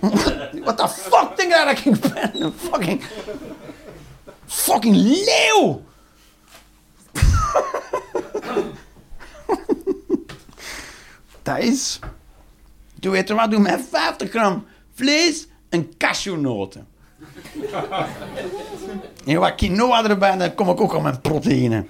What 0.64 0.76
the 0.76 0.88
fuck 0.88 1.36
denk 1.36 1.50
jij 1.50 1.64
dat 1.64 1.84
ik 1.84 2.00
ben? 2.00 2.42
Een 2.42 2.54
fucking... 2.58 3.02
Fucking 4.46 4.96
leeuw! 4.96 5.82
dat 11.42 11.58
is... 11.58 11.98
Doe 12.94 13.12
weet 13.12 13.28
je 13.28 13.34
wat? 13.34 13.50
Doe 13.50 13.60
met 13.60 13.80
50 13.90 14.30
gram 14.30 14.64
vlees 14.94 15.46
en 15.68 15.96
cashewnoten. 15.96 16.86
en 19.26 19.40
wat 19.40 19.54
quinoa 19.54 20.08
erbij, 20.08 20.36
dan 20.36 20.54
kom 20.54 20.68
ik 20.68 20.80
ook 20.80 20.94
aan 20.94 21.02
mijn 21.02 21.20
proteïne. 21.20 21.84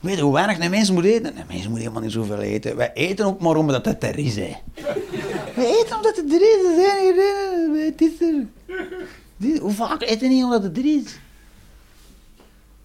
Weet 0.00 0.16
je 0.16 0.22
hoe 0.22 0.32
weinig 0.32 0.58
een 0.58 0.70
mens 0.70 0.90
moet 0.90 1.04
eten? 1.04 1.36
Een 1.38 1.46
mens 1.48 1.68
moet 1.68 1.78
helemaal 1.78 2.02
niet 2.02 2.12
zoveel 2.12 2.38
eten. 2.40 2.76
Wij 2.76 2.92
eten 2.94 3.26
ook 3.26 3.40
maar 3.40 3.56
omdat 3.56 3.84
het 3.84 4.02
er 4.04 4.18
is, 4.18 4.36
hè. 4.36 4.56
We 5.54 5.80
eten 5.82 5.96
omdat 5.96 6.16
het 6.16 6.32
er 6.32 6.42
is. 6.42 6.84
Het 7.84 8.20
er. 8.20 8.46
Dit- 9.36 9.58
Hoe 9.58 9.72
vaak 9.72 10.02
eten 10.02 10.28
niet 10.28 10.44
omdat 10.44 10.62
het 10.62 10.76
er 10.78 10.84
is? 10.84 11.18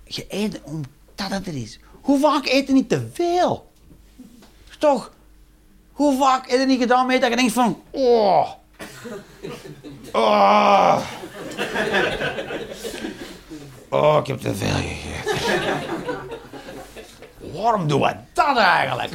Je 0.03 0.25
eet 0.29 0.61
omdat 0.63 0.89
het 1.17 1.47
er 1.47 1.55
is. 1.55 1.79
Hoe 2.01 2.19
vaak 2.19 2.45
eten 2.45 2.73
niet 2.73 2.89
te 2.89 3.07
veel? 3.13 3.71
Toch? 4.79 5.11
Hoe 5.97 6.17
vaak 6.17 6.49
heb 6.49 6.59
je 6.59 6.65
niet 6.65 6.79
gedaan 6.79 7.05
mee 7.05 7.19
dat 7.19 7.29
je 7.29 7.35
denkt 7.35 7.53
van... 7.53 7.81
Oh. 7.91 8.47
Oh. 10.11 10.97
Oh, 13.89 14.17
ik 14.19 14.27
heb 14.27 14.39
te 14.39 14.55
veel 14.55 14.67
gegeten. 14.67 15.37
Waarom 17.53 17.87
doen 17.87 18.01
we 18.01 18.15
dat 18.33 18.57
eigenlijk? 18.57 19.11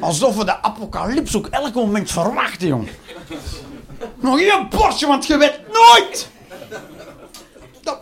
Alsof 0.00 0.36
we 0.36 0.44
de 0.44 0.62
apocalyps 0.62 1.36
ook 1.36 1.46
elk 1.46 1.74
moment 1.74 2.10
verwachten, 2.10 2.68
jong. 2.68 2.88
Nog 4.14 4.40
één 4.40 4.68
bordje, 4.68 5.06
want 5.06 5.26
je 5.26 5.36
weet 5.36 5.60
nooit. 5.72 6.30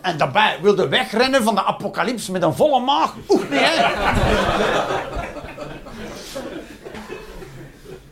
En 0.03 0.17
daarbij 0.19 0.59
wilde 0.63 0.89
wegrennen 0.89 1.43
van 1.43 1.55
de 1.55 1.65
apocalyps 1.65 2.29
met 2.29 2.43
een 2.43 2.55
volle 2.55 2.81
maag. 2.81 3.15
Oeh, 3.29 3.49
nee, 3.51 3.65
hè? 3.65 3.85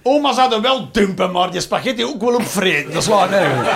Oma 0.06 0.32
zou 0.32 0.60
wel 0.60 0.89
dumpen, 0.93 1.31
maar 1.31 1.51
die 1.51 1.60
spaghetti 1.60 2.05
ook 2.05 2.20
wel 2.20 2.35
opvreten. 2.35 2.93
Dat 2.93 3.02
is 3.02 3.09
waar 3.09 3.31
nergens. 3.31 3.68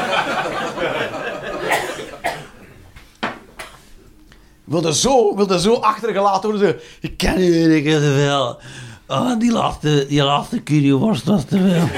Wilde 4.65 4.95
zo, 4.95 5.37
wilde 5.37 5.61
zo 5.61 5.75
achtergelaten 5.75 6.51
worden. 6.51 6.81
Ik 7.01 7.17
niet 7.37 7.51
meer, 7.51 7.77
ik 7.77 7.85
te. 7.85 8.59
Oh, 9.07 9.39
die 9.39 9.53
laatste, 9.53 10.07
die 10.09 10.23
laatste 10.23 10.63
curryworst 10.63 11.25
was 11.25 11.45
te 11.45 11.59
veel. 11.59 11.89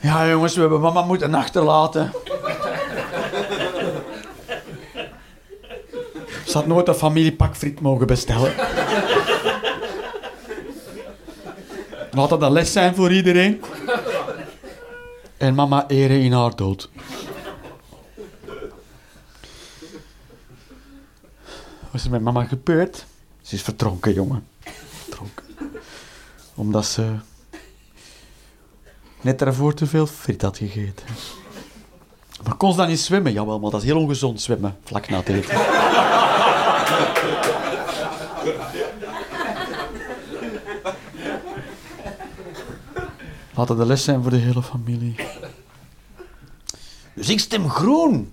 Ja, 0.00 0.28
jongens, 0.28 0.54
we 0.54 0.60
hebben 0.60 0.80
mama 0.80 1.02
moeten 1.02 1.34
achterlaten. 1.34 2.12
Ze 6.46 6.56
had 6.56 6.66
nooit 6.66 6.88
een 6.88 6.94
familiepak 6.94 7.56
friet 7.56 7.80
mogen 7.80 8.06
bestellen. 8.06 8.52
Laat 12.10 12.28
dat 12.28 12.42
een 12.42 12.52
les 12.52 12.72
zijn 12.72 12.94
voor 12.94 13.12
iedereen. 13.12 13.62
En 15.36 15.54
mama 15.54 15.88
eren 15.88 16.20
in 16.20 16.32
haar 16.32 16.56
dood. 16.56 16.90
Wat 21.80 21.94
is 22.00 22.04
er 22.04 22.10
met 22.10 22.22
mama 22.22 22.44
gebeurd? 22.44 23.06
Ze 23.42 23.54
is 23.54 23.62
verdronken, 23.62 24.12
jongen. 24.12 24.46
Verdronken. 25.04 25.44
Omdat 26.54 26.86
ze 26.86 27.14
net 29.20 29.38
daarvoor 29.38 29.74
te 29.74 29.86
veel 29.86 30.06
friet 30.06 30.42
had 30.42 30.56
gegeten. 30.56 31.06
Maar 32.44 32.56
kon 32.56 32.70
ze 32.70 32.76
dan 32.76 32.88
niet 32.88 33.00
zwemmen? 33.00 33.32
Jawel, 33.32 33.58
maar 33.58 33.70
dat 33.70 33.80
is 33.80 33.86
heel 33.86 33.98
ongezond 33.98 34.40
zwemmen, 34.40 34.76
vlak 34.84 35.08
na 35.08 35.16
het 35.16 35.28
eten. 35.28 35.56
Laat 43.58 43.68
het 43.68 43.78
de 43.78 43.86
les 43.86 44.04
zijn 44.04 44.22
voor 44.22 44.30
de 44.30 44.36
hele 44.36 44.62
familie. 44.62 45.14
Dus 47.14 47.28
ik 47.28 47.40
stem 47.40 47.70
groen. 47.70 48.32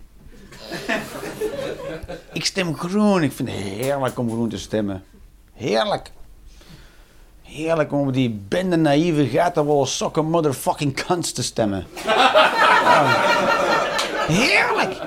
Ik 2.33 2.45
stem 2.45 2.77
groen. 2.77 3.23
Ik 3.23 3.31
vind 3.31 3.49
het 3.49 3.57
heerlijk 3.57 4.19
om 4.19 4.29
groen 4.29 4.49
te 4.49 4.57
stemmen. 4.57 5.03
Heerlijk. 5.53 6.11
Heerlijk 7.41 7.91
om 7.91 8.07
op 8.07 8.13
die 8.13 8.29
bende 8.47 8.75
naïeve 8.75 9.27
geitenwolle 9.27 9.85
sokken 9.85 10.25
motherfucking 10.25 11.05
kans 11.05 11.31
te 11.31 11.43
stemmen. 11.43 11.85
Ja. 12.85 14.33
Heerlijk. 14.33 15.01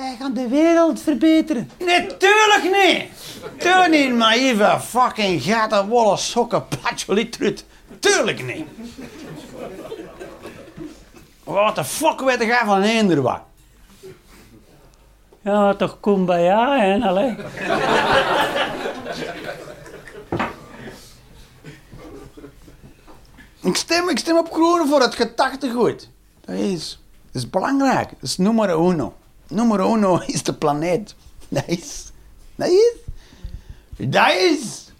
Wij 0.00 0.16
gaan 0.18 0.34
de 0.34 0.48
wereld 0.48 1.00
verbeteren. 1.00 1.70
Natuurlijk 1.78 2.62
niet. 2.62 3.10
Tuurlijk 3.58 3.90
niet, 3.90 4.12
naïeve 4.12 4.78
fucking 4.80 5.42
geitenwolle 5.42 6.16
sokken 6.16 6.64
patjolietrut. 6.82 7.64
Tuurlijk 7.98 8.44
niet. 8.44 8.66
Wat 11.44 11.74
de 11.74 11.84
fuck 11.84 12.20
weet 12.20 12.42
jij 12.42 12.62
van 12.64 12.82
eender 12.82 13.22
wat? 13.22 13.40
Ja, 15.42 15.74
toch 15.74 16.00
kumbaya, 16.00 16.78
hè, 16.78 17.06
allee. 17.06 17.36
Ik 23.62 23.76
stem, 23.76 24.08
ik 24.08 24.18
stem 24.18 24.38
op 24.38 24.52
groen 24.52 24.88
voor 24.88 25.00
het 25.00 25.14
gedachtegoed. 25.14 26.08
Dat 26.40 26.54
is. 26.54 27.02
Dat 27.32 27.42
is 27.42 27.50
belangrijk. 27.50 28.08
Dat 28.08 28.22
is 28.22 28.36
numero 28.36 28.90
uno. 28.90 29.14
Numero 29.50 29.94
uno 29.94 30.22
is 30.26 30.42
de 30.42 30.54
planeet. 30.54 31.14
Dat 31.48 31.64
is. 31.66 32.10
Dat 32.54 32.68
is. 32.68 32.94
Dat 33.96 34.32
is. 34.32 34.92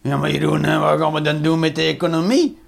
Ja, 0.00 0.16
maar 0.16 0.30
Jeroen, 0.30 0.78
wat 0.80 0.98
gaan 0.98 1.12
we 1.12 1.20
dan 1.20 1.42
doen 1.42 1.58
met 1.58 1.74
de 1.74 1.82
economie? 1.82 2.58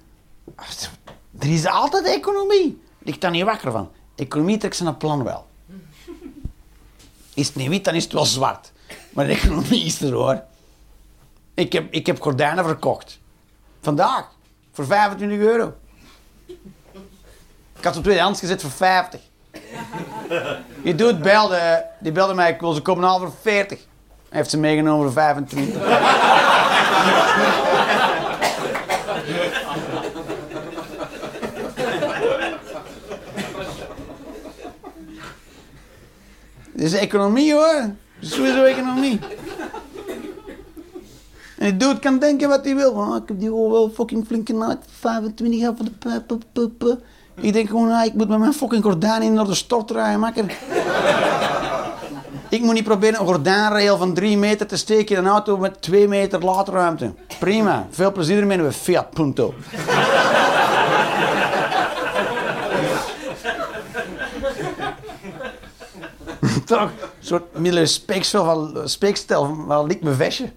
Er 1.39 1.49
is 1.49 1.65
altijd 1.65 2.05
economie. 2.05 2.81
Ik 3.03 3.21
daar 3.21 3.31
niet 3.31 3.43
wakker 3.43 3.71
van. 3.71 3.91
Economie 4.15 4.57
trekt 4.57 4.75
zijn 4.75 4.97
plan 4.97 5.23
wel. 5.23 5.47
Is 7.33 7.47
het 7.47 7.55
niet 7.55 7.69
wit, 7.69 7.83
dan 7.83 7.95
is 7.95 8.03
het 8.03 8.13
wel 8.13 8.25
zwart. 8.25 8.71
Maar 9.09 9.27
de 9.27 9.33
economie 9.33 9.85
is 9.85 10.01
er 10.01 10.13
hoor. 10.13 10.43
Ik 11.53 11.73
heb, 11.73 11.93
ik 11.93 12.05
heb 12.05 12.21
gordijnen 12.21 12.63
verkocht. 12.63 13.19
Vandaag. 13.81 14.29
Voor 14.71 14.85
25 14.85 15.39
euro. 15.39 15.73
Ik 17.77 17.83
had 17.85 17.95
ze 17.95 18.01
tweedehands 18.01 18.39
gezet 18.39 18.61
voor 18.61 18.71
50. 18.71 19.21
Die 20.83 20.95
doet 20.95 21.21
belde, 21.21 21.85
die 21.99 22.11
belde 22.11 22.33
mij, 22.33 22.51
ik 22.51 22.59
wil 22.59 22.73
ze 22.73 22.81
komen 22.81 23.19
voor 23.19 23.33
40. 23.41 23.79
Hij 24.29 24.37
heeft 24.37 24.49
ze 24.49 24.57
meegenomen 24.57 25.03
voor 25.03 25.13
25. 25.13 25.81
Dit 36.73 36.87
is 36.87 36.93
economie 36.93 37.53
hoor. 37.53 37.89
Is 38.19 38.33
sowieso 38.33 38.63
economie. 38.63 39.19
En 41.57 41.65
die 41.65 41.77
dude 41.77 41.99
kan 41.99 42.19
denken 42.19 42.49
wat 42.49 42.65
hij 42.65 42.75
wil. 42.75 42.91
Oh, 42.91 43.15
ik 43.15 43.27
heb 43.27 43.39
die 43.39 43.47
gewoon 43.47 43.71
wel 43.71 43.89
fucking 43.89 44.25
flinke 44.25 44.53
nacht. 44.53 44.77
25 44.99 45.59
jaar 45.59 45.73
voor 45.75 45.85
de. 46.53 46.97
Ik 47.41 47.53
denk 47.53 47.69
gewoon, 47.69 47.91
ah, 47.91 48.05
ik 48.05 48.13
moet 48.13 48.27
met 48.27 48.39
mijn 48.39 48.53
fucking 48.53 48.83
gordijn 48.83 49.21
in 49.21 49.33
naar 49.33 49.45
de 49.45 49.55
stort 49.55 49.91
rijden, 49.91 50.19
ik 52.49 52.61
moet 52.61 52.73
niet 52.73 52.83
proberen 52.83 53.19
een 53.19 53.25
gordijnrail 53.25 53.97
van 53.97 54.13
3 54.13 54.37
meter 54.37 54.67
te 54.67 54.77
steken 54.77 55.17
in 55.17 55.23
een 55.23 55.29
auto 55.29 55.57
met 55.57 55.81
2 55.81 56.07
meter 56.07 56.45
laadruimte. 56.45 57.13
Prima. 57.39 57.87
Veel 57.89 58.11
plezier 58.11 58.39
ermee 58.39 58.57
met 58.57 58.75
Fiat 58.75 59.09
Punto. 59.09 59.53
Toch? 66.65 66.81
Een 66.81 66.89
soort 67.19 67.43
van, 68.43 68.81
speekstel 68.85 69.45
van 69.45 69.87
niet 69.87 70.01
mijn 70.01 70.15
vestje. 70.15 70.51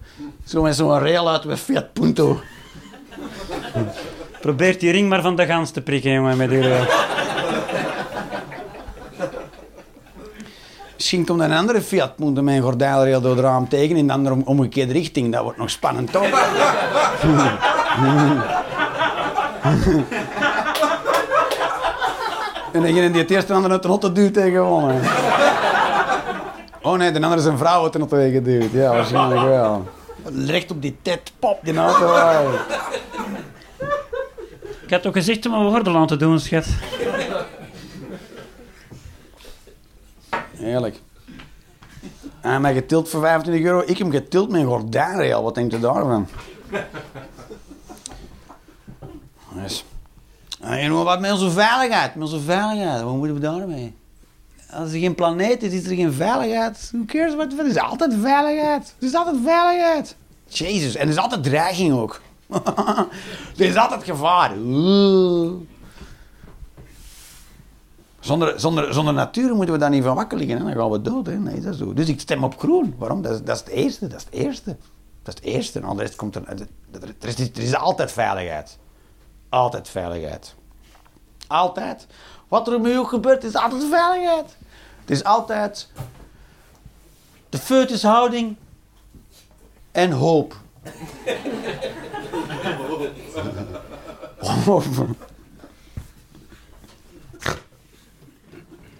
Zo 0.45 0.61
met 0.61 0.75
zo'n 0.75 0.99
rail 0.99 1.41
Probeert 4.43 4.79
die 4.79 4.91
ring 4.91 5.09
maar 5.09 5.21
van 5.21 5.35
de 5.35 5.45
gans 5.45 5.71
te 5.71 5.81
prikken, 5.81 6.11
jongen, 6.11 6.37
met 6.37 6.49
uw... 6.49 6.61
eh, 6.61 6.81
Misschien 10.95 11.25
komt 11.25 11.41
een 11.41 11.53
andere 11.53 11.81
Fiat 11.81 12.17
met 12.19 12.37
een 12.37 12.61
gordijnrail 12.61 13.21
door 13.21 13.31
het 13.35 13.39
raam 13.45 13.69
tegen 13.69 13.95
in 13.95 14.07
de 14.07 14.13
andere 14.13 14.35
om- 14.35 14.41
omgekeerde 14.45 14.93
richting. 14.93 15.31
Dat 15.33 15.43
wordt 15.43 15.57
nog 15.57 15.69
spannend, 15.69 16.11
toch? 16.11 16.27
en 22.73 22.81
degene 22.81 23.11
die 23.11 23.21
het 23.21 23.31
eerst 23.31 23.47
de 23.47 23.53
andere 23.53 23.73
uit 23.73 23.81
de 23.83 23.87
auto 23.89 24.11
duwt 24.11 24.33
tegen 24.33 24.51
gewonnen. 24.51 25.01
Oh 26.81 26.97
nee, 26.97 27.11
de 27.11 27.21
andere 27.21 27.41
is 27.41 27.45
een 27.47 27.57
vrouw 27.57 27.83
uit 27.83 27.93
de 27.93 27.99
auto 27.99 28.17
geduwd. 28.17 28.71
Ja, 28.71 28.89
waarschijnlijk 28.93 29.41
wel. 29.41 29.87
Recht 30.45 30.71
op 30.71 30.81
die 30.81 30.97
tet, 31.01 31.31
pop, 31.39 31.59
die 31.63 31.77
auto. 31.77 32.13
Ik 34.93 35.03
had 35.03 35.13
toch 35.13 35.23
gezegd 35.23 35.45
om 35.45 35.53
een 35.53 35.71
gordel 35.71 35.97
aan 35.97 36.07
te 36.07 36.17
doen, 36.17 36.39
schat. 36.39 36.65
Heerlijk. 40.55 40.99
En 42.41 42.61
mij 42.61 42.73
getild 42.73 43.09
voor 43.09 43.21
25 43.21 43.65
euro. 43.65 43.79
Ik 43.79 43.87
heb 43.87 43.97
hem 43.97 44.11
getild 44.11 44.49
met 44.49 44.61
een 44.61 44.67
gordijnrail. 44.67 45.43
Wat 45.43 45.55
denkt 45.55 45.73
u 45.73 45.79
daarvan? 45.79 46.27
Dus. 49.53 49.85
En 50.61 50.89
hoe 50.89 51.03
wat 51.03 51.19
met 51.19 51.31
onze 51.31 51.51
veiligheid? 51.51 52.15
Met 52.15 52.23
onze 52.23 52.39
veiligheid. 52.39 53.01
Wat 53.01 53.15
moeten 53.15 53.33
we 53.33 53.41
daarmee? 53.41 53.95
Als 54.69 54.91
er 54.91 54.99
geen 54.99 55.15
planeet 55.15 55.63
is, 55.63 55.73
is 55.73 55.85
er 55.85 55.95
geen 55.95 56.13
veiligheid. 56.13 56.89
Who 56.91 57.05
cares 57.05 57.35
what? 57.35 57.59
Er 57.59 57.65
is 57.65 57.77
altijd 57.77 58.13
veiligheid. 58.21 58.95
Er 58.99 59.07
is 59.07 59.15
altijd 59.15 59.37
veiligheid. 59.43 60.15
Jezus. 60.47 60.95
En 60.95 61.01
er 61.01 61.13
is 61.13 61.17
altijd 61.17 61.43
dreiging 61.43 61.93
ook. 61.93 62.21
er 63.57 63.65
is 63.65 63.75
altijd 63.75 64.03
gevaar. 64.03 64.51
Zonder, 68.19 68.59
zonder, 68.59 68.93
zonder 68.93 69.13
natuur 69.13 69.55
moeten 69.55 69.73
we 69.73 69.79
daar 69.79 69.89
niet 69.89 70.03
van 70.03 70.15
wakker 70.15 70.37
liggen. 70.37 70.57
Hè? 70.57 70.63
Dan 70.63 70.73
gaan 70.73 70.91
we 70.91 71.01
dood. 71.01 71.25
Hè? 71.25 71.37
Nee, 71.37 71.61
dat 71.61 71.73
is 71.73 71.79
zo. 71.79 71.93
Dus 71.93 72.07
ik 72.07 72.19
stem 72.19 72.43
op 72.43 72.59
groen. 72.59 72.95
Waarom? 72.97 73.21
Dat 73.21 73.31
is, 73.31 73.43
dat 73.43 73.55
is 73.55 73.59
het 73.59 73.69
eerste. 73.69 74.07
Dat 74.07 74.19
is 74.19 74.25
het 74.25 74.33
eerste. 74.33 74.77
Dat 75.23 75.33
is 75.33 75.41
het 75.43 75.53
eerste. 75.53 75.79
En 75.79 75.95
de 75.95 76.01
rest 76.01 76.15
komt 76.15 76.35
er... 76.35 76.43
Er 77.19 77.27
is, 77.27 77.39
er 77.39 77.63
is 77.63 77.75
altijd 77.75 78.11
veiligheid. 78.11 78.77
Altijd 79.49 79.89
veiligheid. 79.89 80.55
Altijd. 81.47 82.07
Wat 82.47 82.67
er 82.67 82.81
met 82.81 82.91
u 82.91 82.97
ook 82.97 83.09
gebeurt, 83.09 83.43
is 83.43 83.55
altijd 83.55 83.83
veiligheid. 83.89 84.57
Het 84.99 85.11
is 85.11 85.23
altijd 85.23 85.89
de 87.49 87.57
foetushouding 87.57 88.55
en 89.91 90.11
hoop. 90.11 90.61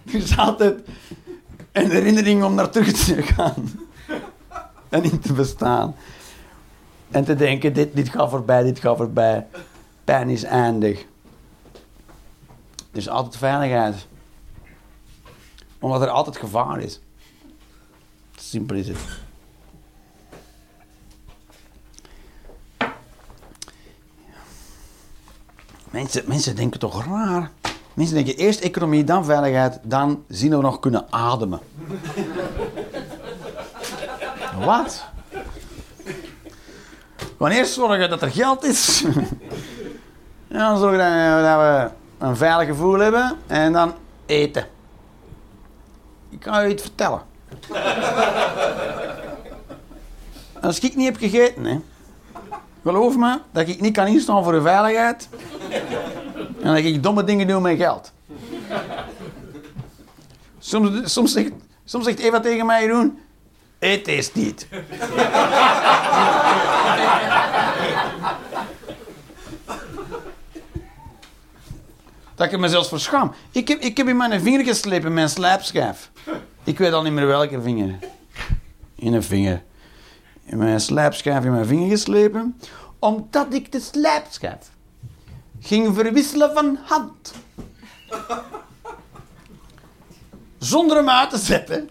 Er 0.06 0.20
is 0.20 0.38
altijd 0.38 0.80
een 1.72 1.92
herinnering 1.92 2.44
om 2.44 2.56
naar 2.56 2.70
terug 2.70 2.92
te 2.92 3.22
gaan. 3.22 3.72
En 4.90 5.04
in 5.04 5.20
te 5.20 5.34
bestaan. 5.34 5.96
En 7.12 7.24
te 7.24 7.36
denken, 7.36 7.74
dit, 7.74 7.96
dit 7.96 8.10
gaat 8.10 8.30
voorbij, 8.30 8.64
dit 8.64 8.80
gaat 8.80 8.98
voorbij. 8.98 9.48
Pijn 10.04 10.30
is 10.30 10.44
eindig. 10.44 11.06
Is 12.92 13.10
altijd 13.10 13.38
veiligheid. 13.38 14.08
Omdat 15.80 16.02
er 16.02 16.10
altijd 16.10 16.38
gevaar 16.38 16.80
is. 16.80 17.02
Simpel 18.36 18.76
is 18.76 18.88
het. 18.88 19.23
Mensen, 25.94 26.24
mensen 26.26 26.56
denken 26.56 26.80
toch 26.80 27.06
raar. 27.06 27.52
Mensen 27.94 28.15
denken 28.15 28.36
eerst 28.36 28.60
economie, 28.60 29.03
dan 29.03 29.26
veiligheid, 29.26 29.80
dan 29.82 30.24
zien 30.28 30.49
we 30.49 30.57
nog 30.57 30.80
kunnen 30.80 31.06
ademen. 31.10 31.60
Wat? 34.65 35.06
Wanneer 37.38 37.65
zorgen 37.65 38.10
dat 38.10 38.22
er 38.22 38.32
geld 38.32 38.64
is? 38.64 39.03
ja, 40.48 40.70
dan 40.70 40.78
zorgen 40.78 40.98
dat, 40.98 41.44
dat 41.44 41.60
we 41.60 41.90
een 42.26 42.36
veilig 42.36 42.68
gevoel 42.68 42.99
hebben 42.99 43.38
en 43.48 43.72
dan 43.72 43.94
eten. 44.26 44.68
Ik 46.30 46.40
kan 46.40 46.64
je 46.64 46.70
iets 46.74 46.82
vertellen. 46.82 47.22
Als 50.61 50.80
ik 50.80 50.95
niet 50.95 51.06
heb 51.06 51.18
gegeten, 51.18 51.65
hè, 51.65 51.80
geloof 52.84 53.18
me 53.18 53.40
dat 53.52 53.68
ik 53.68 53.82
niet 53.82 53.94
kan 53.94 54.08
instaan 54.08 54.44
voor 54.44 54.54
de 54.54 54.62
veiligheid 54.62 55.30
en 56.62 56.76
dat 56.76 56.78
ik 56.78 57.04
domme 57.04 57.24
dingen 57.24 57.48
doe 57.48 57.62
met 57.62 57.78
geld. 57.78 58.12
Soms, 60.60 61.34
zegt, 61.34 61.52
soms 61.86 62.06
zegt 62.06 62.20
Eva 62.20 62.40
tegen 62.40 62.66
mij, 62.66 62.82
Jeroen, 62.82 63.20
eet 63.80 64.08
eens 64.08 64.34
niet. 64.34 64.68
dat 72.36 72.52
ik 72.52 72.60
me 72.60 72.68
zelfs 72.68 72.90
voor 72.90 73.00
schaam. 73.00 73.34
Ik 73.52 73.68
heb, 73.68 73.80
ik 73.80 73.98
heb 73.98 74.08
in 74.08 74.18
mijn 74.18 74.42
vinger 74.42 74.66
geslepen, 74.66 75.14
mijn 75.14 75.30
slijpschijf. 75.30 76.12
Ik 76.64 76.78
weet 76.78 76.94
al 76.94 77.02
niet 77.02 77.14
meer 77.14 77.28
welke 77.28 77.62
vinger. 77.62 78.00
In 78.96 79.14
een 79.14 79.24
vinger. 79.24 79.64
In 80.45 80.57
mijn 80.57 80.82
slijpschijf 80.82 81.44
in 81.44 81.52
mijn 81.52 81.65
vinger 81.65 81.90
geslepen, 81.90 82.60
omdat 82.99 83.53
ik 83.53 83.72
de 83.72 83.80
slijpschijf 83.80 84.72
ging 85.60 85.95
verwisselen 85.95 86.53
van 86.53 86.78
hand. 86.84 87.34
Zonder 90.57 90.98
hem 90.98 91.10
uit 91.10 91.30
te 91.30 91.38
zetten. 91.38 91.88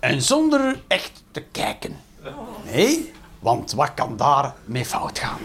En 0.00 0.22
zonder 0.22 0.80
echt 0.88 1.22
te 1.30 1.40
kijken. 1.40 1.96
Nee, 2.72 3.12
want 3.38 3.72
wat 3.72 3.94
kan 3.94 4.16
daar 4.16 4.54
mee 4.64 4.84
fout 4.84 5.18
gaan? 5.18 5.38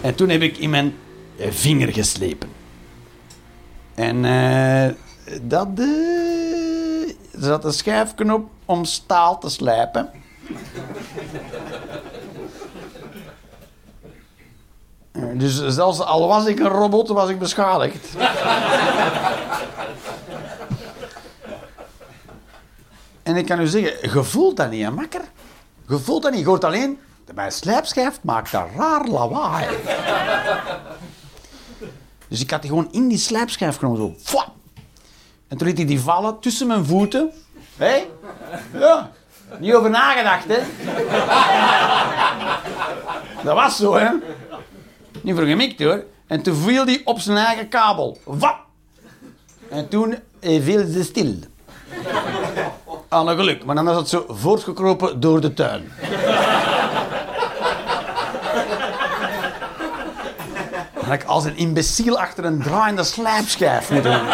En 0.00 0.14
toen 0.14 0.28
heb 0.28 0.42
ik 0.42 0.58
in 0.58 0.70
mijn 0.70 0.94
eh, 1.38 1.50
vinger 1.50 1.92
geslepen. 1.92 2.48
En 3.94 4.24
eh, 4.24 4.94
dat... 5.42 5.68
eh, 5.76 6.43
er 7.34 7.42
zat 7.42 7.64
een 7.64 7.72
schijfknop 7.72 8.50
om 8.64 8.84
staal 8.84 9.38
te 9.38 9.48
slijpen. 9.48 10.10
Dus 15.34 15.66
zelfs 15.66 16.00
al 16.00 16.28
was 16.28 16.46
ik 16.46 16.58
een 16.58 16.68
robot, 16.68 17.08
was 17.08 17.28
ik 17.28 17.38
beschadigd. 17.38 18.16
en 23.22 23.36
ik 23.36 23.46
kan 23.46 23.60
u 23.60 23.66
zeggen, 23.66 24.10
je 24.12 24.24
voelt 24.24 24.56
dat 24.56 24.70
niet, 24.70 24.82
hè, 24.82 24.90
makker. 24.90 25.20
Je 25.88 25.98
voelt 25.98 26.22
dat 26.22 26.32
niet. 26.32 26.40
Je 26.40 26.46
hoort 26.46 26.64
alleen, 26.64 26.98
mijn 27.34 27.52
slijpschijf 27.52 28.18
maakt 28.22 28.52
dat 28.52 28.66
raar 28.76 29.06
lawaai. 29.06 29.66
dus 32.28 32.40
ik 32.40 32.50
had 32.50 32.60
die 32.60 32.70
gewoon 32.70 32.88
in 32.92 33.08
die 33.08 33.18
slijpschijf 33.18 33.76
genomen, 33.76 34.16
zo. 34.22 34.42
En 35.54 35.60
toen 35.60 35.68
liet 35.68 35.78
hij 35.78 35.86
die 35.86 36.00
vallen 36.00 36.40
tussen 36.40 36.66
mijn 36.66 36.84
voeten. 36.84 37.30
Hé? 37.76 38.06
Ja. 38.72 39.10
Niet 39.58 39.74
over 39.74 39.90
nagedacht, 39.90 40.44
hè? 40.48 40.58
Dat 43.44 43.54
was 43.54 43.76
zo, 43.76 43.94
hè? 43.94 44.08
Niet 45.22 45.34
voor 45.34 45.44
gemikt, 45.44 45.82
hoor. 45.82 46.04
En 46.26 46.42
toen 46.42 46.54
viel 46.54 46.84
hij 46.84 47.00
op 47.04 47.18
zijn 47.20 47.36
eigen 47.36 47.68
kabel. 47.68 48.18
Wat? 48.24 48.54
En 49.70 49.88
toen 49.88 50.18
eh, 50.40 50.62
viel 50.62 50.86
ze 50.86 51.02
stil. 51.04 51.34
Een 53.08 53.28
geluk. 53.28 53.64
Maar 53.64 53.74
dan 53.74 53.84
was 53.84 53.96
het 53.96 54.08
zo 54.08 54.24
voortgekropen 54.28 55.20
door 55.20 55.40
de 55.40 55.54
tuin. 55.54 55.92
Had 61.04 61.12
ik 61.12 61.24
als 61.24 61.44
een 61.44 61.56
imbeciel 61.56 62.18
achter 62.18 62.44
een 62.44 62.62
draaiende 62.62 63.04
slijpschijf 63.04 63.90
moeten 63.90 64.12
doen. 64.12 64.28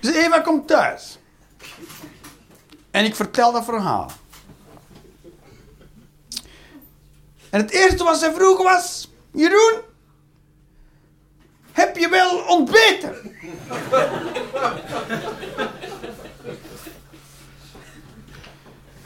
Dus 0.00 0.14
Eva 0.14 0.40
komt 0.40 0.68
thuis. 0.68 1.18
En 2.90 3.04
ik 3.04 3.14
vertel 3.14 3.52
dat 3.52 3.64
verhaal. 3.64 4.10
En 7.50 7.60
het 7.60 7.70
eerste 7.70 8.04
wat 8.04 8.18
ze 8.18 8.32
vroeg 8.34 8.62
was... 8.62 9.08
Jeroen, 9.32 9.80
heb 11.72 11.96
je 11.96 12.08
wel 12.08 12.38
ontbeten? 12.38 13.38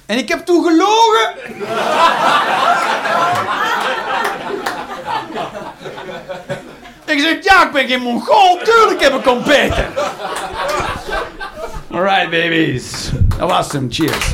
en 0.07 0.19
ik 0.19 0.29
heb 0.29 0.45
toen 0.45 0.65
gelogen. 0.65 1.35
Ik 7.05 7.21
zeg, 7.21 7.45
ja, 7.45 7.67
ik 7.67 7.73
ben 7.73 7.89
geen 7.89 8.01
Mongool. 8.01 8.59
Tuurlijk 8.65 9.01
heb 9.01 9.15
ik 9.15 9.27
ontbeten. 9.27 9.87
Alright, 11.93 12.31
babies. 12.31 13.11
Dat 13.39 13.51
was 13.51 13.73
hem. 13.73 13.87
Cheers. 13.91 14.27